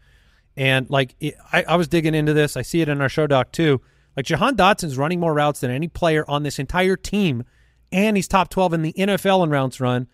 And 0.56 0.88
like 0.88 1.16
it, 1.20 1.34
I, 1.52 1.64
I 1.64 1.76
was 1.76 1.88
digging 1.88 2.14
into 2.14 2.32
this. 2.32 2.56
I 2.56 2.62
see 2.62 2.80
it 2.80 2.88
in 2.88 3.00
our 3.00 3.08
show 3.08 3.26
doc 3.26 3.52
too. 3.52 3.80
Like 4.16 4.26
Jahan 4.26 4.56
Dotson's 4.56 4.98
running 4.98 5.20
more 5.20 5.34
routes 5.34 5.60
than 5.60 5.70
any 5.70 5.88
player 5.88 6.24
on 6.28 6.42
this 6.42 6.58
entire 6.58 6.96
team, 6.96 7.44
and 7.90 8.16
he's 8.16 8.28
top 8.28 8.50
twelve 8.50 8.72
in 8.72 8.82
the 8.82 8.92
NFL 8.92 9.44
in 9.44 9.50
routes 9.50 9.80
run. 9.80 10.08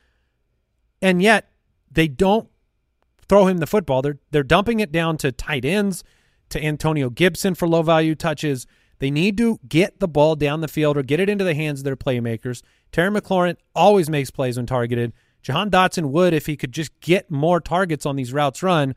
And 1.01 1.23
yet 1.23 1.51
they 1.91 2.09
don't 2.09 2.49
throw 3.29 3.47
him 3.47 3.59
the 3.59 3.67
football. 3.67 4.03
They're 4.03 4.19
they're 4.31 4.43
dumping 4.43 4.81
it 4.81 4.93
down 4.93 5.17
to 5.19 5.33
tight 5.33 5.65
ends, 5.65 6.05
to 6.51 6.63
Antonio 6.63 7.11
Gibson 7.11 7.55
for 7.55 7.69
low 7.69 7.83
value 7.83 8.15
touches. 8.15 8.67
They 8.99 9.11
need 9.11 9.37
to 9.39 9.61
get 9.69 10.01
the 10.01 10.09
ball 10.09 10.35
down 10.35 10.61
the 10.61 10.69
field 10.69 10.97
or 10.97 11.03
get 11.03 11.21
it 11.21 11.29
into 11.29 11.45
the 11.45 11.55
hands 11.55 11.81
of 11.81 11.85
their 11.85 11.97
playmakers. 11.97 12.63
Terry 12.91 13.11
McLaurin 13.11 13.57
always 13.75 14.11
makes 14.11 14.31
plays 14.31 14.57
when 14.57 14.67
targeted. 14.67 15.13
Jahan 15.43 15.71
Dotson 15.71 16.07
would 16.11 16.35
if 16.35 16.47
he 16.47 16.57
could 16.57 16.73
just 16.73 16.99
get 17.01 17.31
more 17.31 17.61
targets 17.61 18.05
on 18.05 18.17
these 18.17 18.33
routes 18.33 18.63
run. 18.63 18.95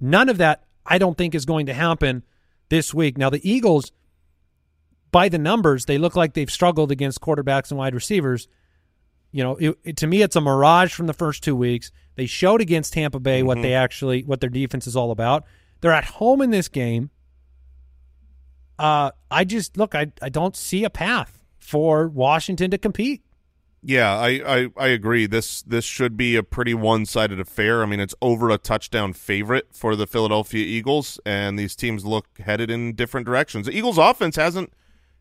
None 0.00 0.28
of 0.28 0.38
that, 0.38 0.64
I 0.86 0.98
don't 0.98 1.18
think, 1.18 1.34
is 1.34 1.44
going 1.44 1.66
to 1.66 1.74
happen 1.74 2.22
this 2.70 2.94
week. 2.94 3.18
Now, 3.18 3.30
the 3.30 3.48
Eagles, 3.48 3.92
by 5.16 5.30
the 5.30 5.38
numbers, 5.38 5.86
they 5.86 5.96
look 5.96 6.14
like 6.14 6.34
they've 6.34 6.50
struggled 6.50 6.92
against 6.92 7.22
quarterbacks 7.22 7.70
and 7.70 7.78
wide 7.78 7.94
receivers. 7.94 8.48
You 9.32 9.42
know, 9.44 9.56
it, 9.56 9.78
it- 9.82 9.96
to 9.96 10.06
me, 10.06 10.20
it's 10.20 10.36
a 10.36 10.42
mirage 10.42 10.92
from 10.92 11.06
the 11.06 11.14
first 11.14 11.42
two 11.42 11.56
weeks. 11.56 11.90
They 12.16 12.26
showed 12.26 12.60
against 12.60 12.92
Tampa 12.92 13.18
Bay 13.18 13.42
what 13.42 13.62
they 13.62 13.72
actually, 13.72 14.24
what 14.24 14.40
their 14.42 14.50
defense 14.50 14.86
is 14.86 14.94
all 14.94 15.10
about. 15.10 15.44
They're 15.80 15.92
at 15.92 16.04
home 16.04 16.42
in 16.42 16.50
this 16.50 16.68
game. 16.68 17.08
Uh, 18.78 19.10
I 19.30 19.44
just 19.44 19.78
look, 19.78 19.94
I, 19.94 20.12
I 20.20 20.28
don't 20.28 20.54
see 20.54 20.84
a 20.84 20.90
path 20.90 21.42
for 21.58 22.08
Washington 22.08 22.70
to 22.72 22.78
compete. 22.78 23.22
Yeah, 23.82 24.14
I, 24.18 24.28
I, 24.46 24.68
I 24.76 24.86
agree. 24.88 25.24
This 25.26 25.62
this 25.62 25.84
should 25.86 26.16
be 26.16 26.36
a 26.36 26.42
pretty 26.42 26.74
one 26.74 27.06
sided 27.06 27.40
affair. 27.40 27.82
I 27.82 27.86
mean, 27.86 28.00
it's 28.00 28.14
over 28.20 28.50
a 28.50 28.58
touchdown 28.58 29.14
favorite 29.14 29.68
for 29.72 29.96
the 29.96 30.06
Philadelphia 30.06 30.64
Eagles, 30.64 31.18
and 31.24 31.58
these 31.58 31.74
teams 31.74 32.04
look 32.04 32.26
headed 32.38 32.70
in 32.70 32.94
different 32.94 33.24
directions. 33.26 33.64
The 33.66 33.72
Eagles' 33.72 33.96
offense 33.96 34.36
hasn't 34.36 34.72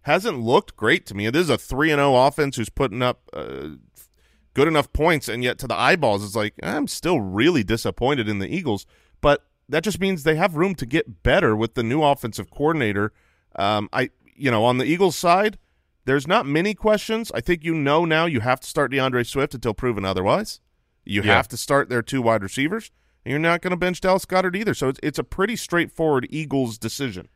hasn't 0.06 0.40
looked 0.40 0.76
great 0.76 1.06
to 1.08 1.14
me. 1.16 1.30
This 1.30 1.44
is 1.44 1.50
a 1.50 1.58
three 1.58 1.92
and 1.92 2.00
zero 2.00 2.16
offense 2.16 2.56
who's 2.58 2.70
putting 2.70 3.02
up 3.02 3.22
uh, 3.34 3.70
good 4.54 4.68
enough 4.68 4.92
points, 4.94 5.28
and 5.28 5.44
yet 5.44 5.58
to 5.60 5.68
the 5.68 5.76
eyeballs, 5.78 6.24
it's 6.24 6.36
like 6.36 6.54
I'm 6.64 6.88
still 6.88 7.20
really 7.20 7.64
disappointed 7.64 8.30
in 8.30 8.40
the 8.40 8.48
Eagles. 8.48 8.86
But 9.22 9.46
that 9.68 9.84
just 9.84 10.00
means 10.00 10.24
they 10.24 10.36
have 10.36 10.56
room 10.56 10.76
to 10.76 10.86
get 10.86 11.24
better 11.24 11.56
with 11.56 11.74
the 11.76 11.84
new 11.84 12.02
offensive 12.04 12.50
coordinator. 12.50 13.14
Um, 13.56 13.90
I 13.94 14.10
you 14.36 14.50
know 14.52 14.64
on 14.66 14.78
the 14.80 14.86
Eagles 14.86 15.16
side. 15.16 15.58
There's 16.08 16.28
not 16.28 16.46
many 16.46 16.76
questions. 16.76 17.32
I 17.34 17.42
think 17.42 17.64
you 17.64 17.74
know 17.74 18.06
now 18.06 18.28
you 18.28 18.42
have 18.42 18.60
to 18.60 18.68
start 18.68 18.92
D'Andre 18.92 19.24
Swift 19.24 19.56
until 19.56 19.74
proven 19.74 20.06
otherwise. 20.06 20.62
You 21.04 21.24
Yeah. 21.24 21.34
have 21.36 21.48
to 21.48 21.58
start 21.58 21.90
their 21.90 22.04
two 22.04 22.22
wide 22.22 22.44
receivers, 22.44 22.92
and 23.26 23.32
you're 23.32 23.40
not 23.40 23.64
going 23.64 23.72
to 23.72 23.76
bench 23.76 24.02
Dallas 24.02 24.24
Goedert 24.28 24.56
either. 24.56 24.76
So 24.76 24.90
it's, 24.90 25.00
it's 25.02 25.18
a 25.18 25.24
pretty 25.24 25.56
straightforward 25.56 26.28
Eagles 26.30 26.78
decision. 26.78 27.28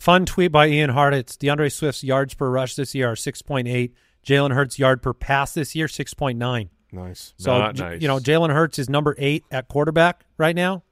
Fun 0.00 0.24
tweet 0.24 0.50
by 0.50 0.66
Ian 0.66 0.88
Hart. 0.88 1.12
It's 1.12 1.36
D'Andre 1.36 1.68
Swift's 1.68 2.02
yards 2.02 2.32
per 2.32 2.48
rush 2.48 2.74
this 2.74 2.94
year 2.94 3.10
are 3.10 3.14
6.8. 3.14 3.92
Jalen 4.24 4.54
Hurts' 4.54 4.78
yard 4.78 5.02
per 5.02 5.12
pass 5.12 5.52
this 5.52 5.74
year, 5.74 5.88
6.9. 5.88 6.70
Nice. 6.90 7.34
So, 7.36 7.58
Not 7.58 7.78
nice. 7.78 8.00
you 8.00 8.08
know, 8.08 8.16
Jalen 8.16 8.50
Hurts 8.50 8.78
is 8.78 8.88
number 8.88 9.14
eight 9.18 9.44
at 9.50 9.68
quarterback 9.68 10.24
right 10.38 10.56
now, 10.56 10.84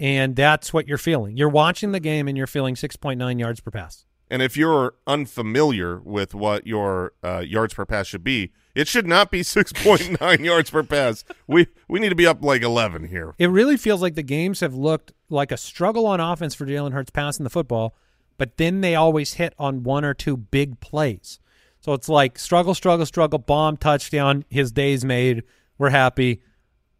and 0.00 0.34
that's 0.34 0.72
what 0.72 0.88
you're 0.88 0.98
feeling. 0.98 1.36
You're 1.36 1.48
watching 1.48 1.92
the 1.92 2.00
game 2.00 2.26
and 2.26 2.36
you're 2.36 2.48
feeling 2.48 2.74
6.9 2.74 3.38
yards 3.38 3.60
per 3.60 3.70
pass. 3.70 4.04
And 4.28 4.42
if 4.42 4.56
you're 4.56 4.94
unfamiliar 5.06 6.00
with 6.00 6.34
what 6.34 6.66
your 6.66 7.12
uh, 7.22 7.44
yards 7.46 7.74
per 7.74 7.86
pass 7.86 8.08
should 8.08 8.24
be, 8.24 8.50
it 8.74 8.88
should 8.88 9.06
not 9.06 9.30
be 9.30 9.40
6.9 9.42 10.44
yards 10.44 10.70
per 10.70 10.82
pass. 10.82 11.22
We 11.46 11.68
we 11.88 12.00
need 12.00 12.08
to 12.08 12.16
be 12.16 12.26
up 12.26 12.42
like 12.42 12.62
11 12.62 13.06
here. 13.06 13.32
It 13.38 13.46
really 13.50 13.76
feels 13.76 14.02
like 14.02 14.16
the 14.16 14.24
games 14.24 14.58
have 14.58 14.74
looked 14.74 15.12
like 15.28 15.52
a 15.52 15.56
struggle 15.56 16.04
on 16.06 16.18
offense 16.18 16.56
for 16.56 16.66
Jalen 16.66 16.92
Hurts 16.92 17.10
passing 17.10 17.44
the 17.44 17.50
football, 17.50 17.94
but 18.40 18.56
then 18.56 18.80
they 18.80 18.94
always 18.94 19.34
hit 19.34 19.52
on 19.58 19.82
one 19.82 20.02
or 20.02 20.14
two 20.14 20.34
big 20.34 20.80
plays. 20.80 21.38
So 21.80 21.92
it's 21.92 22.08
like 22.08 22.38
struggle, 22.38 22.74
struggle, 22.74 23.04
struggle, 23.04 23.38
bomb, 23.38 23.76
touchdown. 23.76 24.46
His 24.48 24.72
day's 24.72 25.04
made. 25.04 25.42
We're 25.76 25.90
happy, 25.90 26.40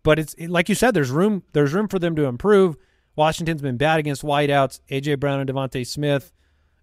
but 0.03 0.19
it's 0.19 0.35
like 0.39 0.69
you 0.69 0.75
said. 0.75 0.93
There's 0.93 1.11
room. 1.11 1.43
There's 1.55 1.73
room 1.73 1.89
for 1.89 1.99
them 1.99 2.15
to 2.17 2.25
improve. 2.27 2.77
Washington's 3.17 3.63
been 3.63 3.79
bad 3.79 4.01
against 4.01 4.23
wideouts. 4.23 4.81
AJ 4.91 5.19
Brown 5.19 5.41
and 5.41 5.49
DeVonta 5.49 5.87
Smith. 5.87 6.31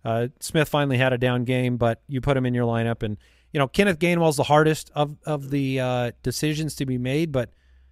Uh, 0.04 0.30
Smith 0.40 0.68
finally 0.68 0.98
had 0.98 1.14
a 1.14 1.20
down 1.20 1.44
game, 1.44 1.78
but 1.78 2.02
you 2.08 2.20
put 2.20 2.36
him 2.36 2.48
in 2.48 2.56
your 2.56 2.66
lineup, 2.66 3.04
and 3.04 3.18
you 3.54 3.60
know 3.60 3.68
Kenneth 3.68 4.00
Gainwell's 4.00 4.38
the 4.38 4.44
hardest 4.44 4.90
of 4.96 5.18
of 5.24 5.52
the 5.52 5.80
uh, 5.80 6.12
decisions 6.24 6.74
to 6.78 6.88
be 6.88 6.98
made, 6.98 7.32
but 7.32 7.52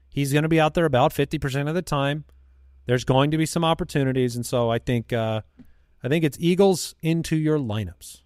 he's 0.10 0.34
going 0.34 0.42
to 0.42 0.50
be 0.50 0.60
out 0.60 0.74
there 0.74 0.86
about 0.86 1.14
fifty 1.14 1.38
percent 1.38 1.70
of 1.70 1.76
the 1.76 1.84
time. 1.84 2.26
There's 2.88 3.04
going 3.04 3.30
to 3.30 3.38
be 3.38 3.46
some 3.46 3.64
opportunities, 3.64 4.36
and 4.36 4.44
so 4.44 4.72
I 4.72 4.80
think 4.80 5.14
uh, 5.14 5.42
I 6.06 6.08
think 6.08 6.24
it's 6.24 6.38
Eagles 6.40 6.94
into 7.02 7.36
your 7.36 7.58
lineups. 7.58 8.22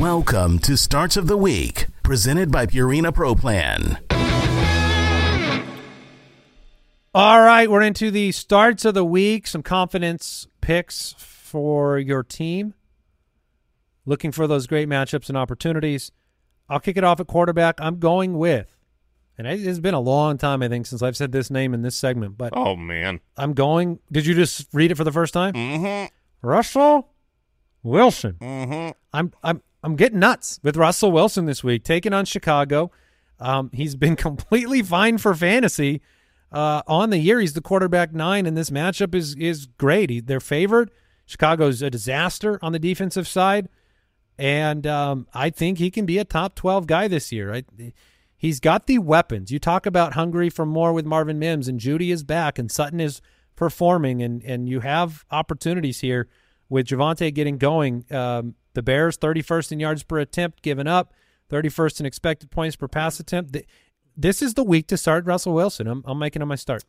Welcome 0.00 0.58
to 0.60 0.78
Starts 0.78 1.18
of 1.18 1.26
the 1.26 1.36
Week, 1.36 1.88
presented 2.02 2.50
by 2.50 2.64
Purina 2.64 3.12
Pro 3.12 3.34
Plan. 3.34 3.98
All 7.14 7.42
right, 7.42 7.70
we're 7.70 7.82
into 7.82 8.10
the 8.10 8.32
starts 8.32 8.86
of 8.86 8.94
the 8.94 9.04
week. 9.04 9.46
Some 9.46 9.62
confidence 9.62 10.46
picks 10.62 11.12
for 11.18 11.98
your 11.98 12.22
team. 12.22 12.72
Looking 14.06 14.32
for 14.32 14.46
those 14.46 14.66
great 14.66 14.88
matchups 14.88 15.28
and 15.28 15.36
opportunities. 15.36 16.10
I'll 16.70 16.80
kick 16.80 16.96
it 16.96 17.04
off 17.04 17.20
at 17.20 17.26
quarterback. 17.26 17.78
I'm 17.82 17.98
going 17.98 18.38
with, 18.38 18.75
and 19.38 19.46
it 19.46 19.60
has 19.60 19.80
been 19.80 19.94
a 19.94 20.00
long 20.00 20.38
time, 20.38 20.62
I 20.62 20.68
think, 20.68 20.86
since 20.86 21.02
I've 21.02 21.16
said 21.16 21.32
this 21.32 21.50
name 21.50 21.74
in 21.74 21.82
this 21.82 21.96
segment, 21.96 22.38
but 22.38 22.52
Oh 22.56 22.76
man. 22.76 23.20
I'm 23.36 23.52
going. 23.52 23.98
Did 24.10 24.26
you 24.26 24.34
just 24.34 24.68
read 24.72 24.90
it 24.90 24.96
for 24.96 25.04
the 25.04 25.12
first 25.12 25.34
time? 25.34 25.54
Mm-hmm. 25.54 26.06
Russell 26.46 27.10
Wilson. 27.82 28.34
Mm-hmm. 28.40 28.90
I'm 29.12 29.32
I'm 29.42 29.62
I'm 29.82 29.96
getting 29.96 30.18
nuts 30.18 30.58
with 30.62 30.76
Russell 30.76 31.12
Wilson 31.12 31.46
this 31.46 31.62
week, 31.62 31.84
taking 31.84 32.12
on 32.12 32.24
Chicago. 32.24 32.90
Um, 33.38 33.70
he's 33.72 33.94
been 33.94 34.16
completely 34.28 34.82
fine 34.82 35.18
for 35.18 35.34
fantasy 35.34 36.02
uh, 36.52 36.82
on 36.86 37.10
the 37.10 37.18
year. 37.18 37.40
He's 37.40 37.52
the 37.52 37.60
quarterback 37.60 38.12
nine, 38.12 38.46
and 38.46 38.56
this 38.56 38.70
matchup 38.70 39.14
is 39.14 39.34
is 39.36 39.66
great. 39.66 40.10
He, 40.10 40.20
they're 40.20 40.40
favored. 40.40 40.90
Chicago's 41.26 41.82
a 41.82 41.90
disaster 41.90 42.58
on 42.62 42.72
the 42.72 42.78
defensive 42.78 43.26
side, 43.26 43.68
and 44.38 44.86
um, 44.86 45.26
I 45.34 45.50
think 45.50 45.78
he 45.78 45.90
can 45.90 46.06
be 46.06 46.18
a 46.18 46.24
top 46.24 46.54
twelve 46.54 46.86
guy 46.86 47.08
this 47.08 47.32
year. 47.32 47.52
I, 47.52 47.64
he's 48.36 48.60
got 48.60 48.86
the 48.86 48.98
weapons. 48.98 49.50
You 49.50 49.58
talk 49.58 49.86
about 49.86 50.14
hungry 50.14 50.50
for 50.50 50.66
more 50.66 50.92
with 50.92 51.04
Marvin 51.06 51.38
Mims, 51.38 51.68
and 51.68 51.78
Jeudy 51.80 52.10
is 52.10 52.22
back, 52.24 52.58
and 52.58 52.70
Sutton 52.70 53.00
is 53.00 53.20
performing, 53.56 54.22
and 54.22 54.42
and 54.44 54.68
you 54.68 54.80
have 54.80 55.24
opportunities 55.30 56.00
here 56.00 56.28
with 56.68 56.86
Javonte 56.86 57.32
getting 57.34 57.58
going. 57.58 58.04
Um, 58.10 58.54
the 58.74 58.82
Bears 58.82 59.16
31st 59.16 59.72
in 59.72 59.80
yards 59.80 60.02
per 60.02 60.18
attempt 60.18 60.62
given 60.62 60.86
up, 60.86 61.14
31st 61.50 62.00
in 62.00 62.06
expected 62.06 62.50
points 62.50 62.76
per 62.76 62.88
pass 62.88 63.18
attempt. 63.18 63.56
This 64.16 64.42
is 64.42 64.54
the 64.54 64.64
week 64.64 64.86
to 64.88 64.96
start 64.96 65.24
Russell 65.26 65.54
Wilson. 65.54 65.86
I'm, 65.86 66.02
I'm 66.06 66.18
making 66.18 66.42
him 66.42 66.48
my 66.48 66.56
start. 66.56 66.84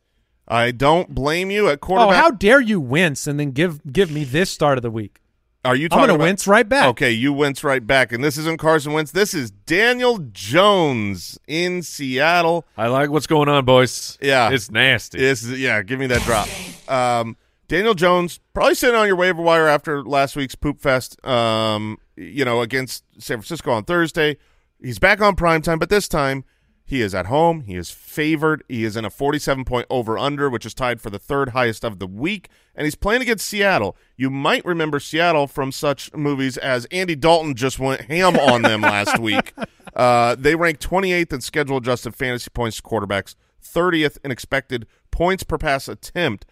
I 0.46 0.70
don't 0.70 1.14
blame 1.14 1.50
you 1.50 1.68
at 1.68 1.74
Oh, 1.74 1.76
quarterback. 1.78 2.16
how 2.22 2.30
dare 2.30 2.60
you 2.60 2.80
wince 2.80 3.26
and 3.26 3.38
then 3.40 3.50
give 3.52 3.80
give 3.92 4.10
me 4.10 4.24
this 4.24 4.50
start 4.50 4.78
of 4.78 4.82
the 4.82 4.90
week? 4.90 5.20
Are 5.64 5.74
you 5.74 5.88
I'm 5.90 5.98
going 5.98 6.08
to 6.08 6.14
wince 6.16 6.46
right 6.46 6.68
back. 6.68 6.86
Okay, 6.86 7.10
you 7.10 7.32
wince 7.32 7.64
right 7.64 7.84
back. 7.84 8.12
And 8.12 8.22
this 8.22 8.38
isn't 8.38 8.58
Carson 8.58 8.92
Wentz. 8.92 9.10
This 9.10 9.34
is 9.34 9.50
Daniel 9.50 10.18
Jones 10.32 11.38
in 11.48 11.82
Seattle. 11.82 12.64
I 12.76 12.86
like 12.86 13.10
what's 13.10 13.26
going 13.26 13.48
on, 13.48 13.64
boys. 13.64 14.16
Yeah. 14.20 14.50
It's 14.50 14.70
nasty. 14.70 15.18
Is 15.18 15.50
yeah, 15.58 15.82
give 15.82 15.98
me 15.98 16.06
that 16.06 16.22
drop. 16.22 16.48
Um, 16.88 17.36
Daniel 17.66 17.94
Jones 17.94 18.38
probably 18.54 18.76
sitting 18.76 18.96
on 18.96 19.06
your 19.08 19.16
waiver 19.16 19.42
wire 19.42 19.66
after 19.66 20.02
last 20.02 20.36
week's 20.36 20.54
poop 20.54 20.80
fest. 20.80 21.24
Um, 21.26 21.98
you 22.16 22.44
know, 22.44 22.62
against 22.62 23.04
San 23.18 23.38
Francisco 23.38 23.72
on 23.72 23.84
Thursday. 23.84 24.36
He's 24.80 25.00
back 25.00 25.20
on 25.20 25.34
prime 25.34 25.60
time, 25.60 25.80
but 25.80 25.90
this 25.90 26.06
time 26.06 26.44
he 26.88 27.02
is 27.02 27.14
at 27.14 27.26
home. 27.26 27.64
He 27.64 27.76
is 27.76 27.90
favored. 27.90 28.64
He 28.66 28.82
is 28.82 28.96
in 28.96 29.04
a 29.04 29.10
47 29.10 29.66
point 29.66 29.86
over 29.90 30.16
under, 30.16 30.48
which 30.48 30.64
is 30.64 30.72
tied 30.72 31.02
for 31.02 31.10
the 31.10 31.18
third 31.18 31.50
highest 31.50 31.84
of 31.84 31.98
the 31.98 32.06
week, 32.06 32.48
and 32.74 32.86
he's 32.86 32.94
playing 32.94 33.20
against 33.20 33.46
Seattle. 33.46 33.94
You 34.16 34.30
might 34.30 34.64
remember 34.64 34.98
Seattle 34.98 35.46
from 35.46 35.70
such 35.70 36.10
movies 36.14 36.56
as 36.56 36.86
Andy 36.86 37.14
Dalton 37.14 37.54
just 37.54 37.78
went 37.78 38.00
ham 38.06 38.38
on 38.38 38.62
them 38.62 38.80
last 38.80 39.18
week. 39.20 39.52
Uh, 39.94 40.34
they 40.36 40.54
rank 40.54 40.80
28th 40.80 41.30
in 41.34 41.40
schedule 41.42 41.76
adjusted 41.76 42.14
fantasy 42.14 42.48
points 42.48 42.78
to 42.78 42.82
quarterbacks, 42.82 43.34
30th 43.62 44.16
in 44.24 44.30
expected 44.30 44.86
points 45.10 45.42
per 45.42 45.58
pass 45.58 45.88
attempt. 45.88 46.46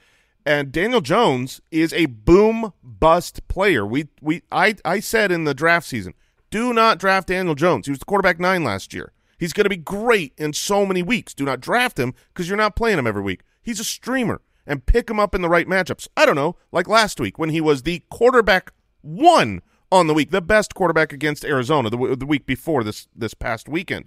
And 0.44 0.70
Daniel 0.70 1.00
Jones 1.00 1.62
is 1.70 1.94
a 1.94 2.04
boom 2.06 2.74
bust 2.82 3.48
player. 3.48 3.86
We 3.86 4.08
we 4.20 4.42
I 4.52 4.76
I 4.84 5.00
said 5.00 5.32
in 5.32 5.44
the 5.44 5.54
draft 5.54 5.86
season, 5.86 6.12
do 6.50 6.74
not 6.74 6.98
draft 6.98 7.28
Daniel 7.28 7.54
Jones. 7.54 7.86
He 7.86 7.90
was 7.90 8.00
the 8.00 8.04
quarterback 8.04 8.38
9 8.38 8.62
last 8.62 8.92
year. 8.92 9.12
He's 9.38 9.52
going 9.52 9.64
to 9.64 9.70
be 9.70 9.76
great 9.76 10.32
in 10.36 10.52
so 10.52 10.86
many 10.86 11.02
weeks. 11.02 11.34
Do 11.34 11.44
not 11.44 11.60
draft 11.60 11.98
him 11.98 12.14
because 12.28 12.48
you're 12.48 12.56
not 12.56 12.76
playing 12.76 12.98
him 12.98 13.06
every 13.06 13.22
week. 13.22 13.42
He's 13.62 13.80
a 13.80 13.84
streamer 13.84 14.40
and 14.66 14.86
pick 14.86 15.08
him 15.08 15.20
up 15.20 15.34
in 15.34 15.42
the 15.42 15.48
right 15.48 15.68
matchups. 15.68 16.08
I 16.16 16.26
don't 16.26 16.36
know, 16.36 16.56
like 16.72 16.88
last 16.88 17.20
week 17.20 17.38
when 17.38 17.50
he 17.50 17.60
was 17.60 17.82
the 17.82 18.02
quarterback 18.10 18.72
one 19.02 19.62
on 19.92 20.06
the 20.06 20.14
week, 20.14 20.30
the 20.30 20.42
best 20.42 20.74
quarterback 20.74 21.12
against 21.12 21.44
Arizona 21.44 21.90
the, 21.90 22.16
the 22.16 22.26
week 22.26 22.46
before 22.46 22.82
this 22.82 23.08
this 23.14 23.34
past 23.34 23.68
weekend. 23.68 24.06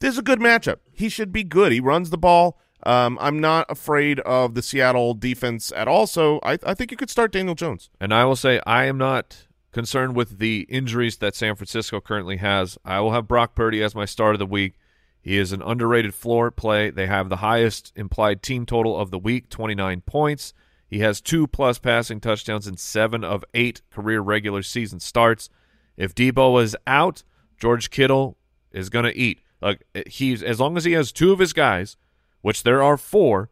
This 0.00 0.14
is 0.14 0.18
a 0.18 0.22
good 0.22 0.40
matchup. 0.40 0.78
He 0.92 1.08
should 1.08 1.32
be 1.32 1.44
good. 1.44 1.72
He 1.72 1.80
runs 1.80 2.10
the 2.10 2.18
ball. 2.18 2.58
Um, 2.84 3.16
I'm 3.20 3.38
not 3.38 3.64
afraid 3.70 4.20
of 4.20 4.54
the 4.54 4.60
Seattle 4.60 5.14
defense 5.14 5.72
at 5.74 5.88
all. 5.88 6.06
So 6.06 6.40
I, 6.42 6.58
I 6.64 6.74
think 6.74 6.90
you 6.90 6.98
could 6.98 7.08
start 7.08 7.32
Daniel 7.32 7.54
Jones. 7.54 7.88
And 8.00 8.12
I 8.12 8.26
will 8.26 8.36
say 8.36 8.60
I 8.66 8.84
am 8.84 8.98
not 8.98 9.46
concerned 9.74 10.14
with 10.14 10.38
the 10.38 10.60
injuries 10.70 11.16
that 11.18 11.34
San 11.34 11.56
Francisco 11.56 12.00
currently 12.00 12.38
has. 12.38 12.78
I 12.84 13.00
will 13.00 13.12
have 13.12 13.28
Brock 13.28 13.54
Purdy 13.54 13.82
as 13.82 13.94
my 13.94 14.04
start 14.04 14.34
of 14.34 14.38
the 14.38 14.46
week. 14.46 14.74
He 15.20 15.36
is 15.36 15.52
an 15.52 15.62
underrated 15.62 16.14
floor 16.14 16.50
play. 16.50 16.90
They 16.90 17.06
have 17.06 17.28
the 17.28 17.36
highest 17.36 17.92
implied 17.96 18.42
team 18.42 18.66
total 18.66 18.96
of 18.96 19.10
the 19.10 19.18
week, 19.18 19.50
29 19.50 20.02
points. 20.02 20.54
He 20.88 21.00
has 21.00 21.20
two 21.20 21.48
plus 21.48 21.78
passing 21.78 22.20
touchdowns 22.20 22.68
in 22.68 22.76
seven 22.76 23.24
of 23.24 23.44
eight 23.52 23.82
career 23.90 24.20
regular 24.20 24.62
season 24.62 25.00
starts. 25.00 25.50
If 25.96 26.14
Deebo 26.14 26.62
is 26.62 26.76
out, 26.86 27.24
George 27.58 27.90
Kittle 27.90 28.38
is 28.70 28.90
going 28.90 29.06
to 29.06 29.18
eat. 29.18 29.40
Like 29.60 29.82
he's 30.06 30.42
as 30.42 30.60
long 30.60 30.76
as 30.76 30.84
he 30.84 30.92
has 30.92 31.10
two 31.10 31.32
of 31.32 31.40
his 31.40 31.52
guys, 31.52 31.96
which 32.42 32.62
there 32.62 32.82
are 32.82 32.96
four. 32.96 33.50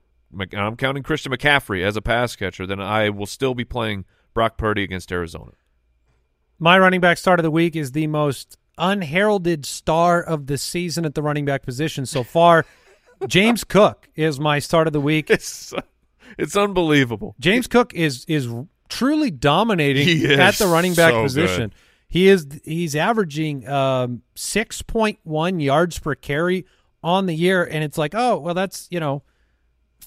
I'm 0.53 0.77
counting 0.77 1.03
Christian 1.03 1.33
McCaffrey 1.33 1.85
as 1.85 1.97
a 1.97 2.03
pass 2.03 2.37
catcher. 2.37 2.67
Then 2.67 2.81
I 2.81 3.11
will 3.11 3.27
still 3.27 3.55
be 3.55 3.65
playing 3.65 4.05
Brock 4.35 4.57
Purdy 4.57 4.83
against 4.85 5.11
Arizona. 5.11 5.53
My 6.63 6.79
running 6.79 7.01
back 7.01 7.19
start 7.19 7.41
of 7.41 7.43
the 7.43 7.51
week 7.51 7.75
is 7.75 7.91
the 7.91 8.07
most 8.07 8.57
unheralded 8.79 9.67
star 9.67 10.23
of 10.23 10.47
the 10.47 10.57
season 10.57 11.05
at 11.05 11.17
the 11.17 11.21
running 11.21 11.45
back 11.45 11.65
position 11.65 12.07
so 12.07 12.23
far. 12.23 12.65
James 13.27 13.65
Cook 13.65 14.09
is 14.15 14.39
my 14.39 14.61
start 14.61 14.87
of 14.87 14.93
the 14.93 15.01
week. 15.01 15.29
It's 15.31 15.75
it's 16.39 16.57
unbelievable. 16.57 17.35
James 17.41 17.67
Cook 17.67 17.93
is 17.95 18.25
is 18.29 18.49
truly 18.89 19.33
dominating 19.33 20.25
at 20.41 20.55
the 20.55 20.69
running 20.69 20.95
back 20.95 21.11
so 21.11 21.25
position. 21.25 21.71
good. 21.71 21.75
He 22.09 22.29
is 22.29 22.47
he's 22.63 22.95
averaging 22.95 23.67
um, 23.67 24.23
six 24.37 24.83
point 24.83 25.19
one 25.25 25.59
yards 25.59 25.99
per 25.99 26.15
carry 26.15 26.65
on 27.03 27.27
the 27.27 27.35
year, 27.35 27.65
and 27.65 27.83
it's 27.83 27.99
like, 27.99 28.15
oh 28.15 28.39
well, 28.39 28.55
that's 28.55 28.87
you 28.89 29.01
know 29.01 29.25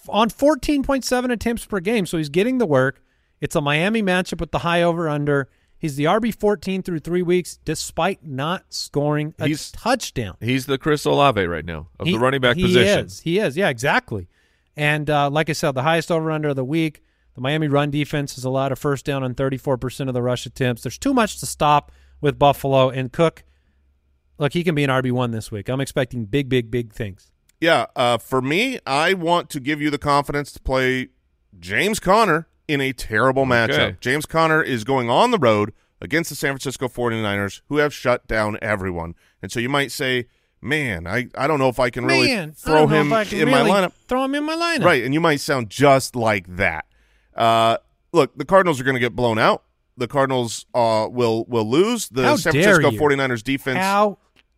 on 0.08 0.30
fourteen 0.30 0.84
point 0.84 1.04
seven 1.04 1.32
attempts 1.32 1.66
per 1.66 1.82
game, 1.82 2.06
so 2.06 2.18
he's 2.18 2.30
getting 2.30 2.60
the 2.60 2.66
work. 2.66 3.04
It's 3.42 3.58
a 3.58 3.62
Miami 3.62 4.02
matchup 4.02 4.40
with 4.40 4.52
the 4.52 4.60
high 4.60 4.84
over 4.84 5.10
under. 5.10 5.50
He's 5.78 5.96
the 5.98 6.06
RB 6.06 6.34
fourteen 6.34 6.82
through 6.82 7.00
three 7.00 7.22
weeks, 7.22 7.60
despite 7.66 8.26
not 8.26 8.66
scoring 8.74 9.34
a 9.40 9.48
He's- 9.48 9.72
touchdown. 9.72 10.38
He's 10.40 10.66
the 10.66 10.78
Chris 10.78 11.06
Olave 11.06 11.46
right 11.46 11.66
now 11.66 11.90
of 12.00 12.06
the 12.06 12.18
running 12.18 12.42
back 12.42 12.56
he 12.56 12.64
position. 12.64 13.06
is. 13.06 13.20
He 13.20 13.40
is. 13.40 13.56
Yeah, 13.58 13.70
exactly. 13.70 14.28
And 14.76 15.10
uh, 15.10 15.30
like 15.30 15.50
I 15.50 15.54
said, 15.54 15.72
the 15.74 15.84
highest 15.84 16.12
over 16.12 16.32
under 16.32 16.50
of 16.50 16.56
the 16.56 16.66
week. 16.66 17.02
The 17.36 17.42
Miami 17.42 17.68
run 17.68 17.92
defense 17.92 18.36
has 18.36 18.46
allowed 18.46 18.72
a 18.72 18.78
first 18.78 19.04
down 19.06 19.22
on 19.22 19.36
34% 19.36 20.08
of 20.08 20.14
the 20.14 20.22
rush 20.22 20.46
attempts. 20.46 20.84
There's 20.84 20.98
too 20.98 21.14
much 21.14 21.40
to 21.42 21.46
stop 21.46 21.92
with 22.22 22.40
Buffalo 22.40 22.90
and 22.90 23.12
Cook. 23.12 23.44
Look, 24.38 24.54
he 24.54 24.64
can 24.64 24.74
be 24.74 24.86
an 24.86 24.90
RB1 24.90 25.34
this 25.34 25.52
week. 25.52 25.68
I'm 25.70 25.82
expecting 25.82 26.26
big, 26.26 26.48
big, 26.48 26.72
big 26.72 26.94
things. 26.94 27.32
Yeah, 27.60 27.88
uh, 27.96 28.18
for 28.20 28.42
me, 28.42 28.80
I 28.88 29.14
want 29.14 29.50
to 29.50 29.60
give 29.60 29.82
you 29.82 29.90
the 29.90 29.98
confidence 29.98 30.52
to 30.54 30.62
play 30.62 31.10
James 31.60 32.00
Conner 32.00 32.48
in 32.68 32.82
a 32.82 32.94
terrible 32.94 33.46
matchup. 33.46 33.70
Okay. 33.80 33.98
James 34.00 34.26
Conner 34.26 34.62
is 34.62 34.84
going 34.84 35.10
on 35.10 35.32
the 35.32 35.38
road 35.38 35.74
against 36.02 36.30
the 36.30 36.36
San 36.36 36.52
Francisco 36.52 36.88
49ers, 36.88 37.62
who 37.68 37.78
have 37.78 37.94
shut 37.94 38.28
down 38.28 38.58
everyone. 38.62 39.16
And 39.42 39.52
so 39.52 39.60
you 39.60 39.70
might 39.70 39.92
say, 39.92 40.28
man, 40.62 41.08
I, 41.08 41.28
I 41.36 41.48
don't 41.48 41.60
know 41.60 41.70
if 41.70 41.80
I 41.80 41.90
can 41.90 42.06
really 42.06 42.28
Man, 42.28 42.52
throw 42.54 42.88
him 42.88 43.08
if 43.08 43.14
I 43.14 43.24
can 43.26 43.40
in 43.42 43.50
my 43.50 43.60
really 43.60 43.72
lineup. 43.72 43.92
Throw 44.08 44.24
him 44.24 44.36
in 44.36 44.44
my 44.44 44.56
lineup. 44.56 44.84
Right, 44.86 45.04
and 45.04 45.14
you 45.14 45.22
might 45.22 45.40
sound 45.40 45.70
just 45.70 46.16
like 46.16 46.58
that. 46.58 46.86
Uh, 47.36 47.78
look, 48.12 48.36
the 48.38 48.46
Cardinals 48.46 48.80
are 48.80 48.84
going 48.84 48.96
to 48.96 49.00
get 49.00 49.16
blown 49.16 49.38
out. 49.40 49.64
The 49.98 50.08
Cardinals 50.08 50.66
uh, 50.74 51.08
will 51.10 51.46
will 51.46 51.70
lose. 51.70 52.10
The 52.10 52.24
How 52.24 52.36
San 52.36 52.54
dare 52.54 52.76
Francisco 52.82 52.92
you. 52.92 53.00
49ers 53.00 53.44
defense 53.44 53.78
How 53.80 54.18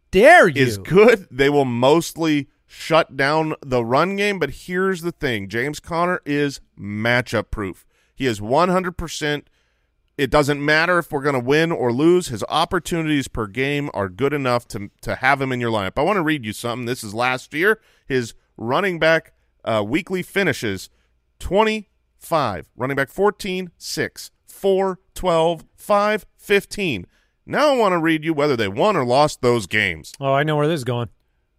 dare 0.10 0.48
you? 0.48 0.64
is 0.64 0.78
good. 0.80 1.28
They 1.30 1.50
will 1.50 1.66
mostly 1.66 2.48
shut 2.66 3.16
down 3.16 3.54
the 3.62 3.84
run 3.86 4.16
game, 4.16 4.40
but 4.40 4.50
here's 4.50 5.02
the 5.02 5.12
thing. 5.12 5.48
James 5.48 5.80
Conner 5.80 6.22
is 6.26 6.60
matchup 6.80 7.52
proof. 7.52 7.86
He 8.18 8.26
is 8.26 8.40
100%. 8.40 9.44
It 10.18 10.32
doesn't 10.32 10.66
matter 10.66 10.98
if 10.98 11.12
we're 11.12 11.22
going 11.22 11.36
to 11.36 11.40
win 11.40 11.72
or 11.72 11.94
lose. 11.94 12.30
His 12.30 12.44
opportunities 12.50 13.28
per 13.28 13.46
game 13.46 13.92
are 13.94 14.10
good 14.10 14.34
enough 14.34 14.68
to 14.70 14.90
to 15.02 15.14
have 15.16 15.40
him 15.40 15.52
in 15.52 15.62
your 15.62 15.72
lineup. 15.72 15.94
I 15.98 16.02
want 16.02 16.18
to 16.18 16.24
read 16.24 16.44
you 16.44 16.52
something. 16.54 16.88
This 16.88 17.04
is 17.04 17.14
last 17.14 17.54
year. 17.54 17.80
His 18.08 18.34
running 18.58 18.98
back 18.98 19.34
uh, 19.64 19.84
weekly 19.88 20.24
finishes 20.24 20.90
25, 21.38 22.70
running 22.76 22.96
back 22.96 23.10
14, 23.10 23.72
6, 23.78 24.32
4, 24.48 25.00
12, 25.14 25.66
5, 25.76 26.26
15. 26.38 27.06
Now 27.46 27.74
I 27.74 27.78
want 27.78 27.94
to 27.94 28.00
read 28.00 28.26
you 28.26 28.34
whether 28.34 28.56
they 28.56 28.68
won 28.68 28.96
or 28.98 29.06
lost 29.06 29.42
those 29.42 29.68
games. 29.68 30.14
oh, 30.20 30.34
I 30.34 30.42
know 30.42 30.56
where 30.58 30.68
this 30.68 30.80
is 30.80 30.84
going. 30.84 31.10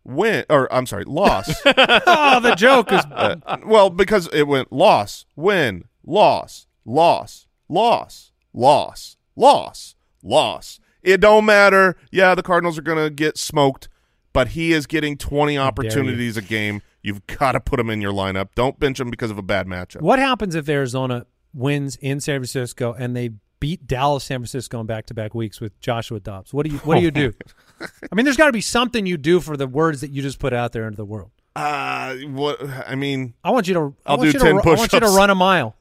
Win 0.04 0.44
or 0.50 0.72
I'm 0.72 0.86
sorry, 0.86 1.04
loss. 1.04 1.48
oh, 1.66 2.40
the 2.40 2.54
joke 2.56 2.92
is 2.92 3.04
Uh, 3.12 3.36
well, 3.64 3.88
because 3.90 4.28
it 4.32 4.48
went 4.48 4.72
loss, 4.72 5.26
win, 5.36 5.84
loss, 6.08 6.66
loss, 6.84 7.46
loss, 7.68 8.32
loss, 8.52 9.16
loss, 9.36 9.94
loss. 10.22 10.80
It 11.02 11.20
don't 11.20 11.44
matter. 11.44 11.96
Yeah, 12.10 12.34
the 12.34 12.42
Cardinals 12.42 12.78
are 12.78 12.82
going 12.82 12.98
to 12.98 13.10
get 13.10 13.38
smoked, 13.38 13.88
but 14.32 14.48
he 14.48 14.72
is 14.72 14.86
getting 14.86 15.16
20 15.16 15.56
opportunities 15.58 16.36
a 16.36 16.42
game. 16.42 16.82
You've 17.02 17.26
got 17.26 17.52
to 17.52 17.60
put 17.60 17.78
him 17.78 17.90
in 17.90 18.00
your 18.00 18.12
lineup. 18.12 18.48
Don't 18.54 18.78
bench 18.80 18.98
him 18.98 19.10
because 19.10 19.30
of 19.30 19.38
a 19.38 19.42
bad 19.42 19.66
matchup. 19.66 20.00
What 20.00 20.18
happens 20.18 20.54
if 20.54 20.68
Arizona 20.68 21.26
wins 21.54 21.96
in 21.96 22.20
San 22.20 22.40
Francisco 22.40 22.92
and 22.98 23.14
they 23.14 23.30
beat 23.60 23.86
Dallas, 23.86 24.24
San 24.24 24.40
Francisco 24.40 24.80
in 24.80 24.86
back-to-back 24.86 25.34
weeks 25.34 25.60
with 25.60 25.78
Joshua 25.80 26.20
Dobbs? 26.20 26.52
What 26.52 26.66
do 26.66 26.72
you 26.72 26.78
What 26.78 26.96
do 26.96 27.00
you 27.02 27.10
do? 27.10 27.32
I 27.80 28.14
mean, 28.14 28.24
there's 28.24 28.36
got 28.36 28.46
to 28.46 28.52
be 28.52 28.60
something 28.60 29.06
you 29.06 29.16
do 29.16 29.40
for 29.40 29.56
the 29.56 29.68
words 29.68 30.00
that 30.00 30.10
you 30.10 30.22
just 30.22 30.38
put 30.38 30.52
out 30.52 30.72
there 30.72 30.86
into 30.86 30.96
the 30.96 31.04
world. 31.04 31.30
Uh, 31.54 32.14
what 32.26 32.60
I 32.86 32.94
mean, 32.96 33.34
I 33.42 33.50
want 33.50 33.68
you 33.68 33.74
to. 33.74 33.80
I 34.04 34.12
I'll 34.12 34.18
want 34.18 34.32
do 34.32 34.38
you 34.38 34.42
10 34.42 34.42
to, 34.42 34.48
I 34.48 34.52
want 34.52 34.66
you 34.66 34.74
to 34.74 35.00
push-ups. 35.00 35.16
run 35.16 35.30
a 35.30 35.34
mile. 35.34 35.76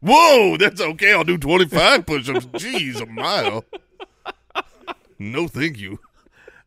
Whoa, 0.00 0.56
that's 0.56 0.80
okay. 0.80 1.12
I'll 1.12 1.24
do 1.24 1.38
25 1.38 2.06
push-ups. 2.06 2.46
Jeez, 2.52 3.00
a 3.00 3.06
mile. 3.06 3.64
No, 5.18 5.46
thank 5.46 5.78
you. 5.78 6.00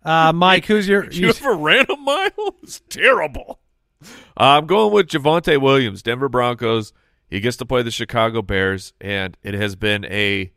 Uh, 0.03 0.31
Mike, 0.33 0.65
who's 0.65 0.87
your? 0.87 1.05
You 1.05 1.27
You, 1.27 1.29
ever 1.29 1.55
ran 1.55 1.85
a 1.89 1.95
mile? 1.97 2.55
It's 2.61 2.81
terrible. 2.89 3.59
Uh, 4.03 4.07
I'm 4.37 4.67
going 4.67 4.93
with 4.93 5.07
Javonte 5.07 5.59
Williams, 5.59 6.03
Denver 6.03 6.29
Broncos. 6.29 6.93
He 7.29 7.39
gets 7.39 7.57
to 7.57 7.65
play 7.65 7.81
the 7.81 7.89
Chicago 7.91 8.41
Bears, 8.41 8.93
and 9.01 9.37
it 9.41 9.53
has 9.55 9.75
been 9.75 10.05
a 10.05 10.51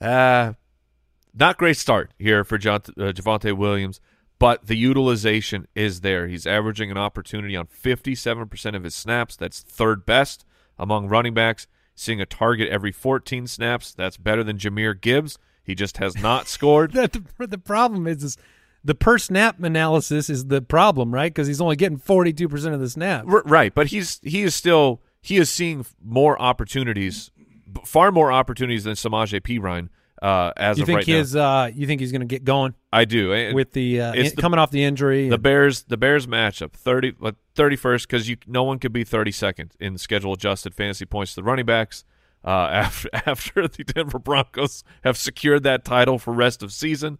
uh, 0.00 0.54
not 1.34 1.58
great 1.58 1.76
start 1.76 2.12
here 2.18 2.44
for 2.44 2.56
John, 2.58 2.80
uh, 2.96 3.12
Javonte 3.12 3.54
Williams, 3.56 4.00
but 4.38 4.66
the 4.66 4.76
utilization 4.76 5.66
is 5.74 6.00
there. 6.00 6.26
He's 6.28 6.46
averaging 6.46 6.90
an 6.90 6.96
opportunity 6.96 7.56
on 7.56 7.66
57% 7.66 8.74
of 8.76 8.84
his 8.84 8.94
snaps. 8.94 9.36
That's 9.36 9.60
third 9.60 10.06
best 10.06 10.46
among 10.78 11.08
running 11.08 11.34
backs. 11.34 11.66
Seeing 11.96 12.20
a 12.20 12.26
target 12.26 12.68
every 12.68 12.92
14 12.92 13.46
snaps. 13.46 13.92
That's 13.92 14.16
better 14.16 14.44
than 14.44 14.58
Jahmyr 14.58 15.00
Gibbs. 15.00 15.38
He 15.64 15.74
just 15.74 15.96
has 15.96 16.16
not 16.16 16.46
scored. 16.46 16.92
the, 16.92 17.22
the, 17.38 17.58
problem 17.58 18.06
is, 18.06 18.22
is 18.22 18.36
the 18.84 18.94
per 18.94 19.18
snap 19.18 19.60
analysis 19.60 20.30
is 20.30 20.46
the 20.46 20.62
problem, 20.62 21.12
right? 21.12 21.32
Because 21.32 21.48
he's 21.48 21.60
only 21.60 21.74
getting 21.74 21.98
forty 21.98 22.32
two 22.32 22.48
percent 22.48 22.74
of 22.74 22.80
the 22.80 22.88
snaps. 22.88 23.26
R- 23.28 23.42
right, 23.46 23.74
but 23.74 23.88
he's 23.88 24.20
he 24.22 24.42
is 24.42 24.54
still 24.54 25.02
he 25.20 25.38
is 25.38 25.50
seeing 25.50 25.84
more 26.00 26.40
opportunities, 26.40 27.32
far 27.84 28.12
more 28.12 28.30
opportunities 28.30 28.84
than 28.84 28.94
Samaje 28.94 29.40
Perine 29.40 29.88
uh, 30.26 30.52
as 30.56 30.76
You 30.76 30.82
of 30.82 30.86
think 30.86 30.96
right 30.96 31.06
his 31.06 31.36
uh, 31.36 31.70
you 31.72 31.86
think 31.86 32.00
he's 32.00 32.10
going 32.10 32.20
to 32.20 32.26
get 32.26 32.44
going. 32.44 32.74
I 32.92 33.04
do. 33.04 33.32
And 33.32 33.54
with 33.54 33.72
the, 33.72 34.00
uh, 34.00 34.12
it's 34.12 34.30
in- 34.30 34.36
the- 34.36 34.42
coming 34.42 34.58
off 34.58 34.72
the 34.72 34.82
injury? 34.82 35.28
the 35.28 35.38
Bears 35.38 35.84
the 35.84 35.96
Bears 35.96 36.26
matchup 36.26 36.72
thirty 36.72 37.14
thirty 37.54 37.76
first 37.76 38.08
because 38.08 38.28
you 38.28 38.36
no 38.46 38.64
one 38.64 38.80
could 38.80 38.92
be 38.92 39.04
thirty 39.04 39.30
second 39.30 39.74
in 39.78 39.98
schedule 39.98 40.32
adjusted 40.32 40.74
fantasy 40.74 41.04
points 41.04 41.34
to 41.34 41.36
the 41.36 41.44
running 41.44 41.66
backs. 41.66 42.04
Uh, 42.44 42.48
after 42.72 43.08
after 43.12 43.68
the 43.68 43.84
Denver 43.84 44.18
Broncos 44.18 44.82
have 45.04 45.16
secured 45.16 45.62
that 45.62 45.84
title 45.84 46.18
for 46.18 46.32
rest 46.32 46.60
of 46.62 46.72
season, 46.72 47.18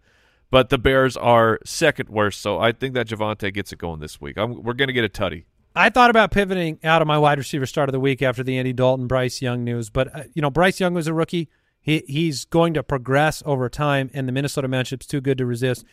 but 0.51 0.67
the 0.69 0.77
Bears 0.77 1.15
are 1.15 1.59
second 1.65 2.09
worst. 2.09 2.41
So 2.41 2.59
I 2.59 2.73
think 2.73 2.93
that 2.95 3.07
Javonte 3.07 3.53
gets 3.53 3.71
it 3.71 3.79
going 3.79 4.01
this 4.01 4.19
week. 4.19 4.37
I'm, 4.37 4.63
we're 4.63 4.73
going 4.73 4.87
to 4.87 4.93
get 4.93 5.05
a 5.05 5.09
tutty. 5.09 5.45
I 5.75 5.89
thought 5.89 6.09
about 6.09 6.31
pivoting 6.31 6.79
out 6.83 7.01
of 7.01 7.07
my 7.07 7.17
wide 7.17 7.37
receiver 7.37 7.65
start 7.67 7.87
of 7.87 7.93
the 7.93 7.99
week 7.99 8.21
after 8.21 8.43
the 8.43 8.57
Andy 8.57 8.73
Dalton 8.73 9.07
Bryce 9.07 9.41
Young 9.41 9.63
news, 9.63 9.89
but 9.89 10.13
uh, 10.13 10.23
you 10.33 10.41
know 10.41 10.49
Bryce 10.49 10.79
Young 10.79 10.93
was 10.93 11.07
a 11.07 11.13
rookie. 11.13 11.49
He 11.87 12.03
he's 12.05 12.43
going 12.43 12.73
to 12.73 12.83
progress 12.83 13.41
over 13.45 13.69
time, 13.69 14.11
and 14.13 14.27
the 14.27 14.33
Minnesota 14.33 14.67
matchup's 14.67 15.07
too 15.07 15.21
good 15.21 15.37
to 15.37 15.45
resist. 15.45 15.85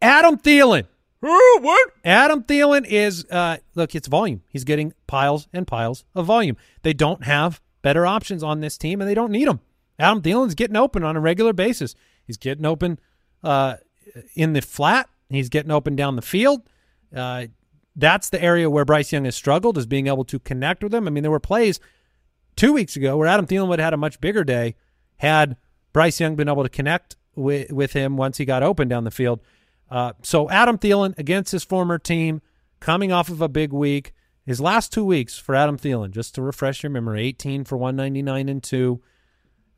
Adam 0.00 0.38
Thielen. 0.38 0.86
what? 1.20 1.90
Adam 2.04 2.44
Thielen 2.44 2.86
is 2.86 3.26
uh, 3.32 3.56
look, 3.74 3.96
it's 3.96 4.06
volume. 4.06 4.42
He's 4.48 4.62
getting 4.62 4.94
piles 5.08 5.48
and 5.52 5.66
piles 5.66 6.04
of 6.14 6.26
volume. 6.26 6.56
They 6.82 6.92
don't 6.92 7.24
have 7.24 7.60
better 7.82 8.06
options 8.06 8.44
on 8.44 8.60
this 8.60 8.78
team, 8.78 9.00
and 9.00 9.10
they 9.10 9.14
don't 9.14 9.32
need 9.32 9.48
them. 9.48 9.58
Adam 9.98 10.22
Thielen's 10.22 10.54
getting 10.54 10.76
open 10.76 11.02
on 11.02 11.16
a 11.16 11.20
regular 11.20 11.52
basis. 11.52 11.96
He's 12.24 12.36
getting 12.36 12.64
open 12.64 13.00
uh, 13.42 13.78
in 14.36 14.52
the 14.52 14.62
flat. 14.62 15.08
He's 15.30 15.48
getting 15.48 15.72
open 15.72 15.96
down 15.96 16.14
the 16.14 16.22
field. 16.22 16.62
Uh, 17.14 17.46
that's 17.96 18.30
the 18.30 18.40
area 18.40 18.70
where 18.70 18.84
Bryce 18.84 19.10
Young 19.10 19.24
has 19.24 19.34
struggled 19.34 19.76
is 19.76 19.86
being 19.86 20.06
able 20.06 20.24
to 20.26 20.38
connect 20.38 20.84
with 20.84 20.94
him. 20.94 21.08
I 21.08 21.10
mean, 21.10 21.24
there 21.24 21.30
were 21.32 21.40
plays 21.40 21.80
two 22.54 22.72
weeks 22.72 22.94
ago 22.94 23.16
where 23.16 23.26
Adam 23.26 23.48
Thielen 23.48 23.66
would 23.66 23.80
have 23.80 23.86
had 23.88 23.94
a 23.94 23.96
much 23.96 24.20
bigger 24.20 24.44
day 24.44 24.76
had 25.20 25.56
Bryce 25.92 26.18
Young 26.18 26.34
been 26.34 26.48
able 26.48 26.62
to 26.62 26.68
connect 26.68 27.16
with, 27.34 27.70
with 27.70 27.92
him 27.92 28.16
once 28.16 28.38
he 28.38 28.46
got 28.46 28.62
open 28.62 28.88
down 28.88 29.04
the 29.04 29.10
field. 29.10 29.40
Uh, 29.90 30.12
so 30.22 30.48
Adam 30.48 30.78
Thielen 30.78 31.16
against 31.18 31.52
his 31.52 31.62
former 31.62 31.98
team, 31.98 32.40
coming 32.80 33.12
off 33.12 33.28
of 33.28 33.42
a 33.42 33.48
big 33.48 33.72
week. 33.72 34.12
His 34.46 34.60
last 34.60 34.92
two 34.92 35.04
weeks 35.04 35.38
for 35.38 35.54
Adam 35.54 35.76
Thielen, 35.76 36.10
just 36.10 36.34
to 36.36 36.42
refresh 36.42 36.82
your 36.82 36.90
memory, 36.90 37.22
18 37.26 37.64
for 37.64 37.76
199 37.76 38.48
and 38.48 38.62
two. 38.62 39.02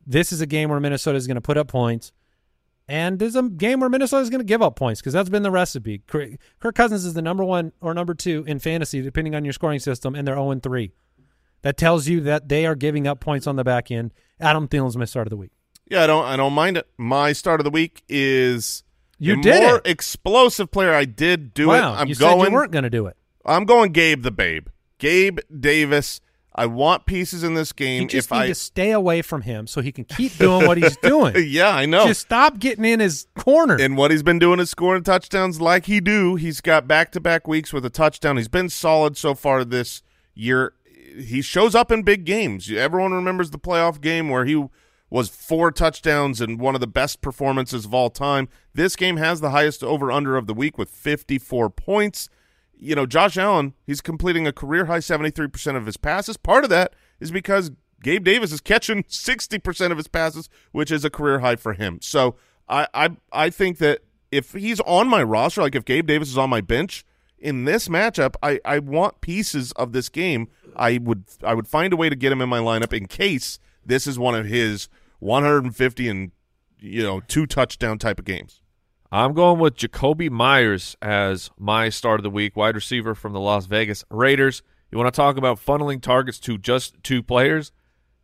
This 0.07 0.33
is 0.33 0.41
a 0.41 0.47
game 0.47 0.71
where 0.71 0.79
Minnesota 0.79 1.17
is 1.17 1.27
going 1.27 1.35
to 1.35 1.41
put 1.41 1.57
up 1.57 1.67
points. 1.67 2.13
And 2.89 3.19
this 3.19 3.31
is 3.31 3.37
a 3.37 3.43
game 3.43 3.81
where 3.81 3.91
Minnesota 3.91 4.23
is 4.23 4.31
going 4.31 4.41
to 4.41 4.45
give 4.45 4.63
up 4.63 4.77
points 4.77 5.01
because 5.01 5.13
that's 5.13 5.29
been 5.29 5.43
the 5.43 5.51
recipe. 5.51 6.03
Kirk 6.07 6.75
Cousins 6.75 7.05
is 7.05 7.15
the 7.15 7.23
number 7.23 7.45
one 7.45 7.73
or 7.81 7.95
number 7.95 8.15
two 8.15 8.45
in 8.47 8.61
fantasy, 8.61 9.03
depending 9.03 9.35
on 9.35 9.45
your 9.45 9.53
scoring 9.53 9.81
system, 9.81 10.15
and 10.15 10.27
they're 10.27 10.37
0 10.37 10.61
3. 10.61 10.93
That 11.63 11.77
tells 11.77 12.09
you 12.09 12.21
that 12.23 12.49
they 12.49 12.67
are 12.67 12.75
giving 12.75 13.07
up 13.07 13.21
points 13.21 13.47
on 13.47 13.57
the 13.57 13.65
back 13.65 13.91
end. 13.91 14.13
Adam 14.41 14.67
Thielen's 14.69 14.97
my 14.97 15.05
start 15.05 15.27
of 15.27 15.31
the 15.31 15.37
week. 15.37 15.53
Yeah, 15.89 16.03
I 16.05 16.07
don't 16.07 16.25
I 16.25 16.37
don't 16.37 16.53
mind 16.53 16.77
it. 16.77 16.89
My 16.99 17.33
start 17.33 17.61
of 17.61 17.65
the 17.65 17.71
week 17.71 18.03
is 18.09 18.83
You 19.19 19.35
a 19.39 19.43
did 19.43 19.63
more 19.63 19.77
it. 19.77 19.87
explosive 19.87 20.71
player. 20.71 20.93
I 20.93 21.05
did 21.05 21.55
do 21.55 21.69
wow, 21.69 21.93
it. 21.95 21.97
I'm 21.99 22.09
you 22.09 22.15
going 22.15 22.41
said 22.41 22.49
you 22.49 22.53
weren't 22.55 22.73
going 22.73 22.85
to 22.85 22.91
do 22.91 23.07
it. 23.07 23.17
I'm 23.45 23.65
going 23.65 23.93
Gabe 23.93 24.23
the 24.23 24.31
Babe. 24.31 24.69
Gabe 24.99 25.39
Davis. 25.59 26.21
I 26.55 26.67
want 26.67 27.07
pieces 27.07 27.43
in 27.43 27.55
this 27.55 27.73
game. 27.73 28.03
You 28.03 28.09
just 28.09 28.27
if 28.27 28.33
need 28.33 28.39
I 28.39 28.47
to 28.49 28.55
stay 28.55 28.91
away 28.91 29.23
from 29.23 29.41
him 29.43 29.67
so 29.67 29.81
he 29.81 29.91
can 29.91 30.05
keep 30.05 30.37
doing 30.37 30.67
what 30.67 30.77
he's 30.77 30.97
doing. 31.03 31.35
Yeah, 31.49 31.71
I 31.71 31.87
know. 31.87 32.07
Just 32.07 32.21
stop 32.21 32.59
getting 32.59 32.85
in 32.85 33.01
his 33.01 33.27
corner. 33.35 33.77
and 33.81 33.97
what 33.97 34.11
he's 34.11 34.23
been 34.23 34.39
doing 34.39 34.61
is 34.61 34.69
scoring 34.69 35.03
touchdowns 35.03 35.63
like 35.63 35.87
he 35.87 35.99
do. 36.01 36.35
He's 36.37 36.61
got 36.61 36.87
back-to-back 36.87 37.49
weeks 37.49 37.73
with 37.73 37.87
a 37.87 37.91
touchdown. 37.91 38.37
He's 38.37 38.49
been 38.49 38.69
solid 38.69 39.17
so 39.17 39.35
far 39.35 39.65
this 39.65 40.03
year. 40.35 40.75
He 41.17 41.43
shows 41.43 41.75
up 41.75 41.91
in 41.91 42.03
big 42.03 42.25
games. 42.25 42.71
Everyone 42.71 43.13
remembers 43.13 43.51
the 43.51 43.59
playoff 43.59 44.01
game 44.01 44.29
where 44.29 44.45
he 44.45 44.65
was 45.11 45.29
four 45.29 45.71
touchdowns 45.71 46.41
and 46.41 46.59
one 46.59 46.75
of 46.75 46.81
the 46.81 46.87
best 46.87 47.21
performances 47.21 47.85
of 47.85 47.93
all 47.93 48.09
time. 48.09 48.49
This 48.73 48.97
game 48.97 49.19
has 49.19 49.41
the 49.41 49.51
highest 49.51 49.85
over-under 49.85 50.37
of 50.37 50.47
the 50.47 50.55
week 50.55 50.79
with 50.79 50.89
54 50.89 51.69
points. 51.69 52.31
You 52.79 52.95
know, 52.95 53.05
Josh 53.05 53.37
Allen, 53.37 53.75
he's 53.87 54.01
completing 54.01 54.47
a 54.47 54.53
career 54.53 54.87
high 54.87 54.99
73% 54.99 55.77
of 55.77 55.85
his 55.85 55.99
passes. 55.99 56.39
Part 56.39 56.65
of 56.65 56.71
that 56.71 56.95
is 57.21 57.31
because 57.31 57.73
Gabe 58.03 58.25
Davis 58.25 58.53
is 58.53 58.63
catching 58.63 59.03
60% 59.05 59.91
of 59.91 59.99
his 59.99 60.09
passes, 60.09 60.49
which 60.73 60.91
is 60.91 61.05
a 61.05 61.11
career 61.11 61.41
high 61.41 61.57
for 61.57 61.75
him. 61.75 61.99
So 62.01 62.37
I, 62.67 62.87
I, 62.95 63.11
I 63.31 63.51
think 63.51 63.79
that 63.79 64.01
if 64.31 64.53
he's 64.53 64.81
on 64.81 65.09
my 65.09 65.23
roster, 65.23 65.61
like 65.61 65.75
if 65.75 65.85
Gabe 65.85 66.07
Davis 66.07 66.29
is 66.29 66.39
on 66.39 66.49
my 66.49 66.63
bench 66.63 67.05
in 67.39 67.67
this 67.67 67.89
matchup, 67.89 68.35
I, 68.43 68.61
I 68.65 68.79
want 68.79 69.21
pieces 69.21 69.73
of 69.73 69.93
this 69.93 70.09
game. 70.09 70.49
I 70.77 70.99
would 70.99 71.25
I 71.43 71.55
would 71.55 71.69
find 71.69 71.93
a 71.93 71.97
way 71.97 72.09
to 72.09 72.17
get 72.17 72.33
him 72.33 72.41
in 72.41 72.49
my 72.49 72.59
lineup 72.59 72.93
in 72.93 73.07
case 73.07 73.59
this 73.85 74.07
is 74.07 74.19
one 74.19 74.35
of 74.35 74.47
his 74.47 74.89
150 75.21 76.09
and 76.09 76.33
you 76.79 77.03
know 77.03 77.21
two 77.21 77.47
touchdown 77.47 77.99
type 77.99 78.19
of 78.19 78.25
games. 78.25 78.61
I'm 79.11 79.35
going 79.35 79.59
with 79.59 79.77
Jakobi 79.77 80.31
Meyers 80.31 80.97
as 81.03 81.51
my 81.59 81.91
start 81.91 82.19
of 82.19 82.25
the 82.25 82.31
week, 82.31 82.57
wide 82.57 82.75
receiver 82.75 83.15
from 83.15 83.35
the 83.35 83.41
Las 83.41 83.67
Vegas 83.67 84.05
Raiders. 84.11 84.63
You 84.91 84.97
want 84.97 85.13
to 85.13 85.17
talk 85.17 85.37
about 85.37 85.65
funneling 85.65 86.01
targets 86.01 86.39
to 86.41 86.57
just 86.57 87.03
two 87.03 87.23
players? 87.23 87.73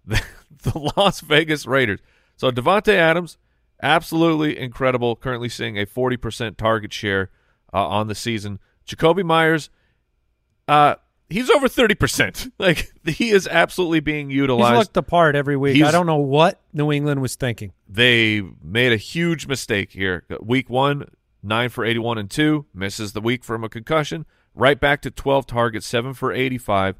The, 0.62 0.92
Las 0.96 1.20
Vegas 1.20 1.66
Raiders. 1.66 2.00
So 2.36 2.50
Davante 2.50 2.92
Adams, 2.92 3.38
absolutely 3.80 4.58
incredible. 4.58 5.14
Currently 5.14 5.50
seeing 5.50 5.78
a 5.78 5.86
40% 5.86 6.56
target 6.56 6.92
share 6.92 7.30
uh, 7.72 7.86
on 7.86 8.08
the 8.08 8.16
season. 8.16 8.58
Jakobi 8.84 9.22
Meyers, 9.22 9.70
uh, 10.66 10.96
he's 11.30 11.50
over 11.50 11.68
30%. 11.68 12.50
Like 12.58 12.90
he 13.04 13.30
is 13.30 13.46
absolutely 13.46 14.00
being 14.00 14.30
he's 14.30 14.36
utilized. 14.38 14.76
looked 14.78 14.94
the 14.94 15.02
part 15.02 15.34
every 15.36 15.56
week. 15.56 15.82
I 15.82 15.90
don't 15.90 16.06
know 16.06 16.16
what 16.16 16.60
New 16.72 16.90
England 16.92 17.20
was 17.22 17.34
thinking. 17.36 17.72
they 17.88 18.42
made 18.62 18.92
a 18.92 18.96
huge 18.96 19.46
mistake 19.46 19.92
here. 19.92 20.24
Week 20.40 20.68
one, 20.68 21.04
nine 21.42 21.68
for 21.68 21.84
81 21.84 22.18
and 22.18 22.30
two, 22.30 22.66
misses 22.74 23.12
the 23.12 23.20
week 23.20 23.44
from 23.44 23.62
a 23.64 23.68
concussion. 23.68 24.26
Right 24.54 24.78
back 24.80 25.02
to 25.02 25.10
12 25.10 25.46
targets, 25.46 25.86
seven 25.86 26.14
for 26.14 26.32
85. 26.32 26.96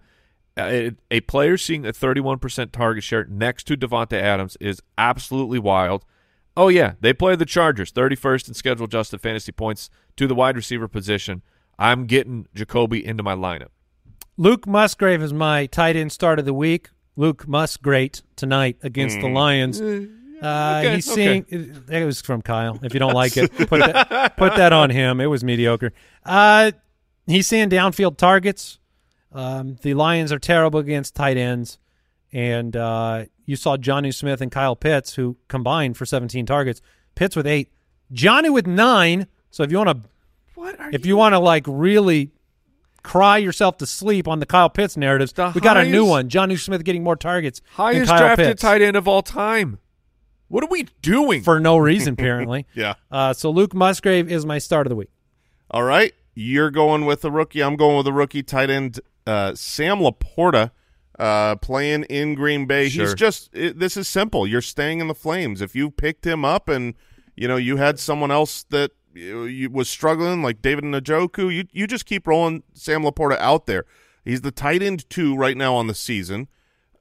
Uh, 0.56 0.62
a- 0.62 0.92
a 1.10 1.20
player 1.22 1.56
seeing 1.56 1.84
a 1.86 1.92
31% 1.92 2.70
target 2.72 3.02
share 3.04 3.24
next 3.24 3.64
to 3.68 3.76
Davante 3.76 4.20
Adams 4.20 4.56
is 4.60 4.80
absolutely 4.96 5.58
wild. 5.58 6.04
Oh 6.56 6.68
yeah, 6.68 6.94
they 7.00 7.12
play 7.12 7.36
the 7.36 7.44
Chargers, 7.46 7.92
31st 7.92 8.48
in 8.48 8.54
schedule 8.54 8.84
adjusted 8.86 9.20
fantasy 9.20 9.52
points 9.52 9.90
to 10.16 10.26
the 10.26 10.34
wide 10.34 10.56
receiver 10.56 10.88
position. 10.88 11.42
I'm 11.78 12.06
getting 12.06 12.46
Jakobi 12.56 13.02
into 13.02 13.22
my 13.22 13.34
lineup. 13.34 13.68
Luke 14.38 14.66
Musgrave 14.66 15.20
is 15.22 15.32
my 15.32 15.66
tight 15.66 15.96
end 15.96 16.12
start 16.12 16.38
of 16.38 16.44
the 16.44 16.54
week. 16.54 16.90
Luke 17.16 17.46
Musgrave 17.48 18.12
tonight 18.36 18.78
against 18.82 19.20
the 19.20 19.28
Lions. 19.28 19.80
Uh, 19.80 19.84
Hmm. 19.84 20.44
okay, 20.46 20.94
he's 20.94 21.10
okay. 21.10 21.42
seeing. 21.48 21.84
It 21.90 22.04
was 22.04 22.20
from 22.20 22.42
Kyle. 22.42 22.78
If 22.80 22.94
you 22.94 23.00
don't 23.00 23.12
like 23.14 23.36
it, 23.36 23.50
put 23.68 23.80
that, 23.80 24.36
put 24.36 24.54
that 24.54 24.72
on 24.72 24.90
him. 24.90 25.20
It 25.20 25.26
was 25.26 25.42
mediocre. 25.42 25.92
Uh, 26.24 26.70
he's 27.26 27.48
seeing 27.48 27.68
downfield 27.68 28.16
targets. 28.18 28.78
Um, 29.32 29.76
the 29.82 29.94
Lions 29.94 30.30
are 30.30 30.38
terrible 30.38 30.78
against 30.78 31.16
tight 31.16 31.36
ends, 31.36 31.78
and 32.32 32.76
uh, 32.76 33.24
you 33.46 33.56
saw 33.56 33.76
Jonnu 33.76 34.14
Smith 34.14 34.40
and 34.40 34.52
Kyle 34.52 34.76
Pitts, 34.76 35.14
who 35.16 35.36
combined 35.48 35.96
for 35.96 36.06
17 36.06 36.46
targets. 36.46 36.80
Pitts 37.16 37.34
with 37.34 37.46
eight, 37.48 37.72
Jonnu 38.14 38.52
with 38.54 38.68
nine. 38.68 39.26
So 39.50 39.64
if 39.64 39.72
you 39.72 39.78
want 39.78 39.90
to, 40.04 40.08
What 40.54 40.78
are 40.78 40.90
if 40.92 41.04
you 41.04 41.16
want 41.16 41.32
to 41.32 41.40
like 41.40 41.64
really 41.66 42.30
cry 43.02 43.38
yourself 43.38 43.76
to 43.78 43.86
sleep 43.86 44.26
on 44.28 44.40
the 44.40 44.46
Kyle 44.46 44.68
Pitts 44.70 44.96
narratives, 44.96 45.32
The 45.32 45.52
we 45.54 45.60
got 45.60 45.76
a 45.76 45.84
new 45.84 46.04
one. 46.04 46.28
Jonnu 46.28 46.58
Smith 46.58 46.84
getting 46.84 47.02
more 47.02 47.16
targets 47.16 47.60
highest 47.72 48.10
drafted 48.10 48.46
Pitts 48.46 48.62
tight 48.62 48.82
end 48.82 48.96
of 48.96 49.06
all 49.08 49.22
time? 49.22 49.78
What 50.48 50.64
are 50.64 50.68
we 50.68 50.86
doing? 51.02 51.42
for 51.42 51.60
no 51.60 51.76
reason 51.76 52.14
apparently. 52.14 52.66
Yeah. 52.74 52.94
Uh, 53.10 53.32
so 53.32 53.50
Luke 53.50 53.74
Musgrave 53.74 54.30
is 54.30 54.46
my 54.46 54.58
start 54.58 54.86
of 54.86 54.90
the 54.90 54.96
week. 54.96 55.10
All 55.70 55.82
right. 55.82 56.14
You're 56.34 56.70
going 56.70 57.04
with 57.04 57.24
a 57.24 57.30
rookie. 57.30 57.62
I'm 57.62 57.76
going 57.76 57.96
with 57.98 58.06
a 58.06 58.12
rookie 58.12 58.42
tight 58.42 58.70
end, 58.70 59.00
uh, 59.26 59.54
Sam 59.54 59.98
LaPorta, 59.98 60.70
uh, 61.18 61.56
playing 61.56 62.04
in 62.04 62.34
Green 62.34 62.66
Bay. 62.66 62.88
Sure. 62.88 63.04
He's 63.04 63.14
just, 63.14 63.50
it, 63.52 63.78
this 63.78 63.96
is 63.96 64.06
simple. 64.08 64.46
You're 64.46 64.62
staying 64.62 65.00
in 65.00 65.08
the 65.08 65.14
flames. 65.14 65.60
If 65.60 65.74
you 65.74 65.90
picked 65.90 66.24
him 66.26 66.44
up 66.44 66.68
and, 66.68 66.94
you 67.36 67.48
know, 67.48 67.56
you 67.56 67.76
had 67.76 67.98
someone 67.98 68.30
else 68.30 68.62
that 68.70 68.92
you, 69.18 69.70
was 69.70 69.88
struggling, 69.88 70.42
like 70.42 70.62
David 70.62 70.84
Njoku, 70.84 71.54
you, 71.54 71.64
you 71.72 71.86
just 71.86 72.06
keep 72.06 72.26
rolling 72.26 72.62
Sam 72.74 73.02
LaPorta 73.02 73.38
out 73.38 73.66
there. 73.66 73.84
He's 74.24 74.42
the 74.42 74.50
tight 74.50 74.82
end 74.82 75.08
two 75.10 75.36
right 75.36 75.56
now 75.56 75.74
on 75.74 75.86
the 75.86 75.94
season. 75.94 76.48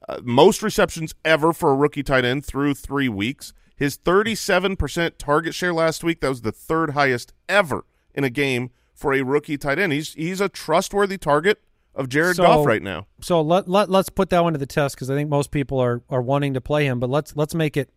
Uh, 0.08 0.20
most 0.22 0.62
receptions 0.62 1.14
ever 1.24 1.52
for 1.52 1.70
a 1.70 1.74
rookie 1.74 2.02
tight 2.02 2.24
end 2.24 2.44
through 2.44 2.74
three 2.74 3.08
weeks. 3.08 3.52
His 3.76 3.96
37% 3.98 5.12
target 5.18 5.54
share 5.54 5.72
last 5.74 6.02
week, 6.02 6.20
that 6.20 6.28
was 6.28 6.42
the 6.42 6.52
third 6.52 6.90
highest 6.90 7.32
ever 7.48 7.84
in 8.14 8.24
a 8.24 8.30
game 8.30 8.70
for 8.94 9.12
a 9.14 9.22
rookie 9.22 9.56
tight 9.56 9.78
end. 9.78 9.92
He's 9.92 10.14
he's 10.14 10.40
a 10.40 10.48
trustworthy 10.48 11.18
target 11.18 11.60
of 11.94 12.08
Jared 12.08 12.36
So- 12.36 12.42
Goff 12.42 12.66
right 12.66 12.82
now. 12.82 13.06
So 13.20 13.40
let, 13.40 13.68
let 13.68 13.88
let's 13.90 14.08
put 14.08 14.30
that 14.30 14.42
one 14.42 14.54
to 14.54 14.58
the 14.58 14.66
test 14.66 14.96
because 14.96 15.10
I 15.10 15.14
think 15.14 15.28
most 15.30 15.50
people 15.50 15.78
are 15.78 16.02
are 16.08 16.22
wanting 16.22 16.54
to 16.54 16.60
play 16.60 16.86
him, 16.86 16.98
but 16.98 17.10
let's 17.10 17.36
let's 17.36 17.54
make 17.54 17.76
it 17.76 17.90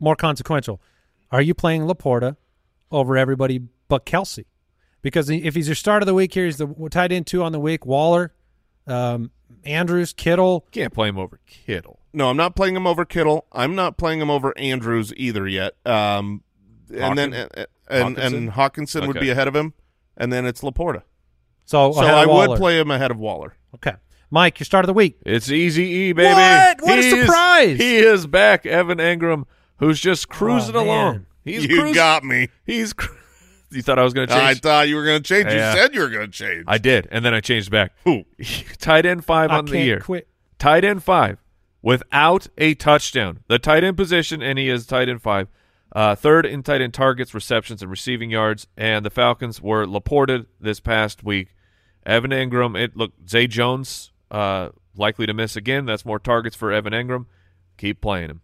more 0.00 0.16
consequential. 0.16 0.80
Are 1.30 1.42
you 1.42 1.54
playing 1.54 1.82
LaPorta 1.82 2.36
over 2.94 3.16
everybody 3.16 3.60
but 3.88 4.06
Kelce? 4.06 4.44
because 5.02 5.28
if 5.28 5.54
he's 5.54 5.68
your 5.68 5.74
start 5.74 6.02
of 6.02 6.06
the 6.06 6.14
week 6.14 6.32
here, 6.32 6.46
he's 6.46 6.56
the 6.56 6.66
tight 6.90 7.12
end 7.12 7.26
two 7.26 7.42
on 7.42 7.52
the 7.52 7.60
week. 7.60 7.84
Waller, 7.84 8.32
um, 8.86 9.30
Andrews, 9.64 10.12
Kittle. 10.12 10.66
Can't 10.70 10.92
play 10.94 11.08
him 11.08 11.18
over 11.18 11.38
Kittle. 11.46 12.00
No, 12.12 12.30
I'm 12.30 12.36
not 12.36 12.54
playing 12.56 12.76
him 12.76 12.86
over 12.86 13.04
Kittle. 13.04 13.46
I'm 13.52 13.74
not 13.74 13.96
playing 13.98 14.20
him 14.20 14.30
over 14.30 14.56
Andrews 14.56 15.12
either 15.16 15.46
yet. 15.46 15.74
Um, 15.84 16.42
and 16.90 17.18
then 17.18 17.32
Hawkins? 17.32 17.52
uh, 17.56 17.64
and 17.90 18.16
Hockenson? 18.16 18.34
and 18.34 18.50
Hockenson 18.52 19.06
would 19.06 19.20
be 19.20 19.30
ahead 19.30 19.48
of 19.48 19.54
him, 19.56 19.74
and 20.16 20.32
then 20.32 20.46
it's 20.46 20.60
LaPorta. 20.62 21.02
So, 21.66 21.92
So 21.92 22.00
I 22.00 22.24
would 22.26 22.58
play 22.58 22.78
him 22.78 22.90
ahead 22.90 23.10
of 23.10 23.18
Waller. 23.18 23.56
Okay, 23.74 23.94
Mike, 24.30 24.60
your 24.60 24.64
start 24.64 24.84
of 24.84 24.86
the 24.86 24.92
week. 24.94 25.18
It's 25.26 25.50
Easy 25.50 25.82
E, 25.84 26.12
baby. 26.12 26.32
What? 26.32 26.80
What 26.82 26.98
a 26.98 27.02
He 27.02 27.08
is- 27.08 27.26
surprise. 27.26 27.78
he 27.78 27.96
is 27.96 28.26
back, 28.26 28.64
Evan 28.66 28.98
Engram, 28.98 29.44
who's 29.78 29.98
just 30.00 30.28
cruising 30.28 30.76
Oh, 30.76 30.84
along. 30.84 31.26
Man. 31.44 31.54
He's 31.54 31.64
you 31.66 31.76
cruising. 31.76 31.94
got 31.94 32.24
me. 32.24 32.48
He's. 32.64 32.92
Cru- 32.92 33.16
you 33.70 33.82
thought 33.82 33.98
I 33.98 34.02
was 34.04 34.14
going 34.14 34.28
to 34.28 34.34
change? 34.34 34.44
I 34.44 34.54
thought 34.54 34.88
you 34.88 34.96
were 34.96 35.04
going 35.04 35.22
to 35.22 35.28
change. 35.28 35.46
You 35.52 35.58
said 35.58 35.94
you 35.94 36.00
were 36.00 36.08
going 36.10 36.30
to 36.30 36.32
change. 36.32 36.64
I 36.66 36.78
did, 36.78 37.08
and 37.10 37.24
then 37.24 37.34
I 37.34 37.40
changed 37.40 37.70
back. 37.70 37.92
Who? 38.04 38.24
tight 38.78 39.06
end 39.06 39.24
five 39.24 39.50
I 39.50 39.58
on 39.58 39.66
the 39.66 39.72
can't 39.72 39.84
year. 39.84 40.00
quit. 40.00 40.28
Tight 40.58 40.84
end 40.84 41.02
five 41.02 41.38
without 41.82 42.46
a 42.56 42.74
touchdown. 42.74 43.40
The 43.48 43.58
tight 43.58 43.84
end 43.84 43.96
position, 43.96 44.42
and 44.42 44.58
he 44.58 44.68
is 44.68 44.86
tight 44.86 45.08
end 45.08 45.22
five. 45.22 45.48
Uh, 45.92 46.14
third 46.14 46.44
in 46.46 46.62
tight 46.62 46.80
end 46.80 46.94
targets, 46.94 47.34
receptions, 47.34 47.82
and 47.82 47.90
receiving 47.90 48.30
yards. 48.30 48.66
And 48.76 49.04
the 49.04 49.10
Falcons 49.10 49.60
were 49.60 49.86
Laported 49.86 50.46
this 50.60 50.80
past 50.80 51.22
week. 51.22 51.54
Evan 52.06 52.32
Engram. 52.32 52.78
it 52.78 52.96
look 52.96 53.12
Zay 53.28 53.46
Jones 53.46 54.12
uh, 54.30 54.70
likely 54.96 55.26
to 55.26 55.32
miss 55.34 55.56
again. 55.56 55.86
That's 55.86 56.04
more 56.04 56.18
targets 56.18 56.56
for 56.56 56.72
Evan 56.72 56.92
Engram. 56.92 57.26
Keep 57.78 58.00
playing 58.00 58.30
him. 58.30 58.40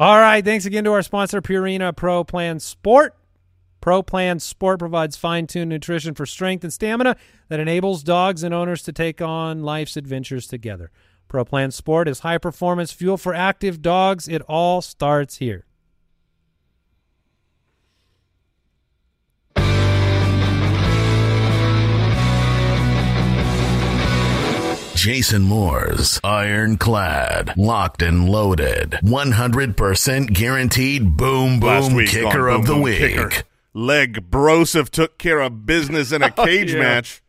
All 0.00 0.20
right. 0.20 0.44
Thanks 0.44 0.64
again 0.64 0.84
to 0.84 0.92
our 0.92 1.02
sponsor, 1.02 1.42
Purina 1.42 1.94
Pro 1.94 2.22
Plan 2.22 2.60
Sport. 2.60 3.16
Pro 3.80 4.00
Plan 4.00 4.38
Sport 4.38 4.78
provides 4.78 5.16
fine 5.16 5.48
tuned 5.48 5.70
nutrition 5.70 6.14
for 6.14 6.24
strength 6.24 6.62
and 6.62 6.72
stamina 6.72 7.16
that 7.48 7.58
enables 7.58 8.04
dogs 8.04 8.44
and 8.44 8.54
owners 8.54 8.84
to 8.84 8.92
take 8.92 9.20
on 9.20 9.64
life's 9.64 9.96
adventures 9.96 10.46
together. 10.46 10.92
Pro 11.26 11.44
Plan 11.44 11.72
Sport 11.72 12.06
is 12.06 12.20
high 12.20 12.38
performance 12.38 12.92
fuel 12.92 13.16
for 13.16 13.34
active 13.34 13.82
dogs. 13.82 14.28
It 14.28 14.40
all 14.42 14.82
starts 14.82 15.38
here. 15.38 15.66
Jason 24.98 25.42
Moore's 25.42 26.18
Ironclad, 26.24 27.56
locked 27.56 28.02
and 28.02 28.28
loaded, 28.28 28.98
100% 29.04 30.32
guaranteed 30.32 31.16
boom 31.16 31.60
boom 31.60 31.94
week 31.94 32.08
kicker 32.08 32.48
of 32.48 32.66
the 32.66 32.72
Boom 32.72 32.82
week. 32.82 32.98
Kicker, 32.98 33.30
Leg 33.72 34.28
Broseph 34.28 34.88
took 34.88 35.16
care 35.16 35.38
of 35.38 35.64
business 35.64 36.10
in 36.10 36.24
a 36.24 36.30
cage 36.44 36.72
yeah. 36.74 36.80
match. 36.80 37.22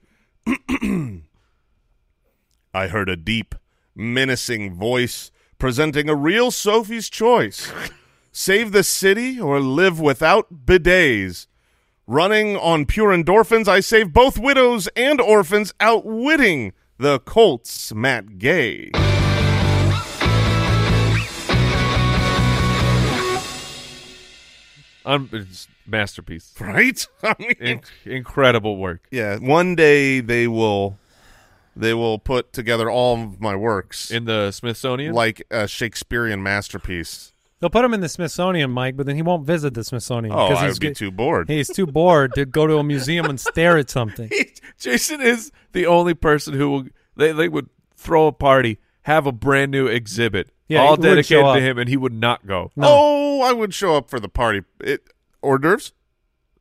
I 2.74 2.88
heard 2.88 3.08
a 3.08 3.16
deep, 3.16 3.54
menacing 3.96 4.74
voice 4.74 5.30
presenting 5.60 6.10
a 6.10 6.16
real 6.16 6.50
Sophie's 6.50 7.08
choice: 7.08 7.72
save 8.32 8.72
the 8.72 8.84
city 8.84 9.40
or 9.40 9.60
live 9.60 10.00
without 10.00 10.66
bidets. 10.66 11.46
Running 12.08 12.58
on 12.58 12.88
pure 12.88 13.16
endorphins, 13.16 13.68
I 13.68 13.80
save 13.82 14.12
both 14.12 14.40
widows 14.40 14.88
and 14.96 15.22
orphans, 15.22 15.72
outwitting 15.80 16.74
the 17.00 17.18
Colts. 17.20 17.94
Matt 17.94 18.38
Gay. 18.38 18.92
It's 25.06 25.68
masterpiece. 25.88 26.54
Right? 26.60 27.08
I 27.24 27.36
mean, 27.40 27.52
In- 27.60 27.82
incredible 28.06 28.78
work. 28.78 29.08
Yeah, 29.12 29.38
one 29.38 29.76
day 29.76 30.20
they 30.20 30.48
will 30.48 31.00
they 31.76 31.94
will 31.94 32.20
put 32.20 32.52
together 32.54 32.90
all 32.90 33.22
of 33.24 33.40
my 33.42 33.56
works 33.56 34.12
In 34.12 34.26
the 34.26 34.52
Smithsonian? 34.52 35.14
like 35.14 35.42
a 35.50 35.68
Shakespearean 35.68 36.44
masterpiece. 36.44 37.34
They'll 37.60 37.70
put 37.70 37.84
him 37.84 37.94
in 37.94 38.00
the 38.00 38.08
Smithsonian, 38.10 38.72
Mike, 38.72 38.96
but 38.96 39.06
then 39.06 39.16
he 39.18 39.22
won't 39.22 39.46
visit 39.46 39.74
the 39.74 39.84
Smithsonian. 39.84 40.34
Oh, 40.34 40.48
'cause 40.48 40.58
I 40.60 40.66
he's 40.68 40.76
would 40.76 40.80
be 40.82 40.88
get- 40.88 40.98
too 40.98 41.12
bored. 41.12 41.50
He's 41.50 41.68
too 41.68 41.86
bored 41.86 42.34
to 42.36 42.46
go 42.46 42.66
to 42.68 42.78
a 42.78 42.84
museum 42.84 43.26
and 43.26 43.40
stare 43.40 43.78
at 43.78 43.90
something. 43.90 44.30
Jason 44.80 45.20
is 45.22 45.52
the 45.74 45.86
only 45.86 46.14
person 46.14 46.54
who 46.54 46.70
will 46.70 46.84
they, 47.18 47.32
they 47.34 47.50
would 47.50 47.68
throw 47.98 48.28
a 48.28 48.32
party, 48.32 48.80
have 49.04 49.26
a 49.28 49.32
brand 49.34 49.72
new 49.72 49.88
exhibit, 49.88 50.50
Yeah, 50.70 50.82
all 50.84 50.96
he 50.96 51.02
wouldn't 51.02 51.26
show 51.26 51.42
dedicated 51.42 51.62
to 51.64 51.70
him, 51.70 51.78
and 51.80 51.90
he 51.90 51.98
would 51.98 52.14
not 52.14 52.48
go. 52.48 52.72
Oh, 52.78 53.42
I 53.42 53.52
would 53.52 53.74
show 53.74 53.96
up 53.98 54.10
for 54.10 54.20
the 54.22 54.30
party. 54.30 54.62
It, 54.80 55.02
hors 55.44 55.58
d'oeuvres? 55.60 55.92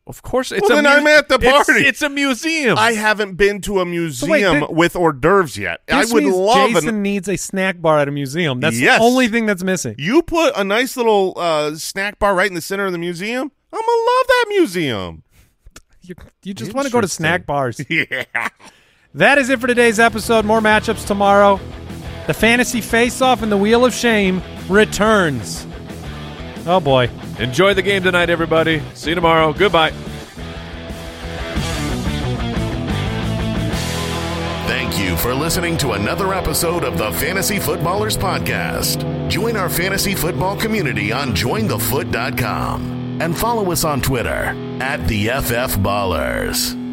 Of 0.09 0.23
course, 0.23 0.53
it's 0.53 0.63
Well, 0.63 0.79
a 0.79 0.83
then 0.83 0.87
I'm 0.87 1.07
at 1.07 1.29
the 1.29 1.35
it's- 1.35 1.67
party. 1.67 1.83
It's, 1.87 2.01
a 2.01 2.09
museum. 2.09 2.79
I 2.79 2.93
haven't 2.93 3.35
been 3.35 3.61
to 3.61 3.81
a 3.81 3.85
museum 3.85 4.31
wait, 4.31 4.41
th- 4.59 4.71
with 4.71 4.97
hors 4.97 5.13
d'oeuvres 5.13 5.59
yet. 5.59 5.83
I 5.87 6.07
would 6.07 6.25
means 6.25 6.35
love 6.35 6.71
Jason 6.71 6.89
an. 6.89 7.03
needs 7.03 7.29
a 7.29 7.37
snack 7.37 7.81
bar 7.83 7.99
at 7.99 8.09
a 8.09 8.11
museum. 8.11 8.59
That's 8.61 8.81
Yes. 8.81 8.99
the 8.99 9.05
only 9.05 9.29
thing 9.29 9.45
that's 9.45 9.63
missing. 9.63 9.95
You 9.99 10.23
put 10.23 10.57
a 10.57 10.65
nice 10.65 10.97
little 10.97 11.35
uh, 11.37 11.75
snack 11.75 12.19
bar 12.19 12.35
right 12.35 12.49
in 12.49 12.55
the 12.55 12.63
center 12.63 12.87
of 12.87 12.93
the 12.93 12.99
museum. 12.99 13.53
I'm 13.71 13.81
gonna 13.81 13.87
love 13.87 14.27
that 14.27 14.45
museum. 14.49 15.23
You, 16.01 16.15
you 16.43 16.55
just 16.55 16.73
want 16.73 16.87
to 16.87 16.93
go 16.93 17.03
to 17.03 17.09
snack 17.09 17.45
bars. 17.45 17.79
Yeah. 17.91 18.25
That 19.15 19.37
is 19.37 19.51
it 19.51 19.61
for 19.61 19.67
today's 19.67 19.99
episode. 20.01 20.47
More 20.47 20.61
matchups 20.61 21.07
tomorrow. 21.07 21.61
The 22.27 22.35
fantasy 22.35 22.81
face-off 22.81 23.43
and 23.43 23.53
the 23.53 23.57
wheel 23.59 23.85
of 23.85 23.93
shame 23.93 24.43
returns. 24.71 25.67
Oh 26.67 26.81
boy. 26.81 27.11
Enjoy 27.39 27.75
the 27.75 27.83
game 27.83 28.03
tonight, 28.03 28.31
everybody. 28.31 28.83
See 28.95 29.11
you 29.11 29.15
tomorrow. 29.15 29.53
Goodbye. 29.53 29.93
Thank 34.67 34.99
you 34.99 35.17
for 35.17 35.33
listening 35.35 35.77
to 35.79 35.93
another 35.93 36.35
episode 36.35 36.85
of 36.85 36.99
the 36.99 37.13
Fantasy 37.13 37.59
Footballers 37.59 38.17
Podcast. 38.17 39.29
Join 39.29 39.57
our 39.57 39.69
fantasy 39.71 40.15
football 40.15 40.57
community 40.57 41.13
on 41.13 41.29
jointhefoot.com 41.29 43.21
and 43.21 43.37
follow 43.37 43.73
us 43.73 43.85
on 43.85 44.01
Twitter 44.01 44.55
at 44.81 45.07
the 45.09 45.27
FF 45.29 45.79
Ballers. 45.79 46.88